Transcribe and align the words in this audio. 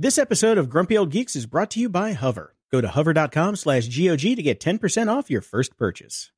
This 0.00 0.16
episode 0.16 0.56
of 0.56 0.70
Grumpy 0.70 0.96
Old 0.96 1.10
Geeks 1.10 1.36
is 1.36 1.44
brought 1.44 1.70
to 1.72 1.78
you 1.78 1.90
by 1.90 2.12
Hover. 2.14 2.54
Go 2.72 2.80
to 2.80 2.88
hover.com 2.88 3.54
slash 3.54 3.86
GOG 3.86 4.20
to 4.20 4.42
get 4.42 4.58
10% 4.58 5.14
off 5.14 5.28
your 5.28 5.42
first 5.42 5.76
purchase. 5.76 6.30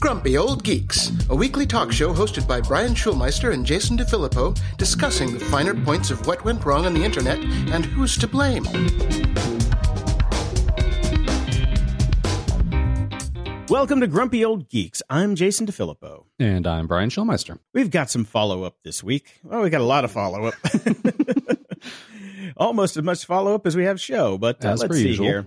Grumpy 0.00 0.38
Old 0.38 0.64
Geeks, 0.64 1.12
a 1.28 1.36
weekly 1.36 1.66
talk 1.66 1.92
show 1.92 2.14
hosted 2.14 2.48
by 2.48 2.62
Brian 2.62 2.94
Schulmeister 2.94 3.52
and 3.52 3.66
Jason 3.66 3.98
DeFilippo, 3.98 4.58
discussing 4.78 5.34
the 5.34 5.44
finer 5.44 5.74
points 5.74 6.10
of 6.10 6.26
what 6.26 6.42
went 6.46 6.64
wrong 6.64 6.86
on 6.86 6.94
the 6.94 7.04
internet 7.04 7.38
and 7.38 7.84
who's 7.84 8.16
to 8.16 8.26
blame. 8.26 8.64
Welcome 13.68 14.00
to 14.00 14.06
Grumpy 14.06 14.44
Old 14.44 14.68
Geeks. 14.70 15.02
I'm 15.10 15.34
Jason 15.34 15.66
DeFilippo. 15.66 16.24
And 16.38 16.66
I'm 16.66 16.86
Brian 16.86 17.10
Schulmeister. 17.10 17.58
We've 17.74 17.90
got 17.90 18.08
some 18.10 18.24
follow 18.24 18.62
up 18.64 18.76
this 18.82 19.02
week. 19.04 19.40
Well, 19.44 19.60
we 19.62 19.68
got 19.68 19.82
a 19.82 19.84
lot 19.84 20.04
of 20.04 20.10
follow 20.10 20.46
up. 20.46 20.54
Almost 22.56 22.96
as 22.96 23.02
much 23.02 23.26
follow 23.26 23.54
up 23.54 23.66
as 23.66 23.76
we 23.76 23.84
have 23.84 24.00
show, 24.00 24.38
but 24.38 24.64
uh, 24.64 24.74
let's 24.78 24.96
see 24.96 25.08
usual. 25.08 25.26
here. 25.26 25.46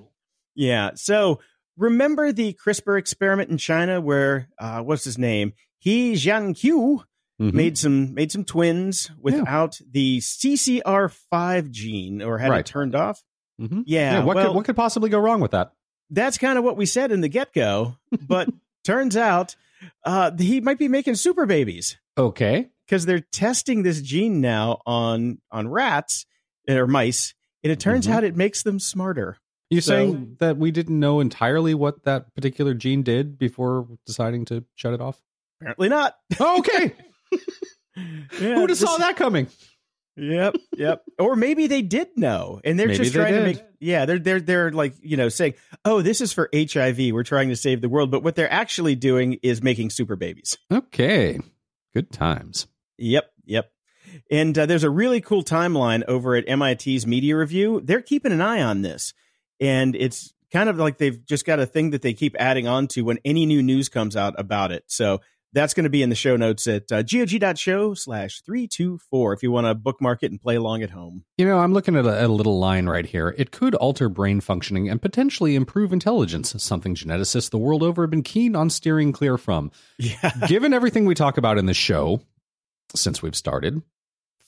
Yeah. 0.56 0.92
So 0.96 1.40
remember 1.78 2.32
the 2.32 2.54
CRISPR 2.54 3.00
experiment 3.00 3.50
in 3.50 3.58
China 3.58 4.00
where 4.00 4.50
uh, 4.60 4.82
what's 4.82 5.04
his 5.04 5.18
name? 5.18 5.54
He 5.80 6.14
Jiankui 6.14 7.04
Mhm. 7.42 7.54
made 7.54 7.76
some 7.76 8.14
made 8.14 8.32
some 8.32 8.44
twins 8.46 9.10
without 9.20 9.80
the 9.90 10.20
CCR5 10.20 11.72
gene 11.72 12.22
or 12.22 12.38
had 12.38 12.52
Right. 12.52 12.60
it 12.60 12.68
turned 12.68 12.94
off. 12.94 13.24
Mhm. 13.60 13.82
Yeah. 13.88 14.24
what 14.24 14.36
well, 14.36 14.48
could 14.50 14.56
what 14.58 14.66
could 14.66 14.76
possibly 14.76 15.10
go 15.10 15.18
wrong 15.18 15.42
with 15.42 15.52
that? 15.52 15.72
That's 16.12 16.38
kind 16.38 16.58
of 16.58 16.64
what 16.64 16.78
we 16.78 16.86
said 16.86 17.12
in 17.12 17.22
the 17.22 17.30
get 17.30 17.54
go, 17.54 17.96
but 18.28 18.50
turns 18.84 19.18
out 19.18 19.56
uh, 20.06 20.32
he 20.38 20.62
might 20.62 20.78
be 20.78 20.88
making 20.88 21.16
super 21.16 21.46
babies 21.48 21.98
Okay. 22.18 22.68
because 22.86 23.06
they're 23.06 23.20
testing 23.32 23.82
this 23.84 24.02
gene 24.02 24.42
now 24.42 24.80
on 24.86 25.40
on 25.52 25.68
rats 25.68 26.26
or 26.70 26.86
mice, 26.86 27.34
and 27.64 27.72
it 27.72 27.80
turns 27.80 28.06
Mhm. 28.08 28.12
out 28.12 28.24
it 28.24 28.36
makes 28.36 28.62
them 28.64 28.80
smarter. 28.80 29.38
You 29.70 29.82
So- 29.82 29.92
saying 29.94 30.36
that 30.40 30.58
we 30.58 30.70
didn't 30.72 31.00
know 31.00 31.20
entirely 31.22 31.74
what 31.74 32.04
that 32.04 32.34
particular 32.36 32.74
gene 32.74 33.04
did 33.04 33.38
before 33.38 33.88
deciding 34.06 34.46
to 34.46 34.66
shut 34.76 34.94
it 34.94 35.02
off? 35.02 35.22
Apparently 35.60 35.90
not. 35.90 36.16
Okay. 36.40 36.94
Yeah, 38.40 38.56
Who'd 38.56 38.70
have 38.70 38.78
saw 38.80 38.98
that 38.98 39.18
coming? 39.18 39.48
Yep, 40.18 40.56
yep. 40.76 41.04
or 41.20 41.36
maybe 41.36 41.68
they 41.68 41.82
did 41.82 42.10
know, 42.18 42.60
and 42.66 42.78
they're 42.78 42.88
Maybe 42.88 42.98
just 42.98 43.14
they 43.14 43.20
trying 43.20 43.34
to 43.34 43.44
make. 43.44 43.64
Yeah, 43.80 44.06
they're 44.06 44.20
they're 44.20 44.42
they're 44.42 44.72
like 44.72 44.94
you 45.02 45.16
know 45.16 45.30
saying, 45.30 45.54
"Oh, 45.86 46.02
this 46.02 46.20
is 46.20 46.34
for 46.34 46.50
HIV. 46.54 47.14
We're 47.14 47.24
trying 47.24 47.50
to 47.50 47.56
save 47.56 47.82
the 47.82 47.90
world," 47.90 48.12
but 48.12 48.22
what 48.22 48.36
they're 48.36 48.52
actually 48.52 48.96
doing 48.96 49.40
is 49.42 49.64
making 49.64 49.90
super 49.90 50.16
babies. 50.16 50.58
Okay. 50.72 51.40
Good 51.94 52.12
times. 52.12 52.68
Yep, 52.98 53.32
yep. 53.46 53.72
And 54.30 54.58
uh, 54.58 54.66
there's 54.66 54.84
a 54.84 54.90
really 54.90 55.22
cool 55.22 55.44
timeline 55.44 56.04
over 56.08 56.36
at 56.36 56.48
MIT's 56.48 57.06
Media 57.08 57.38
Review. 57.38 57.82
They're 57.84 58.02
keeping 58.02 58.32
an 58.32 58.42
eye 58.42 58.62
on 58.62 58.82
this, 58.82 59.14
and 59.60 59.96
it's 59.96 60.34
kind 60.52 60.70
of 60.70 60.78
like 60.78 60.98
they've 60.98 61.26
just 61.26 61.46
got 61.46 61.60
a 61.60 61.66
thing 61.66 61.92
that 61.92 62.02
they 62.02 62.14
keep 62.14 62.36
adding 62.38 62.68
on 62.68 62.88
to 62.88 63.02
when 63.04 63.20
any 63.24 63.46
new 63.46 63.64
news 63.64 63.90
comes 63.90 64.16
out 64.16 64.36
about 64.38 64.72
it. 64.72 64.84
So 64.88 65.22
that's 65.54 65.74
going 65.74 65.84
to 65.84 65.90
be 65.90 66.02
in 66.02 66.10
the 66.10 66.16
show 66.16 66.36
notes 66.36 66.68
at 66.68 66.92
uh, 66.92 67.04
gog.show 67.04 67.94
slash 67.94 68.42
324 68.42 69.34
if 69.34 69.44
you 69.44 69.52
want 69.52 69.68
to 69.68 69.76
bookmark 69.76 70.24
it 70.24 70.32
and 70.32 70.42
play 70.42 70.56
along 70.56 70.84
at 70.84 70.92
home. 70.92 71.26
You 71.38 71.46
know, 71.46 71.60
I'm 71.60 71.74
looking 71.74 71.96
at 71.96 72.06
a, 72.06 72.26
a 72.26 72.28
little 72.28 72.60
line 72.60 72.88
right 72.88 73.06
here. 73.06 73.36
It 73.38 73.52
could 73.52 73.76
alter 73.76 74.10
brain 74.10 74.42
functioning 74.42 74.90
and 74.90 75.02
potentially 75.02 75.56
improve 75.56 75.94
intelligence, 75.94 76.56
something 76.62 76.96
geneticists 76.96 77.50
the 77.50 77.58
world 77.58 77.84
over 77.84 78.04
have 78.04 78.12
been 78.12 78.24
keen 78.24 78.56
on 78.56 78.70
steering 78.70 79.12
clear 79.12 79.38
from. 79.38 79.72
Yeah. 80.02 80.32
Given 80.48 80.74
everything 80.74 81.06
we 81.06 81.14
talk 81.14 81.38
about 81.38 81.60
in 81.60 81.68
the 81.68 81.76
show 81.76 82.22
since 82.96 83.22
we've 83.22 83.36
started, 83.36 83.84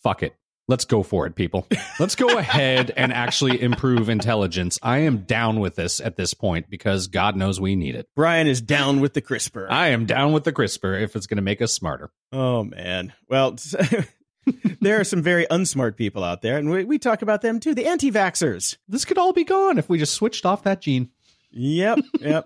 fuck 0.02 0.24
it. 0.24 0.36
Let's 0.68 0.86
go 0.86 1.04
for 1.04 1.28
it, 1.28 1.36
people. 1.36 1.68
Let's 2.00 2.16
go 2.16 2.38
ahead 2.38 2.92
and 2.96 3.12
actually 3.12 3.62
improve 3.62 4.08
intelligence. 4.08 4.80
I 4.82 5.00
am 5.00 5.20
down 5.20 5.60
with 5.60 5.76
this 5.76 6.00
at 6.00 6.16
this 6.16 6.34
point 6.34 6.70
because 6.70 7.08
God 7.08 7.36
knows 7.36 7.60
we 7.60 7.76
need 7.76 7.96
it. 7.96 8.08
Brian 8.16 8.48
is 8.48 8.62
down 8.62 9.02
with 9.02 9.14
the 9.14 9.22
CRISPR. 9.22 9.68
I 9.70 9.90
am 9.90 10.06
down 10.06 10.32
with 10.32 10.46
the 10.46 10.54
CRISPR 10.54 11.02
if 11.02 11.18
it's 11.18 11.28
going 11.28 11.36
to 11.36 11.44
make 11.44 11.62
us 11.62 11.74
smarter. 11.74 12.12
Oh 12.32 12.64
man. 12.64 13.12
Well, 13.28 13.58
there 14.80 15.02
are 15.02 15.04
some 15.04 15.22
very 15.22 15.46
unsmart 15.48 15.98
people 15.98 16.24
out 16.24 16.42
there, 16.42 16.58
and 16.58 16.70
we, 16.70 16.86
we 16.86 16.98
talk 16.98 17.22
about 17.22 17.42
them 17.42 17.60
too. 17.60 17.76
The 17.76 17.88
anti-vaxxers. 17.88 18.78
This 18.88 19.04
could 19.04 19.18
all 19.18 19.34
be 19.34 19.44
gone 19.44 19.78
if 19.78 19.90
we 19.90 19.98
just 19.98 20.14
switched 20.14 20.46
off 20.46 20.64
that 20.64 20.80
gene. 20.80 21.10
Yep, 21.52 22.00
yep. 22.22 22.46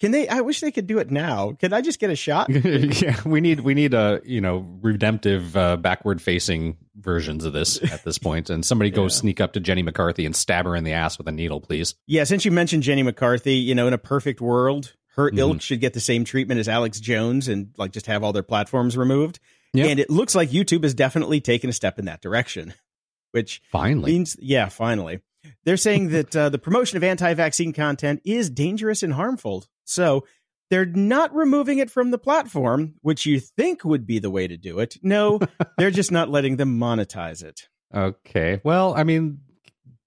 Can 0.00 0.10
they? 0.12 0.28
I 0.28 0.40
wish 0.40 0.60
they 0.60 0.70
could 0.70 0.86
do 0.86 0.98
it 0.98 1.10
now. 1.10 1.52
Can 1.52 1.72
I 1.72 1.80
just 1.80 1.98
get 2.00 2.10
a 2.10 2.16
shot? 2.16 2.48
yeah, 2.50 3.16
we 3.24 3.40
need 3.40 3.60
we 3.60 3.74
need 3.74 3.94
a 3.94 4.20
you 4.24 4.40
know 4.40 4.66
redemptive 4.80 5.56
uh, 5.56 5.76
backward 5.76 6.20
facing 6.22 6.76
versions 6.96 7.44
of 7.44 7.52
this 7.52 7.82
at 7.92 8.04
this 8.04 8.18
point, 8.18 8.50
and 8.50 8.64
somebody 8.64 8.90
go 8.90 9.08
sneak 9.08 9.40
up 9.40 9.52
to 9.54 9.60
Jenny 9.60 9.82
McCarthy 9.82 10.26
and 10.26 10.34
stab 10.34 10.64
her 10.66 10.74
in 10.76 10.84
the 10.84 10.92
ass 10.92 11.18
with 11.18 11.28
a 11.28 11.32
needle, 11.32 11.60
please. 11.60 11.94
Yeah. 12.06 12.24
Since 12.24 12.44
you 12.44 12.50
mentioned 12.50 12.82
Jenny 12.82 13.02
McCarthy, 13.02 13.54
you 13.54 13.74
know, 13.74 13.86
in 13.86 13.92
a 13.92 13.98
perfect 13.98 14.40
world, 14.40 14.94
her 15.16 15.30
Mhm. 15.30 15.38
ilk 15.38 15.60
should 15.62 15.80
get 15.80 15.94
the 15.94 16.00
same 16.00 16.24
treatment 16.24 16.60
as 16.60 16.68
Alex 16.68 17.00
Jones 17.00 17.48
and 17.48 17.68
like 17.76 17.92
just 17.92 18.06
have 18.06 18.22
all 18.24 18.32
their 18.32 18.42
platforms 18.42 18.96
removed. 18.96 19.38
Yep. 19.74 19.86
And 19.90 20.00
it 20.00 20.08
looks 20.10 20.34
like 20.34 20.50
YouTube 20.50 20.82
has 20.82 20.94
definitely 20.94 21.40
taken 21.40 21.68
a 21.68 21.72
step 21.74 21.98
in 21.98 22.06
that 22.06 22.22
direction, 22.22 22.72
which 23.32 23.60
Finally, 23.70 24.12
means, 24.12 24.36
yeah, 24.40 24.68
finally. 24.68 25.20
They're 25.64 25.76
saying 25.76 26.08
that 26.10 26.34
uh, 26.36 26.48
the 26.48 26.58
promotion 26.58 26.96
of 26.96 27.04
anti 27.04 27.32
vaccine 27.34 27.72
content 27.72 28.20
is 28.24 28.48
dangerous 28.50 29.02
and 29.02 29.12
harmful. 29.12 29.64
So 29.88 30.24
they're 30.70 30.84
not 30.86 31.34
removing 31.34 31.78
it 31.78 31.90
from 31.90 32.10
the 32.10 32.18
platform, 32.18 32.94
which 33.00 33.24
you 33.26 33.40
think 33.40 33.84
would 33.84 34.06
be 34.06 34.18
the 34.18 34.30
way 34.30 34.46
to 34.46 34.56
do 34.56 34.78
it. 34.80 34.96
No, 35.02 35.40
they're 35.78 35.90
just 35.90 36.12
not 36.12 36.28
letting 36.28 36.56
them 36.56 36.78
monetize 36.78 37.42
it. 37.42 37.68
Okay. 37.94 38.60
Well, 38.64 38.94
I 38.94 39.04
mean, 39.04 39.38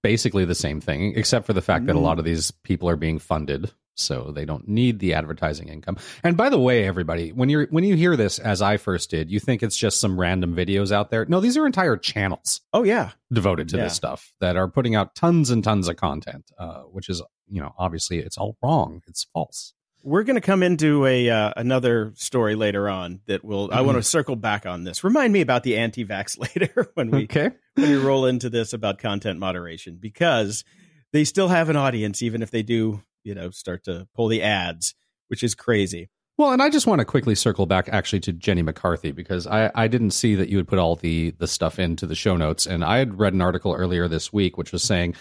basically 0.02 0.44
the 0.44 0.54
same 0.54 0.80
thing, 0.80 1.14
except 1.16 1.46
for 1.46 1.52
the 1.52 1.62
fact 1.62 1.86
that 1.86 1.96
a 1.96 1.98
Mm. 1.98 2.02
lot 2.02 2.18
of 2.18 2.24
these 2.24 2.50
people 2.50 2.88
are 2.88 2.96
being 2.96 3.18
funded, 3.18 3.72
so 3.96 4.30
they 4.34 4.44
don't 4.44 4.68
need 4.68 5.00
the 5.00 5.14
advertising 5.14 5.68
income. 5.68 5.96
And 6.22 6.36
by 6.36 6.48
the 6.48 6.58
way, 6.60 6.86
everybody, 6.86 7.32
when 7.32 7.48
you're 7.50 7.66
when 7.66 7.82
you 7.84 7.96
hear 7.96 8.16
this, 8.16 8.38
as 8.38 8.62
I 8.62 8.76
first 8.76 9.10
did, 9.10 9.30
you 9.30 9.40
think 9.40 9.62
it's 9.64 9.76
just 9.76 10.00
some 10.00 10.18
random 10.18 10.54
videos 10.54 10.92
out 10.92 11.10
there. 11.10 11.26
No, 11.26 11.40
these 11.40 11.56
are 11.56 11.66
entire 11.66 11.96
channels 11.96 12.60
Oh, 12.72 12.84
yeah. 12.84 13.10
devoted 13.32 13.68
to 13.70 13.76
Yeah. 13.78 13.84
this 13.84 13.94
stuff 13.94 14.32
that 14.40 14.56
are 14.56 14.68
putting 14.68 14.94
out 14.94 15.14
tons 15.16 15.50
and 15.50 15.62
tons 15.64 15.88
of 15.88 15.96
content, 15.96 16.50
uh, 16.56 16.82
which 16.82 17.08
is 17.08 17.20
you 17.52 17.60
know 17.60 17.74
obviously 17.78 18.18
it's 18.18 18.38
all 18.38 18.56
wrong. 18.62 19.02
It's 19.06 19.26
false. 19.32 19.74
We're 20.04 20.24
going 20.24 20.34
to 20.34 20.40
come 20.40 20.64
into 20.64 21.06
a 21.06 21.30
uh, 21.30 21.52
another 21.56 22.12
story 22.16 22.56
later 22.56 22.88
on 22.88 23.20
that 23.26 23.44
will. 23.44 23.70
I 23.72 23.82
want 23.82 23.98
to 23.98 24.02
circle 24.02 24.34
back 24.34 24.66
on 24.66 24.82
this. 24.82 25.04
Remind 25.04 25.32
me 25.32 25.42
about 25.42 25.62
the 25.62 25.76
anti-vax 25.76 26.38
later 26.56 26.90
when 26.94 27.10
we 27.12 27.24
Okay. 27.24 27.50
when 27.74 27.90
we 27.90 27.96
roll 27.96 28.26
into 28.26 28.50
this 28.50 28.72
about 28.72 28.98
content 28.98 29.38
moderation 29.38 29.98
because 30.00 30.64
they 31.12 31.22
still 31.24 31.46
have 31.48 31.68
an 31.68 31.76
audience 31.76 32.20
even 32.22 32.42
if 32.42 32.50
they 32.50 32.62
do 32.64 33.00
you 33.22 33.34
know 33.34 33.50
start 33.50 33.84
to 33.84 34.08
pull 34.16 34.26
the 34.26 34.42
ads, 34.42 34.94
which 35.28 35.44
is 35.44 35.54
crazy. 35.54 36.10
Well, 36.38 36.52
and 36.52 36.62
I 36.62 36.70
just 36.70 36.86
want 36.88 36.98
to 36.98 37.04
quickly 37.04 37.34
circle 37.36 37.66
back 37.66 37.88
actually 37.90 38.20
to 38.20 38.32
Jenny 38.32 38.62
McCarthy 38.62 39.12
because 39.12 39.46
I, 39.46 39.70
I 39.74 39.86
didn't 39.86 40.12
see 40.12 40.34
that 40.34 40.48
you 40.48 40.56
had 40.56 40.66
put 40.66 40.78
all 40.80 40.96
the 40.96 41.30
the 41.38 41.46
stuff 41.46 41.78
into 41.78 42.06
the 42.06 42.16
show 42.16 42.36
notes, 42.36 42.66
and 42.66 42.82
I 42.84 42.96
had 42.98 43.20
read 43.20 43.34
an 43.34 43.42
article 43.42 43.72
earlier 43.74 44.08
this 44.08 44.32
week 44.32 44.58
which 44.58 44.72
was 44.72 44.82
saying, 44.82 45.14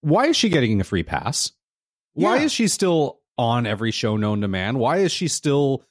why 0.00 0.26
is 0.26 0.36
she 0.36 0.48
getting 0.48 0.80
a 0.80 0.84
free 0.84 1.02
pass? 1.02 1.52
Why 2.16 2.36
Yeah. 2.38 2.42
is 2.44 2.52
she 2.52 2.66
still 2.68 3.20
on 3.38 3.66
every 3.66 3.90
show 3.92 4.16
known 4.16 4.40
to 4.40 4.48
man? 4.48 4.78
Why 4.78 4.98
is 4.98 5.12
she 5.12 5.28
still 5.28 5.82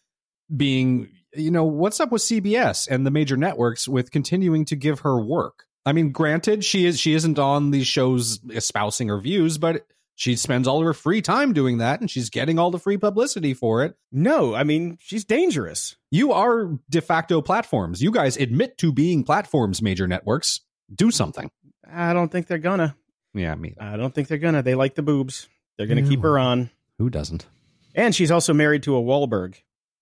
being, 0.55 1.09
you 1.35 1.51
know, 1.51 1.63
what's 1.63 1.99
up 1.99 2.11
with 2.11 2.21
CBS 2.21 2.87
and 2.89 3.05
the 3.05 3.11
major 3.11 3.37
networks 3.37 3.87
with 3.87 4.11
continuing 4.11 4.65
to 4.65 4.75
give 4.75 5.01
her 5.01 5.19
work? 5.23 5.65
I 5.85 5.93
mean, 5.93 6.11
granted, 6.11 6.65
she 6.65 6.85
is 6.85 6.99
she 6.99 7.13
isn't 7.13 7.37
on 7.37 7.69
these 7.71 7.85
shows 7.87 8.39
espousing 8.49 9.07
her 9.09 9.19
views, 9.19 9.57
but 9.59 9.85
she 10.15 10.35
spends 10.35 10.67
all 10.67 10.79
of 10.79 10.85
her 10.85 10.93
free 10.93 11.21
time 11.21 11.53
doing 11.53 11.77
that, 11.77 11.99
and 11.99 12.09
she's 12.09 12.29
getting 12.31 12.57
all 12.57 12.71
the 12.71 12.79
free 12.79 12.97
publicity 12.97 13.53
for 13.53 13.83
it. 13.83 13.95
No, 14.11 14.55
I 14.55 14.63
mean 14.63 14.97
she's 14.99 15.25
dangerous. 15.25 15.95
You 16.09 16.31
are 16.31 16.71
de 16.89 17.01
facto 17.01 17.41
platforms. 17.41 18.01
You 18.01 18.09
guys 18.11 18.35
admit 18.37 18.79
to 18.79 18.91
being 18.91 19.23
platforms, 19.23 19.81
major 19.81 20.07
networks. 20.07 20.61
Do 20.93 21.11
something. 21.11 21.51
I 21.87 22.13
don't 22.13 22.31
think 22.31 22.47
they're 22.47 22.57
gonna. 22.57 22.95
Yeah, 23.35 23.53
me. 23.53 23.75
I 23.79 23.97
don't 23.97 24.15
think 24.15 24.27
they're 24.27 24.37
gonna. 24.39 24.63
They 24.63 24.73
like 24.75 24.95
the 24.95 25.03
boobs. 25.03 25.47
They're 25.77 25.87
gonna 25.87 26.07
keep 26.07 26.21
her 26.21 26.37
on. 26.39 26.69
Who 26.99 27.09
doesn't? 27.09 27.45
And 27.93 28.13
she's 28.15 28.31
also 28.31 28.53
married 28.53 28.83
to 28.83 28.95
a 28.95 29.01
Wahlberg. 29.01 29.55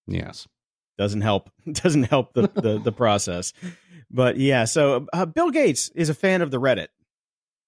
Yes. 0.07 0.47
Doesn't 0.97 1.21
help. 1.21 1.49
Doesn't 1.71 2.03
help 2.03 2.33
the 2.33 2.47
the, 2.53 2.79
the 2.83 2.91
process. 2.95 3.53
But 4.11 4.37
yeah, 4.37 4.65
so 4.65 5.07
uh, 5.13 5.25
Bill 5.25 5.49
Gates 5.49 5.89
is 5.95 6.09
a 6.09 6.13
fan 6.13 6.41
of 6.43 6.51
the 6.51 6.59
Reddit, 6.59 6.87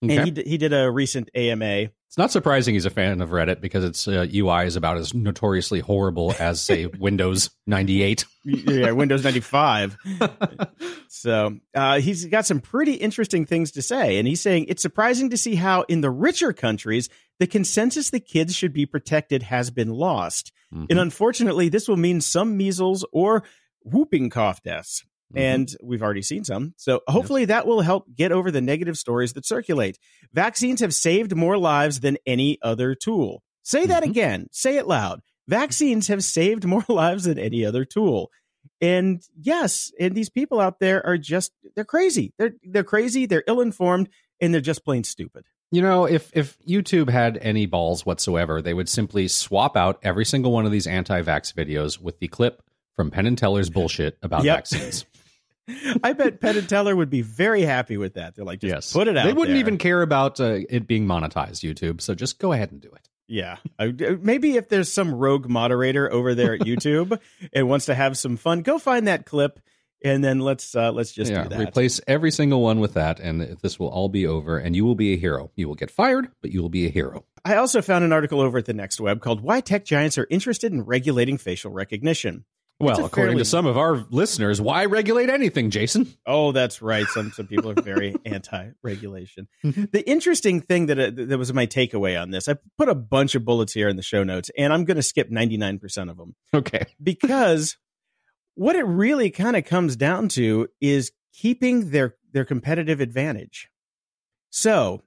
Okay. 0.04 0.16
and 0.18 0.26
he 0.26 0.32
d- 0.32 0.44
he 0.48 0.58
did 0.58 0.74
a 0.74 0.92
recent 0.92 1.30
AMA. 1.34 1.90
It's 2.16 2.18
not 2.18 2.32
surprising 2.32 2.76
he's 2.76 2.86
a 2.86 2.90
fan 2.90 3.20
of 3.20 3.32
Reddit 3.32 3.60
because 3.60 3.84
its 3.84 4.08
uh, 4.08 4.26
UI 4.34 4.68
is 4.68 4.78
about 4.78 4.96
as 4.96 5.14
notoriously 5.14 5.82
horrible 5.82 6.34
as, 6.40 6.62
say, 6.62 6.86
Windows 6.98 7.50
98. 7.68 8.24
yeah, 8.46 8.92
Windows 8.92 9.22
95. 9.26 9.98
So 11.10 11.58
uh, 11.74 12.00
he's 12.00 12.26
got 12.26 12.46
some 12.46 12.60
pretty 12.60 12.94
interesting 12.94 13.46
things 13.46 13.72
to 13.72 13.82
say. 13.82 14.18
And 14.18 14.28
he's 14.28 14.42
saying 14.42 14.66
it's 14.68 14.82
surprising 14.82 15.30
to 15.32 15.38
see 15.38 15.56
how, 15.56 15.82
in 15.84 16.02
the 16.02 16.10
richer 16.10 16.54
countries, 16.54 17.10
the 17.40 17.48
consensus 17.48 18.12
that 18.12 18.28
kids 18.28 18.54
should 18.56 18.74
be 18.74 18.86
protected 18.86 19.42
has 19.44 19.72
been 19.72 19.90
lost. 19.90 20.52
Mhm. 20.74 20.88
And 20.90 21.00
unfortunately, 21.00 21.70
this 21.70 21.88
will 21.88 21.98
mean 21.98 22.22
some 22.22 22.58
measles 22.58 23.06
or 23.12 23.44
whooping 23.84 24.30
cough 24.30 24.62
deaths. 24.62 25.04
Mhm. 25.34 25.40
and 25.40 25.76
we've 25.82 26.04
already 26.04 26.22
seen 26.22 26.44
some. 26.44 26.74
So 26.78 27.02
hopefully 27.08 27.46
that 27.46 27.66
will 27.66 27.82
help 27.82 28.06
get 28.16 28.32
over 28.32 28.52
the 28.52 28.62
negative 28.62 28.98
stories 28.98 29.34
that 29.34 29.46
circulate. 29.46 29.98
Vaccines 30.34 30.82
have 30.82 30.94
saved 30.94 31.36
more 31.36 31.58
lives 31.58 32.02
than 32.02 32.18
any 32.26 32.58
other 32.62 32.94
tool. 32.96 33.42
Say 33.64 33.86
that 33.88 34.04
Mhm. 34.04 34.10
again. 34.10 34.48
Say 34.52 34.78
it 34.78 34.88
loud. 34.88 35.22
Vaccines 35.48 36.08
have 36.08 36.24
saved 36.24 36.64
more 36.68 36.86
lives 36.88 37.24
than 37.24 37.40
any 37.40 37.66
other 37.66 37.86
tool. 37.86 38.30
And 38.82 39.22
yes, 39.40 39.92
and 40.00 40.14
these 40.16 40.30
people 40.30 40.60
out 40.60 40.80
there 40.80 41.06
are 41.06 41.18
just 41.18 41.52
they're 41.76 41.86
crazy. 41.86 42.34
They're 42.38 42.54
they're 42.64 42.84
crazy, 42.84 43.26
they're 43.26 43.44
ill-informed, 43.48 44.10
and 44.42 44.54
they're 44.54 44.62
just 44.62 44.84
plain 44.84 45.04
stupid. 45.04 45.46
You 45.72 45.82
know, 45.82 46.06
if 46.06 46.30
if 46.36 46.58
YouTube 46.68 47.10
had 47.10 47.38
any 47.38 47.66
balls 47.66 48.06
whatsoever, 48.06 48.62
they 48.62 48.74
would 48.74 48.90
simply 48.90 49.28
swap 49.28 49.76
out 49.78 50.00
every 50.04 50.26
single 50.26 50.52
one 50.52 50.66
of 50.66 50.72
these 50.72 50.88
anti-vax 50.88 51.54
videos 51.54 52.00
with 52.00 52.20
the 52.20 52.28
clip 52.28 52.62
from 52.96 53.12
Penn 53.12 53.26
and 53.26 53.38
Teller's 53.38 53.70
bullshit 53.70 54.18
about 54.22 54.44
Yep. 54.44 54.58
vaccines. 54.58 55.06
I 56.04 56.14
bet 56.14 56.40
Penn 56.42 56.58
and 56.58 56.70
Teller 56.70 56.96
would 56.96 57.10
be 57.10 57.22
very 57.22 57.64
happy 57.64 57.98
with 57.98 58.14
that. 58.16 58.36
They're 58.36 58.46
like, 58.46 58.60
just 58.60 58.72
yes, 58.74 58.94
put 58.94 59.08
it 59.08 59.18
out. 59.18 59.26
They 59.26 59.34
wouldn't 59.34 59.56
there. 59.56 59.60
even 59.60 59.78
care 59.78 60.02
about 60.02 60.40
uh, 60.40 60.60
it 60.70 60.86
being 60.88 61.06
monetized. 61.08 61.64
YouTube, 61.64 62.02
so 62.02 62.14
just 62.14 62.38
go 62.40 62.52
ahead 62.54 62.72
and 62.72 62.80
do 62.82 62.90
it. 62.90 63.10
Yeah. 63.28 63.58
I- 63.80 63.88
Maybe 64.22 64.58
if 64.58 64.70
there's 64.70 64.92
some 64.92 65.14
rogue 65.16 65.50
moderator 65.50 66.12
over 66.12 66.36
there 66.36 66.54
at 66.54 66.60
YouTube 66.62 67.20
and 67.52 67.68
wants 67.68 67.88
to 67.88 67.96
have 67.96 68.16
some 68.18 68.38
fun, 68.38 68.62
go 68.62 68.78
find 68.78 69.08
that 69.08 69.26
clip 69.26 69.60
and 70.04 70.24
then 70.24 70.40
let's 70.40 70.76
uh, 70.76 70.92
let's 70.92 71.12
just 71.14 71.32
yeah, 71.32 71.44
do 71.44 71.50
that. 71.50 71.60
replace 71.60 72.00
every 72.06 72.30
single 72.30 72.62
one 72.62 72.80
with 72.80 72.94
that, 72.94 73.20
and 73.20 73.58
this 73.64 73.80
will 73.80 73.88
all 73.88 74.08
be 74.10 74.28
over, 74.28 74.60
and 74.60 74.76
you 74.76 74.86
will 74.86 74.94
be 74.94 75.14
a 75.14 75.18
hero. 75.18 75.50
You 75.56 75.68
will 75.68 75.74
get 75.74 75.90
fired, 75.90 76.30
but 76.44 76.52
you 76.52 76.62
will 76.62 76.70
be 76.70 76.86
a 76.86 76.90
hero. 76.90 77.26
I 77.44 77.56
also 77.56 77.82
found 77.82 78.04
an 78.06 78.14
article 78.14 78.40
over 78.40 78.60
at 78.60 78.66
the 78.66 78.74
Next 78.74 79.02
Web 79.02 79.20
called 79.22 79.42
"Why 79.42 79.62
Tech 79.62 79.84
Giants 79.84 80.20
Are 80.20 80.28
Interested 80.30 80.72
in 80.74 80.84
Regulating 80.84 81.40
Facial 81.40 81.72
Recognition." 81.72 82.46
Well, 82.80 83.06
according 83.06 83.32
fairly- 83.32 83.38
to 83.38 83.46
some 83.46 83.66
of 83.66 83.78
our 83.78 84.06
listeners, 84.10 84.60
why 84.60 84.86
regulate 84.86 85.30
anything, 85.30 85.70
Jason? 85.70 86.08
Oh, 86.26 86.52
that's 86.52 86.82
right. 86.82 87.06
Some 87.08 87.32
some 87.32 87.48
people 87.48 87.70
are 87.72 87.82
very 87.82 88.16
anti-regulation. 88.26 89.48
The 89.64 90.04
interesting 90.06 90.60
thing 90.62 90.88
that 90.88 91.00
uh, 91.00 91.12
that 91.16 91.38
was 91.38 91.54
my 91.54 91.68
takeaway 91.68 92.22
on 92.22 92.32
this, 92.32 92.50
I 92.50 92.56
put 92.78 92.90
a 92.90 92.96
bunch 92.96 93.34
of 93.36 93.46
bullets 93.46 93.72
here 93.74 93.88
in 93.88 93.96
the 93.96 94.02
show 94.04 94.24
notes, 94.26 94.52
and 94.58 94.74
I'm 94.74 94.84
going 94.84 94.98
to 94.98 95.04
skip 95.04 95.30
99 95.32 95.80
percent 95.80 96.10
of 96.10 96.18
them. 96.18 96.36
Okay. 96.54 96.86
because 97.02 97.78
what 98.56 98.76
it 98.76 98.84
really 98.86 99.30
kind 99.32 99.56
of 99.56 99.64
comes 99.66 99.96
down 99.96 100.28
to 100.30 100.68
is 100.82 101.12
keeping 101.34 101.92
their 101.92 102.16
their 102.34 102.46
competitive 102.46 103.00
advantage. 103.00 103.70
So, 104.50 105.02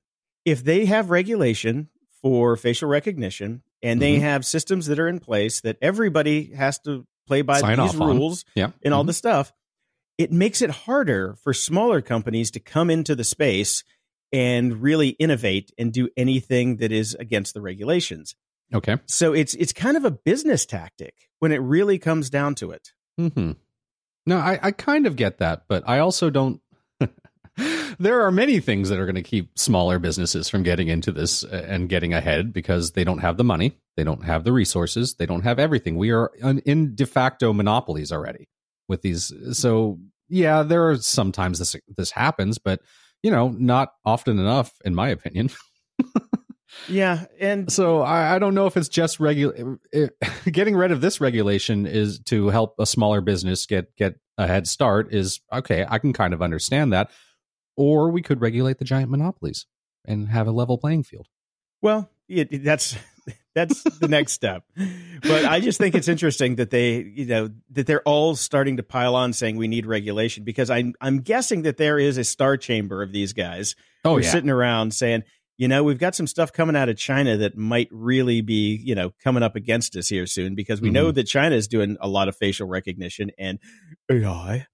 if 0.45 0.65
they 0.65 0.87
have 0.87 1.11
regulation 1.11 1.89
for 2.23 2.57
facial 2.57 2.89
recognition 2.89 3.63
and 3.83 4.01
they 4.03 4.17
Mhm. 4.17 4.21
have 4.23 4.47
systems 4.47 4.87
that 4.87 4.99
are 4.99 5.09
in 5.09 5.21
place 5.21 5.61
that 5.61 5.77
everybody 5.83 6.53
has 6.55 6.79
to 6.81 7.07
play 7.29 7.43
by 7.43 7.61
Sign 7.61 7.79
these 7.79 7.95
rules 7.95 8.45
Yeah. 8.57 8.71
and 8.83 8.93
all 8.93 9.05
Mhm. 9.05 9.09
the 9.09 9.13
stuff, 9.13 9.53
it 10.19 10.33
makes 10.33 10.61
it 10.63 10.71
harder 10.71 11.37
for 11.43 11.55
smaller 11.55 12.01
companies 12.03 12.51
to 12.53 12.61
come 12.61 12.91
into 12.91 13.15
the 13.15 13.23
space 13.25 13.85
and 14.33 14.83
really 14.83 15.11
innovate 15.11 15.71
and 15.79 15.93
do 15.93 16.09
anything 16.17 16.77
that 16.79 16.91
is 16.91 17.15
against 17.15 17.55
the 17.55 17.61
regulations. 17.61 18.35
Okay. 18.75 18.97
So 19.07 19.33
it's 19.33 19.55
it's 19.55 19.73
kind 19.73 19.97
of 19.97 20.05
a 20.05 20.11
business 20.11 20.67
tactic 20.67 21.15
when 21.39 21.53
it 21.53 21.59
really 21.59 21.99
comes 21.99 22.29
down 22.31 22.55
to 22.57 22.71
it. 22.73 22.93
Mm-hmm. 23.21 23.53
No, 24.27 24.37
I, 24.39 24.59
I 24.63 24.71
kind 24.73 25.07
of 25.07 25.17
get 25.17 25.39
that, 25.39 25.63
but 25.69 25.83
I 25.89 26.01
also 26.01 26.29
don't. 26.29 26.61
there 27.99 28.21
are 28.21 28.31
many 28.31 28.61
things 28.61 28.89
that 28.91 28.99
are 28.99 29.07
going 29.07 29.15
to 29.15 29.23
keep 29.23 29.59
smaller 29.59 29.99
businesses 29.99 30.49
from 30.49 30.63
getting 30.63 30.89
into 30.89 31.11
this 31.13 31.45
uh, 31.45 31.65
and 31.67 31.89
getting 31.89 32.13
ahead 32.13 32.53
because 32.53 32.93
they 32.93 33.05
don't 33.05 33.19
have 33.21 33.37
the 33.39 33.45
money, 33.45 33.77
they 33.99 34.05
don't 34.05 34.25
have 34.25 34.45
the 34.45 34.53
resources, 34.53 35.17
they 35.17 35.27
don't 35.27 35.43
have 35.43 35.59
everything. 35.59 35.97
We 35.97 36.13
are 36.13 36.31
in 36.65 36.95
de 36.95 37.05
facto 37.05 37.53
monopolies 37.53 38.13
already 38.13 38.49
with 38.87 39.03
these. 39.03 39.33
So 39.59 39.99
yeah, 40.29 40.63
there 40.63 40.89
are 40.89 40.99
sometimes 40.99 41.59
this 41.59 41.75
this 41.97 42.13
happens, 42.13 42.59
but 42.59 42.81
you 43.25 43.33
know, 43.33 43.49
not 43.49 43.89
often 44.05 44.39
enough, 44.39 44.73
in 44.85 44.95
my 44.95 45.09
opinion. 45.09 45.51
Yeah, 46.87 47.25
and 47.41 47.73
So 47.73 48.03
I, 48.03 48.37
I 48.37 48.39
don't 48.39 48.55
know 48.55 48.67
if 48.67 48.77
it's 48.77 48.89
just 48.89 49.19
regu- 49.19 49.79
eh, 49.93 50.09
getting 50.51 50.77
rid 50.77 50.93
of 50.93 51.01
this 51.01 51.21
regulation 51.21 51.87
is 51.87 52.21
to 52.27 52.49
help 52.49 52.75
a 52.79 52.87
smaller 52.87 53.21
business 53.21 53.67
get 53.67 53.97
get 53.97 54.15
a 54.37 54.47
head 54.47 54.69
start. 54.69 55.13
Is 55.13 55.41
okay. 55.53 55.85
I 55.89 55.99
can 55.99 56.13
kind 56.13 56.33
of 56.33 56.41
understand 56.41 56.93
that, 56.93 57.11
or 57.77 58.11
we 58.11 58.23
could 58.23 58.41
regulate 58.41 58.79
the 58.79 58.85
giant 58.85 59.11
monopolies 59.11 59.67
and 60.05 60.29
have 60.29 60.47
a 60.47 60.53
level 60.53 60.79
playing 60.79 61.03
field. 61.03 61.27
well, 61.83 62.11
it, 62.29 62.63
that's 62.63 62.97
that's 63.55 63.83
the 63.83 64.09
next 64.09 64.33
step. 64.33 64.65
But 65.27 65.45
I 65.45 65.61
just 65.61 65.79
think 65.79 65.95
it's 65.95 66.09
interesting 66.09 66.57
that 66.57 66.71
they, 66.71 66.99
you 67.03 67.27
know, 67.27 67.51
that 67.71 67.87
they're 67.87 68.03
all 68.03 68.37
starting 68.37 68.77
to 68.77 68.83
pile 68.83 69.15
on 69.15 69.33
saying 69.33 69.57
we 69.57 69.69
need 69.69 69.87
regulation 69.87 70.45
because 70.45 70.71
I'm 70.71 70.95
I'm 71.01 71.21
guessing 71.21 71.63
that 71.63 71.77
there 71.77 71.99
is 71.99 72.19
a 72.19 72.25
star 72.25 72.57
chamber 72.57 73.03
of 73.03 73.13
these 73.13 73.33
guys 73.33 73.75
Oh 74.05 74.19
yeah, 74.19 74.31
sitting 74.31 74.51
around 74.51 74.95
saying, 74.95 75.25
you 75.57 75.67
know, 75.67 75.83
we've 75.83 75.99
got 75.99 76.15
some 76.15 76.29
stuff 76.29 76.53
coming 76.53 76.77
out 76.77 76.89
of 76.89 76.97
China 76.97 77.37
that 77.39 77.57
might 77.57 77.89
really 77.91 78.41
be, 78.43 78.77
you 78.77 78.95
know, 78.95 79.11
coming 79.23 79.43
up 79.43 79.57
against 79.57 79.97
us 79.97 80.09
here 80.09 80.27
soon 80.27 80.55
because 80.55 80.81
we 80.81 80.91
know 80.91 81.11
that 81.11 81.25
China 81.25 81.57
is 81.57 81.67
doing 81.67 81.97
a 82.01 82.07
lot 82.09 82.29
of 82.29 82.37
facial 82.37 82.69
recognition 82.69 83.33
and 83.39 83.59
AI. 84.09 84.67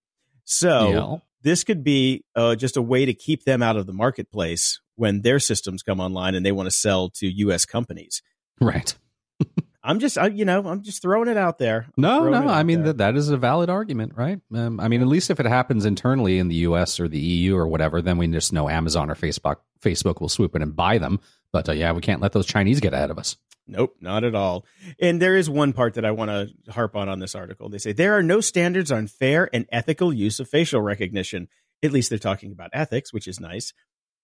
So 0.45 0.91
Yeah. 0.91 1.17
this 1.43 1.65
could 1.65 1.83
be 1.85 2.25
uh, 2.37 2.55
just 2.55 2.77
a 2.77 2.83
way 2.83 3.07
to 3.07 3.15
keep 3.15 3.45
them 3.45 3.63
out 3.63 3.77
of 3.77 3.87
the 3.87 3.95
marketplace 3.95 4.81
when 4.97 5.23
their 5.23 5.39
systems 5.39 5.83
come 5.83 6.01
online 6.01 6.35
and 6.35 6.45
they 6.45 6.53
want 6.53 6.67
to 6.67 6.77
sell 6.77 7.09
to 7.11 7.27
U.S. 7.27 7.65
companies. 7.65 8.23
Right. 8.61 8.95
I'm 9.87 9.99
just, 9.99 10.17
I, 10.17 10.29
you 10.29 10.47
know, 10.47 10.67
I'm 10.67 10.83
just 10.83 11.03
throwing 11.03 11.29
it 11.29 11.37
out 11.37 11.59
there. 11.59 11.87
I'm 11.89 11.93
No, 11.99 12.29
no. 12.31 12.49
I 12.49 12.63
mean 12.63 12.85
that 12.85 12.99
that 12.99 13.17
is 13.17 13.29
a 13.29 13.37
valid 13.37 13.69
argument, 13.69 14.13
right? 14.17 14.41
Um, 14.55 14.81
I 14.81 14.89
mean, 14.89 15.03
at 15.03 15.07
least 15.07 15.29
if 15.29 15.41
it 15.41 15.47
happens 15.47 15.85
internally 15.85 16.39
in 16.39 16.49
the 16.49 16.55
U.S. 16.57 16.99
or 16.99 17.07
the 17.07 17.21
EU 17.21 17.55
or 17.55 17.69
whatever, 17.69 18.01
then 18.01 18.17
we 18.17 18.27
just 18.29 18.53
know 18.53 18.71
Amazon 18.71 19.11
or 19.11 19.15
Facebook 19.15 19.57
Facebook 19.83 20.23
will 20.23 20.31
swoop 20.31 20.57
in 20.57 20.63
and 20.63 20.75
buy 20.75 20.97
them. 20.97 21.21
But 21.53 21.69
uh, 21.69 21.73
yeah, 21.73 21.93
we 21.93 22.01
can't 22.01 22.23
let 22.23 22.33
those 22.33 22.47
Chinese 22.47 22.81
get 22.81 22.95
ahead 22.95 23.11
of 23.11 23.19
us. 23.19 23.37
Nope, 23.67 23.97
not 24.01 24.25
at 24.25 24.35
all. 24.35 24.65
And 24.99 25.21
there 25.21 25.37
is 25.37 25.49
one 25.49 25.73
part 25.73 25.95
that 25.95 26.05
I 26.05 26.11
want 26.11 26.31
to 26.31 26.73
harp 26.73 26.97
on 26.97 27.09
on 27.09 27.19
this 27.19 27.35
article. 27.35 27.69
They 27.69 27.79
say 27.79 27.93
there 27.93 28.17
are 28.17 28.23
no 28.23 28.41
standards 28.41 28.91
on 28.91 29.07
fair 29.07 29.49
and 29.53 29.67
ethical 29.71 30.13
use 30.13 30.41
of 30.41 30.49
facial 30.49 30.81
recognition. 30.81 31.49
At 31.83 31.93
least 31.93 32.11
they're 32.11 32.19
talking 32.19 32.53
about 32.53 32.71
ethics, 32.73 33.13
which 33.13 33.29
is 33.29 33.41
nice. 33.41 33.73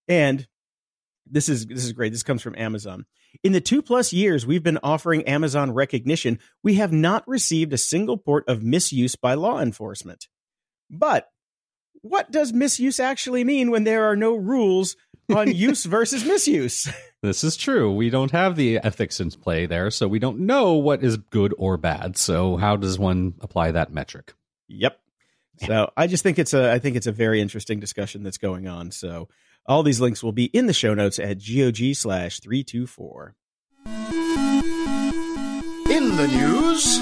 And 0.09 0.47
this 1.27 1.49
is 1.49 1.67
this 1.67 1.85
is 1.85 1.93
great. 1.93 2.13
This 2.13 2.23
comes 2.23 2.43
from 2.43 2.57
Amazon. 2.57 3.07
In 3.43 3.53
the 3.53 3.61
two 3.61 3.83
plus 3.83 4.13
years 4.13 4.47
we've 4.47 4.63
been 4.63 4.79
offering 4.83 5.23
Amazon 5.25 5.71
Rekognition, 5.71 6.39
we 6.63 6.75
have 6.75 6.93
not 6.93 7.27
received 7.27 7.73
a 7.73 7.79
single 7.79 8.17
port 8.17 8.45
of 8.49 8.63
misuse 8.63 9.17
by 9.17 9.35
law 9.35 9.61
enforcement. 9.61 10.27
But 10.91 11.29
what 12.03 12.31
does 12.31 12.53
misuse 12.53 12.99
actually 12.99 13.45
mean 13.45 13.71
when 13.71 13.85
there 13.85 14.11
are 14.11 14.17
no 14.17 14.35
rules 14.35 14.97
on 15.35 15.49
use 15.55 15.85
versus 15.85 16.25
misuse? 16.25 16.89
This 17.23 17.45
is 17.45 17.57
true. 17.57 17.95
We 17.95 18.09
don't 18.09 18.31
have 18.31 18.57
the 18.57 18.79
ethics 18.79 19.21
in 19.21 19.31
play 19.31 19.67
there, 19.67 19.91
so 19.91 20.09
we 20.09 20.19
don't 20.19 20.41
know 20.41 20.75
what 20.75 21.05
is 21.05 21.19
good 21.19 21.55
or 21.59 21.77
bad. 21.77 22.17
So 22.17 22.57
how 22.57 22.77
does 22.77 22.99
one 22.99 23.35
apply 23.41 23.73
that 23.73 23.93
metric? 23.93 24.33
Yep. 24.69 24.99
So 25.67 25.93
I 25.97 26.07
just 26.07 26.23
think 26.23 26.39
it's 26.39 26.55
a 26.55 26.73
I 26.73 26.79
think 26.79 26.97
it's 26.97 27.07
a 27.07 27.13
very 27.13 27.41
interesting 27.41 27.81
discussion 27.81 28.23
that's 28.23 28.39
going 28.39 28.67
on. 28.67 28.91
So 28.91 29.29
all 29.67 29.83
these 29.83 30.01
links 30.01 30.23
will 30.23 30.33
be 30.33 30.47
in 30.47 30.67
the 30.67 30.73
show 30.73 30.95
notes 30.95 31.19
at 31.19 31.39
gog 31.39 31.95
slash 31.95 32.41
three 32.41 32.65
two 32.65 32.87
four. 32.87 33.35
In 35.91 36.17
the 36.17 36.29
news, 36.29 37.01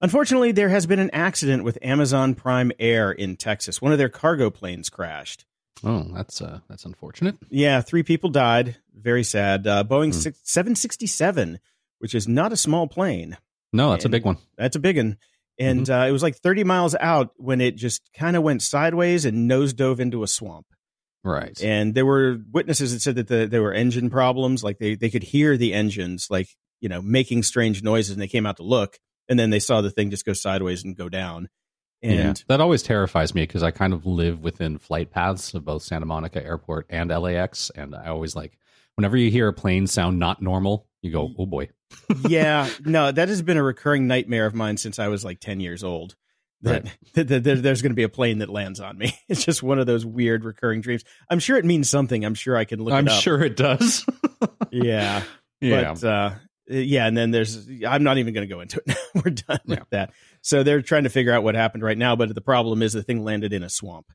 Unfortunately, 0.00 0.50
there 0.50 0.68
has 0.68 0.84
been 0.86 0.98
an 0.98 1.10
accident 1.12 1.62
with 1.62 1.78
Amazon 1.80 2.34
Prime 2.34 2.72
Air 2.80 3.12
in 3.12 3.36
Texas. 3.36 3.80
One 3.80 3.92
of 3.92 3.98
their 3.98 4.08
cargo 4.08 4.50
planes 4.50 4.90
crashed. 4.90 5.44
Oh, 5.84 6.02
that's 6.12 6.42
uh, 6.42 6.58
that's 6.68 6.84
unfortunate. 6.84 7.36
Yeah, 7.50 7.80
three 7.82 8.02
people 8.02 8.28
died. 8.28 8.76
Very 8.96 9.22
sad. 9.22 9.64
Uh, 9.66 9.84
Boeing 9.84 10.12
six- 10.12 10.40
767, 10.42 11.60
which 12.00 12.16
is 12.16 12.26
not 12.26 12.52
a 12.52 12.56
small 12.56 12.88
plane. 12.88 13.36
No, 13.72 13.90
that's 13.90 14.04
And- 14.04 14.12
a 14.12 14.16
big 14.16 14.24
one. 14.24 14.38
That's 14.58 14.74
a 14.74 14.80
big 14.80 14.96
one. 14.96 15.18
And 15.58 15.88
uh, 15.88 16.06
it 16.08 16.12
was 16.12 16.22
like 16.22 16.36
30 16.36 16.64
miles 16.64 16.94
out 16.98 17.30
when 17.36 17.60
it 17.60 17.76
just 17.76 18.08
kind 18.16 18.36
of 18.36 18.42
went 18.42 18.62
sideways 18.62 19.24
and 19.24 19.46
nose 19.46 19.72
dove 19.72 20.00
into 20.00 20.22
a 20.22 20.28
swamp. 20.28 20.66
Right. 21.24 21.56
and 21.62 21.94
there 21.94 22.04
were 22.04 22.38
witnesses 22.50 22.92
that 22.92 23.00
said 23.00 23.14
that 23.14 23.28
the, 23.28 23.46
there 23.46 23.62
were 23.62 23.72
engine 23.72 24.10
problems 24.10 24.64
like 24.64 24.78
they, 24.80 24.96
they 24.96 25.08
could 25.08 25.22
hear 25.22 25.56
the 25.56 25.72
engines 25.72 26.26
like 26.30 26.48
you 26.80 26.88
know 26.88 27.00
making 27.00 27.44
strange 27.44 27.80
noises 27.80 28.10
and 28.10 28.20
they 28.20 28.26
came 28.26 28.44
out 28.44 28.56
to 28.56 28.64
look 28.64 28.98
and 29.28 29.38
then 29.38 29.50
they 29.50 29.60
saw 29.60 29.80
the 29.80 29.90
thing 29.92 30.10
just 30.10 30.26
go 30.26 30.32
sideways 30.32 30.82
and 30.82 30.96
go 30.96 31.08
down 31.08 31.48
and 32.02 32.38
yeah, 32.38 32.44
that 32.48 32.60
always 32.60 32.82
terrifies 32.82 33.34
me 33.34 33.42
because 33.42 33.62
I 33.62 33.70
kind 33.70 33.92
of 33.92 34.06
live 34.06 34.40
within 34.40 34.78
flight 34.78 35.10
paths 35.10 35.54
of 35.54 35.64
both 35.64 35.82
Santa 35.82 36.04
Monica 36.06 36.44
Airport 36.44 36.86
and 36.90 37.10
LAX, 37.10 37.70
and 37.70 37.94
I 37.94 38.08
always 38.08 38.34
like 38.34 38.58
whenever 38.96 39.16
you 39.16 39.30
hear 39.30 39.48
a 39.48 39.52
plane 39.52 39.86
sound 39.86 40.18
not 40.18 40.42
normal, 40.42 40.88
you 41.00 41.12
go, 41.12 41.32
"Oh 41.38 41.46
boy." 41.46 41.68
Yeah 42.28 42.68
no 42.84 43.10
that 43.12 43.28
has 43.28 43.42
been 43.42 43.56
a 43.56 43.62
recurring 43.62 44.06
nightmare 44.06 44.46
of 44.46 44.54
mine 44.54 44.76
since 44.76 44.98
i 44.98 45.08
was 45.08 45.24
like 45.24 45.40
10 45.40 45.60
years 45.60 45.82
old 45.84 46.14
that, 46.62 46.84
that, 47.14 47.28
that 47.28 47.44
there- 47.44 47.56
there's 47.56 47.82
going 47.82 47.90
to 47.90 47.96
be 47.96 48.02
a 48.02 48.08
plane 48.08 48.38
that 48.38 48.48
lands 48.48 48.80
on 48.80 48.96
me 48.98 49.12
it's 49.28 49.44
just 49.44 49.62
one 49.62 49.78
of 49.78 49.86
those 49.86 50.04
weird 50.06 50.44
recurring 50.44 50.80
dreams 50.80 51.04
i'm 51.30 51.38
sure 51.38 51.56
it 51.56 51.64
means 51.64 51.88
something 51.88 52.24
i'm 52.24 52.34
sure 52.34 52.56
i 52.56 52.64
can 52.64 52.82
look 52.82 52.94
I'm 52.94 53.06
it 53.06 53.12
up 53.12 53.20
sure 53.22 53.42
it 53.42 53.56
does. 53.56 54.04
yeah 54.70 55.22
yeah. 55.60 55.94
but 55.94 56.04
uh 56.04 56.30
yeah, 56.68 57.06
and 57.06 57.16
then 57.16 57.32
there's 57.32 57.68
I'm 57.86 58.04
not 58.04 58.18
even 58.18 58.32
going 58.32 58.48
to 58.48 58.54
go 58.54 58.60
into 58.60 58.78
it. 58.78 58.86
now. 58.86 58.94
We're 59.16 59.32
done 59.32 59.58
Yeah. 59.66 59.80
with 59.80 59.90
that. 59.90 60.12
So 60.42 60.62
they're 60.62 60.80
trying 60.80 61.02
to 61.02 61.10
figure 61.10 61.32
out 61.32 61.42
what 61.42 61.56
happened 61.56 61.82
right 61.82 61.98
now, 61.98 62.14
but 62.16 62.32
the 62.34 62.40
problem 62.40 62.82
is 62.82 62.92
the 62.92 63.02
thing 63.02 63.24
landed 63.24 63.52
in 63.52 63.64
a 63.64 63.68
swamp. 63.68 64.06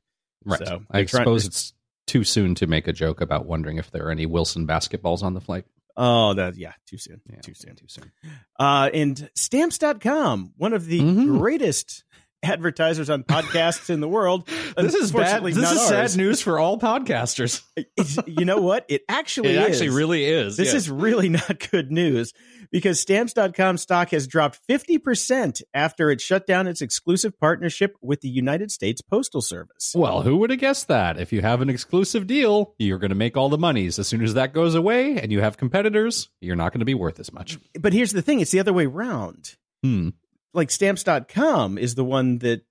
Right. 0.46 0.66
So 0.66 0.82
I 0.90 1.04
suppose 1.04 1.44
it's 1.44 1.74
too 2.06 2.24
soon 2.24 2.54
to 2.56 2.66
make 2.66 2.88
a 2.88 2.92
joke 2.92 3.20
about 3.20 3.44
wondering 3.44 3.76
if 3.76 3.90
there 3.90 4.06
are 4.06 4.10
any 4.10 4.24
Wilson 4.26 4.66
basketballs 4.66 5.22
on 5.22 5.34
the 5.34 5.42
flight. 5.42 5.66
Oh, 6.00 6.32
that 6.34 6.56
yeah, 6.56 6.72
too 6.86 6.96
soon. 6.96 7.20
Yeah, 7.28 7.40
too 7.40 7.54
soon. 7.54 7.74
Too 7.74 7.86
soon. 7.88 8.12
Uh, 8.58 8.88
and 8.94 9.28
stamps.com, 9.34 10.52
one 10.56 10.72
of 10.72 10.86
the 10.86 11.00
Mhm. 11.00 11.38
greatest 11.38 12.04
advertisers 12.42 13.10
on 13.10 13.24
podcasts 13.24 13.90
in 13.90 14.00
the 14.00 14.08
world. 14.08 14.48
This 14.78 14.94
is 14.94 15.10
bad. 15.10 15.42
This 15.42 15.56
not 15.56 15.74
is 15.74 15.88
sad 15.88 16.16
news 16.16 16.40
for 16.40 16.58
all 16.58 16.78
podcasters. 16.78 17.62
It's- 17.76 18.18
you 18.26 18.44
know 18.44 18.60
what? 18.60 18.84
It 18.88 19.02
actually 19.08 19.48
it 19.56 19.58
actually 19.58 19.88
really 19.88 20.24
is. 20.24 20.56
This 20.56 20.68
yes. 20.68 20.74
is 20.74 20.90
really 20.90 21.28
not 21.40 21.68
good 21.70 21.90
news 21.90 22.32
because 22.70 23.00
stamps.com 23.00 23.78
stock 23.78 24.10
has 24.10 24.26
dropped 24.26 24.60
50% 24.68 25.62
after 25.74 26.10
it 26.10 26.20
shut 26.20 26.46
down 26.46 26.66
its 26.66 26.80
exclusive 26.80 27.38
partnership 27.40 27.96
with 28.02 28.20
the 28.20 28.28
United 28.28 28.70
States 28.70 29.00
Postal 29.00 29.40
Service. 29.40 29.92
Well, 29.94 30.22
who 30.22 30.36
would 30.36 30.50
have 30.50 30.60
guessed 30.60 30.88
that? 30.88 31.18
If 31.18 31.32
you 31.32 31.40
have 31.40 31.60
an 31.60 31.70
exclusive 31.70 32.26
deal, 32.26 32.74
you're 32.78 32.98
going 32.98 33.10
to 33.10 33.16
make 33.16 33.36
all 33.36 33.48
the 33.48 33.58
monies. 33.58 33.98
As 33.98 34.06
soon 34.06 34.22
as 34.22 34.34
that 34.34 34.52
goes 34.52 34.74
away 34.74 35.18
and 35.18 35.32
you 35.32 35.40
have 35.40 35.56
competitors, 35.56 36.28
you're 36.40 36.56
not 36.56 36.72
going 36.72 36.80
to 36.80 36.86
be 36.86 36.94
worth 36.94 37.18
as 37.18 37.32
much. 37.32 37.58
But 37.78 37.92
here's 37.92 38.12
the 38.12 38.22
thing 38.22 38.40
it's 38.40 38.50
the 38.50 38.60
other 38.60 38.72
way 38.72 38.86
around. 38.86 39.56
Hmm. 39.82 40.10
Like 40.58 40.70
stamps.com 40.70 41.78
is 41.78 41.94
the 41.94 42.04
one 42.04 42.38
that 42.38 42.62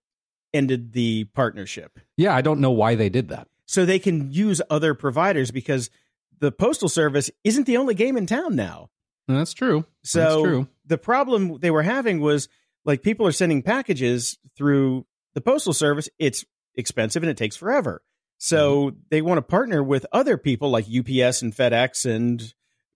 ended 0.54 0.94
the 0.94 1.24
partnership. 1.34 2.00
Yeah, 2.18 2.36
I 2.36 2.42
don't 2.42 2.60
know 2.60 2.72
why 2.72 2.96
they 2.96 3.10
did 3.10 3.30
that. 3.30 3.48
So 3.66 3.86
they 3.86 4.00
can 4.00 4.32
use 4.32 4.62
other 4.70 4.94
providers 4.94 5.52
because 5.52 5.90
the 6.40 6.52
Postal 6.52 6.88
Service 6.90 7.30
isn't 7.44 7.66
the 7.66 7.78
only 7.78 7.96
game 7.96 8.16
in 8.18 8.26
town 8.26 8.56
now. 8.56 8.90
That's 9.28 9.54
true. 9.54 9.86
So 10.04 10.20
That's 10.20 10.42
true. 10.42 10.68
the 10.86 10.98
problem 10.98 11.60
they 11.60 11.72
were 11.72 11.84
having 11.84 12.22
was 12.22 12.48
like 12.86 13.02
people 13.04 13.28
are 13.28 13.32
sending 13.34 13.62
packages 13.62 14.38
through 14.56 15.06
the 15.34 15.42
postal 15.42 15.74
service. 15.74 16.08
It's 16.18 16.46
expensive 16.76 17.24
and 17.24 17.30
it 17.30 17.36
takes 17.38 17.56
forever. 17.58 18.02
So 18.38 18.88
Mm-hmm. 18.92 18.98
they 19.10 19.22
want 19.22 19.38
to 19.40 19.42
partner 19.42 19.84
with 19.84 20.06
other 20.14 20.38
people 20.38 20.70
like 20.70 20.86
UPS 20.86 21.42
and 21.42 21.54
FedEx 21.54 22.06
and 22.10 22.54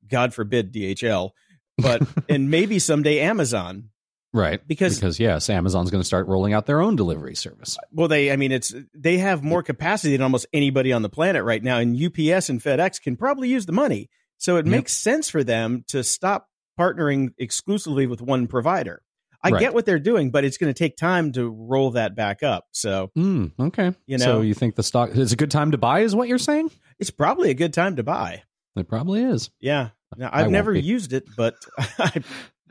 God 0.07 0.33
forbid 0.33 0.71
DHL, 0.74 1.31
but 1.77 2.01
and 2.29 2.50
maybe 2.50 2.79
someday 2.79 3.19
Amazon. 3.19 3.89
Right. 4.34 4.66
Because- 4.66 4.96
because 4.96 5.20
yes, 5.20 5.50
Amazon's 5.50 5.92
going 5.92 6.02
to 6.02 6.06
start 6.08 6.28
rolling 6.28 6.54
out 6.54 6.66
their 6.66 6.82
own 6.82 6.96
delivery 6.96 7.36
service. 7.36 7.78
Well, 7.92 8.08
they 8.08 8.32
I 8.32 8.36
mean 8.38 8.52
it's 8.52 8.74
they 8.94 9.18
have 9.18 9.44
more 9.44 9.62
capacity 9.64 10.14
than 10.16 10.22
almost 10.24 10.46
anybody 10.54 10.94
on 10.94 11.02
the 11.02 11.10
planet 11.10 11.44
right 11.44 11.62
now, 11.64 11.78
and 11.80 11.96
UPS 11.96 12.50
and 12.50 12.62
FedEx 12.62 13.02
can 13.02 13.16
probably 13.18 13.50
use 13.50 13.66
the 13.66 13.74
money. 13.74 14.10
So 14.38 14.56
it 14.58 14.66
Yep. 14.66 14.72
makes 14.72 14.94
sense 14.94 15.30
for 15.30 15.44
them 15.44 15.84
to 15.90 16.04
stop 16.04 16.48
partnering 16.80 17.30
exclusively 17.38 18.08
with 18.08 18.22
one 18.22 18.48
provider. 18.48 19.02
I 19.44 19.50
Right. 19.50 19.60
get 19.60 19.74
what 19.74 19.86
they're 19.86 20.00
doing, 20.00 20.30
but 20.32 20.46
it's 20.46 20.58
going 20.58 20.72
to 20.74 20.78
take 20.78 20.96
time 20.98 21.32
to 21.34 21.50
roll 21.50 21.92
that 21.92 22.16
back 22.16 22.42
up. 22.44 22.66
So 22.72 23.10
Hmm. 23.16 23.48
okay. 23.60 23.94
You 24.06 24.18
know, 24.20 24.24
so 24.26 24.42
you 24.42 24.54
think 24.54 24.76
the 24.76 24.84
stock 24.84 25.10
is 25.16 25.34
a 25.34 25.36
good 25.36 25.52
time 25.52 25.72
to 25.72 25.78
buy? 25.78 26.02
Is 26.02 26.16
what 26.16 26.28
you're 26.28 26.38
saying? 26.38 26.72
it's 27.00 27.10
probably 27.12 27.50
a 27.50 27.56
good 27.56 27.74
time 27.74 27.96
to 27.96 28.04
buy. 28.04 28.44
It 28.76 28.88
probably 28.88 29.24
is. 29.24 29.50
Yeah. 29.60 29.90
Now, 30.16 30.30
I've 30.32 30.52
never 30.52 30.74
used 30.74 31.14
it, 31.14 31.26
but 31.36 31.56
I, 31.98 32.22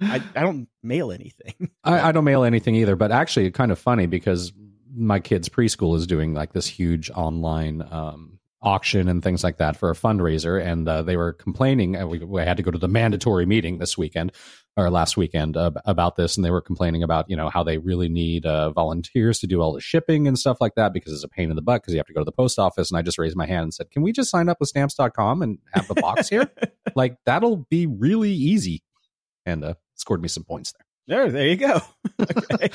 I 0.00 0.22
I 0.34 0.40
don't 0.42 0.68
mail 0.82 1.12
anything. 1.12 1.70
I, 1.84 2.08
I 2.08 2.12
don't 2.12 2.24
mail 2.24 2.44
anything 2.44 2.74
either, 2.74 2.96
but 2.96 3.12
actually, 3.12 3.46
it's 3.46 3.56
kind 3.56 3.72
of 3.72 3.78
funny 3.78 4.06
because 4.06 4.52
my 4.94 5.20
kid's 5.20 5.48
preschool 5.48 5.96
is 5.96 6.06
doing 6.06 6.34
like 6.34 6.52
this 6.52 6.66
huge 6.66 7.10
online 7.10 7.82
um, 7.90 8.38
auction 8.62 9.08
and 9.08 9.22
things 9.22 9.42
like 9.42 9.58
that 9.58 9.76
for 9.76 9.90
a 9.90 9.94
fundraiser, 9.94 10.62
and 10.62 10.88
uh, 10.88 11.02
they 11.02 11.16
were 11.16 11.32
complaining. 11.32 11.92
We, 12.08 12.18
we 12.18 12.42
had 12.42 12.56
to 12.56 12.62
go 12.62 12.70
to 12.70 12.78
the 12.78 12.88
mandatory 12.88 13.46
meeting 13.46 13.78
this 13.78 13.96
weekend 13.96 14.32
or 14.76 14.90
last 14.90 15.16
weekend 15.16 15.56
uh, 15.56 15.70
about 15.84 16.16
this, 16.16 16.36
and 16.36 16.44
they 16.44 16.50
were 16.50 16.60
complaining 16.60 17.02
about 17.02 17.28
you 17.28 17.36
know 17.36 17.48
how 17.48 17.62
they 17.62 17.78
really 17.78 18.08
need 18.08 18.46
uh, 18.46 18.70
volunteers 18.70 19.38
to 19.40 19.46
do 19.46 19.60
all 19.60 19.72
the 19.72 19.80
shipping 19.80 20.26
and 20.26 20.38
stuff 20.38 20.58
like 20.60 20.74
that 20.76 20.92
because 20.92 21.12
it's 21.12 21.24
a 21.24 21.28
pain 21.28 21.50
in 21.50 21.56
the 21.56 21.62
butt 21.62 21.82
because 21.82 21.92
you 21.92 21.98
have 21.98 22.06
to 22.06 22.12
go 22.12 22.20
to 22.20 22.24
the 22.24 22.32
post 22.32 22.58
office. 22.58 22.90
And 22.90 22.98
I 22.98 23.02
just 23.02 23.18
raised 23.18 23.36
my 23.36 23.46
hand 23.46 23.64
and 23.64 23.74
said, 23.74 23.90
"Can 23.90 24.02
we 24.02 24.12
just 24.12 24.30
sign 24.30 24.48
up 24.48 24.58
with 24.60 24.68
Stamps.com 24.68 25.42
and 25.42 25.58
have 25.72 25.88
the 25.88 25.94
box 25.94 26.28
here? 26.28 26.50
like 26.94 27.16
that'll 27.26 27.66
be 27.70 27.86
really 27.86 28.32
easy." 28.32 28.82
And 29.46 29.64
uh, 29.64 29.74
scored 30.00 30.22
me 30.22 30.28
some 30.28 30.44
points 30.44 30.72
there. 30.72 30.84
There, 31.10 31.28
there 31.32 31.46
you 31.48 31.56
go. 31.56 31.80
okay. 32.20 32.70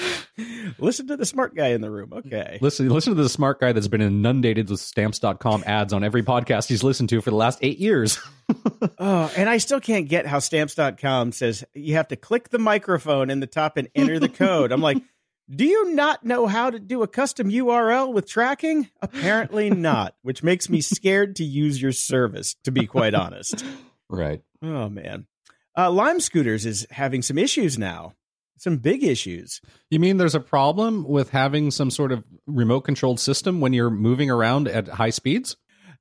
Listen 0.78 1.08
to 1.08 1.16
the 1.16 1.26
smart 1.26 1.56
guy 1.56 1.68
in 1.68 1.80
the 1.80 1.90
room. 1.90 2.12
Okay. 2.12 2.58
Listen, 2.60 2.90
listen 2.90 3.16
to 3.16 3.24
the 3.24 3.30
smart 3.30 3.62
guy 3.62 3.72
that's 3.72 3.88
been 3.88 4.02
inundated 4.02 4.70
with 4.70 4.82
stamps.com 4.82 5.64
ads 5.66 5.94
on 5.94 6.04
every 6.04 6.22
podcast 6.22 6.68
he's 6.68 6.84
listened 6.84 7.08
to 7.10 7.22
for 7.22 7.30
the 7.30 7.36
last 7.38 7.60
eight 7.62 7.80
years. 7.80 8.20
Oh, 9.00 9.32
and 9.36 9.50
I 9.50 9.58
still 9.58 9.80
can't 9.80 10.08
get 10.08 10.28
how 10.28 10.38
stamps.com 10.40 11.32
says 11.32 11.64
you 11.74 11.96
have 11.96 12.08
to 12.10 12.16
click 12.16 12.50
the 12.50 12.60
microphone 12.60 13.30
in 13.30 13.40
the 13.40 13.48
top 13.48 13.76
and 13.76 13.90
enter 13.96 14.20
the 14.20 14.30
code. 14.30 14.72
I'm 14.72 14.82
like, 14.82 15.02
do 15.50 15.66
you 15.66 15.94
not 15.94 16.24
know 16.24 16.46
how 16.48 16.70
to 16.70 16.80
do 16.80 17.02
a 17.04 17.08
custom 17.08 17.50
URL 17.50 18.14
with 18.14 18.28
tracking? 18.28 18.90
Apparently 19.02 19.70
not, 19.70 20.16
which 20.22 20.44
makes 20.44 20.70
me 20.70 20.82
scared 20.82 21.36
to 21.38 21.44
use 21.44 21.82
your 21.82 21.92
service, 21.92 22.56
to 22.64 22.72
be 22.72 22.86
quite 22.88 23.14
honest. 23.14 23.66
Right. 24.10 24.42
Oh, 24.62 24.88
man. 24.90 25.26
Uh, 25.78 25.92
Lime 25.92 26.20
Scooters 26.20 26.66
is 26.66 26.88
having 26.92 27.22
some 27.22 27.38
issues 27.38 27.78
now, 27.78 28.14
some 28.58 28.78
big 28.78 29.04
issues. 29.04 29.60
You 29.90 30.00
mean 30.00 30.18
there's 30.18 30.36
a 30.36 30.40
problem 30.40 31.04
with 31.08 31.30
having 31.32 31.72
some 31.72 31.92
sort 31.92 32.12
of 32.12 32.24
remote 32.48 32.82
controlled 32.82 33.20
system 33.20 33.60
when 33.60 33.74
you're 33.74 33.90
moving 33.90 34.30
around 34.30 34.68
at 34.68 34.88
high 34.88 35.10
speeds? 35.10 35.58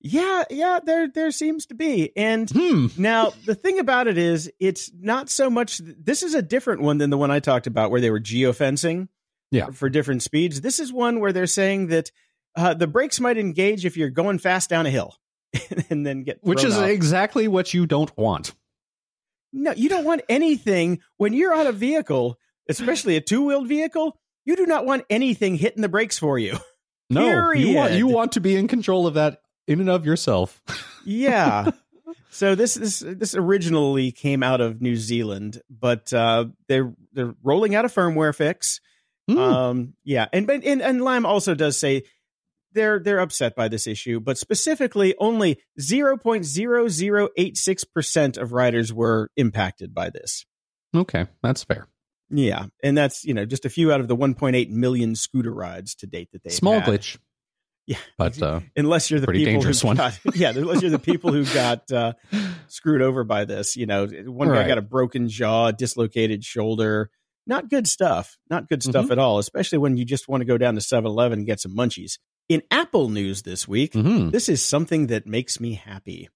Yeah, 0.07 0.45
yeah, 0.51 0.81
there 0.85 1.09
there 1.09 1.31
seems 1.31 1.65
to 1.67 1.75
be. 1.75 2.13
And 2.15 2.51
Hmm. 2.51 2.89
Now, 2.99 3.33
the 3.47 3.55
thing 3.55 3.79
about 3.79 4.07
it 4.07 4.19
is, 4.19 4.51
it's 4.61 4.91
not 4.95 5.31
so 5.31 5.49
much. 5.49 5.79
This 5.83 6.23
is 6.23 6.35
a 6.35 6.43
different 6.43 6.83
one 6.83 6.99
than 6.99 7.09
the 7.09 7.17
one 7.17 7.31
I 7.31 7.41
talked 7.41 7.67
about, 7.67 7.91
where 7.91 8.03
they 8.03 8.11
were 8.11 8.21
geofencing. 8.21 9.09
Yeah. 9.51 9.71
For 9.71 9.89
different 9.89 10.23
speeds. 10.23 10.61
This 10.63 10.81
is 10.81 10.93
one 10.93 11.21
where 11.21 11.33
they're 11.33 11.47
saying 11.47 11.87
that 11.89 12.11
uh, 12.57 12.75
the 12.75 12.87
brakes 12.89 13.21
might 13.21 13.39
engage 13.39 13.87
if 13.87 13.97
you're 13.97 14.11
going 14.11 14.39
fast 14.41 14.69
down 14.69 14.85
a 14.85 14.91
hill, 14.91 15.17
and 15.91 16.05
then 16.05 16.25
get 16.25 16.39
Which 16.43 16.65
is 16.65 16.77
off. 16.77 16.89
exactly 16.89 17.47
what 17.49 17.73
you 17.73 17.87
don't 17.87 18.15
want. 18.17 18.53
No. 19.55 19.73
You 19.73 19.89
don't 19.89 20.05
want 20.05 20.23
anything 20.29 21.01
when 21.17 21.33
you're 21.33 21.55
on 21.55 21.67
a 21.67 21.73
vehicle, 21.73 22.39
especially 22.69 23.17
a 23.17 23.21
two 23.21 23.47
wheeled 23.47 23.69
vehicle. 23.69 24.19
You 24.45 24.57
do 24.57 24.67
not 24.67 24.85
want 24.85 25.05
anything 25.09 25.55
hitting 25.57 25.81
the 25.81 25.89
brakes 25.89 26.19
for 26.19 26.39
you. 26.39 26.59
No, 27.11 27.53
you 27.53 27.75
want 27.75 27.93
you 27.93 28.07
want 28.07 28.33
to 28.33 28.41
be 28.41 28.57
in 28.57 28.67
control 28.67 29.07
of 29.07 29.15
that 29.15 29.41
in 29.67 29.81
and 29.81 29.91
of 29.91 30.07
yourself. 30.07 30.61
yeah. 31.05 31.71
So 32.31 32.55
this 32.55 32.75
this 32.75 32.99
this 32.99 33.35
originally 33.35 34.11
came 34.11 34.43
out 34.43 34.61
of 34.61 34.83
New 34.83 34.97
Zealand, 34.97 35.61
but 35.71 36.13
uh, 36.13 36.47
they're 36.67 36.93
they're 37.13 37.35
rolling 37.43 37.75
out 37.75 37.85
a 37.85 37.89
firmware 37.89 38.35
fix. 38.35 38.81
Hmm. 39.29 39.39
Um, 39.39 39.95
yeah, 40.03 40.27
and 40.33 40.47
but 40.47 40.65
and, 40.65 40.83
and 40.83 41.03
Lime 41.03 41.27
also 41.27 41.55
does 41.55 41.79
say 41.79 42.05
they're 42.75 42.99
they're 42.99 43.21
upset 43.21 43.55
by 43.57 43.69
this 43.69 43.87
issue, 43.87 44.21
but 44.21 44.37
specifically 44.39 45.15
only 45.19 45.59
zero 45.81 46.17
point 46.17 46.45
zero 46.45 46.89
zero 46.89 47.29
eight 47.37 47.57
six 47.57 47.85
percent 47.85 48.37
of 48.37 48.53
riders 48.53 48.93
were 48.93 49.31
impacted 49.37 49.95
by 49.95 50.11
this. 50.11 50.45
okay, 50.95 51.27
that's 51.43 51.65
fair. 51.65 51.87
Yeah, 52.31 52.67
and 52.83 52.97
that's 52.97 53.25
you 53.25 53.35
know 53.35 53.45
just 53.45 53.65
a 53.65 53.71
few 53.71 53.93
out 53.93 54.01
of 54.01 54.09
the 54.09 54.17
one 54.17 54.35
point 54.35 54.57
eight 54.57 54.71
million 54.71 55.15
scooter 55.15 55.53
rides 55.53 55.95
to 55.97 56.07
date 56.07 56.31
that 56.33 56.43
they 56.43 56.51
Small 56.51 56.81
had. 56.81 56.85
glitch, 56.89 57.19
Yeah, 57.87 57.99
but 58.17 58.41
uh, 58.43 58.61
unless 58.77 59.11
you're 59.11 59.21
the 59.21 59.27
Pretty 59.27 59.41
people 59.41 59.53
dangerous 59.61 59.83
who 59.83 59.89
one. 59.89 59.97
got, 59.97 60.19
yeah, 60.35 60.51
unless 60.51 60.81
you're 60.81 60.91
the 60.91 60.99
people 60.99 61.33
who 61.33 61.45
got 61.45 61.93
uh, 61.93 62.15
screwed 62.69 63.03
over 63.03 63.25
by 63.25 63.45
this. 63.45 63.77
You 63.77 63.85
know, 63.87 64.07
one 64.07 64.49
guy 64.49 64.55
Right. 64.61 64.69
got 64.69 64.79
a 64.79 64.83
broken 64.83 65.29
jaw, 65.29 65.71
dislocated 65.71 66.43
shoulder. 66.45 67.11
Not 67.47 67.69
good 67.69 67.87
stuff. 67.87 68.39
Not 68.49 68.71
good 68.71 68.83
stuff 68.83 69.09
Mhm. 69.09 69.11
at 69.13 69.19
all, 69.19 69.39
especially 69.39 69.77
when 69.77 69.99
you 69.99 70.07
just 70.07 70.29
want 70.29 70.41
to 70.41 70.47
go 70.47 70.57
down 70.57 70.77
to 70.77 70.81
7 70.81 71.05
Eleven 71.05 71.41
and 71.41 71.47
get 71.47 71.61
some 71.61 71.77
munchies. 71.77 72.19
In 72.49 72.63
Apple 72.71 73.09
news 73.09 73.43
this 73.43 73.67
week, 73.67 73.93
mhm. 73.95 74.31
this 74.31 74.49
is 74.49 74.63
something 74.63 75.07
that 75.07 75.27
makes 75.27 75.61
me 75.61 75.75
happy. 75.75 76.29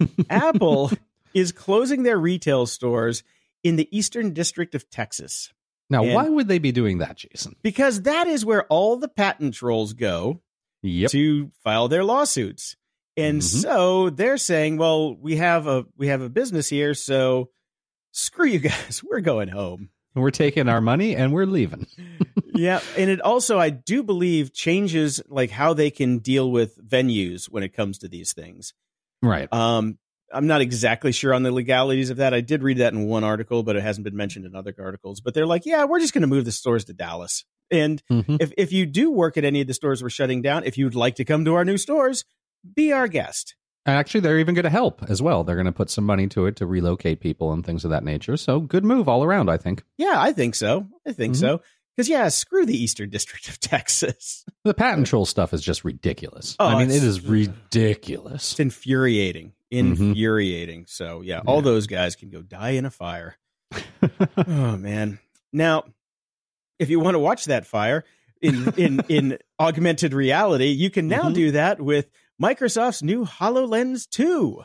Apple 0.30 0.90
is 1.32 1.52
closing 1.52 2.02
their 2.02 2.18
retail 2.18 2.66
stores 2.66 3.22
in 3.62 3.76
the 3.76 3.88
Eastern 3.96 4.32
District 4.32 4.74
of 4.74 4.90
Texas 4.90 5.52
now 5.90 6.02
and- 6.02 6.14
why 6.14 6.28
would 6.28 6.48
they 6.48 6.58
be 6.58 6.72
doing 6.72 6.98
that, 6.98 7.16
Jason? 7.16 7.54
because 7.62 8.02
that 8.02 8.26
is 8.26 8.44
where 8.44 8.64
all 8.66 8.96
the 8.96 9.08
patent 9.08 9.54
trolls 9.54 9.92
go 9.92 10.40
Yep. 10.82 11.10
to 11.12 11.50
file 11.62 11.88
their 11.88 12.04
lawsuits. 12.04 12.76
And 13.16 13.40
Mhm. 13.40 13.62
so 13.62 14.10
they're 14.10 14.36
saying, 14.38 14.76
well, 14.76 15.14
we 15.14 15.36
have 15.36 15.66
a 15.68 15.86
we 15.96 16.08
have 16.08 16.20
a 16.20 16.28
business 16.28 16.68
here, 16.68 16.94
so 16.94 17.50
screw 18.12 18.46
you 18.46 18.58
guys. 18.58 19.02
We're 19.08 19.20
going 19.20 19.48
home. 19.48 19.90
We're 20.14 20.30
taking 20.30 20.68
our 20.68 20.80
money 20.80 21.16
and 21.16 21.32
we're 21.32 21.46
leaving. 21.46 21.86
yeah, 22.54 22.80
and 22.96 23.10
it 23.10 23.20
also 23.20 23.58
I 23.58 23.70
do 23.70 24.02
believe 24.02 24.52
changes 24.52 25.20
like 25.28 25.50
how 25.50 25.74
they 25.74 25.90
can 25.90 26.18
deal 26.18 26.50
with 26.50 26.78
venues 26.86 27.46
when 27.46 27.62
it 27.62 27.70
comes 27.70 27.98
to 27.98 28.08
these 28.08 28.32
things. 28.32 28.72
Right. 29.22 29.52
Um 29.52 29.98
I'm 30.32 30.46
not 30.46 30.60
exactly 30.62 31.12
sure 31.12 31.32
on 31.34 31.42
the 31.44 31.52
legalities 31.52 32.10
of 32.10 32.16
that. 32.16 32.34
I 32.34 32.40
did 32.40 32.62
read 32.62 32.78
that 32.78 32.92
in 32.92 33.06
one 33.06 33.22
article, 33.24 33.62
but 33.62 33.76
it 33.76 33.82
hasn't 33.82 34.04
been 34.04 34.16
mentioned 34.16 34.46
in 34.46 34.56
other 34.56 34.74
articles. 34.78 35.20
But 35.20 35.34
they're 35.34 35.46
like, 35.46 35.64
yeah, 35.66 35.84
we're 35.84 36.00
just 36.00 36.12
going 36.12 36.22
to 36.22 36.26
move 36.28 36.44
the 36.44 36.52
stores 36.52 36.84
to 36.86 36.92
Dallas. 36.92 37.44
And 37.70 38.02
Mhm. 38.10 38.38
if 38.40 38.52
if 38.58 38.72
you 38.72 38.86
do 38.86 39.10
work 39.10 39.36
at 39.36 39.44
any 39.44 39.60
of 39.60 39.66
the 39.66 39.74
stores 39.74 40.02
we're 40.02 40.10
shutting 40.10 40.42
down, 40.42 40.64
if 40.64 40.76
you'd 40.78 40.94
like 40.94 41.14
to 41.16 41.24
come 41.24 41.44
to 41.44 41.54
our 41.54 41.64
new 41.64 41.78
stores, 41.78 42.24
be 42.74 42.92
our 42.92 43.08
guest. 43.08 43.54
Actually, 43.86 44.20
they're 44.20 44.38
even 44.38 44.54
going 44.54 44.64
to 44.64 44.70
help 44.70 45.02
as 45.08 45.20
well. 45.20 45.44
They're 45.44 45.56
going 45.56 45.66
to 45.66 45.72
put 45.72 45.90
some 45.90 46.04
money 46.04 46.26
to 46.28 46.46
it 46.46 46.56
to 46.56 46.66
relocate 46.66 47.20
people 47.20 47.52
and 47.52 47.64
things 47.64 47.84
of 47.84 47.90
that 47.90 48.02
nature. 48.04 48.36
So 48.38 48.60
good 48.60 48.84
move 48.84 49.08
all 49.08 49.22
around, 49.24 49.50
I 49.50 49.58
think. 49.58 49.82
Yeah, 49.98 50.14
I 50.16 50.32
think 50.32 50.54
so. 50.54 50.86
I 51.06 51.12
think 51.12 51.34
Mhm. 51.34 51.40
so. 51.40 51.60
Because 51.96 52.08
yeah, 52.08 52.28
screw 52.28 52.64
the 52.66 52.76
Eastern 52.82 53.10
District 53.10 53.46
of 53.48 53.60
Texas. 53.60 54.44
The 54.64 54.74
patent 54.74 55.06
troll 55.06 55.26
stuff 55.26 55.52
is 55.52 55.60
just 55.62 55.84
ridiculous. 55.84 56.56
Oh, 56.58 56.66
I 56.66 56.78
mean, 56.78 56.90
it's- 56.90 57.20
ridiculous. 57.20 58.52
It's 58.52 58.60
infuriating. 58.60 59.52
Mhm. 59.72 59.78
Infuriating. 60.10 60.86
So 60.88 61.20
yeah, 61.20 61.40
all 61.46 61.56
Yeah. 61.56 61.62
those 61.62 61.86
guys 61.86 62.16
can 62.16 62.30
go 62.30 62.42
die 62.42 62.70
in 62.70 62.84
a 62.86 62.90
fire. 62.90 63.36
oh 64.46 64.76
man. 64.76 65.18
Now, 65.52 65.84
if 66.78 66.90
you 66.90 67.00
want 67.00 67.14
to 67.16 67.18
watch 67.18 67.44
that 67.46 67.66
fire 67.66 68.04
in 68.40 68.72
in 68.76 69.00
in 69.08 69.38
augmented 69.60 70.14
reality, 70.14 70.68
you 70.68 70.90
can 70.90 71.06
now 71.08 71.24
Mhm. 71.30 71.34
do 71.34 71.50
that 71.52 71.80
with 71.80 72.08
Microsoft's 72.42 73.02
new 73.02 73.24
HoloLens 73.24 74.08
2. 74.08 74.62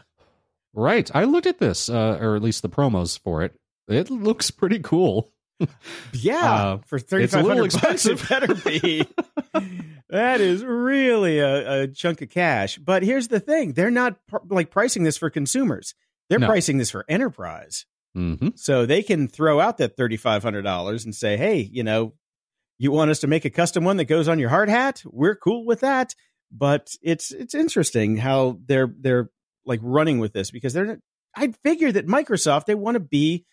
right. 0.73 1.09
I 1.13 1.23
looked 1.25 1.47
at 1.47 1.59
this, 1.59 1.89
uh, 1.89 2.17
or 2.19 2.35
at 2.35 2.41
least 2.41 2.61
the 2.61 2.69
promos 2.69 3.19
for 3.19 3.43
it. 3.43 3.55
It 3.87 4.09
looks 4.09 4.51
pretty 4.51 4.79
cool. 4.79 5.31
Yeah, 6.13 6.37
Uh, 6.53 6.77
for 6.85 6.95
it's 6.97 7.09
3500 7.09 7.81
bucks 7.81 8.05
it 8.05 8.29
better 8.29 8.55
be. 8.55 9.05
that 10.09 10.39
is 10.41 10.63
really 10.63 11.39
a, 11.39 11.81
a 11.83 11.87
chunk 11.87 12.21
of 12.21 12.29
cash. 12.29 12.77
But 12.77 13.03
here's 13.03 13.27
the 13.27 13.39
thing, 13.41 13.73
they're 13.73 13.91
not 13.91 14.17
like 14.49 14.71
pricing 14.71 15.03
this 15.03 15.17
for 15.17 15.29
consumers. 15.29 15.93
They're 16.29 16.39
No. 16.39 16.47
pricing 16.47 16.77
this 16.77 16.91
for 16.91 17.03
enterprise. 17.09 17.85
hmm 18.15 18.49
So 18.55 18.85
they 18.85 19.03
can 19.03 19.27
throw 19.27 19.59
out 19.59 19.77
that 19.79 19.97
$3,500 19.97 21.03
and 21.03 21.13
say, 21.13 21.35
hey, 21.35 21.57
you 21.71 21.83
know, 21.83 22.13
you 22.77 22.91
want 22.93 23.11
us 23.11 23.19
to 23.19 23.27
make 23.27 23.43
a 23.43 23.49
custom 23.49 23.83
one 23.83 23.97
that 23.97 24.05
goes 24.05 24.29
on 24.29 24.39
your 24.39 24.49
hard 24.49 24.69
hat? 24.69 25.03
We're 25.05 25.35
cool 25.35 25.65
with 25.65 25.81
that. 25.81 26.15
But 26.51 26.95
it's 27.01 27.31
it's 27.31 27.53
interesting 27.53 28.17
how 28.17 28.59
they're 28.65 28.91
they're 28.99 29.29
like 29.65 29.79
running 29.83 30.19
with 30.19 30.33
this 30.33 30.51
because 30.51 30.73
they're 30.73 30.99
I'd 31.35 31.55
figure 31.57 31.91
that 31.91 32.07
Microsoft 32.07 32.65
they 32.65 32.75
want 32.75 32.95
to 32.95 32.99
be 32.99 33.45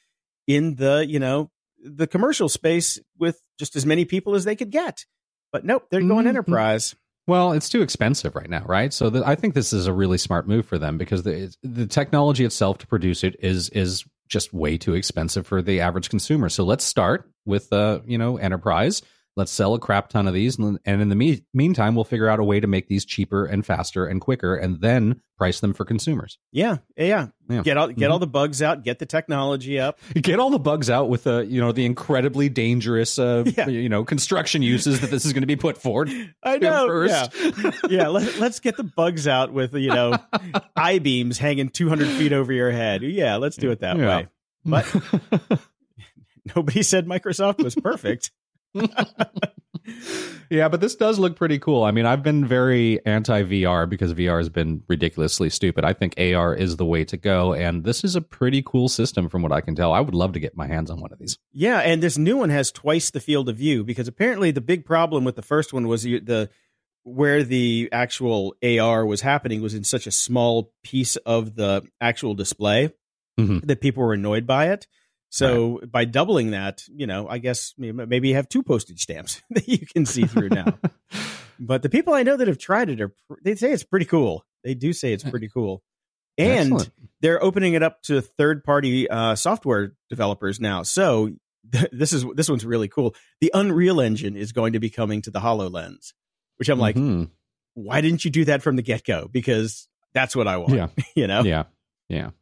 in 0.47 0.77
the, 0.77 1.05
you 1.07 1.19
know, 1.19 1.51
the 1.85 2.07
commercial 2.07 2.49
space 2.49 2.99
with 3.19 3.41
just 3.59 3.77
as 3.77 3.85
many 3.85 4.05
people 4.05 4.35
as 4.35 4.45
they 4.45 4.57
could 4.57 4.71
get. 4.71 5.05
But 5.53 5.65
nope, 5.65 5.87
they're 5.91 6.01
going 6.01 6.25
Mhm. 6.25 6.31
enterprise. 6.31 6.95
Well, 7.27 7.53
it's 7.53 7.69
too 7.69 7.83
expensive 7.83 8.37
right 8.37 8.49
now, 8.49 8.65
right? 8.67 8.93
So 8.93 9.11
the, 9.11 9.27
I 9.27 9.35
think 9.35 9.55
this 9.55 9.73
is 9.73 9.87
a 9.89 9.93
really 9.93 10.17
smart 10.17 10.47
move 10.49 10.65
for 10.65 10.79
them 10.79 10.97
because 10.97 11.25
the 11.25 11.55
the 11.63 11.87
technology 11.87 12.45
itself 12.45 12.79
to 12.79 12.87
produce 12.87 13.25
it 13.25 13.37
is 13.41 13.69
is 13.71 14.05
just 14.29 14.53
way 14.53 14.79
too 14.79 14.95
expensive 14.95 15.47
for 15.47 15.61
the 15.61 15.81
average 15.81 16.09
consumer. 16.09 16.49
So 16.49 16.65
let's 16.65 16.85
start 16.85 17.31
with 17.45 17.73
uh, 17.73 18.01
you 18.07 18.17
know, 18.17 18.37
enterprise. 18.39 19.03
Let's 19.37 19.53
sell 19.53 19.75
a 19.75 19.79
crap 19.79 20.09
ton 20.09 20.27
of 20.27 20.33
these, 20.33 20.57
and, 20.59 20.79
and 20.87 21.03
in 21.03 21.11
the 21.11 21.15
me- 21.15 21.45
meantime, 21.53 21.95
we'll 21.95 22.05
figure 22.05 22.27
out 22.27 22.41
a 22.41 22.45
way 22.45 22.59
to 22.59 22.67
make 22.67 22.89
these 22.89 23.05
cheaper 23.05 23.45
and 23.45 23.67
faster 23.67 24.07
and 24.07 24.19
quicker, 24.19 24.57
and 24.57 24.81
then 24.81 25.21
price 25.37 25.61
them 25.61 25.75
for 25.75 25.85
consumers. 25.85 26.39
Yeah, 26.53 26.79
yeah. 26.97 27.27
Yeah. 27.51 27.61
Get 27.61 27.77
all 27.77 27.89
get 27.89 28.09
Mhm. 28.09 28.13
all 28.13 28.19
the 28.19 28.27
bugs 28.27 28.63
out, 28.63 28.83
get 28.83 28.99
the 28.99 29.05
technology 29.05 29.79
up. 29.79 29.99
Get 30.15 30.41
all 30.41 30.49
the 30.49 30.59
bugs 30.59 30.89
out 30.89 31.11
with 31.11 31.25
the 31.25 31.41
you 31.47 31.61
know 31.61 31.71
the 31.73 31.85
incredibly 31.85 32.49
dangerous 32.49 33.19
uh, 33.19 33.45
Yeah. 33.57 33.69
you 33.69 33.91
know 33.91 34.05
construction 34.05 34.63
uses 34.63 35.01
that 35.03 35.11
this 35.11 35.27
is 35.27 35.35
going 35.35 35.43
to 35.43 35.47
be 35.47 35.55
put 35.57 35.77
forward. 35.77 36.11
I 36.43 36.57
know. 36.57 36.87
first. 36.89 37.31
Yeah. 37.39 37.71
yeah, 37.91 38.09
let, 38.09 38.39
let's 38.39 38.59
get 38.61 38.79
the 38.79 38.85
bugs 38.85 39.29
out 39.29 39.53
with 39.53 39.75
you 39.75 39.91
know 39.91 40.17
I 40.77 40.99
beams 40.99 41.37
hanging 41.37 41.69
200 41.69 42.09
feet 42.09 42.33
over 42.33 42.53
your 42.55 42.71
head. 42.71 43.03
Yeah, 43.03 43.37
let's 43.37 43.57
do 43.57 43.71
it 43.71 43.81
that 43.81 43.99
Yeah. 43.99 44.07
way. 44.17 44.29
But 44.65 45.61
nobody 46.57 46.83
said 46.83 47.07
Microsoft 47.07 47.63
was 47.63 47.75
perfect. 47.75 48.31
Yeah, 50.51 50.69
but 50.69 50.81
this 50.81 50.95
does 50.97 51.19
look 51.19 51.37
pretty 51.37 51.59
cool. 51.59 51.85
I 51.85 51.91
mean, 51.91 52.07
I've 52.07 52.23
been 52.23 52.45
very 52.47 53.05
anti 53.07 53.43
VR 53.43 53.89
because 53.89 54.15
VR 54.15 54.39
has 54.39 54.49
been 54.49 54.83
ridiculously 54.89 55.51
stupid. 55.51 55.85
I 55.85 55.93
think 55.93 56.15
AR 56.19 56.55
is 56.55 56.77
the 56.77 56.85
way 56.85 57.05
to 57.05 57.17
go, 57.17 57.53
and 57.55 57.85
this 57.85 58.05
is 58.05 58.17
a 58.17 58.21
pretty 58.21 58.63
cool 58.65 58.89
system 58.89 59.29
from 59.29 59.43
what 59.43 59.53
I 59.53 59.61
can 59.61 59.75
tell. 59.75 59.93
I 59.93 60.01
would 60.01 60.15
love 60.15 60.33
to 60.33 60.41
get 60.41 60.57
my 60.57 60.67
hands 60.67 60.91
on 60.91 61.01
one 61.01 61.13
of 61.13 61.19
these. 61.19 61.39
Yeah, 61.53 61.79
and 61.79 62.03
this 62.03 62.19
new 62.19 62.37
one 62.37 62.51
has 62.51 62.73
twice 62.73 63.11
the 63.11 63.21
field 63.21 63.49
of 63.49 63.57
view 63.57 63.85
because 63.85 64.09
apparently 64.09 64.51
the 64.51 64.61
big 64.61 64.85
problem 64.85 65.25
with 65.25 65.37
the 65.37 65.43
first 65.43 65.73
one 65.73 65.87
was 65.89 66.03
the, 66.03 66.21
the 66.21 66.51
where 67.05 67.45
the 67.45 67.89
actual 67.93 68.57
AR 68.65 69.07
was 69.07 69.21
happening 69.21 69.63
was 69.63 69.75
in 69.75 69.85
such 69.85 70.07
a 70.09 70.11
small 70.11 70.73
piece 70.83 71.15
of 71.17 71.55
the 71.55 71.83
actual 72.01 72.35
display 72.35 72.93
Mhm. 73.39 73.65
that 73.67 73.81
people 73.81 74.03
were 74.03 74.15
annoyed 74.15 74.47
by 74.47 74.71
it. 74.71 74.87
So 75.31 75.81
by 75.91 76.05
doubling 76.05 76.53
that, 76.53 76.83
you 76.89 77.07
know, 77.07 77.29
I 77.29 77.39
guess 77.39 77.75
maybe 77.77 78.29
you 78.29 78.35
have 78.37 78.49
two 78.49 78.63
postage 78.63 79.01
stamps 79.03 79.43
that 79.51 79.69
you 79.69 79.79
can 79.79 80.07
see 80.07 80.25
through 80.25 80.49
now. 80.51 80.79
but 81.61 81.83
the 81.83 81.89
people 81.89 82.15
I 82.15 82.23
know 82.23 82.37
that 82.37 82.49
have 82.49 82.59
tried 82.59 82.89
it 82.91 83.01
are 83.01 83.13
they 83.43 83.55
say 83.55 83.73
it's 83.73 83.83
pretty 83.85 84.07
cool. 84.07 84.45
They 84.65 84.75
do 84.75 84.93
say 84.93 85.13
it's 85.13 85.25
pretty 85.25 85.49
cool. 85.49 85.83
And 86.39 86.75
Excellent. 86.75 86.91
they're 87.23 87.43
opening 87.43 87.73
it 87.73 87.83
up 87.83 88.03
to 88.03 88.21
third 88.21 88.63
party 88.63 89.09
uh, 89.09 89.37
software 89.37 89.95
developers 90.11 90.61
now. 90.61 90.83
So 90.83 91.31
th- 91.73 91.89
this 91.93 92.13
is 92.13 92.27
this 92.35 92.51
one's 92.51 92.63
really 92.67 92.89
cool. 92.89 93.15
The 93.41 93.51
Unreal 93.55 94.03
Engine 94.03 94.37
is 94.37 94.53
going 94.53 94.75
to 94.75 94.79
be 94.79 94.91
coming 94.91 95.23
to 95.23 95.31
the 95.31 95.41
HoloLens, 95.41 96.13
which 96.59 96.69
I'm 96.69 96.79
like, 96.79 96.95
Mhm. 96.97 97.31
why 97.73 98.03
didn't 98.03 98.27
you 98.27 98.31
do 98.31 98.45
that 98.45 98.61
from 98.63 98.77
the 98.77 98.83
get 98.83 99.03
go? 99.03 99.31
Because 99.33 99.89
that's 100.13 100.37
what 100.37 100.47
I 100.47 100.59
want. 100.59 100.75
Yeah. 100.75 100.89
you 101.15 101.27
know. 101.27 101.41
yeah, 101.43 101.63
yeah. 102.11 102.33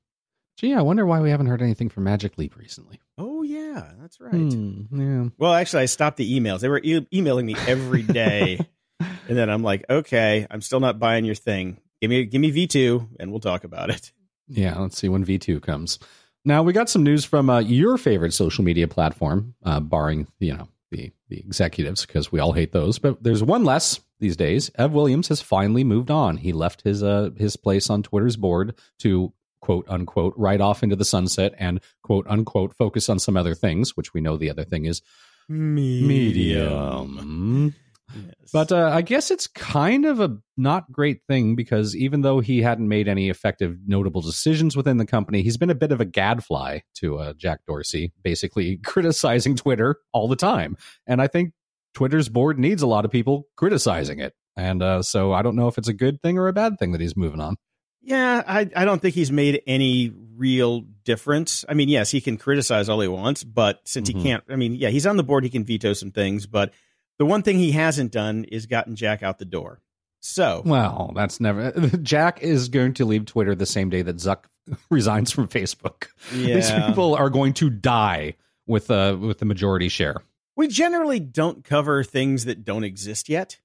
Gee, 0.56 0.72
I 0.74 0.82
wonder 0.82 1.04
why 1.04 1.20
we 1.20 1.30
haven't 1.30 1.46
heard 1.46 1.62
anything 1.62 1.88
from 1.88 2.04
Magic 2.04 2.38
Leap 2.38 2.56
recently. 2.56 3.00
Oh 3.18 3.42
yeah, 3.42 3.92
that's 4.00 4.20
right. 4.20 4.32
Hmm, 4.32 4.82
yeah. 4.92 5.28
Well, 5.38 5.52
actually, 5.52 5.82
I 5.82 5.86
stopped 5.86 6.16
the 6.16 6.38
emails. 6.40 6.60
They 6.60 6.68
were 6.68 6.80
e- 6.82 7.06
emailing 7.12 7.46
me 7.46 7.56
every 7.66 8.02
day, 8.02 8.60
and 9.00 9.36
then 9.36 9.50
I'm 9.50 9.62
like, 9.62 9.84
okay, 9.90 10.46
I'm 10.50 10.60
still 10.60 10.80
not 10.80 10.98
buying 10.98 11.24
your 11.24 11.34
thing. 11.34 11.80
Give 12.00 12.08
me 12.10 12.24
give 12.24 12.40
me 12.40 12.50
V 12.50 12.66
two, 12.66 13.08
and 13.18 13.30
we'll 13.30 13.40
talk 13.40 13.64
about 13.64 13.90
it. 13.90 14.12
Yeah, 14.48 14.78
let's 14.78 14.98
see 14.98 15.08
when 15.08 15.24
V2 15.24 15.62
comes. 15.62 15.98
Now 16.44 16.62
we 16.62 16.74
got 16.74 16.90
some 16.90 17.02
news 17.02 17.24
from 17.24 17.48
uh, 17.48 17.60
your 17.60 17.96
favorite 17.96 18.34
social 18.34 18.62
media 18.62 18.86
platform, 18.86 19.54
uh, 19.64 19.80
barring 19.80 20.28
you 20.38 20.54
know 20.54 20.68
the 20.90 21.10
the 21.28 21.38
executives 21.38 22.04
because 22.04 22.30
we 22.30 22.40
all 22.40 22.52
hate 22.52 22.72
those. 22.72 22.98
But 22.98 23.22
there's 23.22 23.42
one 23.42 23.64
less 23.64 24.00
these 24.20 24.36
days. 24.36 24.70
Ev 24.76 24.92
Williams 24.92 25.28
has 25.28 25.40
finally 25.40 25.82
moved 25.82 26.10
on. 26.10 26.36
He 26.36 26.52
left 26.52 26.82
his 26.82 27.02
uh 27.02 27.30
his 27.36 27.56
place 27.56 27.88
on 27.88 28.02
Twitter's 28.02 28.36
board 28.36 28.74
to 28.98 29.32
quote 29.64 29.86
unquote 29.88 30.34
right 30.36 30.60
off 30.60 30.82
into 30.82 30.94
the 30.94 31.06
sunset 31.06 31.54
and 31.58 31.80
quote 32.02 32.26
unquote 32.28 32.76
focus 32.76 33.08
on 33.08 33.18
some 33.18 33.34
other 33.34 33.54
things, 33.54 33.96
which 33.96 34.12
we 34.12 34.20
know 34.20 34.36
the 34.36 34.50
other 34.50 34.62
thing 34.62 34.84
is 34.84 35.00
medium. 35.48 37.74
Yes. 38.14 38.34
But 38.52 38.70
uh, 38.70 38.90
I 38.92 39.00
guess 39.00 39.30
it's 39.30 39.46
kind 39.46 40.04
of 40.04 40.20
a 40.20 40.36
not 40.58 40.92
great 40.92 41.22
thing 41.26 41.56
because 41.56 41.96
even 41.96 42.20
though 42.20 42.40
he 42.40 42.60
hadn't 42.60 42.86
made 42.86 43.08
any 43.08 43.30
effective, 43.30 43.78
notable 43.86 44.20
decisions 44.20 44.76
within 44.76 44.98
the 44.98 45.06
company, 45.06 45.42
he's 45.42 45.56
been 45.56 45.70
a 45.70 45.74
bit 45.74 45.92
of 45.92 46.00
a 46.02 46.04
gadfly 46.04 46.80
to 46.96 47.18
uh, 47.18 47.32
Jack 47.32 47.60
Dorsey, 47.66 48.12
basically 48.22 48.76
criticizing 48.84 49.56
Twitter 49.56 49.96
all 50.12 50.28
the 50.28 50.36
time. 50.36 50.76
And 51.06 51.22
I 51.22 51.26
think 51.26 51.54
Twitter's 51.94 52.28
board 52.28 52.58
needs 52.58 52.82
a 52.82 52.86
lot 52.86 53.06
of 53.06 53.10
people 53.10 53.48
criticizing 53.56 54.20
it. 54.20 54.34
And 54.58 54.82
uh, 54.82 55.00
so 55.00 55.32
I 55.32 55.40
don't 55.40 55.56
know 55.56 55.68
if 55.68 55.78
it's 55.78 55.88
a 55.88 55.94
good 55.94 56.20
thing 56.20 56.36
or 56.36 56.48
a 56.48 56.52
bad 56.52 56.78
thing 56.78 56.92
that 56.92 57.00
he's 57.00 57.16
moving 57.16 57.40
on. 57.40 57.56
Yeah, 58.04 58.42
I, 58.46 58.68
I 58.76 58.84
don't 58.84 59.00
think 59.00 59.14
he's 59.14 59.32
made 59.32 59.62
any 59.66 60.12
real 60.36 60.82
difference. 61.04 61.64
I 61.68 61.74
mean, 61.74 61.88
yes, 61.88 62.10
he 62.10 62.20
can 62.20 62.36
criticize 62.36 62.88
all 62.88 63.00
he 63.00 63.08
wants, 63.08 63.44
but 63.44 63.80
since 63.84 64.10
Mhm. 64.10 64.16
he 64.16 64.22
can't, 64.22 64.44
I 64.48 64.56
mean, 64.56 64.74
yeah, 64.74 64.90
he's 64.90 65.06
on 65.06 65.16
the 65.16 65.22
board, 65.22 65.44
he 65.44 65.50
can 65.50 65.64
veto 65.64 65.92
some 65.94 66.10
things, 66.10 66.46
but 66.46 66.72
the 67.18 67.24
one 67.24 67.42
thing 67.42 67.58
he 67.58 67.72
hasn't 67.72 68.12
done 68.12 68.44
is 68.44 68.66
gotten 68.66 68.94
Jack 68.96 69.22
out 69.22 69.38
the 69.38 69.44
door. 69.44 69.80
So, 70.20 70.62
Well, 70.64 71.12
that's 71.14 71.38
never. 71.40 71.70
Jack 72.02 72.42
is 72.42 72.68
going 72.68 72.94
to 72.94 73.04
leave 73.04 73.26
Twitter 73.26 73.54
the 73.54 73.66
same 73.66 73.90
day 73.90 74.02
that 74.02 74.16
Zuck 74.16 74.44
resigns 74.90 75.30
from 75.30 75.48
Facebook. 75.48 76.06
These 76.32 76.70
people 76.72 77.14
are 77.14 77.30
going 77.30 77.52
to 77.54 77.70
die 77.70 78.34
with 78.66 78.90
uh, 78.90 79.16
with 79.20 79.38
the 79.38 79.44
majority 79.44 79.88
share. 79.88 80.22
we 80.56 80.66
generally 80.68 81.20
don't 81.20 81.62
cover 81.64 82.02
things 82.02 82.46
that 82.46 82.64
don't 82.64 82.84
exist 82.84 83.28
yet. 83.28 83.58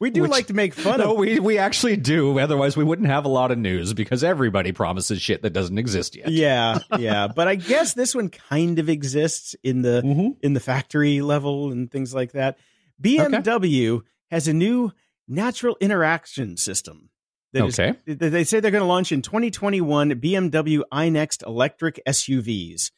We 0.00 0.10
do 0.10 0.22
Which- 0.22 0.30
like 0.30 0.46
to 0.48 0.54
make 0.54 0.74
fun 0.74 0.98
no, 0.98 1.12
of. 1.12 1.18
we 1.18 1.38
we 1.38 1.58
actually 1.58 1.96
do. 1.96 2.38
Otherwise, 2.38 2.76
we 2.76 2.84
wouldn't 2.84 3.08
have 3.08 3.24
a 3.24 3.28
lot 3.28 3.50
of 3.50 3.58
news 3.58 3.94
because 3.94 4.24
everybody 4.24 4.72
promises 4.72 5.22
shit 5.22 5.42
that 5.42 5.50
doesn't 5.52 5.78
exist 5.78 6.16
yet. 6.16 6.28
Yeah, 6.30 6.78
yeah, 6.98 7.28
but 7.28 7.46
I 7.48 7.54
guess 7.54 7.94
this 7.94 8.14
one 8.14 8.28
kind 8.28 8.78
of 8.78 8.88
exists 8.88 9.54
in 9.62 9.82
the 9.82 10.02
Mhm. 10.04 10.36
in 10.42 10.52
the 10.52 10.60
factory 10.60 11.20
level 11.20 11.70
and 11.70 11.90
things 11.90 12.12
like 12.12 12.32
that. 12.32 12.58
BMW 13.00 14.02
has 14.30 14.48
a 14.48 14.52
new 14.52 14.92
natural 15.28 15.76
interaction 15.80 16.56
system. 16.56 17.10
that 17.52 17.66
is- 17.66 17.78
Okay. 17.78 17.96
that 18.06 18.30
they 18.30 18.42
say 18.42 18.58
they're 18.58 18.72
going 18.72 18.82
to 18.82 18.86
launch 18.88 19.12
in 19.12 19.22
2021 19.22 20.10
BMW 20.20 20.82
iNext 20.92 21.46
electric 21.46 22.00
SUVs. 22.04 22.90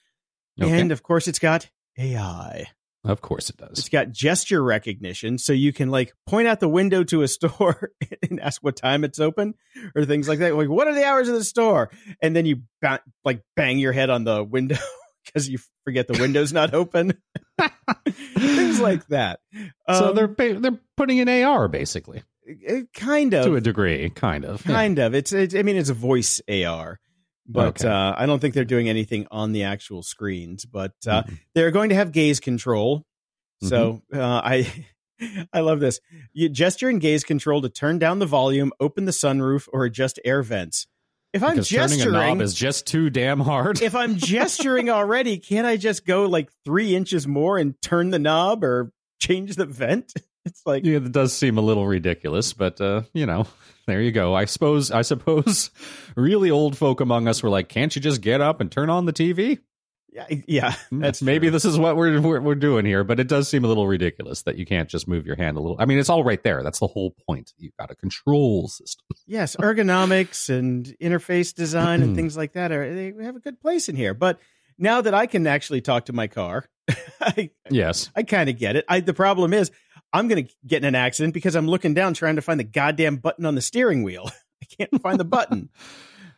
Okay. 0.59 0.80
And 0.80 0.90
of 0.92 1.02
course, 1.02 1.28
it's 1.28 1.38
got 1.38 1.68
AI. 1.98 2.64
Of 3.07 3.21
course, 3.21 3.51
it 3.51 3.57
does. 3.57 3.79
It's 3.79 3.88
got 3.88 4.11
gesture 4.11 4.62
recognition, 4.62 5.38
so 5.38 5.53
you 5.53 5.73
can 5.73 5.90
like 5.90 6.12
point 6.27 6.49
out 6.49 6.61
the 6.61 6.69
window 6.69 7.05
to 7.05 7.23
a 7.23 7.29
store 7.37 7.92
and 8.29 8.40
ask 8.40 8.62
what 8.62 8.77
time 8.77 9.05
it's 9.05 9.19
open, 9.21 9.55
or 9.95 10.05
things 10.05 10.29
like 10.29 10.38
that. 10.40 10.55
Like, 10.55 10.69
what 10.69 10.87
are 10.88 10.95
the 10.95 11.05
hours 11.05 11.29
of 11.29 11.35
the 11.35 11.45
store? 11.45 11.90
And 12.23 12.35
then 12.37 12.47
you 12.47 12.62
ba- 12.83 13.03
like 13.25 13.42
bang 13.57 13.79
your 13.79 13.92
head 13.92 14.11
on 14.11 14.25
the 14.25 14.42
window 14.45 14.77
because 15.25 15.49
you 15.49 15.59
forget 15.85 16.09
the 16.09 16.19
window's 16.21 16.53
not 16.53 16.75
open. 16.75 17.14
things 18.37 18.81
like 18.81 19.07
that. 19.09 19.40
so 19.88 20.11
Um, 20.11 20.14
they're 20.16 20.29
ba- 20.29 20.59
they're 20.61 20.81
putting 20.97 21.19
in 21.19 21.29
AR 21.29 21.69
basically. 21.69 22.23
Kind 22.95 23.35
of. 23.35 23.45
to 23.45 23.57
a 23.57 23.61
degree, 23.61 24.09
kind 24.11 24.45
of. 24.45 24.64
Yeah. 24.64 24.73
kind 24.73 24.99
of. 25.01 25.14
It's, 25.14 25.33
it's 25.33 25.55
I 25.55 25.62
mean 25.62 25.77
it's 25.77 25.88
a 25.90 25.95
voice 25.95 26.40
AR. 26.49 27.01
But 27.48 27.80
Okay. 27.80 27.88
uh, 27.88 28.14
I 28.16 28.26
don't 28.26 28.40
think 28.40 28.54
they're 28.54 28.64
doing 28.64 28.88
anything 28.88 29.26
on 29.30 29.52
the 29.52 29.62
actual 29.64 30.02
screens. 30.02 30.64
But 30.64 30.92
uh, 31.06 31.22
Mhm. 31.22 31.38
they're 31.54 31.70
going 31.70 31.90
to 31.90 31.94
have 31.94 32.12
gaze 32.12 32.40
control. 32.40 33.04
So 33.62 34.02
Mm-hmm. 34.12 34.20
uh, 34.20 34.40
I 34.44 34.87
I 35.52 35.61
love 35.61 35.80
this. 35.80 36.00
You 36.32 36.48
gesture 36.48 36.88
and 36.88 37.00
gaze 37.00 37.24
control 37.24 37.62
to 37.62 37.68
turn 37.68 37.98
down 37.98 38.18
the 38.18 38.26
volume, 38.26 38.72
open 38.80 39.04
the 39.06 39.12
sunroof, 39.12 39.66
or 39.72 39.85
adjust 39.85 40.18
air 40.24 40.42
vents. 40.42 40.87
If 41.32 41.42
I'm 41.42 41.52
because 41.56 41.68
turning 41.68 42.00
a 42.02 42.04
knob 42.06 42.14
gesturing, 42.14 42.40
is 42.42 42.54
just 42.54 42.87
too 42.87 43.11
damn 43.11 43.40
hard. 43.40 43.80
if 43.82 43.94
I'm 43.94 44.16
gesturing 44.16 44.90
already, 44.90 45.38
can't 45.38 45.66
I 45.66 45.76
just 45.76 46.06
go 46.06 46.26
like 46.26 46.50
three 46.64 46.94
inches 46.96 47.26
more 47.26 47.59
and 47.59 47.74
turn 47.82 48.11
the 48.11 48.18
knob 48.18 48.62
or 48.64 48.90
change 49.20 49.56
the 49.56 49.66
vent? 49.66 50.12
It's 50.46 50.62
like 50.64 50.85
yeah, 50.87 50.96
it 50.96 51.12
does 51.12 51.32
seem 51.35 51.59
a 51.59 51.61
little 51.61 51.87
ridiculous, 51.87 52.52
but 52.54 52.80
uh, 52.80 53.02
you 53.12 53.26
know, 53.26 53.46
there 53.87 54.00
you 54.00 54.12
go. 54.12 54.35
I 54.35 54.46
suppose 54.46 54.90
I 54.90 55.02
suppose 55.02 55.70
really 56.16 56.50
old 56.50 56.78
folk 56.78 57.00
among 57.00 57.28
us 57.28 57.42
were 57.42 57.50
like, 57.50 57.68
"Can't 57.68 57.94
you 57.94 58.00
just 58.00 58.20
get 58.22 58.40
up 58.40 58.61
and 58.61 58.70
turn 58.72 58.88
on 58.88 59.04
the 59.06 59.12
TV?" 59.12 59.59
yeah, 60.12 60.26
yeah. 60.46 60.74
That's 60.90 61.20
maybe 61.20 61.50
this 61.50 61.66
is 61.66 61.76
what 61.78 61.94
we're, 61.96 62.18
we're 62.20 62.40
we're 62.40 62.54
doing 62.54 62.87
here, 62.87 63.04
but 63.04 63.20
it 63.20 63.28
does 63.28 63.48
seem 63.48 63.64
a 63.64 63.68
little 63.68 63.87
ridiculous 63.87 64.42
that 64.42 64.56
you 64.56 64.64
can't 64.64 64.88
just 64.88 65.06
move 65.06 65.26
your 65.26 65.37
hand 65.37 65.59
a 65.59 65.61
little. 65.61 65.76
I 65.78 65.85
mean, 65.85 65.98
it's 65.98 66.09
all 66.09 66.24
right 66.24 66.42
there. 66.42 66.62
That's 66.62 66.78
the 66.78 66.87
whole 66.87 67.14
point. 67.28 67.52
You've 67.59 67.76
got 67.76 67.90
a 67.90 67.94
control 67.96 68.68
system. 68.68 69.04
yes, 69.26 69.56
ergonomics 69.56 70.48
and 70.48 70.87
interface 71.02 71.54
design 71.54 72.00
and 72.02 72.11
Hmm. 72.12 72.16
things 72.16 72.37
like 72.37 72.52
that 72.54 72.72
are 72.72 72.94
they 72.94 73.12
have 73.24 73.37
a 73.37 73.40
good 73.40 73.61
place 73.61 73.88
in 73.90 73.96
here. 73.96 74.14
But 74.14 74.38
now 74.78 75.00
that 75.02 75.12
I 75.12 75.26
can 75.26 75.46
actually 75.46 75.80
talk 75.82 76.06
to 76.06 76.12
my 76.12 76.28
car, 76.28 76.64
I, 77.20 77.50
Yes. 77.68 78.11
I 78.14 78.22
kind 78.22 78.48
of 78.48 78.56
get 78.59 78.76
it. 78.76 78.85
I, 78.88 79.00
the 79.00 79.12
problem 79.14 79.52
is 79.52 79.70
I'm 80.16 80.29
going 80.29 80.46
to 80.46 80.52
get 80.66 80.79
in 80.79 80.85
an 80.85 80.94
accident 80.94 81.35
because 81.35 81.55
I'm 81.55 81.68
looking 81.68 81.94
down 81.94 82.14
trying 82.14 82.37
to 82.37 82.42
find 82.42 82.59
the 82.59 82.64
goddamn 82.64 83.16
button 83.16 83.44
on 83.46 83.55
the 83.55 83.62
steering 83.62 84.02
wheel. 84.02 84.31
I 84.62 84.66
can't 84.79 85.02
find 85.02 85.20
the 85.20 85.24
button. 85.24 85.68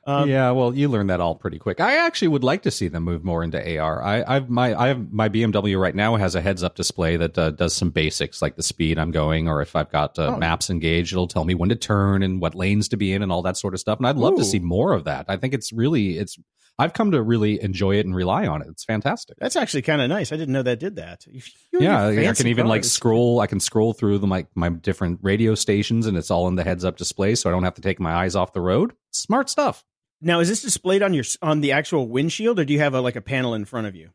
Um, 0.07 0.27
yeah, 0.31 0.53
well, 0.53 0.75
you 0.75 0.89
learn 0.89 1.09
that 1.09 1.21
all 1.21 1.35
pretty 1.35 1.59
quick. 1.59 1.81
I 1.83 2.07
actually 2.07 2.29
would 2.29 2.43
like 2.43 2.63
to 2.63 2.71
see 2.71 2.89
them 2.89 3.03
move 3.03 3.25
more 3.25 3.45
into 3.45 3.79
AR. 3.79 4.03
I, 4.03 4.25
I've 4.27 4.49
my 4.49 4.75
I 4.75 4.89
have 4.89 5.13
my 5.13 5.29
BMW 5.29 5.79
right 5.79 5.95
now 5.95 6.17
has 6.17 6.35
a 6.35 6.41
heads 6.41 6.63
up 6.63 6.77
display 6.77 7.19
that 7.19 7.37
uh, 7.37 7.51
does 7.51 7.77
some 7.77 7.91
basics 7.91 8.41
like 8.41 8.57
the 8.57 8.63
speed 8.63 8.99
I'm 8.99 9.11
going, 9.11 9.49
or 9.49 9.61
if 9.61 9.77
I've 9.77 9.91
got 9.91 10.19
uh, 10.19 10.29
Oh. 10.29 10.39
maps 10.39 10.71
engaged, 10.71 11.13
it'll 11.13 11.29
tell 11.29 11.45
me 11.45 11.55
when 11.55 11.69
to 11.69 11.77
turn 11.77 12.23
and 12.23 12.41
what 12.41 12.55
lanes 12.55 12.89
to 12.89 12.97
be 12.97 13.13
in 13.13 13.23
and 13.23 13.31
all 13.31 13.43
that 13.43 13.59
sort 13.59 13.75
of 13.75 13.81
stuff. 13.81 13.99
And 13.99 14.07
I'd 14.07 14.17
love 14.17 14.37
to 14.37 14.47
see 14.47 14.61
more 14.61 14.95
of 14.95 15.05
that. 15.05 15.27
I 15.29 15.37
think 15.37 15.53
it's 15.53 15.75
really 15.75 16.17
it's. 16.17 16.39
I've 16.79 16.93
come 16.93 17.11
to 17.11 17.21
really 17.23 17.61
enjoy 17.63 17.97
it 17.97 18.07
and 18.07 18.15
rely 18.15 18.47
on 18.47 18.63
it. 18.63 18.69
It's 18.69 18.85
fantastic. 18.85 19.37
That's 19.41 19.57
actually 19.57 19.83
kind 19.83 20.01
of 20.01 20.09
nice. 20.09 20.31
I 20.33 20.37
didn't 20.37 20.53
know 20.53 20.63
that 20.63 20.79
did 20.79 20.97
that. 20.97 21.27
You- 21.27 21.41
yeah, 21.73 22.07
I 22.07 22.33
can 22.33 22.47
even 22.47 22.67
like 22.67 22.85
scroll. 22.85 23.41
I 23.41 23.47
can 23.47 23.61
scroll 23.61 23.93
through 23.93 24.19
the 24.19 24.27
like 24.27 24.47
my 24.55 24.69
different 24.69 25.19
radio 25.23 25.55
stations, 25.55 26.07
and 26.07 26.17
it's 26.17 26.31
all 26.31 26.47
in 26.49 26.55
the 26.55 26.65
heads 26.65 26.85
up 26.85 26.97
display, 26.97 27.35
so 27.35 27.51
I 27.51 27.53
don't 27.53 27.65
have 27.65 27.75
to 27.75 27.83
take 27.83 27.99
my 28.01 28.13
eyes 28.15 28.37
off 28.37 28.53
the 28.53 28.61
road. 28.61 28.93
Smart 29.13 29.51
stuff. 29.51 29.85
Now, 30.21 30.41
is 30.41 30.49
this 30.49 30.63
displayed 30.63 31.03
on 31.03 31.15
your 31.15 31.25
on 31.43 31.61
the 31.61 31.73
actual 31.73 32.09
windshield, 32.09 32.59
or 32.59 32.65
do 32.65 32.73
you 32.73 32.81
have 32.81 32.95
a, 32.95 33.01
like 33.01 33.17
a 33.17 33.21
panel 33.21 33.55
in 33.55 33.65
front 33.65 33.87
of 33.87 33.95
you? 33.95 34.11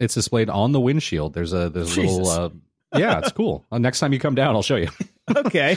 It's 0.00 0.14
displayed 0.14 0.50
on 0.50 0.72
the 0.72 0.80
windshield. 0.80 1.32
There's 1.34 1.52
a 1.52 1.70
there's 1.70 1.96
a 1.96 2.00
little 2.02 2.28
uh, 2.28 2.50
yeah, 2.96 3.18
it's 3.20 3.32
cool. 3.32 3.64
Uh, 3.72 3.78
next 3.78 4.00
time 4.00 4.12
you 4.12 4.18
come 4.18 4.34
down, 4.34 4.54
I'll 4.54 4.62
show 4.62 4.76
you. 4.76 4.88
Okay, 5.34 5.76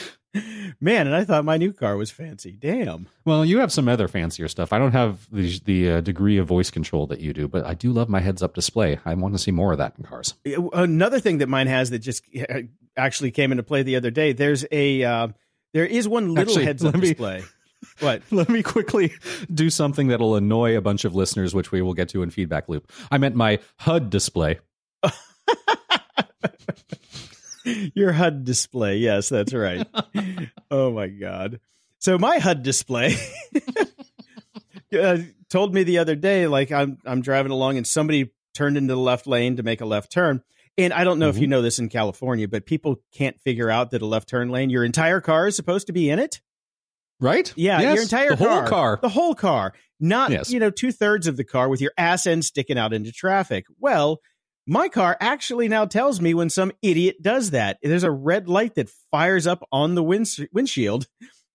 man, 0.80 1.08
and 1.08 1.15
I 1.15 1.24
thought 1.24 1.46
my 1.46 1.58
new 1.58 1.74
car 1.74 1.98
was 1.98 2.12
fancy. 2.12 2.52
Damn. 2.52 3.08
Well, 3.26 3.44
you 3.44 3.60
have 3.60 3.72
some 3.72 3.88
other 3.88 4.08
fancier 4.08 4.48
stuff. 4.48 4.72
I 4.74 4.78
don't 4.78 4.92
have 4.92 5.28
the 5.32 5.60
the 5.65 5.92
uh, 5.92 6.02
degree 6.02 6.38
of 6.38 6.48
voice 6.48 6.70
control 6.70 7.08
that 7.08 7.20
you 7.20 7.34
do, 7.34 7.48
but 7.48 7.65
I 7.65 7.74
do 7.74 7.92
love 7.92 8.10
my 8.10 8.20
heads 8.20 8.44
up 8.44 8.54
display. 8.54 9.00
I 9.06 9.13
want 9.15 9.34
to 9.34 9.39
see 9.39 9.52
more 9.52 9.72
of 9.72 9.78
that 9.80 9.96
in 9.98 10.04
cars. 10.04 10.36
Another 10.74 11.20
thing 11.20 11.39
that 11.39 11.50
mine 11.50 11.68
has 11.68 11.89
that 11.89 12.00
just 12.00 12.24
uh, 12.50 12.62
actually 12.96 13.32
came 13.32 13.52
into 13.52 13.63
play 13.63 13.84
the 13.84 13.96
other 13.96 14.12
day. 14.12 14.34
There's 14.34 14.65
a 14.72 15.04
uh, 15.04 15.28
there 15.74 15.86
is 15.86 16.08
one 16.08 16.34
little 16.34 16.52
Actually, 16.52 16.65
heads 16.65 16.86
up 16.86 16.96
me- 16.96 17.02
display. 17.02 17.44
What? 18.00 18.22
Let 18.32 18.50
me 18.50 18.62
quickly 18.62 19.13
do 19.54 19.70
something 19.70 20.10
that'll 20.10 20.36
annoy 20.36 20.76
a 20.78 20.82
bunch 20.82 21.06
of 21.06 21.15
listeners, 21.15 21.56
which 21.56 21.72
we 21.72 21.82
will 21.82 21.94
get 21.94 22.10
to 22.10 22.24
in 22.24 22.30
feedback 22.30 22.68
loop. 22.68 22.92
I 23.10 23.18
meant 23.18 23.36
my 23.36 23.60
HUD 23.78 24.10
display. 24.10 24.60
Your 27.95 28.12
HUD 28.12 28.43
display. 28.45 28.97
Yes, 28.97 29.29
that's 29.29 29.53
right. 29.53 29.86
oh 30.71 30.91
my 30.91 31.08
god. 31.08 31.60
So 31.99 32.17
my 32.17 32.39
HUD 32.39 32.63
display 32.63 33.15
uh, 34.99 35.17
told 35.49 35.73
me 35.73 35.84
the 35.84 35.97
other 35.99 36.15
day, 36.15 36.47
like 36.47 36.71
I'm 36.71 36.97
I'm 37.05 37.21
driving 37.21 37.51
along 37.51 37.77
and 37.77 37.86
somebody 37.86 38.32
turned 38.53 38.77
into 38.77 38.93
the 38.93 38.99
left 38.99 39.27
lane 39.27 39.58
to 39.58 39.63
make 39.63 39.82
a 39.82 39.86
left 39.86 40.12
turn. 40.12 40.41
And 40.77 40.93
I 40.93 41.03
don't 41.03 41.19
know 41.19 41.27
if 41.29 41.36
Mhm. 41.36 41.41
you 41.41 41.47
know 41.47 41.62
this 41.62 41.79
in 41.79 41.89
California, 41.89 42.47
but 42.47 42.65
people 42.65 43.01
can't 43.13 43.39
figure 43.41 43.69
out 43.69 43.91
that 43.91 44.01
a 44.01 44.05
left 44.05 44.29
turn 44.29 44.49
lane, 44.49 44.69
your 44.69 44.84
entire 44.86 45.19
car 45.21 45.47
is 45.47 45.55
supposed 45.55 45.88
to 45.88 45.93
be 45.93 46.10
in 46.10 46.19
it. 46.19 46.39
Right? 47.19 47.51
Yeah, 47.58 47.82
Yes, 47.82 47.95
your 47.95 48.03
entire 48.03 48.29
the 48.29 48.36
whole 48.38 48.47
car, 48.47 48.67
car. 48.69 48.99
the 49.01 49.10
whole 49.10 49.36
car, 49.36 49.73
not 49.99 50.32
Yes. 50.32 50.49
you 50.51 50.60
know 50.60 50.69
two 50.69 50.93
thirds 50.93 51.27
of 51.27 51.36
the 51.36 51.43
car 51.43 51.67
with 51.67 51.82
your 51.82 51.91
ass 51.97 52.25
end 52.25 52.45
sticking 52.45 52.77
out 52.77 52.93
into 52.93 53.12
traffic. 53.12 53.65
Well, 53.77 54.21
my 54.69 54.88
car 54.88 55.17
actually 55.19 55.67
now 55.67 55.86
tells 55.86 56.21
me 56.21 56.34
when 56.34 56.49
some 56.49 56.71
idiot 56.82 57.21
does 57.21 57.51
that. 57.51 57.79
There's 57.82 58.03
a 58.03 58.12
red 58.12 58.47
light 58.47 58.75
that 58.75 58.89
fires 59.12 59.47
up 59.47 59.67
on 59.71 59.95
the 59.95 60.03
winds- 60.03 60.39
windshield 60.53 61.08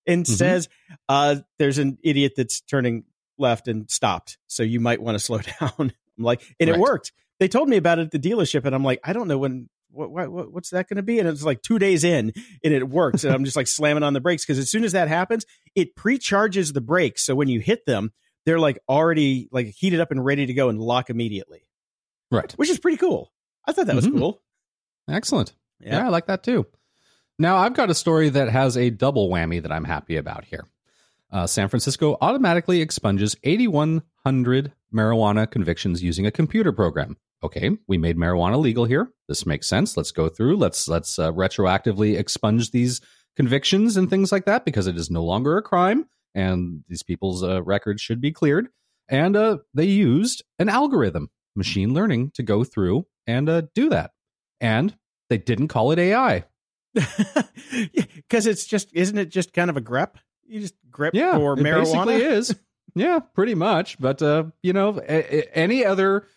and 0.06 0.24
Mhm. 0.24 0.36
says, 0.36 0.68
uh, 1.08 1.36
"There's 1.58 1.78
an 1.78 1.98
idiot 2.02 2.32
that's 2.36 2.60
turning 2.60 3.04
left 3.38 3.68
and 3.68 3.88
stopped, 3.90 4.38
so 4.46 4.62
you 4.62 4.80
might 4.80 5.00
want 5.00 5.14
to 5.14 5.18
slow 5.24 5.38
down." 5.60 5.72
I'm 6.18 6.24
like, 6.24 6.42
and 6.60 6.68
it 6.68 6.76
worked. 6.76 7.12
They 7.40 7.48
told 7.48 7.68
me 7.68 7.76
about 7.76 7.98
it 7.98 8.02
at 8.02 8.10
the 8.10 8.18
dealership, 8.18 8.64
and 8.64 8.74
I'm 8.74 8.84
like, 8.84 9.00
I 9.04 9.12
don't 9.12 9.28
know 9.28 9.38
when. 9.38 9.68
What, 9.90 10.10
what 10.10 10.52
what's 10.52 10.70
that 10.70 10.88
going 10.88 10.96
to 10.96 11.04
be? 11.04 11.20
And 11.20 11.28
it's 11.28 11.44
like 11.44 11.62
two 11.62 11.78
days 11.78 12.02
in, 12.02 12.32
and 12.64 12.74
it 12.74 12.88
works. 12.88 13.22
And 13.22 13.32
I'm 13.32 13.44
just 13.44 13.56
like 13.56 13.68
slamming 13.68 14.02
on 14.02 14.12
the 14.12 14.20
brakes 14.20 14.44
because 14.44 14.58
as 14.58 14.68
soon 14.68 14.82
as 14.82 14.90
that 14.90 15.06
happens, 15.06 15.46
it 15.76 15.94
pre-charges 15.94 16.72
the 16.72 16.80
brakes. 16.80 17.24
So 17.24 17.36
when 17.36 17.46
you 17.46 17.60
hit 17.60 17.86
them, 17.86 18.12
they're 18.44 18.58
like 18.58 18.80
already 18.88 19.48
like 19.52 19.68
heated 19.68 20.00
up 20.00 20.10
and 20.10 20.24
ready 20.24 20.46
to 20.46 20.52
go 20.52 20.68
and 20.68 20.80
lock 20.80 21.10
immediately, 21.10 21.63
Right. 22.34 22.52
which 22.54 22.70
is 22.70 22.78
pretty 22.78 22.96
cool. 22.98 23.32
I 23.66 23.72
thought 23.72 23.86
that 23.86 23.96
was 23.96 24.06
Mhm. 24.06 24.18
cool. 24.18 24.42
Excellent. 25.08 25.54
Yeah. 25.80 25.98
Yeah. 25.98 26.06
I 26.06 26.08
like 26.08 26.26
that 26.26 26.42
too. 26.42 26.66
Now, 27.38 27.56
I've 27.56 27.74
got 27.74 27.90
a 27.90 27.94
story 27.94 28.28
that 28.28 28.48
has 28.48 28.76
a 28.76 28.90
double 28.90 29.28
whammy 29.28 29.60
that 29.62 29.72
I'm 29.72 29.84
happy 29.84 30.16
about 30.16 30.44
here. 30.44 30.64
Uh, 31.32 31.46
San 31.46 31.68
Francisco 31.68 32.16
automatically 32.20 32.80
expunges 32.80 33.34
8,100 33.42 34.72
marijuana 34.94 35.50
convictions 35.50 36.02
using 36.02 36.26
a 36.26 36.30
computer 36.30 36.72
program. 36.72 37.16
Okay, 37.42 37.76
we 37.88 37.98
made 37.98 38.16
marijuana 38.16 38.58
legal 38.58 38.84
here. 38.84 39.10
This 39.28 39.44
makes 39.44 39.66
sense. 39.68 39.96
Let's 39.96 40.12
go 40.12 40.28
through. 40.28 40.56
Let's 40.56 40.88
let's 40.88 41.18
uh, 41.18 41.32
retroactively 41.32 42.18
expunge 42.18 42.70
these 42.70 43.00
convictions 43.36 43.96
and 43.96 44.08
things 44.08 44.30
like 44.32 44.46
that 44.46 44.64
because 44.64 44.86
it 44.86 44.96
is 44.96 45.10
no 45.10 45.22
longer 45.24 45.56
a 45.58 45.62
crime, 45.62 46.06
and 46.34 46.84
these 46.88 47.02
people's 47.02 47.42
uh, 47.42 47.62
records 47.62 48.00
should 48.00 48.20
be 48.20 48.32
cleared. 48.32 48.68
And 49.08 49.36
uh, 49.36 49.58
they 49.74 49.84
used 49.84 50.42
an 50.58 50.68
algorithm, 50.70 51.28
machine 51.56 51.94
learning, 51.94 52.30
to 52.34 52.42
go 52.42 52.64
through 52.64 53.06
and 53.26 53.48
uh, 53.48 53.62
do 53.74 53.88
that. 53.90 54.12
And 54.60 54.96
they 55.30 55.38
didn't 55.38 55.68
call 55.68 55.90
it 55.92 55.98
AI. 55.98 56.44
Because 56.94 58.46
it's 58.46 58.64
just, 58.66 58.92
isn't 58.92 59.18
it 59.18 59.28
just 59.30 59.52
kind 59.52 59.70
of 59.70 59.76
a 59.76 59.80
grep? 59.80 60.14
You 60.46 60.60
just 60.60 60.74
grep 60.90 61.10
Yeah, 61.14 61.36
for 61.36 61.54
it 61.54 61.58
marijuana. 61.62 62.06
basically 62.06 62.22
is. 62.22 62.54
Yeah, 62.96 63.18
pretty 63.18 63.56
much. 63.56 63.98
But 63.98 64.22
uh, 64.22 64.44
you 64.62 64.72
know, 64.72 65.00
a- 65.00 65.38
a- 65.38 65.58
any 65.58 65.84
other 65.84 66.28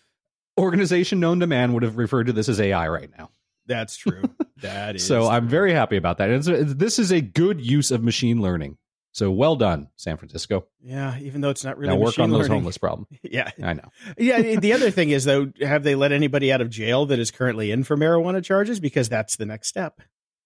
organization 0.58 1.20
known 1.20 1.38
to 1.38 1.46
man 1.46 1.72
would 1.74 1.84
have 1.84 1.96
referred 1.96 2.26
to 2.26 2.32
this 2.32 2.48
as 2.48 2.60
AI 2.60 2.88
right 2.88 3.08
now. 3.16 3.30
That's 3.66 3.96
true. 3.98 4.24
That 4.62 4.96
is. 4.96 5.06
so 5.06 5.28
I'm 5.28 5.46
very 5.46 5.72
happy 5.72 5.96
about 5.96 6.18
that. 6.18 6.30
And 6.30 6.38
it's, 6.40 6.48
it's- 6.48 6.74
this 6.76 6.98
is 6.98 7.12
a 7.12 7.20
good 7.20 7.64
use 7.64 7.92
of 7.92 8.02
machine 8.02 8.42
learning. 8.42 8.76
So 9.18 9.30
well 9.32 9.56
done, 9.56 9.88
San 9.96 10.16
Francisco. 10.16 10.66
yeah. 10.80 11.18
Even 11.18 11.40
though 11.40 11.50
it's 11.50 11.64
not 11.64 11.76
really 11.76 11.92
now 11.94 12.00
work 12.00 12.18
on 12.18 12.30
those 12.30 12.42
learning. 12.42 12.52
homeless 12.58 12.78
problem. 12.78 13.06
Yeah, 13.22 13.50
I 13.62 13.72
know. 13.74 13.90
yeah. 14.16 14.60
The 14.60 14.72
other 14.72 14.90
thing 14.98 15.10
is 15.10 15.24
though, 15.24 15.50
have 15.60 15.82
they 15.82 15.94
let 15.96 16.12
anybody 16.12 16.52
out 16.52 16.60
of 16.60 16.70
jail 16.70 17.06
that 17.06 17.18
is 17.18 17.30
currently 17.30 17.70
in 17.72 17.82
for 17.84 17.96
marijuana 17.96 18.42
charges? 18.44 18.78
Because 18.80 19.08
that's 19.08 19.36
the 19.36 19.46
next 19.46 19.68
step. 19.68 20.00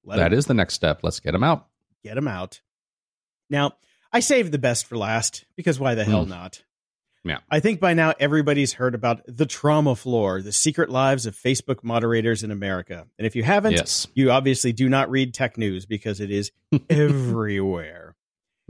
Let 0.05 0.17
That 0.17 0.33
is 0.33 0.47
the 0.47 0.55
next 0.55 0.75
step. 0.75 1.01
Let's 1.03 1.21
get 1.21 1.33
them 1.33 1.45
out. 1.45 1.67
get 2.03 2.15
them 2.15 2.27
out. 2.29 2.61
Now, 3.51 3.73
I 4.13 4.21
saved 4.21 4.53
the 4.53 4.59
best 4.59 4.87
for 4.87 4.97
last 4.97 5.45
because 5.55 5.79
why 5.79 5.95
the 5.95 6.05
hell 6.05 6.25
Mm. 6.25 6.31
not? 6.31 6.65
Yeah. 7.25 7.39
I 7.49 7.61
think 7.61 7.79
by 7.79 7.95
now 7.95 8.15
everybody's 8.19 8.73
heard 8.73 8.97
about 8.97 9.21
the 9.29 9.47
trauma 9.47 9.95
floor, 9.95 10.43
the 10.43 10.51
secret 10.51 10.89
lives 10.91 11.25
of 11.25 11.37
Facebook 11.37 11.85
moderators 11.85 12.43
in 12.43 12.51
America. 12.51 13.07
And 13.17 13.27
if 13.27 13.37
you 13.37 13.45
haven't, 13.45 13.73
Yes. 13.75 14.09
you 14.15 14.33
obviously 14.33 14.73
do 14.73 14.89
not 14.89 15.09
read 15.09 15.33
tech 15.33 15.57
news 15.57 15.87
because 15.87 16.19
it 16.19 16.33
is 16.33 16.51
everywhere. 16.91 18.02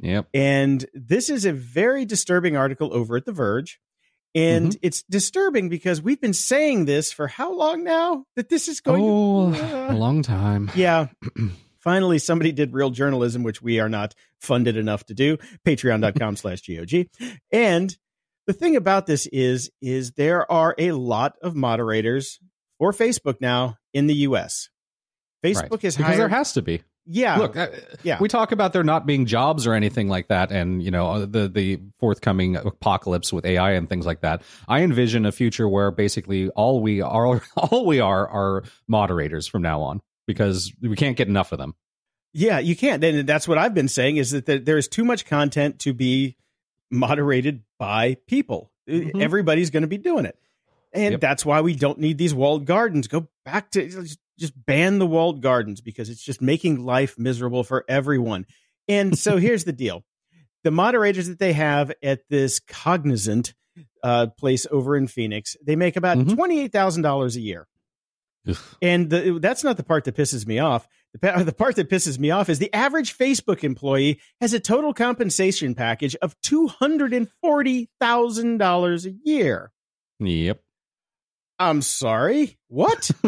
Yep. 0.03 0.29
And 0.35 0.85
this 0.95 1.31
is 1.31 1.45
a 1.47 1.53
very 1.53 2.05
disturbing 2.05 2.57
article 2.57 2.93
over 2.93 3.17
at 3.17 3.25
The 3.25 3.33
Verge. 3.33 3.81
And 4.35 4.69
Mm-hmm. 4.71 4.79
it's 4.83 5.03
disturbing 5.05 5.69
because 5.69 6.01
we've 6.03 6.21
been 6.21 6.33
saying 6.35 6.87
this 6.87 7.13
for 7.13 7.29
how 7.29 7.53
long 7.55 7.85
now? 7.85 8.25
That 8.37 8.49
this 8.49 8.67
is 8.69 8.81
going 8.81 9.03
Oh, 9.05 9.53
to. 9.53 9.91
a 9.93 9.95
long 9.95 10.23
time. 10.23 10.71
Yeah. 10.75 11.09
Finally, 11.79 12.19
somebody 12.19 12.53
did 12.53 12.73
real 12.73 12.91
journalism, 12.91 13.43
which 13.43 13.61
we 13.61 13.79
are 13.81 13.89
not 13.89 14.15
funded 14.41 14.77
enough 14.77 15.05
to 15.07 15.15
do. 15.15 15.37
Patreon.com 15.67 16.37
slash 16.37 16.63
GOG. 16.67 17.07
And 17.51 17.97
the 18.47 18.53
thing 18.53 18.77
about 18.77 19.07
this 19.07 19.27
is, 19.27 19.71
is 19.83 20.13
there 20.13 20.51
are 20.51 20.75
a 20.79 20.93
lot 20.93 21.37
of 21.43 21.55
moderators 21.55 22.39
for 22.79 22.93
Facebook 22.93 23.41
now 23.41 23.77
in 23.93 24.07
the 24.07 24.15
US. 24.29 24.71
Facebook 25.45 25.71
Right. 25.73 25.85
is 25.85 25.97
because 25.97 26.17
there 26.17 26.29
has 26.29 26.53
to 26.55 26.63
be. 26.63 26.83
Yeah. 27.05 27.37
Look, 27.37 27.57
uh, 27.57 27.69
Yeah. 28.05 28.19
we 28.21 28.29
talk 28.29 28.53
about 28.53 28.73
there 28.73 28.85
not 28.85 29.07
being 29.07 29.27
jobs 29.27 29.67
or 29.67 29.75
anything 29.75 30.09
like 30.09 30.29
that, 30.29 30.53
and 30.53 30.83
you 30.83 30.91
know 30.91 31.11
uh, 31.11 31.27
the 31.27 31.49
the 31.49 31.81
forthcoming 31.99 32.57
apocalypse 32.57 33.33
with 33.33 33.45
AI 33.45 33.73
and 33.73 33.89
things 33.89 34.07
like 34.07 34.21
that. 34.21 34.43
I 34.69 34.83
envision 34.83 35.27
a 35.27 35.33
future 35.33 35.69
where 35.69 35.91
basically 35.91 36.49
all 36.51 36.81
we 36.81 37.01
are 37.01 37.41
all 37.57 37.87
we 37.87 37.99
are 38.01 38.29
are 38.29 38.65
moderators 38.87 39.47
from 39.49 39.63
now 39.63 39.83
on 39.83 40.01
because 40.27 40.73
we 40.81 40.95
can't 40.97 41.17
get 41.17 41.27
enough 41.29 41.51
of 41.53 41.59
them. 41.59 41.75
Yeah, 42.35 42.61
you 42.61 42.77
can't. 42.77 43.03
And 43.05 43.29
that's 43.29 43.47
what 43.49 43.59
I've 43.59 43.75
been 43.75 43.89
saying 43.89 44.17
is 44.17 44.31
that 44.31 44.47
there 44.47 44.79
is 44.79 44.89
too 44.89 45.05
much 45.05 45.27
content 45.27 45.81
to 45.81 45.93
be 45.93 46.37
moderated 46.91 47.63
by 47.79 48.17
people. 48.27 48.71
Mhm. 48.89 49.21
Everybody's 49.21 49.71
going 49.71 49.83
to 49.83 49.89
be 49.89 49.99
doing 49.99 50.25
it. 50.25 50.39
And 50.95 51.13
Yep. 51.13 51.21
that's 51.21 51.45
why 51.47 51.61
we 51.63 51.75
don't 51.75 51.99
need 51.99 52.19
these 52.19 52.35
walled 52.35 52.65
gardens. 52.67 53.07
Go 53.09 53.29
back 53.45 53.71
to 53.73 54.07
just- 54.39 54.53
ban 54.67 54.99
the 54.99 55.07
walled 55.07 55.41
gardens 55.43 55.81
because 55.81 56.11
it's 56.11 56.23
just 56.23 56.41
making 56.43 56.85
life 56.85 57.19
miserable 57.19 57.65
for 57.65 57.85
everyone. 57.89 58.45
And 58.89 59.17
so 59.19 59.37
here's 59.39 59.65
the 59.65 59.73
deal. 59.73 60.05
The 60.65 60.71
moderators 60.71 61.29
that 61.29 61.39
they 61.39 61.53
have 61.55 61.93
at 62.03 62.21
this 62.31 62.61
Cognizant 62.61 63.55
uh, 64.03 64.27
place 64.39 64.67
over 64.71 64.97
in 64.97 65.07
Phoenix, 65.07 65.57
they 65.65 65.77
make 65.77 65.97
about 65.97 66.19
Mhm. 66.19 66.35
$28,000 66.37 67.37
a 67.37 67.41
year. 67.41 67.67
Ugh. 68.49 68.57
And 68.81 69.11
the, 69.11 69.39
that's 69.41 69.63
not 69.65 69.77
the 69.77 69.83
part 69.85 70.05
that 70.05 70.17
pisses 70.17 70.47
me 70.47 70.59
off. 70.59 70.87
The, 71.21 71.43
the 71.47 71.53
part 71.53 71.77
that 71.77 71.89
pisses 71.91 72.19
me 72.19 72.31
off 72.31 72.49
is 72.49 72.59
the 72.59 72.73
average 72.75 73.17
Facebook 73.17 73.63
employee 73.65 74.21
has 74.41 74.53
a 74.53 74.61
total 74.61 74.93
compensation 74.95 75.75
package 75.75 76.15
of 76.17 76.35
$240,000 76.43 79.07
a 79.07 79.15
year. 79.25 79.73
Yep. 80.21 80.62
I'm 81.59 81.83
sorry. 81.83 82.59
What? 82.69 83.11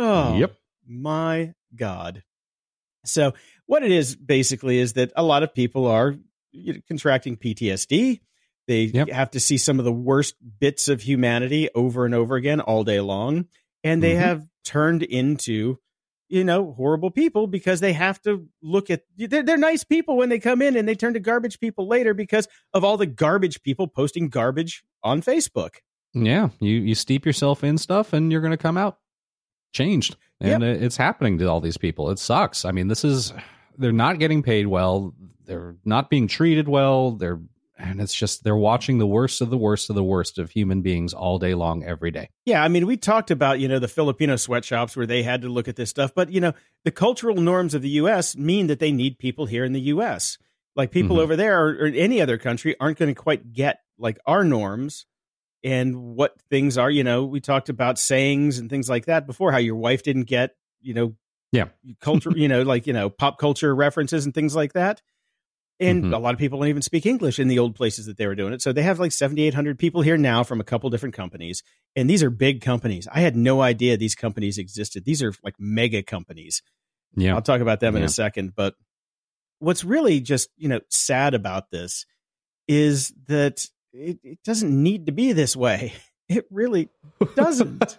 Oh. 0.00 0.36
Yep. 0.38 0.54
My 0.86 1.54
God. 1.74 2.22
So, 3.04 3.34
what 3.66 3.82
it 3.82 3.90
is 3.90 4.14
basically 4.14 4.78
is 4.78 4.92
that 4.92 5.10
a 5.16 5.22
lot 5.24 5.42
of 5.42 5.52
people 5.52 5.86
are 5.88 6.14
contracting 6.86 7.36
PTSD. 7.36 8.20
They 8.68 8.82
Yep. 8.84 9.08
have 9.10 9.30
to 9.32 9.40
see 9.40 9.58
some 9.58 9.80
of 9.80 9.84
the 9.84 9.92
worst 9.92 10.36
bits 10.60 10.88
of 10.88 11.02
humanity 11.02 11.68
over 11.74 12.04
and 12.04 12.14
over 12.14 12.36
again 12.36 12.60
all 12.60 12.84
day 12.84 13.00
long. 13.00 13.46
And 13.82 14.00
they 14.00 14.14
Mhm. 14.14 14.18
have 14.18 14.46
turned 14.64 15.02
into, 15.02 15.78
you 16.28 16.44
know, 16.44 16.72
horrible 16.72 17.10
people 17.10 17.48
because 17.48 17.80
they 17.80 17.94
have 17.94 18.22
to 18.22 18.46
look 18.62 18.90
at, 18.90 19.02
they're, 19.16 19.42
they're 19.42 19.56
nice 19.56 19.82
people 19.82 20.16
when 20.16 20.28
they 20.28 20.38
come 20.38 20.62
in 20.62 20.76
and 20.76 20.86
they 20.86 20.94
turn 20.94 21.14
to 21.14 21.20
garbage 21.20 21.58
people 21.58 21.88
later 21.88 22.14
because 22.14 22.46
of 22.72 22.84
all 22.84 22.96
the 22.96 23.06
garbage 23.06 23.62
people 23.62 23.88
posting 23.88 24.28
garbage 24.28 24.84
on 25.02 25.20
Facebook. 25.22 25.76
Yeah, 26.14 26.48
you 26.60 26.76
you 26.80 26.94
steep 26.94 27.26
yourself 27.26 27.62
in 27.64 27.78
stuff, 27.78 28.12
and 28.12 28.32
you're 28.32 28.40
going 28.40 28.50
to 28.52 28.56
come 28.56 28.76
out 28.76 28.98
changed, 29.72 30.16
and 30.40 30.62
it- 30.62 30.82
it's 30.82 30.96
happening 30.96 31.38
to 31.38 31.46
all 31.46 31.60
these 31.60 31.76
people. 31.76 32.10
It 32.10 32.18
sucks. 32.18 32.64
I 32.64 32.72
mean, 32.72 32.88
this 32.88 33.04
is 33.04 33.32
they're 33.76 33.92
not 33.92 34.18
getting 34.18 34.42
paid 34.42 34.66
well. 34.66 35.14
They're 35.44 35.76
not 35.84 36.10
being 36.10 36.26
treated 36.26 36.68
well. 36.68 37.12
They're 37.12 37.40
and 37.80 38.00
it's 38.00 38.14
just 38.14 38.42
they're 38.42 38.56
watching 38.56 38.98
the 38.98 39.06
worst 39.06 39.40
of 39.40 39.50
the 39.50 39.56
worst 39.56 39.88
of 39.88 39.94
the 39.94 40.02
worst 40.02 40.36
of 40.38 40.50
human 40.50 40.82
beings 40.82 41.14
all 41.14 41.38
day 41.38 41.54
long, 41.54 41.84
every 41.84 42.10
day. 42.10 42.28
Yeah, 42.44 42.64
I 42.64 42.66
mean, 42.66 42.88
we 42.88 42.96
talked 42.96 43.30
about, 43.30 43.60
you 43.60 43.68
know, 43.68 43.78
the 43.78 43.86
Filipino 43.86 44.34
sweatshops 44.34 44.96
where 44.96 45.06
they 45.06 45.22
had 45.22 45.42
to 45.42 45.48
look 45.48 45.68
at 45.68 45.76
this 45.76 45.88
stuff, 45.88 46.12
but, 46.12 46.32
you 46.32 46.40
know, 46.40 46.54
the 46.84 46.90
cultural 46.90 47.36
norms 47.36 47.74
of 47.74 47.82
the 47.82 47.88
U.S. 47.90 48.36
mean 48.36 48.66
that 48.66 48.80
they 48.80 48.90
need 48.90 49.16
people 49.20 49.46
here 49.46 49.64
in 49.64 49.74
the 49.74 49.80
U.S. 49.92 50.38
Like 50.74 50.90
people 50.90 51.18
Mhm. 51.18 51.20
over 51.20 51.36
there 51.36 51.64
or, 51.68 51.68
or 51.84 51.86
any 51.86 52.20
other 52.20 52.36
country 52.36 52.74
aren't 52.80 52.98
going 52.98 53.14
to 53.14 53.20
quite 53.20 53.52
get 53.52 53.78
like 53.96 54.18
our 54.26 54.42
norms 54.42 55.06
and 55.64 56.14
what 56.14 56.40
things 56.50 56.78
are. 56.78 56.90
You 56.90 57.04
know, 57.04 57.24
we 57.24 57.40
talked 57.40 57.68
about 57.68 57.98
sayings 57.98 58.58
and 58.58 58.70
things 58.70 58.88
like 58.88 59.06
that 59.06 59.26
before, 59.26 59.52
how 59.52 59.58
your 59.58 59.76
wife 59.76 60.02
didn't 60.02 60.24
get, 60.24 60.56
you 60.80 60.94
know, 60.94 61.16
Yeah. 61.52 61.68
culture, 62.00 62.32
you 62.36 62.48
know, 62.48 62.62
like, 62.62 62.86
you 62.86 62.92
know, 62.92 63.08
pop 63.10 63.38
culture 63.38 63.74
references 63.74 64.24
and 64.24 64.34
things 64.34 64.54
like 64.54 64.74
that. 64.74 65.02
And 65.80 66.04
Mhm. 66.04 66.12
a 66.12 66.18
lot 66.18 66.34
of 66.34 66.40
people 66.40 66.58
don't 66.58 66.68
even 66.68 66.82
speak 66.82 67.06
English 67.06 67.38
in 67.38 67.46
the 67.46 67.58
old 67.60 67.76
places 67.76 68.06
that 68.06 68.16
they 68.16 68.26
were 68.26 68.34
doing 68.34 68.52
it. 68.52 68.60
So 68.60 68.72
they 68.72 68.82
have 68.82 68.98
like 68.98 69.12
7,800 69.12 69.78
people 69.78 70.02
here 70.02 70.16
now 70.16 70.42
from 70.42 70.60
a 70.60 70.64
couple 70.64 70.90
different 70.90 71.14
companies. 71.14 71.62
And 71.94 72.10
these 72.10 72.22
are 72.22 72.30
big 72.30 72.60
companies. 72.60 73.06
I 73.12 73.20
had 73.20 73.36
no 73.36 73.62
idea 73.62 73.96
these 73.96 74.16
companies 74.16 74.58
existed. 74.58 75.04
These 75.04 75.22
are 75.22 75.32
like 75.44 75.54
mega 75.58 76.02
companies. 76.02 76.62
Yeah, 77.14 77.34
I'll 77.34 77.42
talk 77.42 77.60
about 77.60 77.80
them 77.80 77.94
in 77.96 78.02
a 78.02 78.08
second. 78.08 78.54
But 78.56 78.74
what's 79.60 79.84
really 79.84 80.20
just, 80.20 80.50
you 80.56 80.68
know, 80.68 80.80
sad 80.88 81.34
about 81.34 81.70
this 81.70 82.04
is 82.66 83.14
that 83.28 83.66
it, 83.92 84.18
it 84.22 84.38
doesn't 84.44 84.70
need 84.70 85.06
to 85.06 85.12
be 85.12 85.32
this 85.32 85.56
way. 85.56 85.92
It 86.30 86.44
really 86.50 86.90
doesn't. 87.36 87.96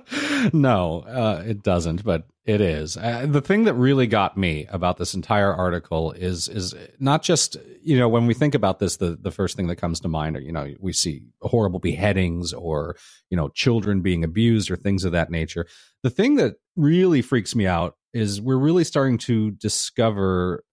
no, 0.54 1.00
uh, 1.00 1.42
it 1.46 1.62
doesn't, 1.62 2.02
but 2.04 2.26
it 2.46 2.62
is. 2.62 2.96
Uh, 2.96 3.26
the 3.28 3.42
thing 3.42 3.64
that 3.64 3.74
really 3.74 4.06
got 4.06 4.34
me 4.34 4.66
about 4.70 4.96
this 4.96 5.12
entire 5.12 5.52
article 5.52 6.12
is 6.12 6.48
is 6.48 6.74
not 6.98 7.22
just 7.22 7.58
you 7.82 7.98
know 7.98 8.08
when 8.08 8.26
we 8.26 8.32
think 8.32 8.54
about 8.54 8.78
this, 8.78 8.96
the 8.96 9.18
the 9.20 9.30
first 9.30 9.56
thing 9.56 9.66
that 9.66 9.76
comes 9.76 10.00
to 10.00 10.08
mind 10.08 10.38
are 10.38 10.40
you 10.40 10.52
know 10.52 10.72
we 10.80 10.94
see 10.94 11.24
horrible 11.42 11.78
beheadings 11.78 12.54
or 12.54 12.96
you 13.28 13.36
know 13.36 13.50
children 13.50 14.00
being 14.00 14.24
abused 14.24 14.70
or 14.70 14.76
things 14.76 15.04
of 15.04 15.12
that 15.12 15.30
nature. 15.30 15.66
The 16.02 16.08
thing 16.08 16.36
that 16.36 16.54
really 16.76 17.20
freaks 17.20 17.54
me 17.54 17.66
out 17.66 17.96
is 18.14 18.40
we're 18.40 18.56
really 18.56 18.84
starting 18.84 19.18
to 19.18 19.50
discover 19.50 20.64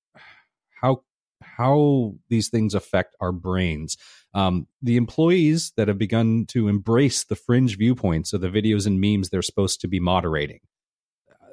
how 1.43 2.15
these 2.29 2.49
things 2.49 2.73
affect 2.73 3.15
our 3.19 3.31
brains. 3.31 3.97
Um, 4.33 4.67
the 4.81 4.97
employees 4.97 5.73
that 5.77 5.87
have 5.87 5.97
begun 5.97 6.45
to 6.47 6.67
embrace 6.67 7.23
the 7.23 7.35
fringe 7.35 7.77
viewpoints 7.77 8.33
of 8.33 8.41
the 8.41 8.49
videos 8.49 8.87
and 8.87 8.99
memes 8.99 9.29
they're 9.29 9.41
supposed 9.41 9.81
to 9.81 9.87
be 9.87 9.99
moderating, 9.99 10.59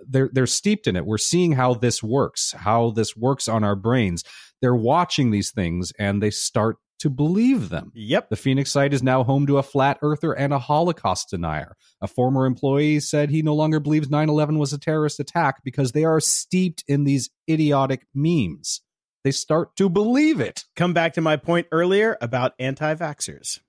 they're 0.09 0.31
they're 0.33 0.47
steeped 0.47 0.87
in 0.87 0.97
it. 0.97 1.07
We're 1.07 1.19
seeing 1.19 1.53
how 1.53 1.75
this 1.75 2.03
works, 2.03 2.53
how 2.53 2.91
this 2.91 3.17
works 3.17 3.49
on 3.49 3.65
our 3.65 3.77
brains. 3.77 4.25
They're 4.61 4.75
watching 4.75 5.31
these 5.31 5.51
things 5.51 5.93
and 5.99 6.23
they 6.23 6.31
start 6.31 6.77
to 7.01 7.11
believe 7.11 7.71
them. 7.71 7.91
Yep. 7.95 8.29
The 8.29 8.37
Phoenix 8.37 8.71
site 8.71 8.93
is 8.93 9.03
now 9.03 9.25
home 9.25 9.47
to 9.47 9.57
a 9.57 9.63
flat 9.63 9.99
earther 10.03 10.33
and 10.33 10.53
a 10.53 10.59
Holocaust 10.59 11.31
denier. 11.31 11.75
A 12.03 12.07
former 12.07 12.45
employee 12.45 13.01
said 13.01 13.31
he 13.31 13.43
no 13.43 13.55
longer 13.55 13.81
believes 13.81 14.11
9 14.11 14.29
11 14.29 14.59
was 14.59 14.73
a 14.73 14.79
terrorist 14.79 15.19
attack 15.19 15.65
because 15.65 15.93
they 15.93 16.05
are 16.05 16.21
steeped 16.21 16.85
in 16.87 17.05
these 17.05 17.31
idiotic 17.49 18.07
memes. 18.15 18.83
They 19.23 19.31
start 19.31 19.77
to 19.77 19.89
believe 19.89 20.41
it. 20.41 20.65
Come 20.77 20.95
back 20.95 21.15
to 21.15 21.21
my 21.21 21.37
point 21.37 21.67
earlier 21.73 22.17
about 22.21 22.55
anti 22.59 22.95
vaxxers. 22.95 23.61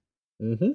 Mm-hmm. 0.42 0.72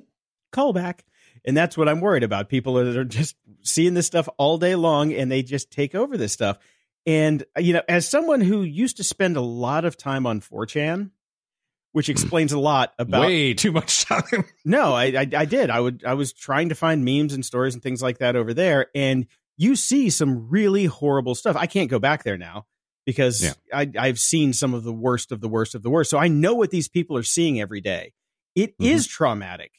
Call 0.53 0.73
back. 0.73 1.05
And 1.45 1.57
that's 1.57 1.77
what 1.77 1.89
I'm 1.89 2.01
worried 2.01 2.25
about. 2.25 2.49
People 2.49 2.75
that 2.75 2.97
are 2.97 3.05
just 3.05 3.37
seeing 3.63 3.95
this 3.95 4.07
stuff 4.07 4.29
all 4.37 4.59
day 4.59 4.75
long 4.75 5.13
and 5.13 5.31
they 5.31 5.43
just 5.43 5.71
take 5.71 5.95
over 5.95 6.17
this 6.17 6.33
stuff. 6.33 6.59
And, 7.07 7.45
you 7.57 7.73
know, 7.73 7.83
as 7.89 8.09
someone 8.09 8.41
who 8.41 8.63
used 8.63 8.97
to 8.97 9.05
spend 9.05 9.37
a 9.37 9.41
lot 9.41 9.85
of 9.85 9.97
time 9.97 10.27
on 10.27 10.41
4chan, 10.41 11.11
which 11.93 12.09
explains 12.11 12.53
a 12.53 12.59
lot 12.59 12.93
about 12.99 13.27
Way 13.27 13.55
too 13.55 13.73
much 13.73 14.05
time. 14.05 14.45
No, 14.65 14.93
I, 14.93 15.05
I 15.05 15.29
I 15.37 15.45
did. 15.45 15.71
I 15.71 15.79
would 15.79 16.05
I 16.05 16.15
was 16.15 16.33
trying 16.33 16.71
to 16.71 16.75
find 16.75 17.05
memes 17.05 17.33
and 17.33 17.47
stories 17.47 17.75
and 17.75 17.83
things 17.83 18.03
like 18.03 18.19
that 18.19 18.35
over 18.35 18.53
there, 18.53 18.89
and 18.95 19.27
you 19.57 19.77
see 19.77 20.11
some 20.11 20.51
really 20.51 20.87
horrible 20.87 21.37
stuff. 21.37 21.57
I 21.57 21.67
can't 21.67 21.89
go 21.89 22.01
back 22.01 22.25
there 22.25 22.37
now 22.37 22.67
because 23.07 23.43
Yeah. 23.43 23.53
I 23.73 23.91
I've 23.99 24.19
seen 24.19 24.53
some 24.53 24.75
of 24.75 24.85
the 24.85 24.93
worst 24.93 25.33
of 25.33 25.41
the 25.41 25.49
worst 25.49 25.75
of 25.75 25.83
the 25.83 25.89
worst. 25.91 26.11
So 26.11 26.19
I 26.19 26.29
know 26.29 26.55
what 26.55 26.71
these 26.71 26.89
people 26.89 27.17
are 27.17 27.23
seeing 27.23 27.61
every 27.61 27.81
day. 27.81 28.13
It 28.55 28.75
is 28.79 29.07
Mhm. 29.07 29.11
traumatic, 29.11 29.73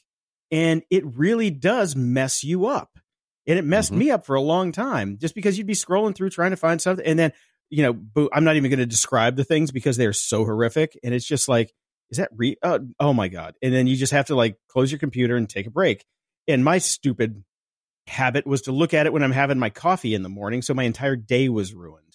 and 0.50 0.82
it 0.90 1.04
really 1.06 1.50
does 1.50 1.94
mess 1.94 2.42
you 2.42 2.66
up. 2.66 2.98
And 3.46 3.58
it 3.58 3.64
messed 3.64 3.92
Mhm. 3.92 3.98
me 3.98 4.10
up 4.10 4.26
for 4.26 4.34
a 4.34 4.40
long 4.42 4.72
time, 4.72 5.18
just 5.18 5.34
because 5.34 5.56
you'd 5.56 5.66
be 5.66 5.74
scrolling 5.74 6.14
through 6.14 6.30
trying 6.30 6.50
to 6.50 6.56
find 6.56 6.82
something, 6.82 7.06
and 7.06 7.18
then 7.18 7.32
you 7.70 7.82
know, 7.82 8.28
I'm 8.32 8.44
not 8.44 8.56
even 8.56 8.70
going 8.70 8.78
to 8.78 8.86
describe 8.86 9.36
the 9.36 9.44
things 9.44 9.70
because 9.70 9.98
they're 9.98 10.14
so 10.14 10.44
horrific, 10.46 10.98
and 11.04 11.12
it's 11.14 11.26
just 11.26 11.48
like 11.48 11.72
is 12.10 12.16
that 12.16 12.30
re 12.34 12.56
uh, 12.62 12.78
oh 12.98 13.12
my 13.12 13.28
god 13.28 13.54
and 13.60 13.74
then 13.74 13.86
you 13.86 13.94
just 13.94 14.12
have 14.14 14.24
to 14.24 14.34
like 14.34 14.56
close 14.68 14.90
your 14.90 14.98
computer 14.98 15.36
and 15.36 15.46
take 15.50 15.66
a 15.66 15.70
break 15.70 16.06
and 16.46 16.64
my 16.64 16.78
stupid 16.78 17.44
habit 18.06 18.46
was 18.46 18.62
to 18.62 18.72
look 18.72 18.94
at 18.94 19.04
it 19.04 19.12
when 19.12 19.22
i'm 19.22 19.30
having 19.30 19.58
my 19.58 19.68
coffee 19.68 20.14
in 20.14 20.22
the 20.22 20.28
morning 20.30 20.62
so 20.62 20.72
my 20.72 20.84
entire 20.84 21.16
day 21.16 21.50
was 21.50 21.74
ruined 21.74 22.07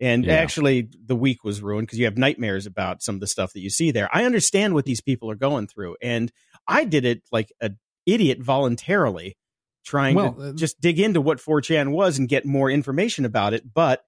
and 0.00 0.24
Yeah. 0.24 0.34
actually 0.34 0.88
the 1.04 1.16
week 1.16 1.44
was 1.44 1.60
ruined 1.60 1.86
because 1.86 1.98
you 1.98 2.04
have 2.04 2.16
nightmares 2.18 2.66
about 2.66 3.02
some 3.02 3.14
of 3.16 3.20
the 3.20 3.26
stuff 3.26 3.52
that 3.52 3.60
you 3.60 3.70
see 3.70 3.90
there 3.90 4.08
i 4.12 4.24
understand 4.24 4.74
what 4.74 4.84
these 4.84 5.00
people 5.00 5.30
are 5.30 5.34
going 5.36 5.66
through 5.66 5.96
and 6.02 6.32
i 6.66 6.84
did 6.84 7.04
it 7.04 7.22
like 7.32 7.52
an 7.60 7.78
idiot 8.06 8.40
voluntarily 8.40 9.36
trying 9.84 10.14
Well, 10.16 10.32
to 10.34 10.42
uh, 10.42 10.52
just 10.52 10.80
dig 10.80 11.00
into 11.00 11.20
what 11.20 11.38
4chan 11.38 11.90
was 11.92 12.18
and 12.18 12.28
get 12.28 12.44
more 12.46 12.70
information 12.70 13.24
about 13.24 13.54
it 13.54 13.72
but 13.72 14.04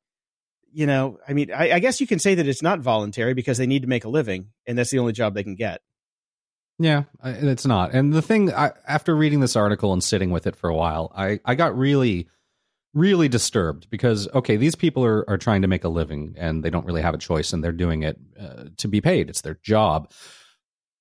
you 0.72 0.86
know, 0.86 1.18
I 1.26 1.32
mean, 1.32 1.50
I, 1.52 1.72
I 1.72 1.78
guess 1.80 2.00
you 2.00 2.06
can 2.06 2.20
say 2.20 2.36
that 2.36 2.46
it's 2.46 2.62
not 2.62 2.78
voluntary 2.78 3.34
because 3.34 3.58
they 3.58 3.66
need 3.66 3.82
to 3.82 3.88
make 3.88 4.04
a 4.04 4.08
living, 4.08 4.50
and 4.68 4.78
that's 4.78 4.90
the 4.92 5.00
only 5.00 5.12
job 5.12 5.34
they 5.34 5.42
can 5.42 5.56
get. 5.56 5.80
Yeah, 6.78 7.04
it's 7.24 7.66
not. 7.66 7.92
And 7.92 8.12
the 8.12 8.22
thing, 8.22 8.52
I, 8.54 8.70
after 8.86 9.16
reading 9.16 9.40
this 9.40 9.56
article 9.56 9.92
and 9.92 10.00
sitting 10.00 10.30
with 10.30 10.46
it 10.46 10.54
for 10.54 10.70
a 10.70 10.74
while, 10.76 11.12
I, 11.12 11.40
I 11.44 11.56
got 11.56 11.76
really, 11.76 12.28
really 12.94 13.28
disturbed 13.28 13.88
because, 13.90 14.28
okay, 14.34 14.56
these 14.56 14.74
people 14.74 15.04
are, 15.04 15.28
are 15.30 15.38
trying 15.38 15.62
to 15.62 15.68
make 15.68 15.84
a 15.84 15.88
living 15.88 16.34
and 16.36 16.62
they 16.64 16.70
don't 16.70 16.84
really 16.86 17.02
have 17.02 17.14
a 17.14 17.18
choice 17.18 17.52
and 17.52 17.62
they're 17.62 17.72
doing 17.72 18.02
it 18.02 18.18
uh, 18.40 18.64
to 18.78 18.88
be 18.88 19.00
paid. 19.00 19.28
It's 19.30 19.42
their 19.42 19.58
job. 19.62 20.10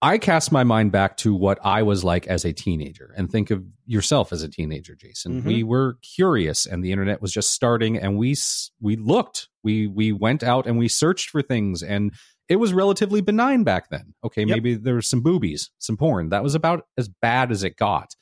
I 0.01 0.17
cast 0.17 0.51
my 0.51 0.63
mind 0.63 0.93
back 0.93 1.17
to 1.17 1.35
what 1.35 1.59
I 1.61 1.83
was 1.83 2.03
like 2.05 2.25
as 2.27 2.45
a 2.45 2.53
teenager 2.53 3.13
and 3.17 3.29
think 3.29 3.51
of 3.51 3.65
yourself 3.85 4.31
as 4.31 4.43
a 4.43 4.47
teenager, 4.47 4.95
Jason. 4.95 5.41
Mhm. 5.41 5.45
We 5.45 5.63
were 5.63 5.97
curious 6.15 6.65
and 6.65 6.81
the 6.83 6.91
internet 6.93 7.21
was 7.21 7.33
just 7.33 7.51
starting 7.51 7.97
and 7.97 8.17
we 8.17 8.33
we 8.79 8.95
looked. 8.95 9.49
We 9.61 9.87
we 9.87 10.13
went 10.13 10.41
out 10.41 10.67
and 10.67 10.77
we 10.77 10.87
searched 10.87 11.29
for 11.31 11.41
things 11.41 11.83
and 11.83 12.13
it 12.47 12.55
was 12.57 12.71
relatively 12.71 13.19
benign 13.19 13.63
back 13.65 13.89
then. 13.89 14.13
Okay, 14.23 14.41
Yep. 14.43 14.49
maybe 14.49 14.75
there 14.75 14.95
was 14.95 15.09
some 15.09 15.21
boobies, 15.21 15.69
some 15.79 15.97
porn. 15.97 16.29
That 16.29 16.43
was 16.43 16.55
about 16.55 16.85
as 16.97 17.09
bad 17.09 17.51
as 17.51 17.63
it 17.63 17.75
got. 17.75 18.15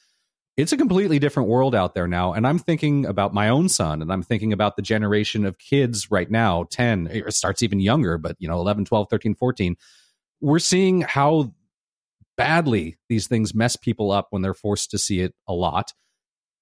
It's 0.57 0.71
a 0.71 0.77
completely 0.77 1.19
different 1.19 1.49
world 1.49 1.75
out 1.75 1.93
there 1.93 2.07
now 2.07 2.33
and 2.33 2.47
I'm 2.47 2.57
thinking 2.57 3.05
about 3.05 3.31
my 3.33 3.49
own 3.49 3.69
son 3.69 4.01
and 4.01 4.11
I'm 4.11 4.23
thinking 4.23 4.51
about 4.51 4.75
the 4.75 4.81
generation 4.81 5.45
of 5.45 5.59
kids 5.59 6.09
right 6.09 6.29
now, 6.29 6.65
10, 6.71 7.07
it 7.11 7.31
starts 7.33 7.61
even 7.61 7.79
younger, 7.79 8.17
but 8.17 8.35
you 8.39 8.47
know, 8.47 8.59
11, 8.59 8.85
12, 8.85 9.07
13, 9.09 9.35
14. 9.35 9.75
We're 10.41 10.57
seeing 10.59 11.01
how 11.01 11.53
badly 12.37 12.97
these 13.07 13.27
things 13.27 13.53
mess 13.53 13.75
people 13.75 14.11
up 14.11 14.27
when 14.31 14.41
they're 14.41 14.53
forced 14.55 14.91
to 14.91 14.97
see 14.97 15.19
it 15.21 15.35
a 15.47 15.53
lot. 15.53 15.93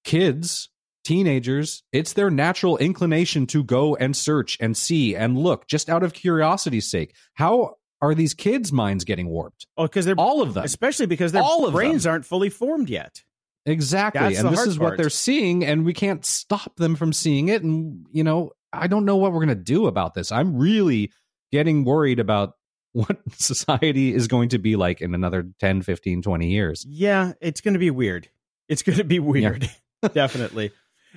Kids, 0.04 0.68
teenagers, 1.04 1.82
it's 1.92 2.12
their 2.12 2.30
natural 2.30 2.76
inclination 2.78 3.46
to 3.46 3.64
go 3.64 3.96
and 3.96 4.14
search 4.16 4.56
and 4.60 4.76
see 4.76 5.16
and 5.16 5.38
look 5.38 5.66
just 5.68 5.88
out 5.88 6.02
of 6.02 6.12
curiosity's 6.12 6.88
sake. 6.90 7.14
How 7.34 7.76
are 8.02 8.14
these 8.14 8.34
kids' 8.34 8.72
minds 8.72 9.04
getting 9.04 9.28
warped? 9.28 9.66
Oh, 9.78 9.84
because 9.84 10.04
they're 10.04 10.14
All 10.18 10.42
of 10.42 10.52
them. 10.54 10.64
especially 10.64 11.06
because 11.06 11.32
their 11.32 11.42
All 11.42 11.66
of 11.66 11.72
brains 11.72 12.02
them. 12.04 12.12
aren't 12.12 12.26
fully 12.26 12.50
formed 12.50 12.90
yet. 12.90 13.22
Exactly. 13.66 14.20
That's 14.20 14.38
and 14.38 14.50
this 14.50 14.66
is 14.66 14.78
what 14.78 14.96
they're 14.96 15.10
seeing, 15.10 15.64
and 15.64 15.84
we 15.84 15.92
can't 15.92 16.24
stop 16.24 16.76
them 16.76 16.94
from 16.94 17.12
seeing 17.12 17.48
it. 17.48 17.62
And, 17.62 18.06
you 18.12 18.22
know, 18.22 18.52
I 18.72 18.86
don't 18.86 19.04
know 19.04 19.16
what 19.16 19.32
we're 19.32 19.44
going 19.44 19.48
to 19.48 19.54
do 19.56 19.86
about 19.86 20.14
this. 20.14 20.30
I'm 20.30 20.56
really 20.56 21.12
getting 21.50 21.84
worried 21.84 22.20
about 22.20 22.54
what 22.92 23.18
society 23.32 24.14
is 24.14 24.28
going 24.28 24.50
to 24.50 24.58
be 24.58 24.76
like 24.76 25.00
in 25.00 25.14
another 25.14 25.48
10, 25.60 25.82
15, 25.82 26.22
20 26.22 26.48
years. 26.48 26.86
Yeah, 26.88 27.32
it's 27.40 27.60
going 27.60 27.74
to 27.74 27.80
be 27.80 27.90
weird. 27.90 28.28
It's 28.68 28.82
going 28.82 28.98
to 28.98 29.04
be 29.04 29.18
weird, 29.18 29.68
definitely. 30.14 30.70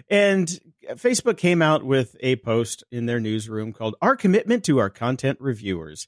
And 0.10 0.48
Facebook 0.94 1.38
came 1.38 1.62
out 1.62 1.84
with 1.84 2.16
a 2.20 2.36
post 2.38 2.84
in 2.92 3.06
their 3.06 3.20
newsroom 3.20 3.74
called 3.74 3.96
"Our 4.02 4.16
Commitment 4.16 4.64
to 4.66 4.80
Our 4.80 4.90
Content 4.90 5.40
Reviewers." 5.42 6.08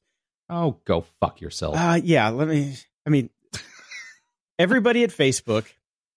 Oh, 0.49 0.80
go 0.86 1.06
fuck 1.19 1.41
yourself. 1.41 1.75
Uh, 1.77 1.99
yeah, 2.01 2.30
let 2.30 2.47
me. 2.47 2.75
I 3.06 3.10
mean, 3.10 3.30
everybody 4.60 5.04
at 5.04 5.10
Facebook 5.10 5.65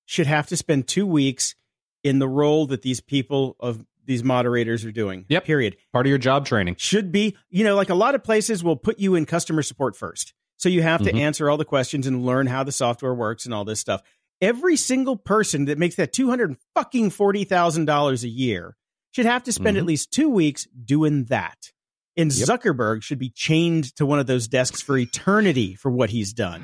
should 0.07 0.27
have 0.27 0.47
to 0.49 0.57
spend 0.57 0.87
two 0.89 1.07
weeks 1.07 1.55
in 2.03 2.19
the 2.19 2.29
role 2.29 2.67
that 2.67 2.83
these 2.83 3.01
people 3.01 3.57
of 3.61 3.85
these 4.07 4.23
moderators 4.23 4.85
are 4.85 4.93
doing. 4.93 5.25
Yep. 5.29 5.45
Period. 5.45 5.77
Part 5.93 6.05
of 6.07 6.11
your 6.11 6.19
job 6.19 6.45
training. 6.45 6.77
Should 6.79 7.11
be, 7.11 7.37
you 7.49 7.65
know, 7.65 7.75
like 7.75 7.89
a 7.89 7.95
lot 7.95 8.15
of 8.15 8.23
places 8.23 8.63
will 8.63 8.77
put 8.77 8.99
you 8.99 9.15
in 9.15 9.25
customer 9.25 9.63
support 9.63 9.97
first. 9.97 10.35
So 10.59 10.69
you 10.69 10.83
have 10.83 11.03
to 11.05 11.13
Mhm. 11.13 11.21
answer 11.21 11.49
all 11.49 11.57
the 11.57 11.65
questions 11.65 12.07
and 12.07 12.25
learn 12.27 12.47
how 12.47 12.65
the 12.65 12.73
software 12.73 13.15
works 13.15 13.47
and 13.47 13.55
all 13.55 13.65
this 13.65 13.81
stuff. 13.81 14.03
Every 14.43 14.77
single 14.77 15.17
person 15.17 15.65
that 15.67 15.79
makes 15.79 15.95
that 15.97 16.13
two 16.13 16.29
hundred 16.29 16.57
fucking 16.75 17.11
forty 17.11 17.45
thousand 17.45 17.87
dollars 17.87 18.25
a 18.25 18.29
year 18.29 18.77
should 19.13 19.27
have 19.27 19.43
to 19.45 19.53
spend 19.53 19.79
at 19.79 19.85
Mhm. 19.85 19.89
least 19.89 20.11
two 20.13 20.29
weeks 20.29 20.67
doing 20.85 21.25
that. 21.27 21.73
And 22.17 22.31
Yep. 22.33 22.47
Zuckerberg 22.49 23.03
should 23.03 23.19
be 23.19 23.31
chained 23.31 23.97
to 23.97 24.05
one 24.05 24.19
of 24.19 24.27
those 24.27 24.49
desks 24.49 24.83
for 24.83 24.99
eternity 24.99 25.75
for 25.75 25.91
what 25.91 26.11
he's 26.11 26.33
done. 26.35 26.63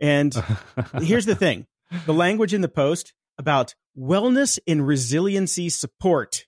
And 0.00 0.34
here's 1.00 1.26
the 1.26 1.34
thing 1.36 1.66
the 2.06 2.14
language 2.14 2.54
in 2.54 2.60
the 2.60 2.68
post 2.68 3.12
about 3.38 3.74
wellness 3.96 4.58
and 4.66 4.86
resiliency 4.86 5.68
support 5.68 6.46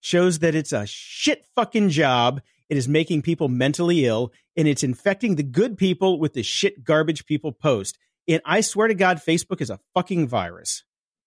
shows 0.00 0.40
that 0.40 0.54
it's 0.54 0.72
a 0.72 0.86
shit 0.86 1.44
fucking 1.54 1.88
job. 1.90 2.40
It 2.68 2.76
is 2.76 2.88
making 2.88 3.22
people 3.22 3.48
mentally 3.48 4.04
ill 4.06 4.32
and 4.56 4.66
it's 4.68 4.82
infecting 4.82 5.36
the 5.36 5.42
good 5.42 5.76
people 5.76 6.18
with 6.18 6.34
the 6.34 6.42
shit 6.42 6.84
garbage 6.84 7.26
people 7.26 7.52
post. 7.52 7.98
And 8.28 8.40
I 8.44 8.60
swear 8.62 8.88
to 8.88 8.94
God, 8.94 9.18
Facebook 9.18 9.60
is 9.60 9.70
a 9.70 9.78
fucking 9.94 10.28
virus. 10.28 10.84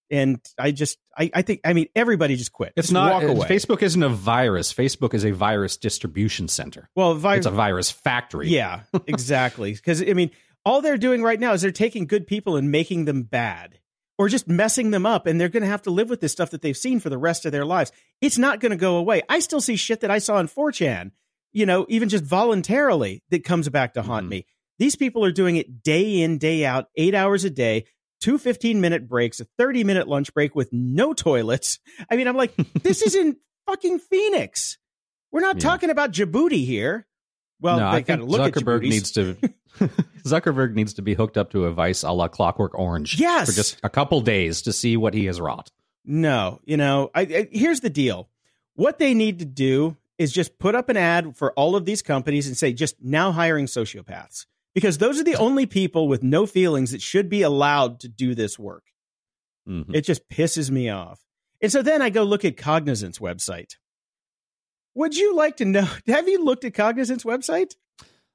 And 0.09 0.39
I 0.57 0.71
just, 0.71 0.97
I, 1.17 1.29
I 1.33 1.41
think, 1.41 1.59
I 1.65 1.73
mean, 1.73 1.87
everybody 1.93 2.37
just 2.37 2.53
quit. 2.53 2.71
It's 2.77 2.87
Just 2.87 2.93
not. 2.93 3.11
walk 3.11 3.23
uh, 3.23 3.27
away. 3.27 3.47
Facebook 3.47 3.81
isn't 3.81 4.01
a 4.01 4.07
virus. 4.09 4.73
Facebook 4.73 5.13
is 5.13 5.25
a 5.25 5.31
virus 5.31 5.75
distribution 5.75 6.47
center. 6.47 6.89
Well, 6.95 7.13
vi- 7.15 7.35
It's 7.35 7.45
a 7.45 7.51
virus 7.51 7.91
factory. 7.91 8.47
Yeah, 8.47 8.81
exactly. 9.05 9.73
Because 9.73 10.01
I 10.01 10.13
mean, 10.13 10.31
all 10.67 10.81
they're 10.81 10.97
doing 10.97 11.23
right 11.23 11.39
now 11.39 11.53
is 11.53 11.61
they're 11.61 11.71
taking 11.71 12.05
good 12.07 12.27
people 12.27 12.57
and 12.57 12.69
making 12.71 13.05
them 13.05 13.23
bad, 13.23 13.79
or 14.17 14.27
just 14.27 14.47
messing 14.47 14.91
them 14.91 15.05
up, 15.05 15.25
and 15.25 15.39
they're 15.39 15.47
going 15.49 15.63
to 15.63 15.69
have 15.69 15.83
to 15.83 15.91
live 15.91 16.09
with 16.09 16.19
this 16.21 16.31
stuff 16.31 16.49
that 16.51 16.61
they've 16.61 16.75
seen 16.75 16.99
for 16.99 17.09
the 17.09 17.17
rest 17.17 17.45
of 17.45 17.51
their 17.51 17.65
lives. 17.65 17.91
It's 18.21 18.37
not 18.37 18.59
going 18.59 18.71
to 18.71 18.75
go 18.77 18.97
away. 18.97 19.21
I 19.29 19.39
still 19.39 19.61
see 19.61 19.75
shit 19.75 20.01
that 20.01 20.11
I 20.11 20.17
saw 20.19 20.35
on 20.35 20.47
4chan, 20.47 21.11
you 21.53 21.65
know, 21.65 21.85
even 21.87 22.09
just 22.09 22.23
voluntarily 22.23 23.23
that 23.29 23.43
comes 23.43 23.69
back 23.69 23.93
to 23.93 24.01
haunt 24.01 24.25
Mhm. 24.25 24.29
me. 24.29 24.45
These 24.79 24.95
people 24.95 25.23
are 25.23 25.31
doing 25.31 25.55
it 25.55 25.83
day 25.83 26.21
in, 26.21 26.37
day 26.37 26.65
out, 26.65 26.87
eight 26.95 27.15
hours 27.15 27.43
a 27.43 27.49
day. 27.49 27.85
Two 28.19 28.37
15 28.39 28.81
minute 28.81 29.07
breaks, 29.07 29.39
a 29.39 29.45
30 29.59 29.83
minute 29.83 30.07
lunch 30.07 30.33
break 30.33 30.55
with 30.55 30.69
no 30.73 31.13
toilets. 31.13 31.79
I 32.09 32.15
mean, 32.15 32.27
I'm 32.27 32.35
like, 32.35 32.55
this 32.81 33.01
is 33.03 33.15
in 33.21 33.37
fucking 33.67 33.99
Phoenix. 33.99 34.77
We're 35.31 35.41
not 35.41 35.57
Yeah. 35.57 35.61
talking 35.69 35.89
about 35.91 36.11
Djibouti 36.13 36.65
here. 36.65 37.05
Well, 37.59 37.79
no, 37.79 37.91
they 37.91 37.97
I 37.97 38.01
think 38.03 38.21
look 38.23 38.53
Zuckerberg 38.53 38.81
needs 38.81 39.11
to. 39.13 39.35
Zuckerberg 40.25 40.73
needs 40.73 40.93
to 40.95 41.01
be 41.01 41.13
hooked 41.13 41.37
up 41.37 41.51
to 41.51 41.65
a 41.65 41.71
vice 41.71 42.03
a 42.03 42.11
la 42.11 42.27
Clockwork 42.27 42.77
Orange. 42.77 43.19
Yes. 43.19 43.47
for 43.49 43.55
just 43.55 43.79
a 43.83 43.89
couple 43.89 44.21
days 44.21 44.63
to 44.63 44.73
see 44.73 44.97
what 44.97 45.13
he 45.13 45.25
has 45.25 45.39
wrought. 45.39 45.71
No, 46.05 46.59
you 46.65 46.77
know, 46.77 47.11
I, 47.13 47.21
I 47.21 47.47
here's 47.51 47.81
the 47.81 47.89
deal. 47.89 48.29
What 48.75 48.99
they 48.99 49.13
need 49.13 49.39
to 49.39 49.45
do 49.45 49.97
is 50.17 50.31
just 50.31 50.57
put 50.59 50.75
up 50.75 50.89
an 50.89 50.97
ad 50.97 51.35
for 51.35 51.51
all 51.53 51.75
of 51.75 51.85
these 51.85 52.01
companies 52.01 52.47
and 52.47 52.57
say 52.57 52.73
just 52.73 52.95
now 53.01 53.31
hiring 53.31 53.65
sociopaths 53.65 54.45
because 54.73 54.97
those 54.99 55.19
are 55.19 55.23
the 55.23 55.35
only 55.35 55.65
people 55.65 56.07
with 56.07 56.23
no 56.23 56.45
feelings 56.45 56.91
that 56.91 57.01
should 57.01 57.29
be 57.29 57.41
allowed 57.41 57.99
to 57.99 58.07
do 58.07 58.35
this 58.35 58.57
work. 58.57 58.83
Mhm. 59.67 59.93
It 59.93 60.01
just 60.01 60.27
pisses 60.29 60.71
me 60.71 60.89
off. 60.89 61.19
And 61.61 61.71
so 61.71 61.81
then 61.81 62.01
I 62.01 62.09
go 62.09 62.23
look 62.23 62.45
at 62.45 62.57
Cognizant's 62.57 63.19
website. 63.19 63.75
Would 64.97 65.15
you 65.15 65.35
like 65.35 65.57
to 65.57 65.65
know? 65.65 65.87
Have 66.07 66.27
you 66.27 66.43
looked 66.43 66.65
at 66.65 66.73
Cognizant's 66.73 67.23
website? 67.23 67.75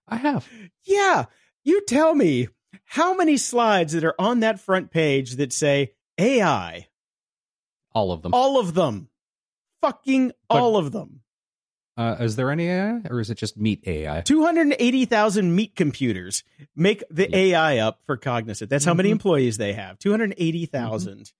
I 0.08 0.16
have. 0.16 0.48
Yeah. 0.84 1.24
You 1.64 1.84
tell 1.86 2.14
me 2.14 2.48
how 2.84 3.14
many 3.14 3.36
slides 3.36 3.92
that 3.94 4.04
are 4.04 4.14
on 4.18 4.40
that 4.40 4.60
front 4.60 4.90
page 4.92 5.36
that 5.36 5.52
say 5.52 5.92
AI, 6.18 6.86
All 7.92 8.12
of 8.12 8.22
them. 8.22 8.32
all 8.34 8.58
of 8.60 8.74
them, 8.74 9.08
fucking 9.80 10.32
But- 10.48 10.54
all 10.60 10.76
of 10.76 10.92
them. 10.92 11.20
Uh, 11.96 12.16
is 12.20 12.36
there 12.36 12.50
any 12.50 12.68
AI, 12.68 13.00
or 13.10 13.20
is 13.20 13.28
it 13.28 13.36
just 13.36 13.56
meat 13.58 13.82
AI? 13.86 14.22
280,000 14.22 15.54
meat 15.54 15.74
computers 15.76 16.42
make 16.74 17.02
the 17.10 17.28
Yeah. 17.30 17.36
AI 17.36 17.78
up 17.78 18.00
for 18.06 18.16
Cognizant. 18.16 18.70
That's 18.70 18.84
how 18.86 18.94
many 18.94 19.10
Mhm. 19.10 19.12
employees 19.12 19.58
they 19.58 19.74
have 19.74 19.98
280,000. 19.98 21.32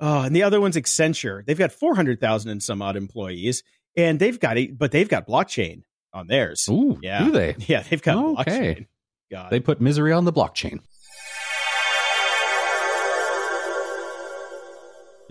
Oh, 0.00 0.22
and 0.22 0.34
the 0.34 0.42
other 0.44 0.60
one's 0.60 0.76
Accenture. 0.76 1.44
They've 1.44 1.58
got 1.58 1.72
400,000 1.72 2.50
and 2.50 2.62
some 2.62 2.80
odd 2.80 2.96
employees, 2.96 3.62
and 3.96 4.18
they've 4.18 4.38
got, 4.38 4.56
a, 4.58 4.68
but 4.68 4.90
they've 4.92 5.08
got 5.08 5.26
blockchain 5.26 5.82
on 6.12 6.26
theirs. 6.26 6.66
Ooh, 6.70 6.98
Yeah. 7.02 7.24
do 7.24 7.30
they? 7.32 7.54
Yeah, 7.66 7.82
they've 7.82 8.02
got 8.02 8.16
Okay. 8.40 8.74
blockchain. 8.74 8.86
God. 9.30 9.50
They 9.50 9.60
put 9.60 9.80
misery 9.80 10.12
on 10.12 10.24
the 10.24 10.32
blockchain. 10.32 10.80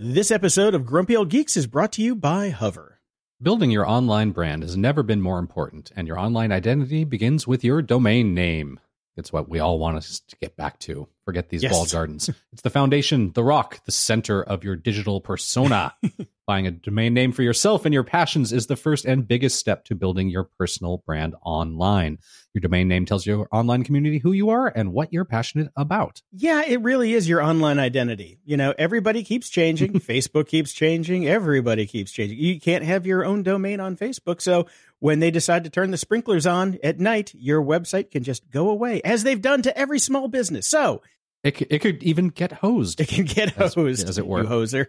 this 0.03 0.31
episode 0.31 0.73
of 0.73 0.85
Grumpy 0.85 1.15
Old 1.15 1.29
Geeks 1.29 1.55
is 1.55 1.67
brought 1.67 1.91
to 1.93 2.01
you 2.01 2.15
by 2.15 2.49
Hover. 2.49 2.99
Building 3.41 3.69
your 3.71 3.87
online 3.87 4.31
brand 4.31 4.63
has 4.63 4.75
never 4.75 5.03
been 5.03 5.21
more 5.21 5.37
important, 5.39 5.91
and 5.95 6.07
your 6.07 6.17
online 6.17 6.51
identity 6.51 7.03
begins 7.03 7.45
with 7.47 7.63
your 7.63 7.81
domain 7.83 8.33
name. 8.33 8.79
It's 9.15 9.31
what 9.31 9.47
we 9.49 9.59
all 9.59 9.77
want 9.77 9.97
us 9.97 10.21
to 10.27 10.35
get 10.37 10.55
back 10.55 10.79
to. 10.79 11.07
Forget 11.25 11.49
these 11.49 11.63
Yes. 11.63 11.71
walled 11.71 11.91
gardens. 11.91 12.29
It's 12.51 12.63
the 12.63 12.69
foundation, 12.69 13.31
the 13.33 13.43
rock, 13.43 13.83
the 13.85 13.91
center 13.91 14.41
of 14.43 14.63
your 14.63 14.75
digital 14.75 15.21
persona. 15.21 15.93
Buying 16.47 16.67
a 16.67 16.71
domain 16.71 17.13
name 17.13 17.31
for 17.31 17.43
yourself 17.43 17.85
and 17.85 17.93
your 17.93 18.03
passions 18.03 18.51
is 18.51 18.67
the 18.67 18.75
first 18.75 19.05
and 19.05 19.25
biggest 19.25 19.57
step 19.57 19.85
to 19.85 19.95
building 19.95 20.27
your 20.29 20.43
personal 20.57 21.01
brand 21.05 21.33
online. 21.43 22.17
Your 22.53 22.59
domain 22.59 22.89
name 22.89 23.05
tells 23.05 23.25
your 23.25 23.47
online 23.53 23.85
community 23.85 24.17
who 24.17 24.33
you 24.33 24.49
are 24.49 24.67
and 24.67 24.91
what 24.91 25.13
you're 25.13 25.23
passionate 25.23 25.71
about. 25.77 26.21
Yeah, 26.33 26.63
it 26.67 26.81
really 26.81 27.13
is 27.13 27.29
your 27.29 27.41
online 27.41 27.79
identity. 27.79 28.39
You 28.43 28.57
know, 28.57 28.73
everybody 28.77 29.23
keeps 29.23 29.47
changing. 29.49 29.93
Facebook 30.01 30.47
keeps 30.49 30.73
changing. 30.73 31.25
Everybody 31.25 31.85
keeps 31.85 32.11
changing. 32.11 32.37
You 32.39 32.59
can't 32.59 32.83
have 32.83 33.05
your 33.05 33.23
own 33.23 33.43
domain 33.43 33.79
on 33.79 33.95
Facebook. 33.95 34.41
So 34.41 34.67
when 34.99 35.19
they 35.19 35.31
decide 35.31 35.63
to 35.63 35.69
turn 35.69 35.91
the 35.91 35.97
sprinklers 35.97 36.45
on 36.45 36.77
at 36.83 36.99
night, 36.99 37.31
your 37.33 37.63
website 37.63 38.11
can 38.11 38.23
just 38.23 38.49
go 38.51 38.69
away, 38.69 39.01
as 39.05 39.23
they've 39.23 39.41
done 39.41 39.61
to 39.61 39.77
every 39.77 39.99
small 39.99 40.27
business. 40.27 40.67
So 40.67 41.01
It, 41.43 41.61
it 41.71 41.79
could 41.79 42.03
even 42.03 42.29
get 42.29 42.51
hosed. 42.51 42.99
it 43.01 43.07
can 43.07 43.25
get 43.25 43.57
As- 43.57 43.73
hosed, 43.73 44.07
as 44.07 44.17
it 44.17 44.27
were. 44.27 44.43
you 44.43 44.47
hoser. 44.49 44.87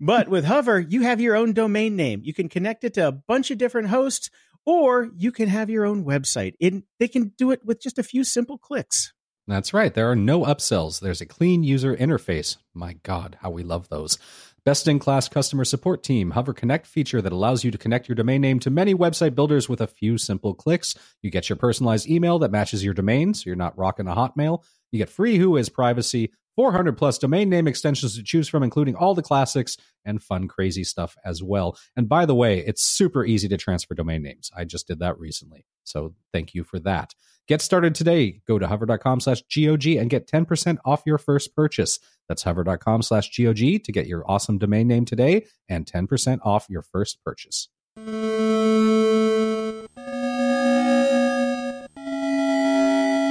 but 0.00 0.28
with 0.28 0.44
Hover, 0.44 0.78
you 0.78 1.02
have 1.02 1.20
your 1.20 1.36
own 1.36 1.52
domain 1.52 1.96
name. 1.96 2.20
You 2.24 2.34
can 2.34 2.48
connect 2.48 2.84
it 2.84 2.94
to 2.94 3.08
a 3.08 3.12
bunch 3.12 3.50
of 3.50 3.58
different 3.58 3.88
hosts, 3.88 4.30
or 4.66 5.10
you 5.16 5.32
can 5.32 5.48
have 5.48 5.70
your 5.70 5.84
own 5.86 6.04
website. 6.04 6.54
It, 6.60 6.82
they 6.98 7.08
can 7.08 7.32
do 7.38 7.50
it 7.50 7.64
with 7.64 7.80
just 7.80 7.98
a 7.98 8.02
few 8.02 8.24
simple 8.24 8.58
clicks. 8.58 9.12
That's 9.46 9.72
right. 9.74 9.92
There 9.92 10.10
are 10.10 10.16
no 10.16 10.44
upsells. 10.44 11.00
There's 11.00 11.20
a 11.20 11.26
clean 11.26 11.64
user 11.64 11.96
interface. 11.96 12.56
My 12.74 12.94
God, 13.02 13.36
how 13.40 13.50
we 13.50 13.62
love 13.64 13.88
those. 13.88 14.18
Best 14.64 14.86
in 14.86 14.98
class 14.98 15.26
customer 15.26 15.64
support 15.64 16.02
team, 16.02 16.32
Hover 16.32 16.52
Connect 16.52 16.86
feature 16.86 17.22
that 17.22 17.32
allows 17.32 17.64
you 17.64 17.70
to 17.70 17.78
connect 17.78 18.08
your 18.08 18.14
domain 18.14 18.42
name 18.42 18.58
to 18.60 18.70
many 18.70 18.94
website 18.94 19.34
builders 19.34 19.68
with 19.70 19.80
a 19.80 19.86
few 19.86 20.18
simple 20.18 20.54
clicks. 20.54 20.94
You 21.22 21.30
get 21.30 21.48
your 21.48 21.56
personalized 21.56 22.08
email 22.08 22.38
that 22.40 22.50
matches 22.50 22.84
your 22.84 22.92
domain, 22.92 23.32
so 23.32 23.44
you're 23.46 23.56
not 23.56 23.78
rocking 23.78 24.06
a 24.06 24.14
Hotmail. 24.14 24.62
You 24.92 24.98
get 24.98 25.08
free 25.08 25.38
Whois 25.38 25.72
privacy, 25.72 26.32
400 26.56 26.98
plus 26.98 27.16
domain 27.16 27.48
name 27.48 27.66
extensions 27.66 28.16
to 28.16 28.22
choose 28.22 28.48
from, 28.48 28.62
including 28.62 28.96
all 28.96 29.14
the 29.14 29.22
classics 29.22 29.78
and 30.04 30.22
fun, 30.22 30.46
crazy 30.46 30.84
stuff 30.84 31.16
as 31.24 31.42
well. 31.42 31.78
And 31.96 32.06
by 32.06 32.26
the 32.26 32.34
way, 32.34 32.58
it's 32.58 32.84
super 32.84 33.24
easy 33.24 33.48
to 33.48 33.56
transfer 33.56 33.94
domain 33.94 34.22
names. 34.22 34.50
I 34.54 34.64
just 34.64 34.86
did 34.86 34.98
that 34.98 35.18
recently. 35.18 35.64
So 35.84 36.14
thank 36.34 36.54
you 36.54 36.64
for 36.64 36.78
that. 36.80 37.14
Get 37.50 37.60
started 37.60 37.96
today. 37.96 38.42
Go 38.46 38.60
to 38.60 38.68
hover.com 38.68 39.18
slash 39.18 39.42
GOG 39.52 39.84
and 39.96 40.08
get 40.08 40.28
10% 40.28 40.78
off 40.84 41.02
your 41.04 41.18
first 41.18 41.56
purchase. 41.56 41.98
That's 42.28 42.44
hover.com 42.44 43.02
slash 43.02 43.36
GOG 43.36 43.82
to 43.82 43.90
get 43.90 44.06
your 44.06 44.22
awesome 44.30 44.56
domain 44.56 44.86
name 44.86 45.04
today 45.04 45.46
and 45.68 45.84
10% 45.84 46.38
off 46.44 46.68
your 46.70 46.82
first 46.82 47.18
purchase. 47.24 47.68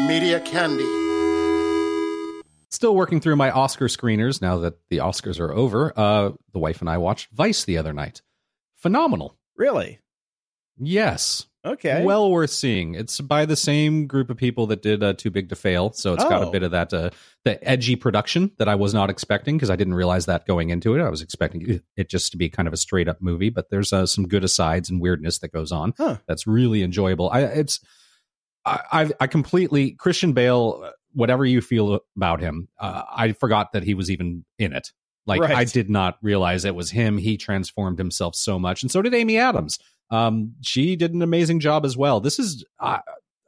Media 0.06 0.42
Candy. 0.42 0.84
Still 2.72 2.98
working 2.98 3.22
through 3.22 3.38
my 3.38 3.52
Oscar 3.52 3.86
screeners 3.86 4.42
now 4.42 4.58
that 4.58 4.80
the 4.90 4.98
Oscars 4.98 5.40
are 5.40 5.54
over. 5.54 5.98
Uh, 5.98 6.32
the 6.52 6.60
wife 6.60 6.82
and 6.82 6.90
I 6.90 6.98
watched 6.98 7.30
Vice 7.32 7.64
the 7.64 7.78
other 7.78 7.94
night. 7.94 8.22
Phenomenal. 8.76 9.38
Really? 9.56 10.00
Yes. 10.78 11.46
Okay. 11.66 12.06
Well 12.06 12.32
worth 12.32 12.52
seeing. 12.52 12.96
It's 12.96 13.20
by 13.20 13.46
the 13.46 13.56
same 13.58 14.08
group 14.08 14.30
of 14.30 14.38
people 14.38 14.68
that 14.68 14.82
did 14.82 15.04
uh, 15.04 15.14
Too 15.14 15.30
Big 15.30 15.50
to 15.50 15.56
Fail, 15.56 15.92
so 15.92 16.14
it's 16.14 16.24
got 16.24 16.42
a 16.42 16.48
Oh. 16.48 16.52
bit 16.52 16.64
of 16.64 16.72
that 16.72 16.94
uh, 16.94 17.10
the 17.44 17.62
edgy 17.68 17.98
production 17.98 18.52
that 18.60 18.70
I 18.70 18.76
was 18.76 18.94
not 18.94 19.10
expecting 19.10 19.58
because 19.58 19.70
I 19.70 19.76
didn't 19.76 19.96
realize 19.96 20.26
that 20.28 20.48
going 20.48 20.70
into 20.70 20.96
it. 20.96 21.02
I 21.02 21.10
was 21.10 21.22
expecting 21.22 21.82
it 21.98 22.10
just 22.10 22.32
to 22.32 22.38
be 22.38 22.50
kind 22.50 22.68
of 22.68 22.74
a 22.74 22.78
straight 22.78 23.10
up 23.10 23.22
movie, 23.22 23.50
but 23.50 23.70
there's 23.70 23.92
uh, 23.92 24.06
some 24.06 24.26
good 24.28 24.46
asides 24.46 24.90
and 24.90 25.02
weirdness 25.02 25.40
that 25.40 25.52
goes 25.52 25.72
on. 25.74 25.94
Huh. 25.98 26.18
That's 26.28 26.48
really 26.48 26.82
enjoyable. 26.82 27.30
I 27.30 27.42
it's 27.42 27.82
I 28.66 28.80
I, 28.92 29.12
I 29.20 29.28
completely 29.28 29.92
Christian 29.92 30.34
Bale. 30.34 30.82
uh, 30.86 30.92
Whatever 31.14 31.44
you 31.44 31.60
feel 31.60 32.02
about 32.16 32.40
him, 32.40 32.68
uh, 32.80 33.02
I 33.12 33.32
forgot 33.32 33.72
that 33.74 33.82
he 33.82 33.96
was 33.96 34.12
even 34.12 34.46
in 34.60 34.74
it. 34.74 34.92
Like 35.26 35.42
Right. 35.42 35.56
I 35.56 35.64
did 35.64 35.90
not 35.90 36.20
realize 36.22 36.66
it 36.66 36.76
was 36.76 36.92
him. 36.92 37.18
He 37.18 37.36
transformed 37.36 37.98
himself 37.98 38.36
so 38.36 38.60
much, 38.60 38.84
and 38.84 38.92
so 38.92 39.02
did 39.02 39.16
Amy 39.16 39.38
Adams. 39.40 39.80
Um, 40.12 40.56
she 40.62 40.96
did 40.96 41.14
an 41.14 41.22
amazing 41.22 41.60
job 41.60 41.86
as 41.86 41.96
well. 41.98 42.20
This 42.20 42.40
is 42.40 42.66
I 42.80 43.02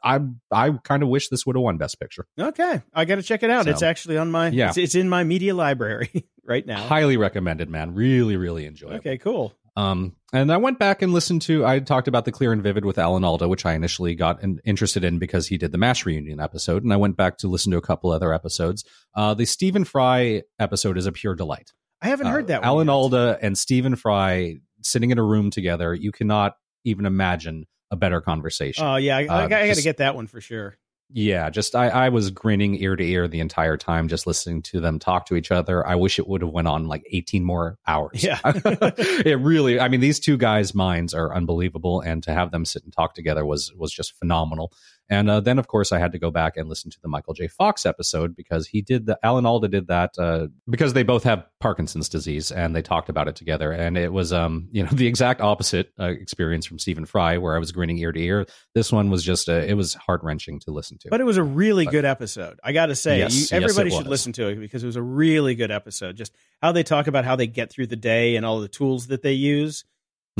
I 0.03 0.19
I 0.51 0.71
kind 0.83 1.03
of 1.03 1.09
wish 1.09 1.29
this 1.29 1.45
would 1.45 1.55
have 1.55 1.63
won 1.63 1.77
Best 1.77 1.99
Picture. 1.99 2.25
Okay. 2.39 2.81
I 2.93 3.05
got 3.05 3.15
to 3.15 3.23
check 3.23 3.43
it 3.43 3.49
out. 3.49 3.65
So- 3.65 3.71
it's 3.71 3.83
actually 3.83 4.17
on 4.17 4.31
my, 4.31 4.49
Yeah. 4.49 4.69
it's, 4.69 4.77
it's 4.77 4.95
in 4.95 5.09
my 5.09 5.23
media 5.23 5.53
library 5.55 6.25
right 6.45 6.65
now. 6.65 6.81
Highly 6.83 7.17
recommended, 7.17 7.69
man. 7.69 7.93
Really, 7.93 8.35
really 8.37 8.65
enjoyable. 8.65 8.97
Okay, 8.97 9.17
cool. 9.17 9.53
Um, 9.77 10.15
and 10.33 10.51
I 10.51 10.57
went 10.57 10.79
back 10.79 11.01
and 11.01 11.13
listened 11.13 11.43
to. 11.43 11.65
I 11.65 11.79
talked 11.79 12.09
about 12.09 12.25
the 12.25 12.31
Clear 12.31 12.51
and 12.51 12.61
Vivid 12.61 12.83
with 12.83 12.97
Alan 12.97 13.23
Alda, 13.23 13.47
which 13.47 13.65
I 13.65 13.73
initially 13.73 14.15
got 14.15 14.43
in, 14.43 14.59
interested 14.65 15.03
in 15.05 15.17
because 15.17 15.47
he 15.47 15.57
did 15.57 15.71
the 15.71 15.77
Mash 15.77 16.05
reunion 16.05 16.41
episode, 16.41 16.83
and 16.83 16.91
I 16.91 16.97
went 16.97 17.15
back 17.15 17.37
to 17.37 17.47
listen 17.47 17.71
to 17.71 17.77
a 17.77 17.81
couple 17.81 18.11
other 18.11 18.33
episodes. 18.33 18.83
Uh, 19.15 19.33
the 19.33 19.45
Stephen 19.45 19.85
Fry 19.85 20.41
episode 20.59 20.97
is 20.97 21.05
a 21.05 21.11
pure 21.13 21.35
delight. 21.35 21.71
I 22.01 22.07
haven't 22.07 22.27
heard 22.27 22.45
Uh, 22.45 22.47
that 22.47 22.61
one. 22.61 22.67
Alan 22.67 22.87
yet. 22.87 22.93
Alda 22.93 23.39
and 23.41 23.57
Stephen 23.57 23.95
Fry 23.95 24.57
sitting 24.81 25.11
in 25.11 25.17
a 25.17 25.23
room 25.23 25.51
together. 25.51 25.93
You 25.93 26.11
cannot 26.11 26.55
even 26.83 27.05
imagine 27.05 27.65
a 27.91 27.95
better 27.95 28.21
conversation. 28.21 28.85
Oh, 28.85 28.95
yeah. 28.95 29.17
I, 29.17 29.25
Uh, 29.27 29.37
I, 29.45 29.47
got 29.47 29.75
to 29.75 29.81
get 29.81 29.97
that 29.97 30.15
one 30.15 30.27
for 30.27 30.41
sure. 30.41 30.77
yeah, 31.13 31.49
just 31.49 31.75
I, 31.75 31.89
I 31.89 32.09
was 32.09 32.31
grinning 32.31 32.75
ear 32.81 32.95
to 32.95 33.03
ear 33.03 33.27
the 33.27 33.41
entire 33.41 33.75
time 33.75 34.07
just 34.07 34.25
listening 34.25 34.61
to 34.63 34.79
them 34.79 34.97
talk 34.97 35.25
to 35.25 35.35
each 35.35 35.51
other. 35.51 35.85
I 35.85 35.95
wish 35.95 36.17
it 36.17 36.27
would 36.27 36.41
have 36.41 36.51
went 36.51 36.69
on 36.69 36.87
like 36.87 37.03
18 37.11 37.43
more 37.43 37.77
hours. 37.85 38.23
Yeah. 38.23 38.39
it 38.45 39.39
really 39.41 39.79
I 39.79 39.89
mean 39.89 39.99
these 39.99 40.21
two 40.21 40.37
guys' 40.37 40.73
minds 40.73 41.13
are 41.13 41.35
unbelievable 41.35 41.99
and 41.99 42.23
to 42.23 42.33
have 42.33 42.51
them 42.51 42.63
sit 42.63 42.83
and 42.83 42.93
talk 42.93 43.13
together 43.13 43.45
was 43.45 43.73
was 43.75 43.91
just 43.91 44.17
phenomenal. 44.17 44.71
And 45.11 45.29
uh, 45.29 45.41
then 45.41 45.59
of 45.59 45.67
course 45.67 45.91
I 45.91 45.99
had 45.99 46.13
to 46.13 46.17
go 46.19 46.31
back 46.31 46.57
and 46.57 46.67
listen 46.69 46.89
to 46.89 46.97
the 47.01 47.07
Michael 47.09 47.33
J. 47.35 47.47
Fox 47.47 47.85
episode 47.85 48.35
because 48.35 48.65
he 48.65 48.81
did 48.81 49.05
the 49.05 49.19
Alan 49.21 49.45
Alda 49.45 49.67
did 49.67 49.87
that 49.87 50.11
uh, 50.17 50.47
because 50.69 50.93
they 50.93 51.03
both 51.03 51.23
have 51.25 51.45
Parkinson's 51.59 52.07
disease 52.09 52.49
and 52.51 52.75
they 52.75 52.81
talked 52.81 53.09
about 53.09 53.27
it 53.27 53.35
together 53.35 53.71
and 53.73 53.97
it 53.97 54.11
was 54.13 54.31
um 54.33 54.69
you 54.71 54.81
know 54.83 54.89
the 54.93 55.05
exact 55.07 55.41
opposite 55.41 55.91
uh, 55.99 56.05
experience 56.05 56.65
from 56.65 56.79
Stephen 56.79 57.05
Fry 57.05 57.37
where 57.37 57.55
I 57.55 57.59
was 57.59 57.71
grinning 57.71 57.97
ear 57.99 58.11
to 58.13 58.19
ear. 58.19 58.45
This 58.73 58.91
one 58.91 59.09
was 59.09 59.21
just 59.23 59.49
uh, 59.49 59.53
it 59.53 59.73
was 59.73 59.93
heart 59.95 60.23
wrenching 60.23 60.59
to 60.61 60.71
listen 60.71 60.97
to. 60.99 61.09
But 61.09 61.19
it 61.21 61.25
was 61.25 61.37
a 61.37 61.43
really 61.43 61.85
But- 61.85 61.91
good 61.91 62.05
episode. 62.05 62.57
I 62.63 62.71
got 62.71 62.85
to 62.85 62.95
say, 62.95 63.19
Yes, 63.19 63.51
you, 63.51 63.57
everybody 63.57 63.89
it 63.93 63.97
should 63.97 64.07
listen 64.07 64.31
to 64.33 64.47
it 64.47 64.55
because 64.61 64.81
it 64.81 64.87
was 64.87 64.95
a 64.95 65.03
really 65.03 65.55
good 65.55 65.71
episode. 65.71 66.15
Just 66.15 66.33
how 66.61 66.71
they 66.71 66.83
talk 66.83 67.07
about 67.07 67.25
how 67.25 67.35
they 67.35 67.47
get 67.47 67.69
through 67.69 67.87
the 67.87 67.95
day 67.97 68.37
and 68.37 68.45
all 68.45 68.61
the 68.61 68.69
tools 68.69 69.07
that 69.07 69.21
they 69.21 69.33
use 69.33 69.83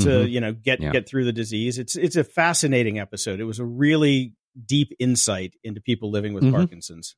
to, 0.00 0.08
Mhm. 0.08 0.30
you 0.30 0.40
know, 0.40 0.52
get 0.54 0.80
Yeah. 0.80 0.92
get 0.92 1.06
through 1.06 1.26
the 1.26 1.32
disease. 1.34 1.76
It's 1.78 1.94
it's 1.94 2.16
a 2.16 2.24
fascinating 2.24 2.98
episode. 2.98 3.38
It 3.38 3.44
was 3.44 3.58
a 3.58 3.64
really 3.66 4.32
deep 4.66 4.92
insight 4.98 5.54
into 5.64 5.80
people 5.80 6.10
living 6.10 6.32
with 6.34 6.44
Mhm. 6.44 6.52
Parkinson's. 6.52 7.14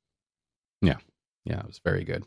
Yeah, 0.83 0.99
Yeah, 1.45 1.61
it 1.61 1.67
was 1.67 1.81
very 1.85 2.05
good. 2.05 2.25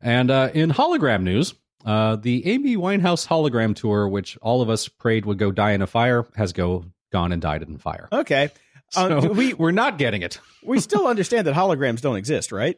And 0.00 0.30
uh, 0.30 0.50
in 0.54 0.70
hologram 0.70 1.22
news, 1.22 1.54
uh, 1.84 2.16
the 2.16 2.46
Amy 2.46 2.76
Winehouse 2.76 3.26
hologram 3.26 3.74
tour, 3.74 4.08
which 4.08 4.36
all 4.42 4.62
of 4.62 4.68
us 4.70 4.86
prayed 4.88 5.24
would 5.26 5.38
go 5.38 5.50
die 5.50 5.72
in 5.72 5.82
a 5.82 5.86
fire, 5.86 6.26
has 6.36 6.52
go 6.52 6.84
gone 7.12 7.32
and 7.32 7.40
died 7.42 7.62
in 7.62 7.78
fire. 7.78 8.08
Okay, 8.12 8.50
Uh, 8.96 9.20
So 9.20 9.32
we- 9.32 9.54
we're 9.54 9.70
not 9.70 9.98
getting 9.98 10.22
it. 10.22 10.40
we 10.64 10.80
still 10.80 11.06
understand 11.06 11.46
that 11.46 11.54
holograms 11.54 12.00
don't 12.00 12.16
exist, 12.16 12.50
right? 12.52 12.76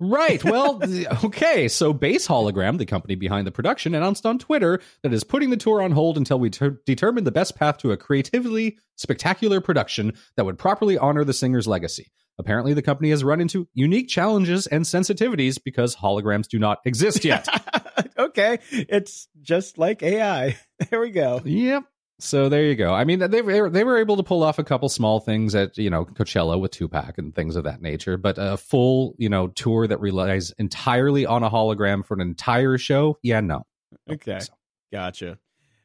Right. 0.00 0.42
Well, 0.42 0.80
okay. 1.24 1.68
So 1.68 1.92
Base 1.92 2.26
Hologram, 2.26 2.78
the 2.78 2.86
company 2.86 3.14
behind 3.14 3.46
the 3.46 3.52
production, 3.52 3.94
announced 3.94 4.26
on 4.26 4.38
Twitter 4.38 4.80
that 5.02 5.12
it 5.12 5.14
is 5.14 5.24
putting 5.24 5.50
the 5.50 5.56
tour 5.56 5.82
on 5.82 5.92
hold 5.92 6.16
until 6.16 6.38
we 6.38 6.50
ter- 6.50 6.78
determine 6.86 7.24
the 7.24 7.32
best 7.32 7.56
path 7.56 7.78
to 7.78 7.92
a 7.92 7.96
creatively 7.96 8.78
spectacular 8.96 9.60
production 9.60 10.12
that 10.36 10.44
would 10.44 10.58
properly 10.58 10.98
honor 10.98 11.24
the 11.24 11.32
singer's 11.32 11.66
legacy. 11.66 12.10
Apparently, 12.38 12.74
the 12.74 12.82
company 12.82 13.10
has 13.10 13.22
run 13.22 13.40
into 13.40 13.68
unique 13.74 14.08
challenges 14.08 14.66
and 14.66 14.84
sensitivities 14.84 15.58
because 15.62 15.94
holograms 15.94 16.48
do 16.48 16.58
not 16.58 16.78
exist 16.84 17.24
yet. 17.24 17.46
okay, 18.18 18.58
it's 18.72 19.28
just 19.40 19.78
like 19.78 20.02
AI. 20.02 20.58
There 20.90 21.00
we 21.00 21.10
go. 21.10 21.40
Yep. 21.44 21.84
So 22.20 22.48
there 22.48 22.64
you 22.64 22.76
go. 22.76 22.94
I 22.94 23.04
mean, 23.04 23.18
they 23.18 23.42
were 23.42 23.68
they 23.68 23.82
were 23.82 23.98
able 23.98 24.16
to 24.16 24.22
pull 24.22 24.42
off 24.44 24.58
a 24.60 24.64
couple 24.64 24.88
small 24.88 25.18
things 25.20 25.54
at 25.54 25.76
you 25.76 25.90
know 25.90 26.04
Coachella 26.04 26.58
with 26.60 26.70
Tupac 26.70 27.18
and 27.18 27.34
things 27.34 27.56
of 27.56 27.64
that 27.64 27.82
nature, 27.82 28.16
but 28.16 28.36
a 28.38 28.56
full 28.56 29.14
you 29.18 29.28
know 29.28 29.48
tour 29.48 29.86
that 29.88 29.98
relies 30.00 30.52
entirely 30.58 31.26
on 31.26 31.42
a 31.42 31.50
hologram 31.50 32.04
for 32.04 32.14
an 32.14 32.20
entire 32.20 32.78
show, 32.78 33.18
yeah, 33.22 33.40
no. 33.40 33.66
Okay. 34.08 34.38
so. 34.40 34.52
Gotcha. 34.92 35.38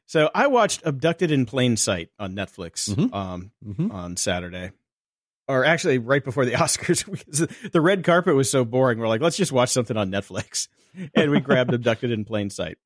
So 0.05 0.29
I 0.35 0.47
watched 0.47 0.81
Abducted 0.85 1.31
in 1.31 1.45
Plain 1.45 1.77
Sight 1.77 2.09
on 2.19 2.35
Netflix 2.35 2.89
Mhm. 2.93 3.13
um, 3.13 3.51
Mhm. 3.67 3.91
on 3.91 4.15
Saturday, 4.17 4.71
or 5.47 5.65
actually 5.65 5.97
right 5.97 6.23
before 6.23 6.45
the 6.45 6.51
Oscars 6.53 7.05
because 7.09 7.47
the 7.71 7.81
red 7.81 8.03
carpet 8.03 8.35
was 8.35 8.51
so 8.51 8.63
boring. 8.65 8.99
We're 8.99 9.07
like, 9.07 9.21
let's 9.21 9.37
just 9.37 9.51
watch 9.51 9.69
something 9.69 9.97
on 9.97 10.11
Netflix, 10.11 10.67
and 11.15 11.31
we 11.31 11.39
grabbed 11.39 11.73
Abducted 11.73 12.11
in 12.11 12.23
Plain 12.23 12.51
Sight. 12.51 12.77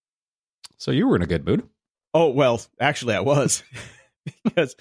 So 0.77 0.91
you 0.91 1.07
were 1.09 1.17
in 1.17 1.21
a 1.21 1.27
good 1.27 1.45
mood. 1.45 1.67
Oh 2.13 2.29
well, 2.29 2.61
actually, 2.79 3.15
I 3.15 3.21
was 3.21 3.63
because 4.43 4.75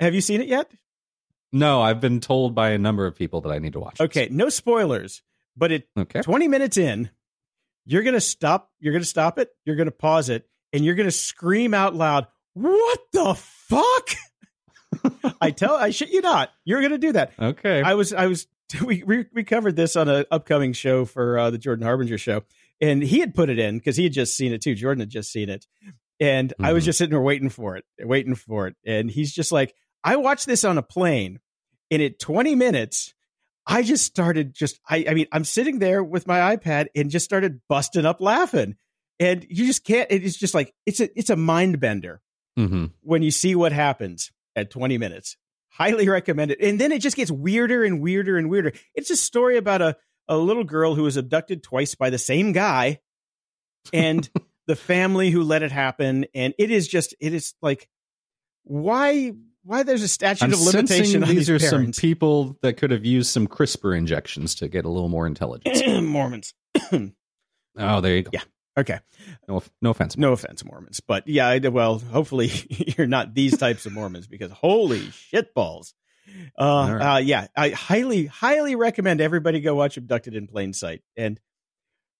have 0.00 0.14
you 0.14 0.20
seen 0.20 0.40
it 0.40 0.48
yet? 0.48 0.70
No, 1.52 1.82
I've 1.82 2.00
been 2.00 2.20
told 2.20 2.54
by 2.54 2.70
a 2.70 2.78
number 2.78 3.06
of 3.06 3.14
people 3.14 3.42
that 3.42 3.50
I 3.52 3.58
need 3.58 3.74
to 3.74 3.80
watch. 3.80 3.98
this. 3.98 4.06
Okay, 4.06 4.28
no 4.30 4.48
spoilers, 4.48 5.22
but 5.56 5.70
it 5.70 5.88
Okay. 5.98 6.22
20 6.22 6.48
minutes 6.48 6.78
in, 6.78 7.10
you're 7.84 8.02
going 8.02 8.14
to 8.14 8.20
stop, 8.20 8.70
you're 8.80 8.98
to 8.98 9.04
stop 9.04 9.38
it, 9.38 9.50
you're 9.66 9.76
going 9.76 9.86
to 9.86 9.92
pause 9.92 10.28
it, 10.30 10.48
and 10.72 10.84
you're 10.84 10.94
going 10.94 11.06
to 11.08 11.10
scream 11.12 11.74
out 11.74 11.94
loud, 11.94 12.26
"What 12.54 13.00
the 13.12 13.34
fuck?" 13.34 14.08
I 15.40 15.50
tell 15.50 15.74
I 15.74 15.90
shit 15.90 16.10
you 16.10 16.20
not. 16.20 16.50
You're 16.64 16.80
going 16.80 16.92
to 16.92 16.98
do 16.98 17.12
that. 17.12 17.32
Okay. 17.38 17.82
I 17.82 17.94
was 17.94 18.12
I 18.12 18.26
was 18.26 18.46
we 18.84 19.02
we, 19.02 19.26
we 19.32 19.44
covered 19.44 19.76
this 19.76 19.96
on 19.96 20.08
an 20.08 20.24
upcoming 20.30 20.72
show 20.72 21.04
for 21.04 21.38
uh, 21.38 21.50
the 21.50 21.58
Jordan 21.58 21.84
Harbinger 21.84 22.18
show, 22.18 22.44
and 22.80 23.02
he 23.02 23.20
had 23.20 23.34
put 23.34 23.50
it 23.50 23.58
in 23.58 23.78
because 23.78 23.96
he 23.96 24.04
had 24.04 24.12
just 24.12 24.36
seen 24.36 24.52
it 24.52 24.62
too. 24.62 24.74
Jordan 24.74 25.00
had 25.00 25.10
just 25.10 25.30
seen 25.30 25.48
it, 25.48 25.66
and 26.22 26.54
I 26.60 26.72
was 26.72 26.82
Mhm. 26.82 26.86
just 26.86 26.98
sitting 26.98 27.10
there 27.10 27.20
waiting 27.20 27.48
for 27.50 27.76
it, 27.76 27.84
waiting 28.00 28.34
for 28.34 28.68
it, 28.68 28.76
and 28.86 29.10
he's 29.10 29.32
just 29.32 29.50
like, 29.52 29.74
"I 30.04 30.16
watched 30.16 30.46
this 30.46 30.64
on 30.64 30.78
a 30.78 30.82
plane, 30.82 31.40
and 31.90 32.00
at 32.00 32.18
20 32.18 32.54
minutes." 32.54 33.12
I 33.66 33.82
just 33.82 34.04
started 34.04 34.54
just 34.54 34.80
I 34.88 35.04
I 35.08 35.14
mean 35.14 35.26
I'm 35.30 35.44
sitting 35.44 35.78
there 35.78 36.02
with 36.02 36.26
my 36.26 36.56
iPad 36.56 36.86
and 36.96 37.10
just 37.10 37.24
started 37.24 37.60
busting 37.68 38.04
up 38.04 38.20
laughing. 38.20 38.74
And 39.20 39.46
you 39.48 39.66
just 39.66 39.84
can't 39.84 40.10
it's 40.10 40.36
just 40.36 40.52
like 40.52 40.74
it's 40.84 40.98
a 40.98 41.16
it's 41.16 41.30
a 41.30 41.36
mind 41.36 41.78
bender 41.78 42.20
hmm 42.56 42.86
when 43.02 43.22
you 43.22 43.30
see 43.30 43.54
what 43.54 43.70
happens 43.72 44.32
at 44.56 44.70
20 44.70 44.98
minutes. 44.98 45.36
Highly 45.68 46.08
recommend 46.08 46.50
it. 46.50 46.60
And 46.60 46.80
then 46.80 46.90
it 46.90 46.98
just 47.02 47.16
gets 47.16 47.30
weirder 47.30 47.84
and 47.84 48.00
weirder 48.02 48.36
and 48.36 48.50
weirder. 48.50 48.72
It's 48.96 49.10
a 49.10 49.16
story 49.16 49.56
about 49.56 49.80
a, 49.80 49.96
a 50.26 50.36
little 50.36 50.64
girl 50.64 50.96
who 50.96 51.04
was 51.04 51.16
abducted 51.16 51.62
twice 51.62 51.94
by 51.94 52.10
the 52.10 52.18
same 52.18 52.50
guy 52.50 52.98
and 53.92 54.28
the 54.66 54.76
family 54.76 55.30
who 55.30 55.42
let 55.42 55.62
it 55.62 55.72
happen. 55.72 56.26
And 56.34 56.54
it 56.58 56.70
is 56.70 56.88
just, 56.88 57.14
it 57.20 57.34
is 57.34 57.54
like, 57.62 57.88
why, 58.64 59.32
why 59.64 59.82
there's 59.82 60.02
a 60.02 60.08
statute 60.08 60.44
I'm 60.44 60.52
of 60.52 60.60
limitation 60.60 61.22
on 61.22 61.28
these 61.28 61.48
these, 61.48 61.50
are 61.50 61.58
some 61.58 61.92
people 61.92 62.56
that 62.62 62.74
could 62.74 62.90
have 62.90 63.04
used 63.04 63.30
some 63.30 63.46
CRISPR 63.46 63.96
injections 63.96 64.54
to 64.56 64.68
get 64.68 64.84
a 64.84 64.88
little 64.88 65.08
more 65.08 65.26
intelligence. 65.26 65.82
Mormons. 66.02 66.54
oh, 66.92 68.00
there 68.00 68.16
you 68.16 68.22
go. 68.22 68.30
Yeah. 68.32 68.42
Okay. 68.76 69.00
No, 69.48 69.62
no 69.82 69.90
offense. 69.90 70.16
No 70.16 70.32
offense, 70.32 70.64
Mormons, 70.64 71.00
but 71.00 71.28
yeah, 71.28 71.58
well, 71.68 71.98
hopefully 71.98 72.50
you're 72.96 73.06
not 73.06 73.34
these 73.34 73.58
types 73.58 73.84
of 73.84 73.92
Mormons 73.92 74.26
because 74.26 74.50
holy 74.50 75.00
shitballs. 75.00 75.92
Uh, 76.58 76.62
All 76.62 76.94
right. 76.94 77.16
uh, 77.16 77.18
yeah, 77.18 77.48
I 77.56 77.70
highly, 77.70 78.26
highly 78.26 78.74
recommend 78.74 79.20
everybody 79.20 79.60
go 79.60 79.74
watch 79.74 79.96
Abducted 79.96 80.34
in 80.34 80.46
Plain 80.46 80.72
Sight, 80.72 81.02
and 81.16 81.38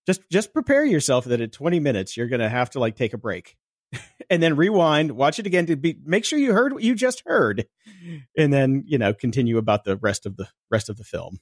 just 0.07 0.23
just 0.31 0.53
prepare 0.53 0.85
yourself 0.85 1.25
that 1.27 1.41
at 1.41 1.53
20 1.53 1.81
minutes 1.81 2.17
you're 2.17 2.29
gonna 2.29 2.49
have 2.49 2.71
to 2.71 2.81
like 2.81 2.97
take 2.97 3.13
a 3.13 3.19
break, 3.19 3.57
and 4.31 4.43
then 4.43 4.57
rewind, 4.57 5.13
watch 5.13 5.39
it 5.39 5.47
again 5.47 5.67
to 5.67 5.77
be 5.77 5.99
make 6.05 6.25
sure 6.25 6.39
you 6.39 6.53
heard 6.53 6.73
what 6.73 6.83
you 6.83 6.95
just 6.95 7.23
heard, 7.27 7.67
and 8.37 8.53
then 8.53 8.85
you 8.87 8.99
know 8.99 9.13
continue 9.15 9.59
about 9.59 9.85
the 9.85 9.97
rest 9.97 10.27
of 10.27 10.37
the 10.37 10.49
rest 10.71 10.89
of 10.89 10.97
the 10.97 11.05
film. 11.05 11.39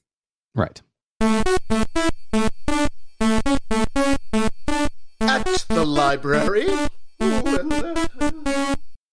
Right. 0.55 0.81
At 5.21 5.65
the 5.69 5.85
library. 5.85 6.67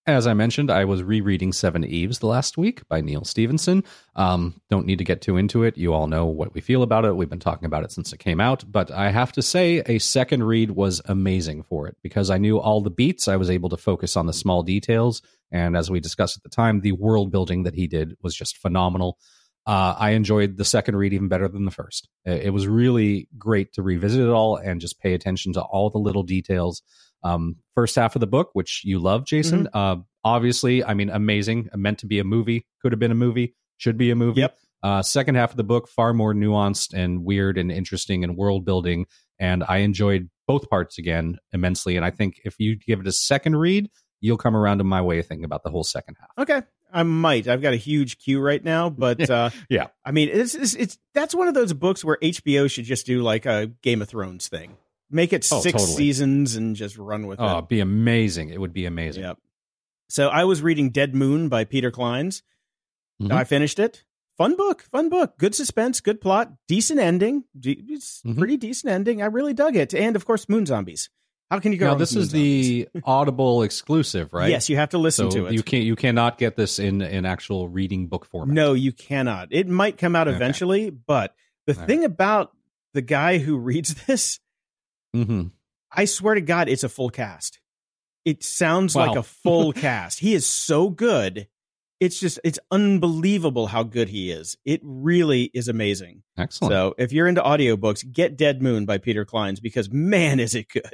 As 0.09 0.26
I 0.26 0.32
mentioned, 0.32 0.70
I 0.70 0.86
was 0.86 1.02
rereading 1.02 1.52
Seveneves 1.52 2.20
the 2.20 2.26
last 2.28 2.56
week 2.56 2.80
by 2.88 3.02
Neal 3.02 3.24
Stephenson. 3.24 3.84
Um, 4.16 4.59
don't 4.70 4.86
need 4.86 4.96
to 4.96 5.04
get 5.04 5.20
too 5.20 5.36
into 5.36 5.64
it. 5.64 5.76
You 5.76 5.92
all 5.92 6.06
know 6.06 6.24
what 6.24 6.54
we 6.54 6.62
feel 6.62 6.82
about 6.82 7.04
it. 7.04 7.14
We've 7.14 7.28
been 7.28 7.38
talking 7.38 7.66
about 7.66 7.84
it 7.84 7.92
since 7.92 8.11
it 8.14 8.18
came 8.18 8.40
out. 8.40 8.64
But 8.66 8.90
I 8.90 9.11
have 9.11 9.32
to 9.32 9.42
say, 9.42 9.82
a 9.84 9.98
second 9.98 10.44
read 10.44 10.70
was 10.70 11.02
amazing 11.04 11.64
for 11.64 11.86
it 11.86 11.98
because 12.02 12.30
I 12.30 12.38
knew 12.38 12.59
all 12.59 12.80
the 12.80 12.88
beats. 12.88 13.28
I 13.28 13.36
was 13.36 13.50
able 13.50 13.68
to 13.68 13.76
focus 13.76 14.16
on 14.16 14.24
the 14.24 14.32
small 14.32 14.62
details. 14.62 15.20
And 15.52 15.76
as 15.76 15.90
we 15.90 16.00
discussed 16.00 16.38
at 16.38 16.42
the 16.42 16.48
time, 16.48 16.80
the 16.80 16.92
world 16.92 17.30
building 17.30 17.64
that 17.64 17.74
he 17.74 17.86
did 17.86 18.16
was 18.22 18.34
just 18.34 18.56
phenomenal. 18.56 19.18
Uh, 19.66 19.94
I 19.98 20.12
enjoyed 20.12 20.56
the 20.56 20.64
second 20.64 20.96
read 20.96 21.12
even 21.12 21.28
better 21.28 21.48
than 21.48 21.66
the 21.66 21.70
first. 21.70 22.09
It 22.24 22.54
was 22.54 22.66
really 22.66 23.28
great 23.36 23.74
to 23.74 23.82
revisit 23.82 24.22
it 24.22 24.30
all 24.30 24.56
and 24.56 24.80
just 24.80 25.00
pay 25.00 25.12
attention 25.12 25.52
to 25.52 25.61
all 25.61 25.90
the 25.90 25.98
little 25.98 26.22
details 26.22 26.80
um, 27.22 27.56
first 27.74 27.96
half 27.96 28.16
of 28.16 28.20
the 28.20 28.26
book, 28.26 28.50
which 28.52 28.82
you 28.84 28.98
love, 28.98 29.24
Jason. 29.24 29.68
Uh, 29.72 29.96
obviously, 30.24 30.84
I 30.84 30.94
mean, 30.94 31.10
amazing. 31.10 31.68
Meant 31.74 31.98
to 31.98 32.06
be 32.06 32.18
a 32.18 32.24
movie, 32.24 32.66
could 32.82 32.92
have 32.92 32.98
been 32.98 33.10
a 33.10 33.16
movie, 33.16 33.54
should 33.76 33.96
be 33.96 34.10
a 34.10 34.16
movie. 34.16 34.42
Yep. 34.42 34.58
Uh, 34.82 35.02
second 35.02 35.34
half 35.34 35.50
of 35.50 35.56
the 35.56 35.64
book, 35.64 35.88
far 35.88 36.12
more 36.12 36.32
nuanced 36.32 36.94
and 36.94 37.24
weird 37.24 37.58
and 37.58 37.72
interesting 37.72 38.22
and 38.22 38.36
world 38.36 38.64
building. 38.64 39.06
And 39.38 39.64
I 39.66 39.78
enjoyed 39.78 40.30
both 40.46 40.68
parts 40.70 40.98
again 40.98 41.38
immensely. 41.52 41.96
And 41.96 42.04
I 42.04 42.10
think 42.10 42.40
if 42.44 42.56
you 42.58 42.76
give 42.76 43.00
it 43.00 43.06
a 43.06 43.12
second 43.12 43.56
read, 43.56 43.90
you'll 44.20 44.36
come 44.36 44.56
around 44.56 44.78
to 44.78 44.84
my 44.84 45.00
way 45.00 45.18
of 45.18 45.26
thinking 45.26 45.44
about 45.44 45.64
the 45.64 45.70
whole 45.70 45.84
second 45.84 46.16
half. 46.20 46.30
Okay. 46.38 46.66
I 46.92 47.02
might. 47.02 47.46
I've 47.48 47.60
got 47.60 47.74
a 47.74 47.76
huge 47.76 48.18
queue 48.18 48.40
right 48.40 48.62
now, 48.62 48.88
but 48.90 49.28
uh 49.28 49.50
Yeah. 49.68 49.88
I 50.04 50.12
mean, 50.12 50.30
it's, 50.32 50.54
it's 50.54 50.74
it's 50.74 50.98
that's 51.14 51.34
one 51.34 51.48
of 51.48 51.54
those 51.54 51.72
books 51.72 52.04
where 52.04 52.16
HBO 52.22 52.70
should 52.70 52.84
just 52.84 53.06
do 53.06 53.22
like 53.22 53.46
a 53.46 53.70
Game 53.82 54.00
of 54.02 54.08
Thrones 54.08 54.48
thing. 54.48 54.76
Make 55.11 55.32
it 55.32 55.46
Oh, 55.50 55.61
six 55.61 55.80
totally. 55.80 55.96
seasons 55.96 56.54
and 56.56 56.76
just 56.76 56.98
run 56.98 57.26
with 57.26 57.40
Oh, 57.40 57.46
it. 57.46 57.52
it'd 57.59 57.68
be 57.68 57.80
amazing. 57.80 58.50
It 58.50 58.61
would 58.61 58.72
be 58.74 58.84
amazing. 58.84 59.22
Yep. 59.22 59.38
So 60.11 60.28
I 60.28 60.44
was 60.44 60.62
reading 60.62 60.90
Dead 60.90 61.14
Moon 61.14 61.48
by 61.48 61.64
Peter 61.64 61.90
Clines. 61.90 62.42
Mhm. 63.22 63.32
I 63.32 63.44
finished 63.44 63.78
it. 63.78 64.04
Fun 64.36 64.54
book, 64.56 64.82
fun 64.82 65.09
book. 65.09 65.36
Good 65.38 65.54
suspense, 65.54 66.00
good 66.00 66.20
plot, 66.20 66.52
decent 66.68 67.00
ending. 67.00 67.44
It's 67.61 68.22
Mhm. 68.22 68.38
pretty 68.38 68.56
decent 68.56 68.92
ending. 68.92 69.20
I 69.22 69.26
really 69.26 69.52
dug 69.54 69.76
it. 69.76 69.92
And 69.94 70.14
of 70.14 70.24
course, 70.24 70.48
Moon 70.48 70.64
Zombies. 70.66 71.11
How 71.50 71.59
can 71.59 71.72
you 71.72 71.78
go? 71.78 71.86
Now 71.88 71.94
this 71.94 72.14
is 72.14 72.32
Moon 72.32 72.42
the 72.42 72.88
Audible 73.04 73.62
exclusive, 73.62 74.32
right? 74.34 74.50
Yes, 74.50 74.68
you 74.68 74.76
have 74.76 74.90
to 74.90 74.98
listen 74.98 75.30
so 75.30 75.38
to 75.38 75.46
it. 75.46 75.54
you 75.54 75.62
can't 75.62 75.84
you 75.84 75.96
cannot 75.96 76.36
get 76.38 76.56
this 76.56 76.78
in 76.78 77.00
an 77.02 77.24
actual 77.24 77.68
reading 77.68 78.06
book 78.09 78.26
format. 78.26 78.54
No, 78.54 78.74
you 78.74 78.92
cannot. 78.92 79.48
It 79.50 79.66
might 79.66 79.96
come 79.98 80.14
out 80.14 80.28
Okay. 80.28 80.36
eventually, 80.36 80.90
but 80.90 81.34
the 81.66 81.78
All 81.78 81.86
thing 81.86 82.04
about 82.04 82.52
the 82.92 83.00
guy 83.02 83.38
who 83.38 83.56
reads 83.56 83.94
this, 84.06 84.38
hmm 85.14 85.48
I 85.90 86.04
swear 86.04 86.34
to 86.34 86.40
God, 86.42 86.68
it's 86.68 86.84
a 86.84 86.88
full 86.88 87.09
cast. 87.11 87.61
It 88.24 88.42
sounds 88.44 88.94
Wow. 88.94 89.06
like 89.06 89.16
a 89.16 89.22
full 89.22 89.72
cast. 89.84 90.20
He 90.20 90.34
is 90.34 90.46
so 90.46 90.90
good. 90.90 91.48
It's 92.00 92.20
just, 92.20 92.38
it's 92.44 92.59
unbelievable 92.70 93.66
how 93.68 93.82
good 93.82 94.09
he 94.11 94.30
is. 94.30 94.56
It 94.64 94.80
really 94.84 95.50
is 95.54 95.66
amazing. 95.66 96.22
Excellent. 96.36 96.72
So 96.72 96.94
if 96.98 97.12
you're 97.12 97.26
into 97.26 97.40
audiobooks, 97.40 98.11
get 98.12 98.36
Dead 98.36 98.62
Moon 98.62 98.84
by 98.86 98.98
Peter 98.98 99.24
Clines 99.24 99.61
because 99.62 99.90
man, 99.90 100.38
is 100.40 100.54
it 100.54 100.68
good. 100.68 100.92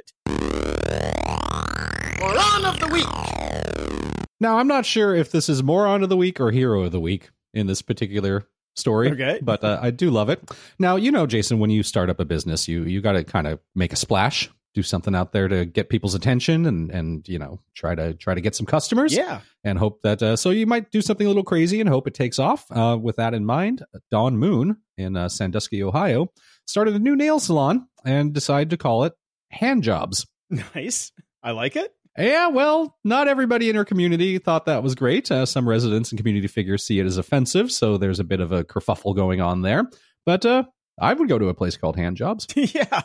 Moron 2.19 2.65
of 2.65 2.79
the 2.79 2.87
week. 2.91 4.25
Now, 4.39 4.57
I'm 4.57 4.67
not 4.67 4.85
sure 4.85 5.13
if 5.15 5.31
this 5.31 5.47
is 5.49 5.61
moron 5.63 6.03
of 6.03 6.09
the 6.09 6.17
week 6.17 6.39
or 6.39 6.51
hero 6.51 6.83
of 6.83 6.91
the 6.91 6.99
week 6.99 7.29
in 7.53 7.67
this 7.67 7.81
particular 7.81 8.47
story. 8.75 9.11
Okay. 9.11 9.39
But 9.43 9.63
uh, 9.63 9.79
I 9.81 9.91
do 9.91 10.09
love 10.11 10.29
it. 10.29 10.41
Now, 10.79 10.95
you 10.95 11.11
know, 11.11 11.25
Jason, 11.27 11.59
when 11.59 11.69
you 11.69 11.83
start 11.83 12.09
up 12.09 12.19
a 12.19 12.25
business, 12.25 12.67
you 12.67 12.83
you 12.83 13.01
got 13.01 13.13
to 13.13 13.23
kind 13.23 13.47
of 13.47 13.59
make 13.75 13.93
a 13.93 13.95
splash, 13.95 14.49
do 14.73 14.83
something 14.83 15.15
out 15.15 15.31
there 15.31 15.47
to 15.47 15.65
get 15.65 15.89
people's 15.89 16.15
attention 16.15 16.65
and 16.65 16.91
and 16.91 17.27
you 17.27 17.39
know, 17.39 17.59
try 17.75 17.95
to 17.95 18.13
try 18.13 18.33
to 18.35 18.41
get 18.41 18.55
some 18.55 18.65
customers 18.65 19.13
Yeah. 19.15 19.41
and 19.63 19.77
hope 19.79 20.01
that 20.03 20.21
uh, 20.21 20.35
so 20.35 20.49
you 20.49 20.65
might 20.67 20.91
do 20.91 21.01
something 21.01 21.25
a 21.25 21.29
little 21.29 21.43
crazy 21.43 21.79
and 21.79 21.89
hope 21.89 22.07
it 22.07 22.13
takes 22.13 22.39
off. 22.39 22.65
Uh, 22.71 22.97
with 23.01 23.15
that 23.17 23.33
in 23.33 23.45
mind, 23.45 23.83
Dawn 24.11 24.37
Moon 24.37 24.77
in 24.97 25.15
uh, 25.17 25.29
Sandusky, 25.29 25.81
Ohio, 25.83 26.31
started 26.65 26.95
a 26.95 26.99
new 26.99 27.15
nail 27.15 27.39
salon 27.39 27.87
and 28.05 28.33
decided 28.33 28.69
to 28.71 28.77
call 28.77 29.03
it 29.05 29.13
Hand 29.51 29.83
Jobs. 29.83 30.25
Nice. 30.49 31.11
I 31.43 31.51
like 31.51 31.75
it. 31.75 31.93
Yeah, 32.17 32.47
well, 32.47 32.97
not 33.03 33.27
everybody 33.27 33.69
in 33.69 33.75
her 33.75 33.83
community 33.85 34.37
thought 34.37 34.65
that 34.67 34.81
was 34.83 34.95
great. 34.95 35.29
Uh, 35.29 35.45
some 35.45 35.67
residents 35.67 36.11
and 36.11 36.17
community 36.17 36.47
figures 36.47 36.85
see 36.85 36.99
it 36.99 37.05
as 37.05 37.17
offensive, 37.17 37.71
so 37.71 37.97
there's 37.97 38.19
a 38.19 38.23
bit 38.23 38.39
of 38.39 38.51
a 38.53 38.63
kerfuffle 38.63 39.15
going 39.15 39.41
on 39.41 39.63
there. 39.63 39.89
But 40.25 40.45
uh, 40.45 40.63
I 40.99 41.13
would 41.13 41.27
go 41.27 41.37
to 41.37 41.49
a 41.49 41.53
place 41.53 41.75
called 41.75 41.97
Hand 41.97 42.15
Jobs. 42.17 42.47
yeah. 42.55 43.01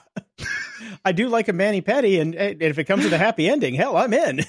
I 1.05 1.13
do 1.13 1.29
like 1.29 1.49
a 1.49 1.53
mani 1.53 1.81
petty, 1.81 2.21
and, 2.21 2.35
and 2.37 2.63
if 2.63 2.79
it 2.79 2.85
comes 2.85 3.03
with 3.05 3.13
a 3.13 3.19
happy 3.19 3.49
ending, 3.49 3.75
hell, 3.75 3.97
I'm 3.97 4.13
in. 4.15 4.41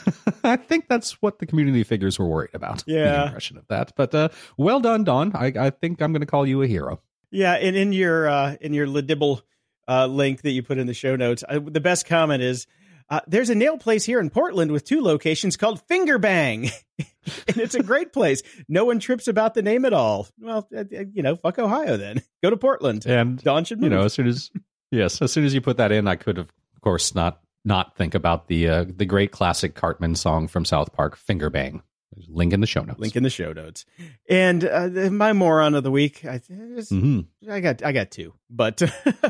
I 0.44 0.56
think 0.56 0.86
that's 0.88 1.12
what 1.22 1.38
the 1.38 1.46
community 1.46 1.82
figures 1.82 2.18
were 2.18 2.28
worried 2.28 2.50
about. 2.54 2.84
the 2.84 2.92
Yeah. 2.92 3.24
impression 3.26 3.56
of 3.56 3.66
that. 3.68 3.92
But 3.96 4.14
uh, 4.14 4.28
well 4.58 4.80
done, 4.80 5.04
Don. 5.04 5.32
I, 5.34 5.46
I 5.58 5.70
think 5.70 6.02
I'm 6.02 6.12
going 6.12 6.20
to 6.20 6.26
call 6.26 6.46
you 6.46 6.60
a 6.62 6.66
hero. 6.66 7.00
Yeah, 7.30 7.54
and 7.54 7.74
in 7.76 7.92
your 7.92 8.28
uh, 8.28 8.56
in 8.60 8.74
your 8.74 8.86
LADbible 8.86 9.40
uh, 9.88 10.06
link 10.06 10.42
that 10.42 10.50
you 10.50 10.62
put 10.62 10.78
in 10.78 10.86
the 10.86 10.94
show 10.94 11.16
notes, 11.16 11.42
I, 11.48 11.58
the 11.58 11.80
best 11.80 12.04
comment 12.06 12.42
is, 12.42 12.66
uh, 13.10 13.20
"There's 13.26 13.50
a 13.50 13.54
nail 13.54 13.76
place 13.76 14.04
here 14.04 14.20
in 14.20 14.30
Portland 14.30 14.70
with 14.72 14.84
two 14.84 15.00
locations 15.02 15.56
called 15.56 15.82
Finger 15.88 16.18
Bang, 16.18 16.70
and 16.98 17.56
it's 17.58 17.74
a 17.74 17.82
great 17.82 18.12
place. 18.12 18.42
No 18.68 18.84
one 18.84 18.98
trips 19.00 19.28
about 19.28 19.54
the 19.54 19.62
name 19.62 19.84
at 19.84 19.92
all. 19.92 20.28
Well, 20.38 20.68
uh, 20.74 20.80
uh, 20.80 21.04
you 21.12 21.22
know, 21.22 21.36
fuck 21.36 21.58
Ohio 21.58 21.96
then. 21.96 22.22
Go 22.42 22.50
to 22.50 22.56
Portland. 22.56 23.04
And 23.06 23.42
Don 23.42 23.64
should 23.64 23.82
you 23.82 23.88
know, 23.90 24.02
as 24.02 24.12
soon 24.14 24.26
as 24.28 24.50
yes, 24.90 25.20
as 25.20 25.32
soon 25.32 25.44
as 25.44 25.52
you 25.54 25.60
put 25.60 25.76
that 25.78 25.92
in, 25.92 26.06
I 26.08 26.16
could 26.16 26.36
have, 26.36 26.48
of 26.74 26.80
course, 26.80 27.14
not 27.14 27.40
not 27.64 27.96
think 27.96 28.14
about 28.14 28.48
the 28.48 28.68
uh, 28.68 28.84
the 28.88 29.04
great 29.06 29.32
classic 29.32 29.74
Cartman 29.74 30.14
song 30.14 30.48
from 30.48 30.64
South 30.64 30.92
Park, 30.92 31.16
"Finger 31.16 31.50
Bang." 31.50 31.82
Link 32.28 32.52
in 32.52 32.60
the 32.60 32.66
show 32.66 32.82
notes. 32.82 32.98
Link 32.98 33.14
in 33.14 33.22
the 33.22 33.30
show 33.30 33.52
notes. 33.52 33.84
And 34.28 34.64
uh, 34.64 34.88
my 35.12 35.32
moron 35.32 35.74
of 35.76 35.84
the 35.84 35.92
week, 35.92 36.24
I, 36.24 36.34
it's- 36.36 36.90
Mhm. 36.90 37.26
I 37.48 37.60
got 37.60 37.84
I 37.84 37.92
got 37.92 38.10
two, 38.10 38.34
but 38.50 38.82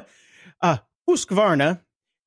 uh, 0.63 0.79
Husqvarna 1.09 1.81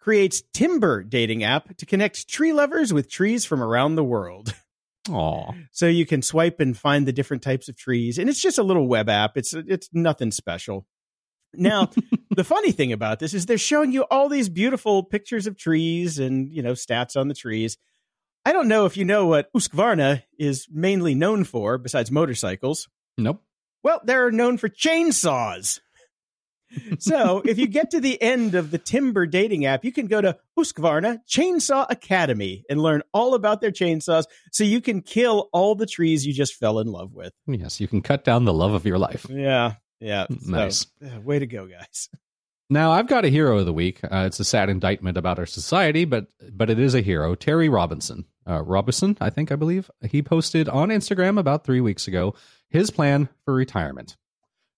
creates 0.04 0.43
timber 0.54 1.01
dating 1.01 1.45
app 1.45 1.78
to 1.78 1.86
connect 1.86 2.28
tree 2.28 2.51
lovers 2.51 2.91
with 2.91 3.10
trees 3.10 3.45
from 3.45 3.64
around 3.64 3.95
the 3.95 4.04
world. 4.04 4.54
Aw. 5.10 5.51
So 5.72 5.88
you 5.88 6.06
can 6.06 6.22
swipe 6.22 6.60
and 6.60 6.78
find 6.78 7.08
the 7.08 7.14
different 7.14 7.41
types 7.41 7.70
of 7.70 7.78
trees, 7.78 8.18
and 8.18 8.30
it's 8.30 8.41
just 8.41 8.58
a 8.58 8.64
little 8.64 8.88
web 8.88 9.08
app. 9.10 9.38
It's 9.38 9.54
it's 9.54 9.89
nothing 9.93 10.32
special. 10.32 10.86
Now, 11.54 11.89
the 12.36 12.43
funny 12.43 12.72
thing 12.72 12.91
about 12.91 13.20
this 13.20 13.34
is 13.34 13.45
they're 13.45 13.58
showing 13.58 13.91
you 13.91 14.04
all 14.04 14.28
these 14.28 14.49
beautiful 14.49 15.04
pictures 15.04 15.47
of 15.47 15.58
trees 15.58 16.20
and 16.20 16.51
you 16.51 16.62
know 16.62 16.74
stats 16.74 17.20
on 17.20 17.30
the 17.30 17.34
trees. 17.34 17.78
I 18.45 18.51
don't 18.51 18.68
know 18.68 18.86
if 18.86 18.97
you 18.97 19.06
know 19.06 19.28
what 19.28 19.51
Husqvarna 19.54 20.24
is 20.38 20.68
mainly 20.70 21.16
known 21.16 21.45
for 21.45 21.78
besides 21.78 22.12
motorcycles. 22.12 22.89
Nope. 23.18 23.41
Well, 23.84 24.01
they're 24.04 24.32
known 24.32 24.58
for 24.58 24.68
chainsaws. 24.68 25.80
So 26.99 27.41
if 27.45 27.57
you 27.57 27.67
get 27.67 27.91
to 27.91 27.99
the 27.99 28.21
end 28.21 28.55
of 28.55 28.71
the 28.71 28.78
timber 28.78 29.26
dating 29.26 29.65
app, 29.65 29.84
you 29.84 29.91
can 29.91 30.07
go 30.07 30.21
to 30.21 30.38
Husqvarna 30.57 31.19
Chainsaw 31.28 31.86
Academy 31.89 32.63
and 32.69 32.82
learn 32.82 33.03
all 33.13 33.34
about 33.34 33.61
their 33.61 33.71
chainsaws 33.71 34.26
so 34.51 34.63
you 34.63 34.82
can 34.82 35.01
kill 35.01 35.49
all 35.53 35.76
the 35.76 35.86
trees 35.86 36.26
you 36.26 36.34
just 36.34 36.55
fell 36.55 36.80
in 36.80 36.88
love 36.88 37.13
with. 37.13 37.34
Yes, 37.47 37.80
you 37.80 37.88
can 37.88 38.01
cut 38.01 38.24
down 38.24 38.45
the 38.45 38.53
love 38.53 38.74
of 38.74 38.86
your 38.86 38.97
life. 38.97 39.26
Yeah. 39.30 39.74
Yeah. 39.99 40.28
Nice. 40.45 40.86
uh, 41.03 41.19
way 41.21 41.39
to 41.39 41.47
go, 41.47 41.65
guys. 41.65 42.09
Now, 42.69 42.91
I've 42.91 43.07
got 43.07 43.26
a 43.26 43.30
hero 43.30 43.59
of 43.59 43.65
the 43.65 43.74
week. 43.74 43.99
Uh, 44.03 44.24
it's 44.26 44.39
a 44.39 44.45
sad 44.45 44.69
indictment 44.69 45.17
about 45.17 45.38
our 45.38 45.45
society, 45.45 46.05
but 46.05 46.28
but 46.51 46.69
it 46.69 46.80
is 46.80 46.95
a 46.95 47.01
hero. 47.01 47.36
Terry 47.36 47.69
Robinson, 47.69 48.26
uh, 48.47 48.61
Robinson, 48.63 49.17
I 49.21 49.30
think 49.30 49.51
I 49.51 49.55
believe 49.55 49.91
he 50.09 50.21
posted 50.21 50.67
on 50.69 50.89
Instagram 50.89 51.38
about 51.38 51.65
three 51.65 51.82
weeks 51.82 52.07
ago 52.07 52.34
his 52.69 52.89
plan 52.89 53.30
for 53.45 53.53
retirement. 53.53 54.17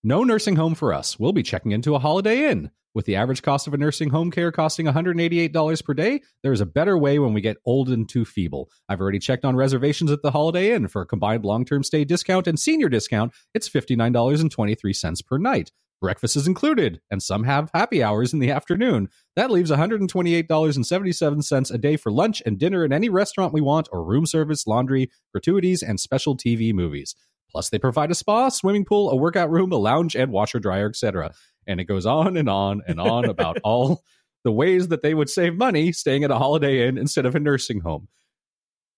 No 0.08 0.24
nursing 0.24 0.56
home 0.56 0.76
for 0.76 0.94
us. 0.94 1.18
We'll 1.18 1.34
be 1.34 1.42
checking 1.42 1.72
into 1.72 1.96
a 1.96 2.00
Holiday 2.00 2.52
Inn. 2.52 2.70
With 2.94 3.06
the 3.06 3.16
average 3.16 3.42
cost 3.42 3.66
of 3.66 3.74
a 3.74 3.78
nursing 3.78 4.12
home 4.12 4.30
care 4.30 4.52
costing 4.52 4.86
$188 4.86 5.84
per 5.84 5.96
day, 5.96 6.22
there 6.44 6.54
is 6.54 6.62
a 6.62 6.66
better 6.68 6.96
way 6.96 7.18
when 7.18 7.34
we 7.34 7.42
get 7.42 7.58
old 7.66 7.90
and 7.90 8.08
too 8.08 8.24
feeble. 8.24 8.70
I've 8.88 9.02
already 9.02 9.18
checked 9.18 9.44
on 9.44 9.56
reservations 9.56 10.12
at 10.12 10.22
the 10.22 10.30
Holiday 10.30 10.76
Inn 10.76 10.90
for 10.90 11.02
a 11.02 11.08
combined 11.08 11.44
long 11.44 11.66
term 11.66 11.84
stay 11.84 12.06
discount 12.06 12.46
and 12.46 12.60
senior 12.60 12.88
discount. 12.88 13.34
It's 13.56 13.68
$59.23 13.68 15.26
per 15.26 15.40
night. 15.40 15.72
Breakfast 16.00 16.36
is 16.36 16.46
included, 16.46 17.02
and 17.10 17.24
some 17.24 17.46
have 17.46 17.72
happy 17.74 18.04
hours 18.04 18.32
in 18.32 18.38
the 18.38 18.52
afternoon. 18.52 19.10
That 19.36 19.50
leaves 19.50 19.72
$128.77 19.72 21.74
a 21.74 21.78
day 21.80 21.98
for 21.98 22.12
lunch 22.12 22.44
and 22.46 22.60
dinner 22.60 22.86
in 22.86 22.94
any 22.94 23.10
restaurant 23.10 23.54
we 23.54 23.62
want, 23.62 23.90
or 23.92 24.06
room 24.06 24.28
service, 24.28 24.68
laundry, 24.68 25.10
gratuities, 25.32 25.82
and 25.82 26.00
special 26.00 26.38
TV 26.38 26.76
movies. 26.76 27.16
Plus, 27.56 27.70
they 27.70 27.80
provide 27.80 28.12
a 28.12 28.16
spa, 28.16 28.50
swimming 28.50 28.84
pool, 28.84 29.10
a 29.10 29.16
workout 29.16 29.50
room, 29.50 29.72
a 29.72 29.78
lounge, 29.78 30.14
and 30.14 30.30
washer 30.30 30.60
dryer, 30.60 30.90
etc. 30.90 31.34
And 31.66 31.80
it 31.80 31.86
goes 31.86 32.06
on 32.06 32.36
and 32.36 32.50
on 32.50 32.82
and 32.86 33.00
on 33.00 33.24
about 33.30 33.60
all 33.64 34.04
the 34.44 34.52
ways 34.52 34.90
that 34.90 35.02
they 35.02 35.14
would 35.14 35.30
save 35.30 35.56
money 35.56 35.94
staying 35.94 36.26
at 36.26 36.32
a 36.32 36.38
Holiday 36.38 36.86
Inn 36.86 36.98
instead 36.98 37.26
of 37.26 37.34
a 37.34 37.40
nursing 37.40 37.80
home. 37.80 38.10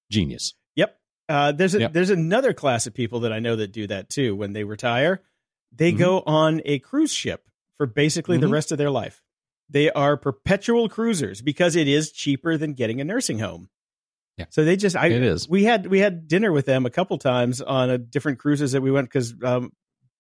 Genius. 0.10 0.56
Yep. 0.76 0.98
Uh, 1.30 1.52
there's 1.52 1.76
a, 1.76 1.82
Yep. 1.82 1.94
there's 1.94 2.10
another 2.10 2.52
class 2.52 2.88
of 2.88 2.96
people 2.96 3.20
that 3.20 3.32
I 3.32 3.38
know 3.38 3.56
that 3.58 3.72
do 3.72 3.86
that 3.86 4.10
too. 4.10 4.36
When 4.36 4.54
they 4.54 4.64
retire, 4.64 5.22
they 5.72 5.92
Mhm. 5.94 5.98
go 6.00 6.24
on 6.26 6.62
a 6.66 6.80
cruise 6.80 7.14
ship 7.14 7.44
for 7.78 7.86
basically 7.86 8.40
the 8.40 8.48
Mhm. 8.48 8.54
rest 8.54 8.72
of 8.72 8.80
their 8.80 8.90
life. 8.90 9.22
They 9.70 9.92
are 9.92 10.18
perpetual 10.18 10.90
cruisers 10.90 11.44
because 11.44 11.76
it 11.76 11.88
is 11.88 12.12
cheaper 12.12 12.58
than 12.58 12.74
getting 12.74 13.00
a 13.00 13.04
nursing 13.04 13.38
home. 13.38 13.70
Yeah. 14.38 14.46
So 14.50 14.64
they 14.64 14.76
just 14.76 14.96
I 14.96 15.08
It 15.08 15.24
is. 15.24 15.50
we 15.50 15.64
had 15.64 15.88
we 15.88 16.00
had 16.00 16.28
dinner 16.28 16.52
with 16.52 16.66
them 16.66 16.86
a 16.86 16.90
couple 16.90 17.18
times 17.18 17.60
on 17.62 17.90
a 17.90 17.98
different 17.98 18.40
cruises 18.40 18.74
that 18.74 18.82
we 18.82 18.92
went 18.92 19.08
because 19.10 19.34
um, 19.44 19.72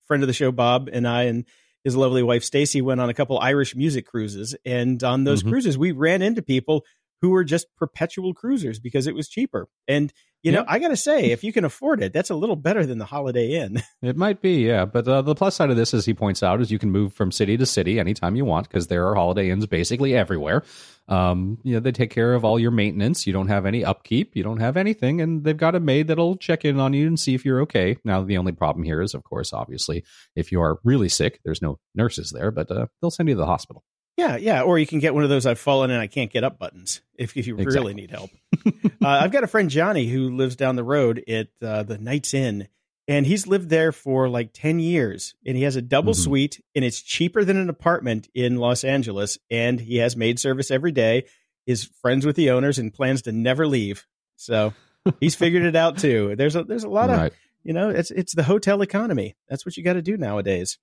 friend 0.08 0.24
of 0.24 0.28
the 0.28 0.34
show 0.34 0.52
Bob 0.52 0.90
and 0.92 1.08
I 1.08 1.24
and 1.24 1.46
his 1.84 1.96
lovely 1.96 2.24
wife 2.24 2.44
Stacy 2.44 2.82
went 2.82 3.00
on 3.00 3.10
a 3.10 3.14
couple 3.14 3.38
Irish 3.40 3.76
music 3.76 4.08
cruises 4.08 4.56
and 4.66 5.02
on 5.04 5.24
those 5.24 5.44
Mhm. 5.44 5.50
cruises 5.50 5.78
we 5.78 5.92
ran 5.92 6.22
into 6.22 6.42
people 6.42 6.84
who 7.22 7.30
were 7.30 7.44
just 7.44 7.68
perpetual 7.76 8.34
cruisers 8.34 8.80
because 8.80 9.08
it 9.08 9.16
was 9.16 9.28
cheaper 9.28 9.68
and 9.88 10.14
you 10.44 10.52
know. 10.52 10.64
I 10.68 10.80
got 10.80 10.90
to 10.90 10.98
say 10.98 11.32
if 11.32 11.44
you 11.44 11.52
can 11.52 11.66
afford 11.66 12.02
it 12.02 12.14
that's 12.14 12.30
a 12.30 12.36
little 12.36 12.56
better 12.56 12.86
than 12.86 13.00
the 13.00 13.06
Holiday 13.06 13.54
Inn 13.54 13.82
It 14.02 14.16
might 14.16 14.42
be, 14.42 14.68
yeah. 14.68 14.86
But 14.86 15.08
uh, 15.08 15.24
the 15.24 15.34
plus 15.34 15.56
side 15.56 15.72
of 15.72 15.76
this, 15.76 15.94
as 15.94 16.06
he 16.06 16.14
points 16.14 16.44
out, 16.44 16.62
is 16.62 16.72
you 16.72 16.78
can 16.78 16.92
move 16.92 17.14
from 17.14 17.32
city 17.32 17.58
to 17.58 17.66
city 17.66 18.00
anytime 18.00 18.36
you 18.36 18.46
want 18.46 18.68
because 18.68 18.88
there 18.88 19.08
are 19.08 19.16
Holiday 19.16 19.50
Inns 19.50 19.66
basically 19.66 20.16
everywhere. 20.16 20.64
Um, 21.08 21.58
you 21.64 21.74
know, 21.74 21.80
they 21.80 21.92
take 21.92 22.12
care 22.12 22.34
of 22.34 22.46
all 22.46 22.60
your 22.60 22.72
maintenance. 22.72 23.26
You 23.26 23.34
don't 23.34 23.48
have 23.48 23.66
any 23.66 23.84
upkeep. 23.84 24.36
You 24.36 24.44
don't 24.44 24.60
have 24.60 24.78
anything, 24.78 25.20
and 25.22 25.44
they've 25.44 25.58
got 25.58 25.74
a 25.74 25.80
maid 25.80 26.08
that'll 26.08 26.38
check 26.38 26.64
in 26.64 26.80
on 26.80 26.94
you 26.94 27.08
and 27.08 27.20
see 27.20 27.34
if 27.34 27.44
you're 27.44 27.62
okay. 27.62 27.98
Now, 28.04 28.24
the 28.24 28.38
only 28.38 28.52
problem 28.52 28.84
here 28.84 29.02
is, 29.02 29.14
of 29.14 29.24
course, 29.24 29.52
obviously, 29.52 30.04
if 30.36 30.52
you 30.52 30.62
are 30.62 30.80
really 30.84 31.10
sick, 31.10 31.40
there's 31.44 31.62
no 31.62 31.80
nurses 31.96 32.32
there, 32.32 32.52
but 32.52 32.70
uh, 32.70 32.86
they'll 33.02 33.12
send 33.12 33.30
you 33.30 33.36
to 33.36 33.40
the 33.40 33.46
hospital. 33.46 33.84
Yeah, 34.18 34.36
yeah. 34.38 34.64
Or 34.64 34.80
you 34.80 34.88
can 34.88 35.00
get 35.00 35.14
one 35.14 35.24
of 35.24 35.30
those 35.30 35.46
I've 35.46 35.60
fallen 35.60 35.92
and 35.92 36.02
I 36.02 36.08
can't 36.08 36.32
get 36.32 36.44
up 36.44 36.58
buttons 36.58 37.02
if, 37.18 37.38
if 37.38 37.46
you 37.48 37.56
Exactly. 37.58 37.80
really 37.80 37.94
need 37.94 38.10
help. 38.12 38.32
uh, 38.66 38.72
I've 39.08 39.32
got 39.32 39.44
a 39.44 39.48
friend, 39.48 39.70
Johnny, 39.70 40.08
who 40.08 40.36
lives 40.36 40.56
down 40.56 40.76
the 40.76 40.84
road 40.84 41.24
at 41.30 41.50
uh, 41.62 41.84
the 41.84 41.98
Knights 42.00 42.34
Inn, 42.34 42.68
and 43.08 43.26
he's 43.28 43.46
lived 43.48 43.70
there 43.70 43.92
for 43.92 44.28
like 44.28 44.50
10 44.54 44.80
years. 44.80 45.36
And 45.46 45.56
he 45.56 45.64
has 45.64 45.76
a 45.76 45.82
double 45.84 46.14
Mhm. 46.14 46.24
suite, 46.24 46.64
and 46.76 46.84
it's 46.84 47.02
cheaper 47.02 47.46
than 47.46 47.58
an 47.58 47.70
apartment 47.70 48.28
in 48.34 48.56
Los 48.58 48.84
Angeles. 48.84 49.38
And 49.52 49.80
he 49.80 49.98
has 49.98 50.18
maid 50.18 50.40
service 50.40 50.72
every 50.72 50.92
day, 50.92 51.26
is 51.68 51.84
friends 52.02 52.26
with 52.26 52.36
the 52.36 52.50
owners, 52.50 52.80
and 52.80 52.92
plans 52.94 53.22
to 53.24 53.32
never 53.32 53.68
leave. 53.68 54.08
So 54.36 54.74
he's 55.20 55.36
figured 55.36 55.64
it 55.64 55.76
out 55.76 56.00
too. 56.00 56.36
There's 56.36 56.56
a, 56.56 56.64
there's 56.64 56.84
a 56.84 56.90
lot 56.90 57.10
of 57.12 57.32
you 57.64 57.74
know, 57.74 57.90
it's 57.90 58.10
it's 58.12 58.34
the 58.34 58.44
hotel 58.44 58.82
economy. 58.82 59.36
That's 59.48 59.64
what 59.66 59.78
you 59.78 59.84
got 59.84 59.94
to 59.94 60.02
do 60.02 60.18
nowadays. 60.18 60.80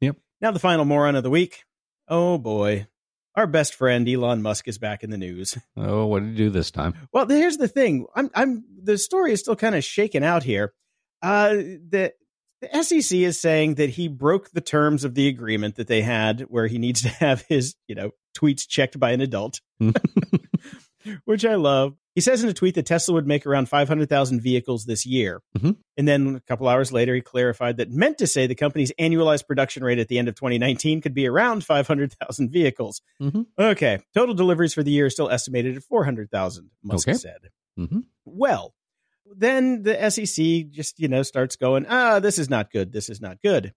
Yep. 0.00 0.16
Now 0.40 0.50
the 0.50 0.58
final 0.58 0.84
moron 0.86 1.14
of 1.16 1.22
the 1.24 1.30
week. 1.30 1.64
Oh 2.08 2.38
boy. 2.38 2.86
Our 3.36 3.46
best 3.48 3.74
friend 3.74 4.08
Elon 4.08 4.42
Musk 4.42 4.68
is 4.68 4.78
back 4.78 5.02
in 5.02 5.10
the 5.10 5.18
news. 5.18 5.58
Oh, 5.76 6.06
what 6.06 6.20
did 6.20 6.30
you 6.30 6.36
do 6.46 6.50
this 6.50 6.70
time? 6.70 6.94
Well, 7.12 7.26
here's 7.26 7.56
the 7.56 7.68
thing. 7.68 8.06
I'm 8.14 8.30
I'm 8.34 8.64
the 8.82 8.96
story 8.96 9.32
is 9.32 9.40
still 9.40 9.56
kind 9.56 9.74
of 9.74 9.82
shaken 9.84 10.22
out 10.22 10.42
here. 10.42 10.72
Uh 11.22 11.48
the 11.50 12.12
the 12.60 12.82
SEC 12.82 13.18
is 13.18 13.40
saying 13.40 13.74
that 13.74 13.90
he 13.90 14.08
broke 14.08 14.50
the 14.50 14.60
terms 14.60 15.04
of 15.04 15.14
the 15.14 15.28
agreement 15.28 15.76
that 15.76 15.88
they 15.88 16.02
had 16.02 16.42
where 16.42 16.66
he 16.66 16.78
needs 16.78 17.02
to 17.02 17.08
have 17.20 17.44
his, 17.48 17.74
you 17.88 17.94
know, 17.94 18.12
tweets 18.36 18.66
checked 18.66 18.98
by 18.98 19.10
an 19.12 19.20
adult. 19.20 19.60
Which 21.24 21.44
I 21.44 21.56
love. 21.56 21.96
He 22.14 22.20
says 22.20 22.44
in 22.44 22.48
a 22.48 22.52
tweet 22.52 22.76
that 22.76 22.86
Tesla 22.86 23.14
would 23.14 23.26
make 23.26 23.44
around 23.44 23.68
500,000 23.68 24.40
vehicles 24.40 24.84
this 24.84 25.04
year. 25.04 25.42
Mhm. 25.58 25.76
And 25.96 26.06
then 26.06 26.36
a 26.36 26.40
couple 26.40 26.68
hours 26.68 26.92
later, 26.92 27.14
he 27.14 27.20
clarified 27.20 27.76
that 27.78 27.90
meant 27.90 28.18
to 28.18 28.26
say 28.28 28.46
the 28.46 28.54
company's 28.54 28.92
annualized 29.00 29.46
production 29.48 29.82
rate 29.82 29.98
at 29.98 30.06
the 30.08 30.18
end 30.18 30.28
of 30.28 30.36
2019 30.36 31.00
could 31.00 31.14
be 31.14 31.26
around 31.26 31.64
500,000 31.64 32.50
vehicles. 32.52 33.02
Mhm. 33.20 33.46
Okay. 33.58 33.98
Total 34.14 34.34
deliveries 34.34 34.74
for 34.74 34.82
the 34.84 34.92
year 34.92 35.06
are 35.06 35.10
still 35.10 35.28
estimated 35.28 35.76
at 35.76 35.82
400,000, 35.82 36.70
Musk 36.82 37.08
Okay. 37.08 37.18
said. 37.18 37.50
hmm 37.76 38.00
Well, 38.24 38.74
then 39.34 39.82
the 39.82 40.00
SEC 40.00 40.62
just, 40.70 41.00
you 41.00 41.08
know, 41.08 41.22
starts 41.24 41.56
going, 41.56 41.84
ah, 41.88 42.20
this 42.20 42.38
is 42.38 42.48
not 42.48 42.70
good. 42.70 42.92
This 42.92 43.08
is 43.08 43.20
not 43.20 43.42
good. 43.42 43.72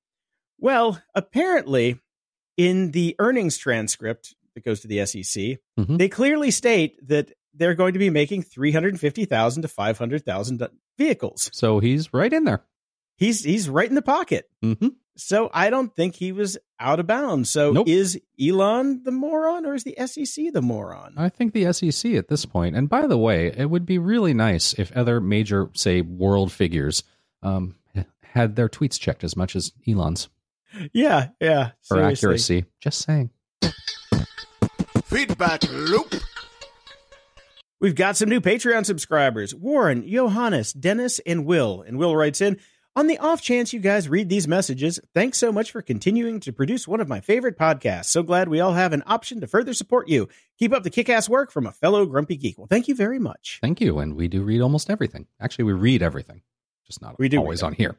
Well, 0.59 1.01
apparently, 1.15 1.99
in 2.55 2.91
the 2.91 3.15
earnings 3.17 3.57
transcript 3.57 4.35
that 4.53 4.63
goes 4.63 4.79
to 4.81 4.87
the 4.87 4.99
SEC, 4.99 5.57
Mhm. 5.79 5.97
they 5.97 6.09
clearly 6.09 6.51
state 6.51 6.95
that 7.07 7.31
they're 7.57 7.75
going 7.75 7.93
to 7.93 7.99
be 7.99 8.09
making 8.09 8.43
350,000 8.43 9.61
to 9.63 9.67
500,000 9.67 10.67
vehicles. 10.97 11.49
So 11.53 11.79
he's 11.79 12.13
right 12.13 12.31
in 12.31 12.43
there. 12.45 12.63
He's 13.17 13.43
he's 13.43 13.67
right 13.67 13.89
in 13.89 13.95
the 13.95 14.01
pocket. 14.01 14.47
hmm 14.61 14.73
So 15.15 15.49
I 15.51 15.71
don't 15.71 15.95
think 15.95 16.15
he 16.15 16.31
was 16.31 16.57
out 16.79 16.99
of 16.99 17.07
bounds. 17.07 17.49
So 17.49 17.71
Nope. 17.71 17.87
is 17.87 18.19
Elon 18.39 19.01
the 19.03 19.11
moron 19.11 19.65
or 19.65 19.73
is 19.73 19.83
the 19.83 19.95
SEC 20.05 20.53
the 20.53 20.61
moron? 20.61 21.15
I 21.17 21.29
think 21.29 21.53
the 21.53 21.73
SEC 21.73 22.13
at 22.13 22.27
this 22.27 22.45
point. 22.45 22.53
point, 22.53 22.75
and 22.75 22.87
by 22.89 23.07
the 23.07 23.17
way, 23.17 23.47
it 23.47 23.69
would 23.69 23.85
be 23.87 23.97
really 23.97 24.35
nice 24.35 24.73
if 24.73 24.91
other 24.95 25.19
major, 25.19 25.69
say, 25.73 26.01
world 26.01 26.51
figures 26.51 27.01
um, 27.41 27.75
had 28.21 28.55
their 28.55 28.69
tweets 28.69 28.99
checked 28.99 29.23
as 29.23 29.35
much 29.35 29.55
as 29.55 29.73
Elon's 29.87 30.29
yeah, 30.93 31.29
yeah. 31.39 31.71
for 31.81 31.95
seriously. 31.95 32.57
accuracy. 32.59 32.65
Just 32.81 32.99
saying. 33.03 33.31
Feedback 35.05 35.63
loop. 35.71 36.13
We've 37.79 37.93
got 37.93 38.17
some 38.17 38.29
new 38.29 38.41
Patreon 38.41 38.87
subscribers 38.87 39.53
Warren, 39.53 40.07
Johannes, 40.07 40.73
Dennis, 40.73 41.19
and 41.27 41.45
Will. 41.45 41.83
And 41.85 41.99
Will 41.99 42.15
writes 42.15 42.41
in 42.41 42.59
On 42.95 43.05
the 43.05 43.19
off 43.19 43.39
chance 43.39 43.71
you 43.71 43.79
guys 43.79 44.09
read 44.09 44.29
these 44.29 44.47
messages, 44.47 44.99
thanks 45.13 45.37
so 45.37 45.51
much 45.51 45.71
for 45.71 45.83
continuing 45.83 46.39
to 46.39 46.51
produce 46.51 46.87
one 46.87 47.01
of 47.01 47.07
my 47.07 47.19
favorite 47.19 47.55
podcasts. 47.55 48.05
So 48.05 48.23
glad 48.23 48.49
we 48.49 48.59
all 48.59 48.73
have 48.73 48.93
an 48.93 49.03
option 49.05 49.41
to 49.41 49.47
further 49.47 49.75
support 49.75 50.07
you. 50.07 50.27
Keep 50.57 50.73
up 50.73 50.81
the 50.81 50.89
kick 50.89 51.07
ass 51.07 51.29
work 51.29 51.51
from 51.51 51.67
a 51.67 51.71
fellow 51.71 52.07
grumpy 52.07 52.35
geek. 52.35 52.57
Well, 52.57 52.65
thank 52.67 52.87
you 52.87 52.95
very 52.95 53.19
much. 53.19 53.59
Thank 53.61 53.79
you. 53.79 53.99
And 53.99 54.15
we 54.15 54.27
do 54.27 54.41
read 54.41 54.61
almost 54.61 54.89
everything. 54.89 55.27
Actually, 55.39 55.65
we 55.65 55.73
read 55.73 56.01
everything, 56.01 56.41
just 56.87 56.99
not 56.99 57.19
We 57.19 57.29
do 57.29 57.37
always 57.37 57.61
on 57.61 57.73
here. 57.73 57.95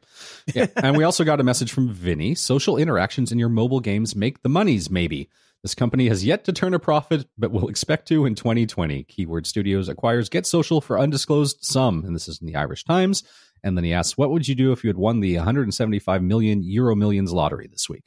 Yeah. 0.53 0.67
and 0.75 0.97
we 0.97 1.05
also 1.05 1.23
got 1.23 1.39
a 1.39 1.43
message 1.43 1.71
from 1.71 1.87
Vinny 1.87 2.35
Social 2.35 2.75
interactions 2.75 3.31
in 3.31 3.39
your 3.39 3.47
mobile 3.47 3.79
games 3.79 4.13
make 4.13 4.43
the 4.43 4.49
monies, 4.49 4.89
maybe. 4.89 5.29
This 5.63 5.75
company 5.75 6.07
has 6.07 6.23
yet 6.23 6.45
to 6.45 6.53
turn 6.53 6.73
a 6.73 6.79
profit, 6.79 7.27
but 7.37 7.51
will 7.51 7.67
expect 7.67 8.07
to 8.07 8.25
in 8.25 8.35
2020. 8.35 9.03
Keyword 9.03 9.45
Studios 9.45 9.89
acquires 9.89 10.29
Get 10.29 10.45
Social 10.45 10.79
for 10.79 10.97
undisclosed 10.97 11.57
sum, 11.61 12.03
and 12.05 12.15
this 12.15 12.29
is 12.29 12.39
in 12.39 12.47
the 12.47 12.55
Irish 12.55 12.85
Times. 12.85 13.23
And 13.61 13.75
then 13.75 13.83
he 13.83 13.91
asks, 13.91 14.17
"What 14.17 14.31
would 14.31 14.47
you 14.47 14.55
do 14.55 14.71
if 14.71 14.85
you 14.85 14.87
had 14.87 14.97
won 14.97 15.19
the 15.19 15.35
175 15.35 16.23
million 16.23 16.63
Euro 16.63 16.95
Millions 16.95 17.33
lottery 17.33 17.67
this 17.67 17.89
week? 17.89 18.05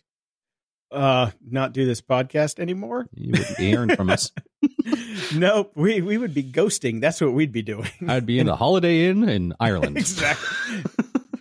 Uh, 0.90 1.30
not 1.46 1.72
do 1.72 1.84
this 1.84 2.00
podcast 2.00 2.59
anymore? 2.59 3.07
You 3.14 3.32
wouldn't 3.32 3.57
be 3.59 3.68
hearing 3.68 3.96
from 3.96 4.09
us. 4.11 4.30
nope. 5.34 5.72
We, 5.74 6.03
we 6.03 6.18
would 6.18 6.34
be 6.34 6.42
ghosting. 6.42 7.00
That's 7.00 7.20
what 7.20 7.32
we'd 7.32 7.53
be 7.53 7.62
doing. 7.62 7.88
I'd 8.07 8.26
be 8.26 8.38
in 8.38 8.48
a 8.48 8.57
Holiday 8.57 9.09
Inn 9.09 9.28
in 9.28 9.55
Ireland. 9.59 9.96
exactly. 9.98 10.82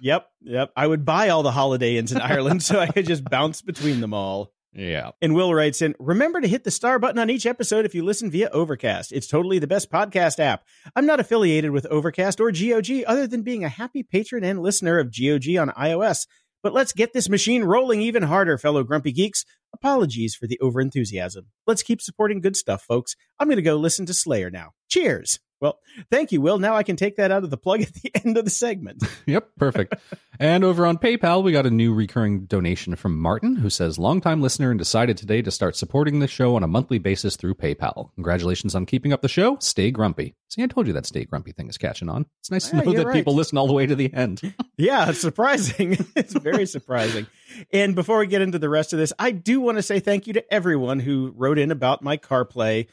yep. 0.01 0.29
Yep. 0.41 0.71
I 0.75 0.87
would 0.87 1.03
buy 1.03 1.29
all 1.29 1.43
the 1.43 1.51
holiday 1.51 1.97
inns 1.97 2.13
in 2.13 2.21
Ireland 2.21 2.63
so 2.63 2.79
I 2.79 2.87
could 2.87 3.07
just 3.07 3.25
bounce 3.25 3.61
between 3.61 3.99
them 3.99 4.13
all. 4.13 4.53
Yeah. 4.73 5.11
And 5.21 5.35
Will 5.35 5.53
writes 5.53 5.81
in, 5.81 5.95
remember 5.99 6.39
to 6.39 6.47
hit 6.47 6.63
the 6.63 6.71
star 6.71 6.97
button 6.97 7.19
on 7.19 7.29
each 7.29 7.45
episode 7.45 7.85
if 7.85 7.93
you 7.93 8.03
listen 8.03 8.31
via 8.31 8.49
Overcast. 8.49 9.11
It's 9.11 9.27
totally 9.27 9.59
the 9.59 9.67
best 9.67 9.91
podcast 9.91 10.39
app. 10.39 10.63
I'm 10.95 11.05
not 11.05 11.19
affiliated 11.19 11.71
with 11.71 11.85
Overcast 11.87 12.39
or 12.39 12.51
GOG 12.51 13.03
other 13.05 13.27
than 13.27 13.43
being 13.43 13.65
a 13.65 13.69
happy 13.69 14.03
patron 14.03 14.43
and 14.43 14.61
listener 14.61 14.97
of 14.97 15.07
GOG 15.07 15.57
on 15.57 15.69
iOS. 15.71 16.25
But 16.63 16.73
let's 16.73 16.93
get 16.93 17.11
this 17.11 17.27
machine 17.27 17.63
rolling 17.63 18.01
even 18.01 18.23
harder, 18.23 18.57
fellow 18.57 18.83
grumpy 18.83 19.11
geeks. 19.11 19.45
Apologies 19.73 20.35
for 20.35 20.47
the 20.47 20.59
overenthusiasm. 20.61 21.45
Let's 21.65 21.83
keep 21.83 22.01
supporting 22.01 22.39
good 22.39 22.55
stuff, 22.55 22.83
folks. 22.83 23.15
I'm 23.39 23.47
going 23.47 23.57
to 23.57 23.63
go 23.63 23.75
listen 23.75 24.05
to 24.05 24.13
Slayer 24.13 24.51
now. 24.51 24.71
Cheers. 24.87 25.39
Well, 25.61 25.79
thank 26.09 26.31
you, 26.31 26.41
Will. 26.41 26.57
Now 26.57 26.75
I 26.75 26.81
can 26.83 26.95
take 26.95 27.17
that 27.17 27.29
out 27.31 27.43
of 27.43 27.51
the 27.51 27.57
plug 27.57 27.81
at 27.81 27.93
the 27.93 28.11
end 28.25 28.35
of 28.37 28.45
the 28.45 28.51
segment. 28.51 29.03
Yep, 29.27 29.47
perfect. 29.57 29.93
and 30.39 30.63
over 30.63 30.87
on 30.87 30.97
PayPal, 30.97 31.43
we 31.43 31.51
got 31.51 31.67
a 31.67 31.69
new 31.71 31.93
recurring 31.93 32.45
donation 32.45 32.95
from 32.95 33.19
Martin, 33.19 33.55
who 33.57 33.69
says, 33.69 33.99
longtime 33.99 34.41
listener 34.41 34.71
and 34.71 34.79
decided 34.79 35.17
today 35.17 35.41
to 35.43 35.51
start 35.51 35.75
supporting 35.75 36.19
the 36.19 36.27
show 36.27 36.55
on 36.55 36.63
a 36.63 36.67
monthly 36.67 36.97
basis 36.97 37.35
through 37.35 37.53
PayPal. 37.53 38.09
Congratulations 38.15 38.73
on 38.73 38.87
keeping 38.87 39.13
up 39.13 39.21
the 39.21 39.27
show. 39.29 39.57
Stay 39.59 39.91
grumpy. 39.91 40.33
See, 40.49 40.63
I 40.63 40.67
told 40.67 40.87
you 40.87 40.93
that 40.93 41.05
stay 41.05 41.25
grumpy 41.25 41.51
thing 41.51 41.69
is 41.69 41.77
catching 41.77 42.09
on. 42.09 42.25
It's 42.39 42.49
nice 42.49 42.69
to 42.71 42.77
Yeah, 42.77 42.81
know 42.83 42.93
that 42.93 43.05
right. 43.07 43.13
people 43.13 43.35
listen 43.35 43.57
all 43.59 43.67
the 43.67 43.73
way 43.73 43.85
to 43.85 43.95
the 43.95 44.11
end. 44.13 44.41
Yeah, 44.77 45.09
it's 45.09 45.21
surprising. 45.21 45.91
it's 46.15 46.33
very 46.33 46.65
surprising. 46.65 47.27
And 47.71 47.93
before 47.93 48.17
we 48.17 48.25
get 48.25 48.41
into 48.41 48.57
the 48.57 48.69
rest 48.69 48.93
of 48.93 48.99
this, 48.99 49.13
I 49.19 49.29
do 49.29 49.61
want 49.61 49.77
to 49.77 49.83
say 49.83 49.99
thank 49.99 50.25
you 50.25 50.33
to 50.33 50.51
everyone 50.53 50.99
who 50.99 51.33
wrote 51.37 51.59
in 51.59 51.69
about 51.69 52.01
my 52.01 52.17
CarPlay 52.17 52.87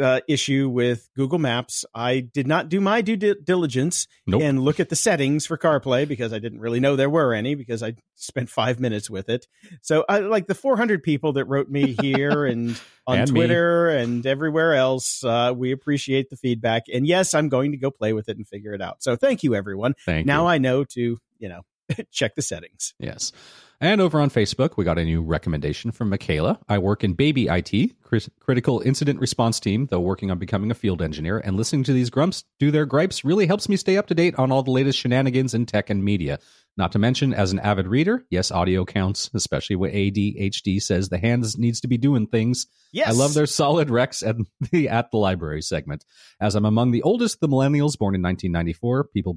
uh, 0.00 0.20
issue 0.28 0.68
with 0.68 1.08
Google 1.16 1.38
Maps. 1.38 1.84
I 1.94 2.20
did 2.20 2.46
not 2.46 2.68
do 2.68 2.80
my 2.80 3.00
due 3.00 3.16
di- 3.16 3.34
diligence 3.42 4.06
Nope. 4.26 4.42
and 4.42 4.60
look 4.60 4.80
at 4.80 4.88
the 4.88 4.96
settings 4.96 5.46
for 5.46 5.56
CarPlay 5.56 6.06
because 6.06 6.32
I 6.32 6.38
didn't 6.38 6.60
really 6.60 6.80
know 6.80 6.96
there 6.96 7.08
were 7.10 7.32
any 7.32 7.54
because 7.54 7.82
I 7.82 7.94
spent 8.14 8.50
five 8.50 8.80
minutes 8.80 9.08
with 9.08 9.28
it. 9.28 9.46
So, 9.82 10.04
I 10.08 10.18
like 10.20 10.46
the 10.46 10.54
400 10.54 11.02
people 11.02 11.34
that 11.34 11.44
wrote 11.46 11.68
me 11.68 11.96
here 12.02 12.44
and 12.44 12.78
on 13.06 13.18
And 13.20 13.32
me. 13.32 13.40
Twitter 13.40 13.88
and 13.88 14.26
everywhere 14.26 14.74
else. 14.74 15.24
Uh, 15.24 15.54
we 15.56 15.72
appreciate 15.72 16.28
the 16.30 16.36
feedback. 16.36 16.84
And 16.92 17.06
yes, 17.06 17.32
I'm 17.34 17.48
going 17.48 17.72
to 17.72 17.78
go 17.78 17.90
play 17.90 18.12
with 18.12 18.28
it 18.28 18.36
and 18.36 18.46
figure 18.46 18.74
it 18.74 18.82
out. 18.82 19.02
So, 19.02 19.16
thank 19.16 19.42
you, 19.42 19.54
everyone. 19.54 19.94
Thank 20.04 20.26
now 20.26 20.42
you. 20.42 20.48
I 20.48 20.58
know 20.58 20.84
to, 20.84 21.18
you 21.38 21.48
know, 21.48 21.62
check 22.10 22.34
the 22.34 22.42
settings. 22.42 22.94
Yes. 22.98 23.32
And 23.80 24.00
over 24.00 24.20
on 24.20 24.28
Facebook, 24.28 24.76
we 24.76 24.84
got 24.84 24.98
a 24.98 25.04
new 25.04 25.22
recommendation 25.22 25.92
from 25.92 26.08
Michaela. 26.08 26.58
I 26.68 26.78
work 26.78 27.04
in 27.04 27.12
baby 27.12 27.46
IT, 27.46 28.02
crit- 28.02 28.28
critical 28.40 28.80
incident 28.80 29.20
response 29.20 29.60
team, 29.60 29.86
though 29.86 30.00
working 30.00 30.32
on 30.32 30.38
becoming 30.38 30.72
a 30.72 30.74
field 30.74 31.00
engineer. 31.00 31.38
And 31.38 31.56
listening 31.56 31.84
to 31.84 31.92
these 31.92 32.10
grumps 32.10 32.42
do 32.58 32.72
their 32.72 32.86
gripes 32.86 33.24
really 33.24 33.46
helps 33.46 33.68
me 33.68 33.76
stay 33.76 33.96
up 33.96 34.08
to 34.08 34.16
date 34.16 34.34
on 34.36 34.50
all 34.50 34.64
the 34.64 34.72
latest 34.72 34.98
shenanigans 34.98 35.54
in 35.54 35.64
tech 35.64 35.90
and 35.90 36.02
media. 36.02 36.40
Not 36.76 36.90
to 36.92 36.98
mention, 36.98 37.32
as 37.32 37.52
an 37.52 37.60
avid 37.60 37.86
reader, 37.86 38.24
yes, 38.30 38.50
audio 38.50 38.84
counts, 38.84 39.30
especially 39.32 39.76
when 39.76 39.92
ADHD 39.92 40.82
says 40.82 41.08
the 41.08 41.18
hands 41.18 41.56
needs 41.56 41.80
to 41.82 41.88
be 41.88 41.98
doing 41.98 42.26
things. 42.26 42.66
Yes. 42.92 43.08
I 43.08 43.12
love 43.12 43.34
their 43.34 43.46
solid 43.46 43.90
Rex 43.90 44.22
and 44.22 44.46
the 44.72 44.88
at 44.88 45.12
the 45.12 45.18
library 45.18 45.62
segment. 45.62 46.04
As 46.40 46.56
I'm 46.56 46.64
among 46.64 46.90
the 46.90 47.02
oldest 47.02 47.36
of 47.36 47.40
the 47.40 47.48
millennials 47.48 47.96
born 47.96 48.16
in 48.16 48.22
1994, 48.22 49.04
people 49.04 49.36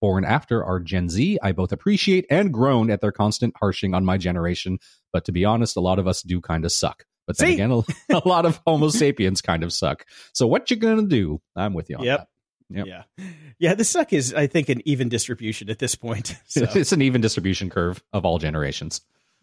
be- 0.00 0.06
born 0.06 0.24
after 0.24 0.64
are 0.64 0.80
Gen 0.80 1.08
Z. 1.08 1.38
I 1.42 1.52
both 1.52 1.72
appreciate 1.72 2.26
and 2.30 2.52
groan 2.52 2.90
at 2.90 3.00
their 3.00 3.12
constant 3.12 3.54
harshing 3.58 3.94
on 3.94 4.04
my 4.04 4.18
generation. 4.18 4.78
But 5.12 5.24
to 5.26 5.32
be 5.32 5.44
honest, 5.44 5.76
a 5.76 5.80
lot 5.80 5.98
of 5.98 6.06
us 6.06 6.22
do 6.22 6.40
kind 6.40 6.64
of 6.64 6.72
suck. 6.72 7.04
But 7.26 7.38
then 7.38 7.48
See? 7.48 7.54
again, 7.54 7.70
a, 7.72 7.82
a 8.24 8.28
lot 8.28 8.46
of 8.46 8.60
Homo 8.66 8.88
sapiens 8.88 9.40
kind 9.40 9.62
of 9.64 9.72
suck. 9.72 10.04
So 10.32 10.46
what 10.46 10.70
you 10.70 10.76
gonna 10.76 11.02
do? 11.06 11.40
I'm 11.56 11.74
with 11.74 11.90
you 11.90 11.96
on 11.96 12.04
Yep. 12.04 12.18
that. 12.18 12.28
Yep. 12.68 12.86
Yeah. 12.86 13.02
Yeah. 13.58 13.74
The 13.74 13.84
suck 13.84 14.12
is, 14.12 14.34
I 14.34 14.46
think, 14.48 14.68
an 14.68 14.82
even 14.86 15.08
distribution 15.08 15.70
at 15.70 15.78
this 15.78 15.94
point. 15.94 16.36
So. 16.46 16.66
It's 16.74 16.92
an 16.92 17.02
even 17.02 17.20
distribution 17.20 17.70
curve 17.70 18.02
of 18.12 18.24
all 18.24 18.38
generations. 18.38 19.00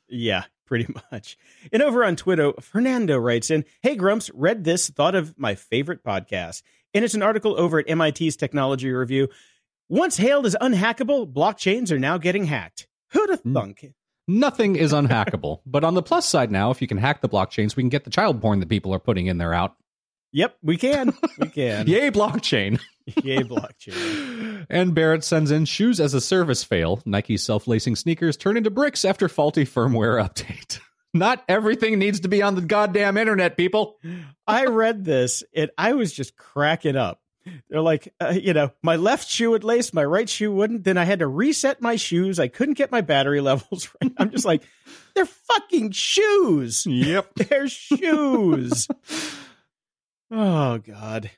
Yeah, 0.09 0.43
pretty 0.65 0.93
much. 1.11 1.37
And 1.71 1.81
over 1.81 2.03
on 2.05 2.15
Twitter, 2.15 2.51
Fernando 2.61 3.17
writes 3.17 3.49
in, 3.51 3.65
Hey 3.81 3.95
Grumps, 3.95 4.29
read 4.33 4.63
this, 4.63 4.89
thought 4.89 5.15
of 5.15 5.37
my 5.37 5.55
favorite 5.55 6.03
podcast. 6.03 6.61
And 6.93 7.03
it's 7.03 7.13
an 7.15 7.23
article 7.23 7.59
over 7.59 7.79
at 7.79 7.87
MIT's 7.97 8.35
Technology 8.35 8.91
Review. 8.91 9.29
Once 9.93 10.17
hailed 10.17 10.47
as 10.47 10.57
unhackable, 10.59 11.31
blockchains 11.31 11.91
are 11.91 11.99
now 11.99 12.17
getting 12.17 12.45
hacked. 12.45 12.87
Who'd 13.11 13.29
have 13.29 13.41
thunk? 13.41 13.93
Nothing 14.27 14.75
is 14.75 14.91
unhackable. 14.91 15.59
but 15.67 15.83
on 15.83 15.93
the 15.93 16.01
plus 16.01 16.27
side 16.27 16.49
now, 16.49 16.71
if 16.71 16.81
you 16.81 16.87
can 16.87 16.97
hack 16.97 17.21
the 17.21 17.29
blockchains, 17.29 17.75
we 17.75 17.83
can 17.83 17.89
get 17.89 18.03
the 18.03 18.09
child 18.09 18.41
porn 18.41 18.59
that 18.59 18.69
people 18.69 18.91
are 18.91 18.97
putting 18.97 19.27
in 19.27 19.37
there 19.37 19.53
out. 19.53 19.75
Yep, 20.31 20.57
we 20.63 20.77
can. 20.77 21.13
We 21.37 21.47
can. 21.49 21.85
Yay, 21.85 22.09
blockchain. 22.09 22.79
Yay, 23.23 23.43
blockchain. 23.43 24.65
And 24.67 24.95
Barrett 24.95 25.23
sends 25.23 25.51
in 25.51 25.65
shoes 25.65 25.99
as 25.99 26.15
a 26.15 26.21
service 26.21 26.63
fail. 26.63 26.99
Nike's 27.05 27.43
self 27.43 27.67
lacing 27.67 27.95
sneakers 27.95 28.35
turn 28.35 28.57
into 28.57 28.71
bricks 28.71 29.05
after 29.05 29.29
faulty 29.29 29.63
firmware 29.63 30.19
update. 30.27 30.79
Not 31.13 31.43
everything 31.47 31.99
needs 31.99 32.21
to 32.21 32.29
be 32.29 32.41
on 32.41 32.55
the 32.55 32.61
goddamn 32.61 33.17
internet, 33.17 33.57
people. 33.57 33.99
I 34.47 34.65
read 34.65 35.05
this 35.05 35.43
and 35.55 35.69
I 35.77 35.93
was 35.93 36.11
just 36.11 36.35
cracking 36.35 36.95
up. 36.95 37.19
They're 37.69 37.81
like, 37.81 38.13
uh, 38.21 38.33
you 38.41 38.53
know, 38.53 38.71
my 38.81 38.95
left 38.95 39.27
shoe 39.27 39.51
would 39.51 39.63
lace, 39.63 39.93
my 39.93 40.03
right 40.03 40.29
shoe 40.29 40.51
wouldn't. 40.51 40.83
Then 40.83 40.97
I 40.97 41.03
had 41.03 41.19
to 41.19 41.27
reset 41.27 41.81
my 41.81 41.95
shoes. 41.95 42.39
I 42.39 42.47
couldn't 42.47 42.75
get 42.75 42.91
my 42.91 43.01
battery 43.01 43.41
levels 43.41 43.89
right. 44.01 44.11
I'm 44.17 44.31
just 44.31 44.45
like, 44.45 44.63
they're 45.15 45.25
fucking 45.25 45.91
shoes. 45.91 46.85
Yep. 46.85 47.33
They're 47.35 47.67
shoes. 47.67 48.87
oh, 50.31 50.77
God. 50.79 51.31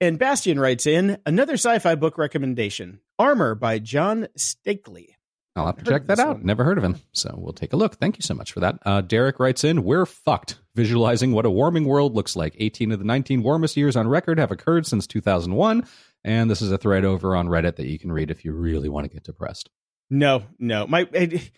And 0.00 0.18
Bastian 0.18 0.58
writes 0.58 0.86
in 0.86 1.18
another 1.24 1.54
sci 1.54 1.78
fi 1.78 1.94
book 1.94 2.18
recommendation 2.18 3.00
Armor 3.18 3.54
by 3.54 3.78
John 3.78 4.28
Steakley. 4.36 5.10
I'll 5.54 5.66
have 5.66 5.78
to 5.78 5.84
check 5.84 6.06
that 6.06 6.18
out. 6.18 6.36
one. 6.38 6.46
Never 6.46 6.64
heard 6.64 6.76
of 6.76 6.84
him. 6.84 7.00
So 7.12 7.34
we'll 7.36 7.54
take 7.54 7.72
a 7.72 7.76
look. 7.76 7.94
Thank 7.94 8.16
you 8.18 8.22
so 8.22 8.34
much 8.34 8.52
for 8.52 8.60
that. 8.60 8.78
Uh, 8.84 9.00
Derek 9.00 9.40
writes 9.40 9.64
in 9.64 9.84
We're 9.84 10.04
fucked. 10.04 10.58
Visualizing 10.76 11.32
what 11.32 11.46
a 11.46 11.50
warming 11.50 11.86
world 11.86 12.14
looks 12.14 12.36
like. 12.36 12.54
18 12.58 12.92
of 12.92 12.98
the 12.98 13.04
19 13.04 13.42
warmest 13.42 13.76
years 13.78 13.96
on 13.96 14.06
record 14.06 14.38
have 14.38 14.50
occurred 14.50 14.86
since 14.86 15.06
2001. 15.06 15.86
And 16.22 16.50
this 16.50 16.60
is 16.60 16.70
a 16.70 16.76
thread 16.76 17.04
over 17.06 17.34
on 17.34 17.48
Reddit 17.48 17.76
that 17.76 17.86
you 17.86 17.98
can 17.98 18.12
read 18.12 18.30
if 18.30 18.44
you 18.44 18.52
really 18.52 18.88
want 18.90 19.04
to 19.06 19.12
get 19.12 19.24
depressed. 19.24 19.70
No, 20.10 20.44
no. 20.58 20.86
My 20.86 21.08
I- 21.14 21.50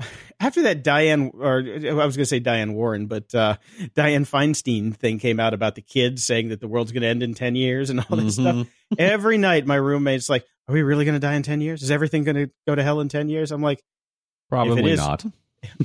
after 0.40 0.62
that 0.62 0.84
Diane 0.84 1.32
or 1.34 1.58
I 1.60 1.92
was 2.04 2.16
going 2.16 2.22
to 2.22 2.26
say 2.26 2.40
Diane 2.40 2.74
Warren, 2.74 3.06
but 3.06 3.34
uh, 3.34 3.56
Dianne 3.96 4.28
Feinstein 4.28 4.94
thing 4.94 5.18
came 5.18 5.40
out 5.40 5.54
about 5.54 5.74
the 5.74 5.82
kids 5.82 6.22
saying 6.22 6.50
that 6.50 6.60
the 6.60 6.68
world's 6.68 6.92
going 6.92 7.02
to 7.02 7.08
end 7.08 7.22
in 7.22 7.32
10 7.34 7.56
years 7.56 7.90
and 7.90 8.04
all 8.08 8.16
this 8.18 8.34
stuff. 8.34 8.54
Mhm. 8.54 8.68
Every 8.98 9.38
night 9.38 9.66
my 9.66 9.76
roommate's 9.76 10.28
like, 10.28 10.44
"Are 10.68 10.72
we 10.74 10.82
really 10.82 11.04
going 11.04 11.16
to 11.16 11.20
die 11.26 11.34
in 11.34 11.42
10 11.42 11.60
years? 11.60 11.82
Is 11.82 11.90
everything 11.90 12.24
going 12.24 12.36
to 12.36 12.50
go 12.66 12.74
to 12.74 12.82
hell 12.82 13.00
in 13.00 13.08
10 13.08 13.28
years?" 13.28 13.50
I'm 13.50 13.62
like, 13.62 13.82
Probably 14.50 14.92
is- 14.92 14.98
not. 15.00 15.24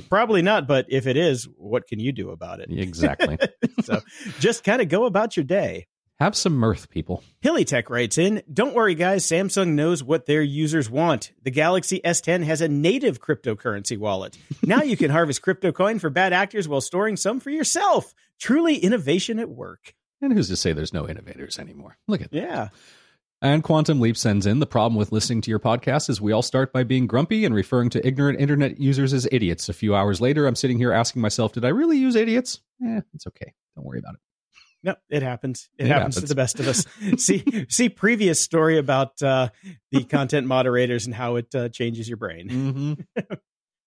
"Probably 0.08 0.42
not, 0.42 0.66
but 0.66 0.86
if 0.88 1.06
it 1.06 1.16
is, 1.16 1.48
what 1.56 1.86
can 1.86 1.98
you 1.98 2.12
do 2.12 2.30
about 2.30 2.60
it?" 2.60 2.68
Exactly. 2.70 3.38
so, 3.84 4.00
just 4.40 4.64
kind 4.64 4.80
of 4.80 4.88
go 4.88 5.04
about 5.04 5.36
your 5.36 5.44
day. 5.44 5.86
Have 6.20 6.36
some 6.36 6.54
mirth, 6.54 6.90
people. 6.90 7.24
Hilly 7.40 7.64
Tech 7.64 7.90
writes 7.90 8.18
in, 8.18 8.42
Don't 8.52 8.74
worry, 8.74 8.94
guys. 8.94 9.26
Samsung 9.26 9.70
knows 9.70 10.02
what 10.02 10.26
their 10.26 10.42
users 10.42 10.88
want. 10.88 11.32
The 11.42 11.50
Galaxy 11.50 12.00
S10 12.04 12.44
has 12.44 12.60
a 12.60 12.68
native 12.68 13.20
cryptocurrency 13.20 13.98
wallet. 13.98 14.38
Now 14.62 14.82
you 14.82 14.96
can 14.96 15.10
harvest 15.10 15.42
crypto 15.42 15.72
coin 15.72 15.98
for 15.98 16.10
bad 16.10 16.32
actors 16.32 16.68
while 16.68 16.80
storing 16.80 17.16
some 17.16 17.40
for 17.40 17.50
yourself. 17.50 18.14
Truly 18.38 18.76
innovation 18.76 19.40
at 19.40 19.48
work. 19.48 19.94
And 20.22 20.32
who's 20.32 20.48
to 20.48 20.56
say 20.56 20.72
there's 20.72 20.94
no 20.94 21.08
innovators 21.08 21.58
anymore? 21.58 21.98
Look 22.06 22.20
at 22.22 22.30
that. 22.30 22.36
Yeah. 22.40 22.68
And 23.42 23.62
Quantum 23.62 24.00
Leap 24.00 24.16
sends 24.16 24.46
in 24.46 24.58
the 24.60 24.66
problem 24.66 24.96
with 24.96 25.12
listening 25.12 25.42
to 25.42 25.50
your 25.50 25.58
podcast 25.58 26.08
is 26.08 26.20
we 26.20 26.32
all 26.32 26.40
start 26.42 26.72
by 26.72 26.82
being 26.82 27.06
grumpy 27.06 27.44
and 27.44 27.54
referring 27.54 27.90
to 27.90 28.06
ignorant 28.06 28.40
internet 28.40 28.80
users 28.80 29.12
as 29.12 29.28
idiots. 29.30 29.68
A 29.68 29.74
few 29.74 29.94
hours 29.94 30.20
later, 30.20 30.46
I'm 30.46 30.54
sitting 30.54 30.78
here 30.78 30.92
asking 30.92 31.20
myself, 31.20 31.52
did 31.52 31.64
I 31.64 31.68
really 31.68 31.98
use 31.98 32.16
idiots? 32.16 32.60
Eh, 32.82 33.00
it's 33.12 33.26
okay. 33.26 33.52
Don't 33.76 33.84
worry 33.84 33.98
about 33.98 34.14
it. 34.14 34.20
No, 34.82 34.94
it 35.08 35.22
happens. 35.22 35.68
It, 35.78 35.86
It 35.86 35.88
happens, 35.88 36.16
to 36.16 36.26
the 36.26 36.34
best 36.34 36.60
of 36.60 36.68
us. 36.68 36.86
see, 37.22 37.66
see 37.68 37.88
previous 37.88 38.40
story 38.40 38.78
about 38.78 39.22
uh, 39.22 39.48
the 39.90 40.04
content 40.04 40.46
moderators 40.46 41.06
and 41.06 41.14
how 41.14 41.36
it 41.36 41.54
uh, 41.54 41.68
changes 41.70 42.08
your 42.08 42.18
brain. 42.18 42.48
Mm-hmm. 43.16 43.34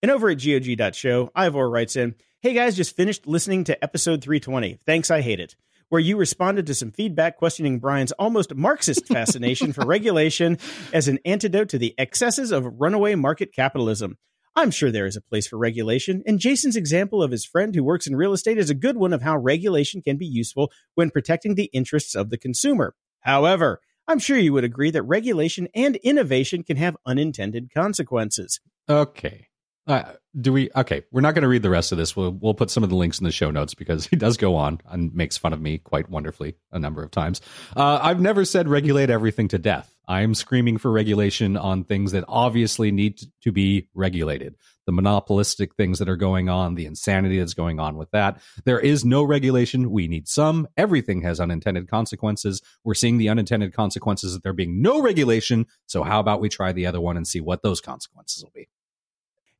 And 0.03 0.11
over 0.11 0.29
at 0.29 0.35
GOG.show, 0.39 1.31
Ivor 1.35 1.67
writes 1.67 1.95
in, 1.95 2.13
Hey 2.41 2.53
guys, 2.53 2.77
just 2.77 2.95
finished 2.95 3.25
listening 3.25 3.63
to 3.63 3.83
episode 3.83 4.21
320. 4.21 4.77
Thanks, 4.85 5.09
I 5.09 5.21
hate 5.21 5.39
it. 5.39 5.55
Where 5.89 6.01
you 6.01 6.17
responded 6.17 6.67
to 6.67 6.75
some 6.75 6.91
feedback 6.91 7.37
questioning 7.37 7.79
Brian's 7.79 8.11
almost 8.13 8.53
Marxist 8.53 9.07
fascination 9.07 9.71
for 9.71 9.85
regulation 9.85 10.57
as 10.91 11.07
an 11.07 11.19
antidote 11.23 11.69
to 11.69 11.77
the 11.77 11.95
excesses 11.97 12.51
of 12.51 12.65
runaway 12.77 13.15
market 13.15 13.53
capitalism. 13.53 14.17
I'm 14.55 14.71
sure 14.71 14.91
there 14.91 15.05
is 15.05 15.15
a 15.15 15.21
place 15.21 15.47
for 15.47 15.57
regulation, 15.57 16.23
and 16.25 16.39
Jason's 16.39 16.75
example 16.75 17.21
of 17.21 17.31
his 17.31 17.45
friend 17.45 17.75
who 17.75 17.83
works 17.83 18.07
in 18.07 18.15
real 18.15 18.33
estate 18.33 18.57
is 18.57 18.71
a 18.71 18.75
good 18.75 18.97
one 18.97 19.13
of 19.13 19.21
how 19.21 19.37
regulation 19.37 20.01
can 20.01 20.17
be 20.17 20.25
useful 20.25 20.71
when 20.95 21.11
protecting 21.11 21.55
the 21.55 21.69
interests 21.73 22.15
of 22.15 22.31
the 22.31 22.39
consumer. 22.39 22.95
However, 23.21 23.79
I'm 24.07 24.19
sure 24.19 24.37
you 24.37 24.53
would 24.53 24.63
agree 24.63 24.89
that 24.91 25.03
regulation 25.03 25.67
and 25.75 25.97
innovation 25.97 26.63
can 26.63 26.77
have 26.77 26.97
unintended 27.05 27.73
consequences. 27.73 28.59
Okay. 28.89 29.46
Uh, 29.87 30.03
do 30.39 30.51
we? 30.51 30.69
Okay, 30.75 31.03
we're 31.11 31.21
not 31.21 31.33
going 31.33 31.43
to 31.43 31.47
read 31.47 31.63
the 31.63 31.69
rest 31.69 31.91
of 31.91 31.97
this. 31.97 32.15
We'll 32.15 32.31
we'll 32.31 32.53
put 32.53 32.69
some 32.69 32.83
of 32.83 32.89
the 32.89 32.95
links 32.95 33.19
in 33.19 33.23
the 33.23 33.31
show 33.31 33.49
notes 33.49 33.73
because 33.73 34.05
he 34.07 34.15
does 34.15 34.37
go 34.37 34.55
on 34.55 34.81
and 34.89 35.13
makes 35.15 35.37
fun 35.37 35.53
of 35.53 35.61
me 35.61 35.77
quite 35.77 36.09
wonderfully 36.09 36.55
a 36.71 36.79
number 36.79 37.01
of 37.03 37.09
times. 37.11 37.41
Uh, 37.75 37.99
I've 38.01 38.19
never 38.19 38.45
said 38.45 38.67
regulate 38.67 39.09
everything 39.09 39.47
to 39.49 39.57
death. 39.57 39.93
I'm 40.09 40.35
screaming 40.35 40.77
for 40.77 40.91
regulation 40.91 41.57
on 41.57 41.83
things 41.83 42.13
that 42.13 42.23
obviously 42.27 42.91
need 42.91 43.17
to- 43.17 43.27
to 43.43 43.51
be 43.51 43.89
regulated. 43.93 44.55
The 44.85 44.93
monopolistic 44.93 45.75
things 45.75 45.99
that 45.99 46.07
are 46.07 46.15
going 46.15 46.47
on, 46.47 46.75
the 46.75 46.85
insanity 46.85 47.39
that's 47.39 47.53
going 47.53 47.79
on 47.79 47.97
with 47.97 48.09
that. 48.11 48.41
There 48.63 48.79
is 48.79 49.03
no 49.03 49.23
regulation. 49.23 49.91
We 49.91 50.07
need 50.07 50.29
some. 50.29 50.67
Everything 50.77 51.23
has 51.23 51.41
unintended 51.41 51.89
consequences. 51.89 52.61
We're 52.85 52.93
seeing 52.93 53.17
the 53.17 53.27
unintended 53.27 53.73
consequences 53.73 54.33
of 54.33 54.43
there 54.43 54.53
being 54.53 54.81
no 54.81 55.01
regulation. 55.01 55.65
So 55.87 56.03
how 56.03 56.21
about 56.21 56.39
we 56.39 56.47
try 56.47 56.71
the 56.71 56.85
other 56.85 57.01
one 57.01 57.17
and 57.17 57.27
see 57.27 57.41
what 57.41 57.61
those 57.61 57.81
consequences 57.81 58.43
will 58.43 58.51
be? 58.55 58.69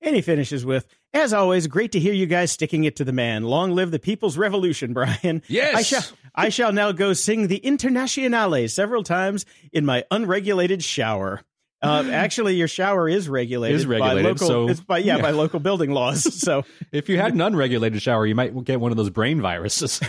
And 0.01 0.15
he 0.15 0.21
finishes 0.21 0.65
with, 0.65 0.85
as 1.13 1.33
always, 1.33 1.67
great 1.67 1.91
to 1.93 1.99
hear 1.99 2.13
you 2.13 2.27
guys 2.27 2.51
sticking 2.51 2.83
it 2.83 2.95
to 2.97 3.03
the 3.03 3.11
man. 3.11 3.43
Long 3.43 3.71
live 3.71 3.91
the 3.91 3.99
People's 3.99 4.37
Revolution, 4.37 4.93
Brian. 4.93 5.41
Yes. 5.47 5.75
I 5.75 5.81
shall 5.81 6.03
I 6.35 6.49
shall 6.49 6.71
now 6.71 6.91
go 6.91 7.13
sing 7.13 7.47
the 7.47 7.57
Internationale 7.57 8.67
several 8.67 9.03
times 9.03 9.45
in 9.73 9.85
my 9.85 10.03
unregulated 10.11 10.83
shower. 10.83 11.41
Uh, 11.81 12.05
actually, 12.11 12.55
your 12.55 12.67
shower 12.67 13.07
is 13.07 13.29
regulated. 13.29 13.75
Is 13.75 13.85
regulated, 13.85 14.23
by 14.23 14.29
local, 14.29 14.47
so- 14.47 14.69
it's 14.69 14.79
by 14.79 14.97
yeah, 14.99 15.17
yeah. 15.17 15.21
by 15.21 15.31
local 15.31 15.59
building 15.59 15.91
laws. 15.91 16.23
So 16.47 16.63
If 16.91 17.09
you 17.09 17.17
had 17.17 17.33
an 17.33 17.41
unregulated 17.41 18.01
shower, 18.01 18.25
you 18.25 18.35
might 18.35 18.63
get 18.63 18.79
one 18.79 18.91
of 18.91 18.97
those 18.97 19.09
brain 19.09 19.41
viruses. 19.41 19.99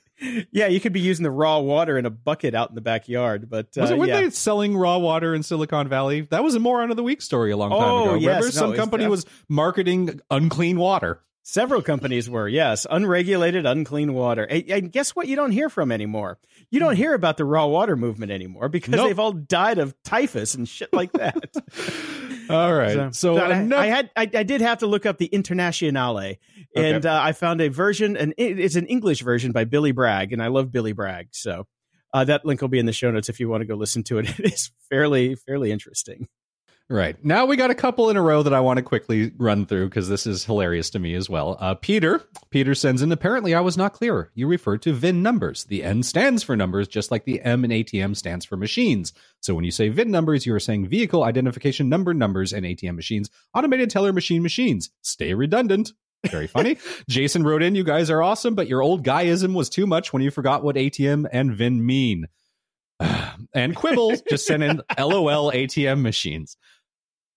yeah, 0.50 0.66
you 0.66 0.80
could 0.80 0.92
be 0.92 1.00
using 1.00 1.22
the 1.22 1.30
raw 1.30 1.60
water 1.60 1.96
in 1.98 2.04
a 2.06 2.10
bucket 2.10 2.54
out 2.54 2.70
in 2.70 2.74
the 2.74 2.80
backyard. 2.80 3.48
But 3.48 3.66
uh, 3.78 3.82
was 3.82 3.90
it 3.90 3.98
when 3.98 4.08
yeah. 4.08 4.22
they 4.22 4.30
selling 4.30 4.76
raw 4.76 4.98
water 4.98 5.34
in 5.34 5.42
Silicon 5.42 5.88
Valley? 5.88 6.22
That 6.22 6.42
was 6.42 6.54
a 6.54 6.60
moron 6.60 6.90
of 6.90 6.96
the 6.96 7.02
week 7.04 7.22
story 7.22 7.52
a 7.52 7.56
long 7.56 7.70
time 7.70 7.80
Oh, 7.80 8.02
ago. 8.10 8.14
yes. 8.14 8.26
Remember, 8.26 8.46
No, 8.46 8.50
some 8.50 8.74
company 8.74 9.06
was 9.06 9.24
marketing 9.48 10.20
unclean 10.30 10.78
water. 10.78 11.20
Several 11.46 11.82
companies 11.82 12.28
were, 12.28 12.48
yes, 12.48 12.86
unregulated, 12.90 13.66
unclean 13.66 14.14
water. 14.14 14.44
And, 14.44 14.90
guess 14.90 15.10
what? 15.14 15.28
You 15.28 15.36
don't 15.36 15.52
hear 15.52 15.68
from 15.68 15.92
anymore. 15.92 16.38
You 16.70 16.80
don't 16.80 16.96
hear 16.96 17.12
about 17.12 17.36
the 17.36 17.44
raw 17.44 17.66
water 17.66 17.96
movement 17.96 18.32
anymore 18.32 18.70
because 18.70 18.94
Nope. 18.94 19.08
they've 19.08 19.18
all 19.18 19.32
died 19.32 19.76
of 19.78 19.94
typhus 20.04 20.54
and 20.54 20.66
shit 20.66 20.90
like 20.94 21.12
that. 21.12 21.36
All 22.50 22.74
right. 22.74 22.92
So, 22.94 23.10
So, 23.12 23.34
but 23.34 23.52
I, 23.52 23.60
enough- 23.60 23.78
I 23.78 23.86
had 23.86 24.10
I, 24.16 24.22
I 24.22 24.42
did 24.42 24.62
have 24.62 24.78
to 24.78 24.86
look 24.86 25.04
up 25.06 25.18
the 25.18 25.26
Internationale, 25.26 26.34
and 26.74 27.04
uh, 27.06 27.20
I 27.22 27.32
found 27.32 27.60
a 27.60 27.68
version, 27.68 28.16
and 28.16 28.32
it- 28.38 28.58
it's 28.58 28.76
an 28.76 28.86
English 28.86 29.20
version 29.22 29.52
by 29.52 29.64
Billy 29.64 29.92
Bragg, 29.92 30.32
and 30.32 30.42
I 30.42 30.46
love 30.48 30.72
Billy 30.72 30.92
Bragg, 30.92 31.28
so 31.32 31.66
uh, 32.14 32.24
that 32.24 32.44
link 32.46 32.60
will 32.62 32.68
be 32.68 32.78
in 32.78 32.86
the 32.86 32.92
show 32.92 33.10
notes 33.10 33.28
if 33.28 33.38
you 33.40 33.48
want 33.50 33.60
to 33.62 33.66
go 33.66 33.74
listen 33.76 34.02
to 34.04 34.18
it. 34.18 34.28
It 34.38 34.52
is 34.52 34.70
fairly 34.90 35.34
fairly 35.34 35.70
interesting. 35.72 36.28
Right. 36.90 37.22
Now 37.24 37.46
we 37.46 37.56
got 37.56 37.70
a 37.70 37.74
couple 37.74 38.10
in 38.10 38.18
a 38.18 38.22
row 38.22 38.42
that 38.42 38.52
I 38.52 38.60
want 38.60 38.76
to 38.76 38.82
quickly 38.82 39.32
run 39.38 39.64
through 39.64 39.88
because 39.88 40.06
this 40.10 40.26
is 40.26 40.44
hilarious 40.44 40.90
to 40.90 40.98
me 40.98 41.14
as 41.14 41.30
well. 41.30 41.56
Uh, 41.58 41.74
Peter, 41.74 42.22
Peter 42.50 42.74
sends 42.74 43.00
in, 43.00 43.10
apparently 43.10 43.54
I 43.54 43.60
was 43.60 43.78
not 43.78 43.94
clear. 43.94 44.30
You 44.34 44.46
referred 44.46 44.82
to 44.82 44.92
VIN 44.92 45.22
numbers. 45.22 45.64
The 45.64 45.82
N 45.82 46.02
stands 46.02 46.42
for 46.42 46.56
numbers, 46.56 46.86
just 46.86 47.10
like 47.10 47.24
the 47.24 47.40
M 47.40 47.64
in 47.64 47.70
ATM 47.70 48.14
stands 48.14 48.44
for 48.44 48.58
machines. 48.58 49.14
So 49.40 49.54
when 49.54 49.64
you 49.64 49.70
say 49.70 49.88
VIN 49.88 50.10
numbers, 50.10 50.44
you 50.44 50.54
are 50.54 50.60
saying 50.60 50.88
vehicle 50.88 51.24
identification 51.24 51.88
number 51.88 52.12
numbers 52.12 52.52
and 52.52 52.66
ATM 52.66 52.96
machines, 52.96 53.30
automated 53.54 53.88
teller 53.88 54.12
machine 54.12 54.42
machines. 54.42 54.90
Stay 55.00 55.32
redundant. 55.32 55.92
Very 56.30 56.46
funny. 56.46 56.76
Jason 57.08 57.44
wrote 57.44 57.62
in, 57.62 57.74
you 57.74 57.84
guys 57.84 58.10
are 58.10 58.22
awesome, 58.22 58.54
but 58.54 58.68
your 58.68 58.82
old 58.82 59.04
guyism 59.04 59.54
was 59.54 59.70
too 59.70 59.86
much 59.86 60.12
when 60.12 60.20
you 60.20 60.30
forgot 60.30 60.62
what 60.62 60.76
ATM 60.76 61.26
and 61.32 61.54
VIN 61.54 61.84
mean. 61.84 62.26
and 63.54 63.74
Quibble 63.74 64.16
just 64.28 64.46
sent 64.46 64.62
in 64.62 64.82
LOL 64.98 65.50
ATM 65.52 66.02
machines. 66.02 66.56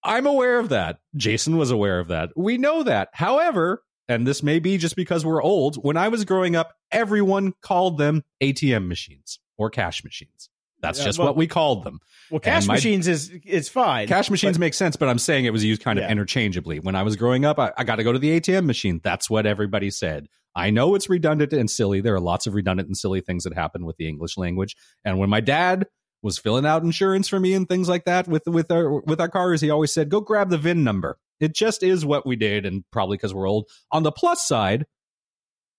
I'm 0.04 0.26
aware 0.26 0.60
of 0.60 0.70
that. 0.70 1.00
Jason 1.16 1.58
was 1.58 1.72
aware 1.72 2.00
of 2.00 2.08
that. 2.10 2.30
We 2.36 2.58
know 2.58 2.84
that. 2.84 3.10
However, 3.14 3.84
and 4.08 4.26
this 4.26 4.42
may 4.42 4.60
be 4.60 4.78
just 4.78 4.96
because 4.96 5.26
we're 5.26 5.42
old, 5.44 5.76
when 5.78 5.98
I 5.98 6.08
was 6.08 6.24
growing 6.26 6.56
up, 6.56 6.74
everyone 6.92 7.54
called 7.62 7.98
them 7.98 8.24
ATM 8.42 8.88
machines 8.88 9.40
or 9.58 9.70
cash 9.70 10.04
machines. 10.04 10.50
That's 10.80 11.00
Yeah, 11.00 11.06
just 11.06 11.18
well- 11.20 11.30
what 11.30 11.36
we 11.38 11.48
called 11.48 11.84
them. 11.84 12.00
Well, 12.30 12.40
cash 12.40 12.68
my- 12.68 12.76
machines 12.76 13.08
is 13.08 13.30
is 13.46 13.68
fine. 13.68 14.08
Cash 14.08 14.30
machines 14.30 14.60
make 14.60 14.74
sense, 14.76 14.96
but 14.96 15.10
I'm 15.10 15.18
saying 15.18 15.46
it 15.46 15.52
was 15.54 15.64
used 15.64 15.82
kind 15.82 15.98
of 15.98 16.04
Yeah. 16.04 16.12
interchangeably. 16.12 16.80
When 16.80 16.96
I 16.96 17.04
was 17.04 17.16
growing 17.16 17.46
up, 17.46 17.58
I, 17.58 17.72
I 17.78 17.84
got 17.84 17.96
to 17.96 18.04
go 18.04 18.12
to 18.14 18.20
the 18.20 18.30
ATM 18.40 18.66
machine. 18.66 19.02
That's 19.04 19.30
what 19.30 19.46
everybody 19.46 19.90
said. 19.90 20.28
I 20.56 20.70
know 20.70 20.94
it's 20.96 21.10
redundant 21.10 21.54
and 21.54 21.70
silly. 21.70 22.02
There 22.02 22.14
are 22.16 22.20
lots 22.20 22.46
of 22.48 22.54
redundant 22.54 22.88
and 22.88 22.98
silly 22.98 23.22
things 23.22 23.44
that 23.44 23.54
happen 23.54 23.86
with 23.86 23.98
the 23.98 24.08
English 24.08 24.38
language. 24.38 24.76
And 25.06 25.20
when 25.20 25.30
my 25.30 25.40
dad 25.40 25.88
was 26.28 26.38
filling 26.38 26.66
out 26.66 26.84
insurance 26.84 27.28
for 27.28 27.40
me 27.40 27.54
and 27.54 27.68
things 27.68 27.88
like 27.88 28.06
that 28.06 28.28
with 28.28 28.46
with 28.46 28.70
our 28.70 29.02
with 29.02 29.20
our 29.20 29.30
cars, 29.30 29.62
he 29.62 29.72
always 29.72 29.92
said, 29.92 30.10
"Go 30.10 30.22
grab 30.22 30.50
the 30.50 30.58
VIN 30.58 30.84
number." 30.84 31.18
It 31.40 31.56
just 31.56 31.82
is 31.82 32.06
what 32.06 32.26
we 32.26 32.36
did, 32.36 32.66
and 32.66 32.84
probably 32.92 33.18
because 33.18 33.34
we're 33.34 33.48
old. 33.48 33.70
On 33.92 34.04
the 34.04 34.12
plus 34.12 34.46
side, 34.48 34.86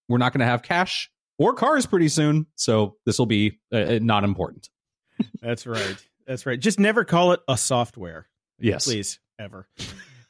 we're 0.09 0.19
not 0.19 0.33
going 0.33 0.41
to 0.41 0.47
have 0.47 0.63
cash 0.63 1.11
or 1.39 1.55
cars 1.55 1.87
pretty 1.87 2.09
soon, 2.09 2.47
so 2.55 2.97
this 3.05 3.19
will 3.19 3.27
be 3.27 3.59
uh, 3.73 3.77
uh, 3.77 3.99
not 4.01 4.25
important. 4.25 4.69
That's 5.43 5.67
right. 5.67 5.97
That's 6.27 6.47
right. 6.47 6.59
Just 6.59 6.81
never 6.81 7.05
call 7.05 7.33
it 7.33 7.41
a 7.47 7.57
software. 7.57 8.27
Yes, 8.59 8.87
please, 8.87 9.21
ever. 9.39 9.69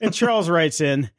And 0.01 0.13
Charles 0.13 0.51
writes 0.51 0.81
in 0.81 1.11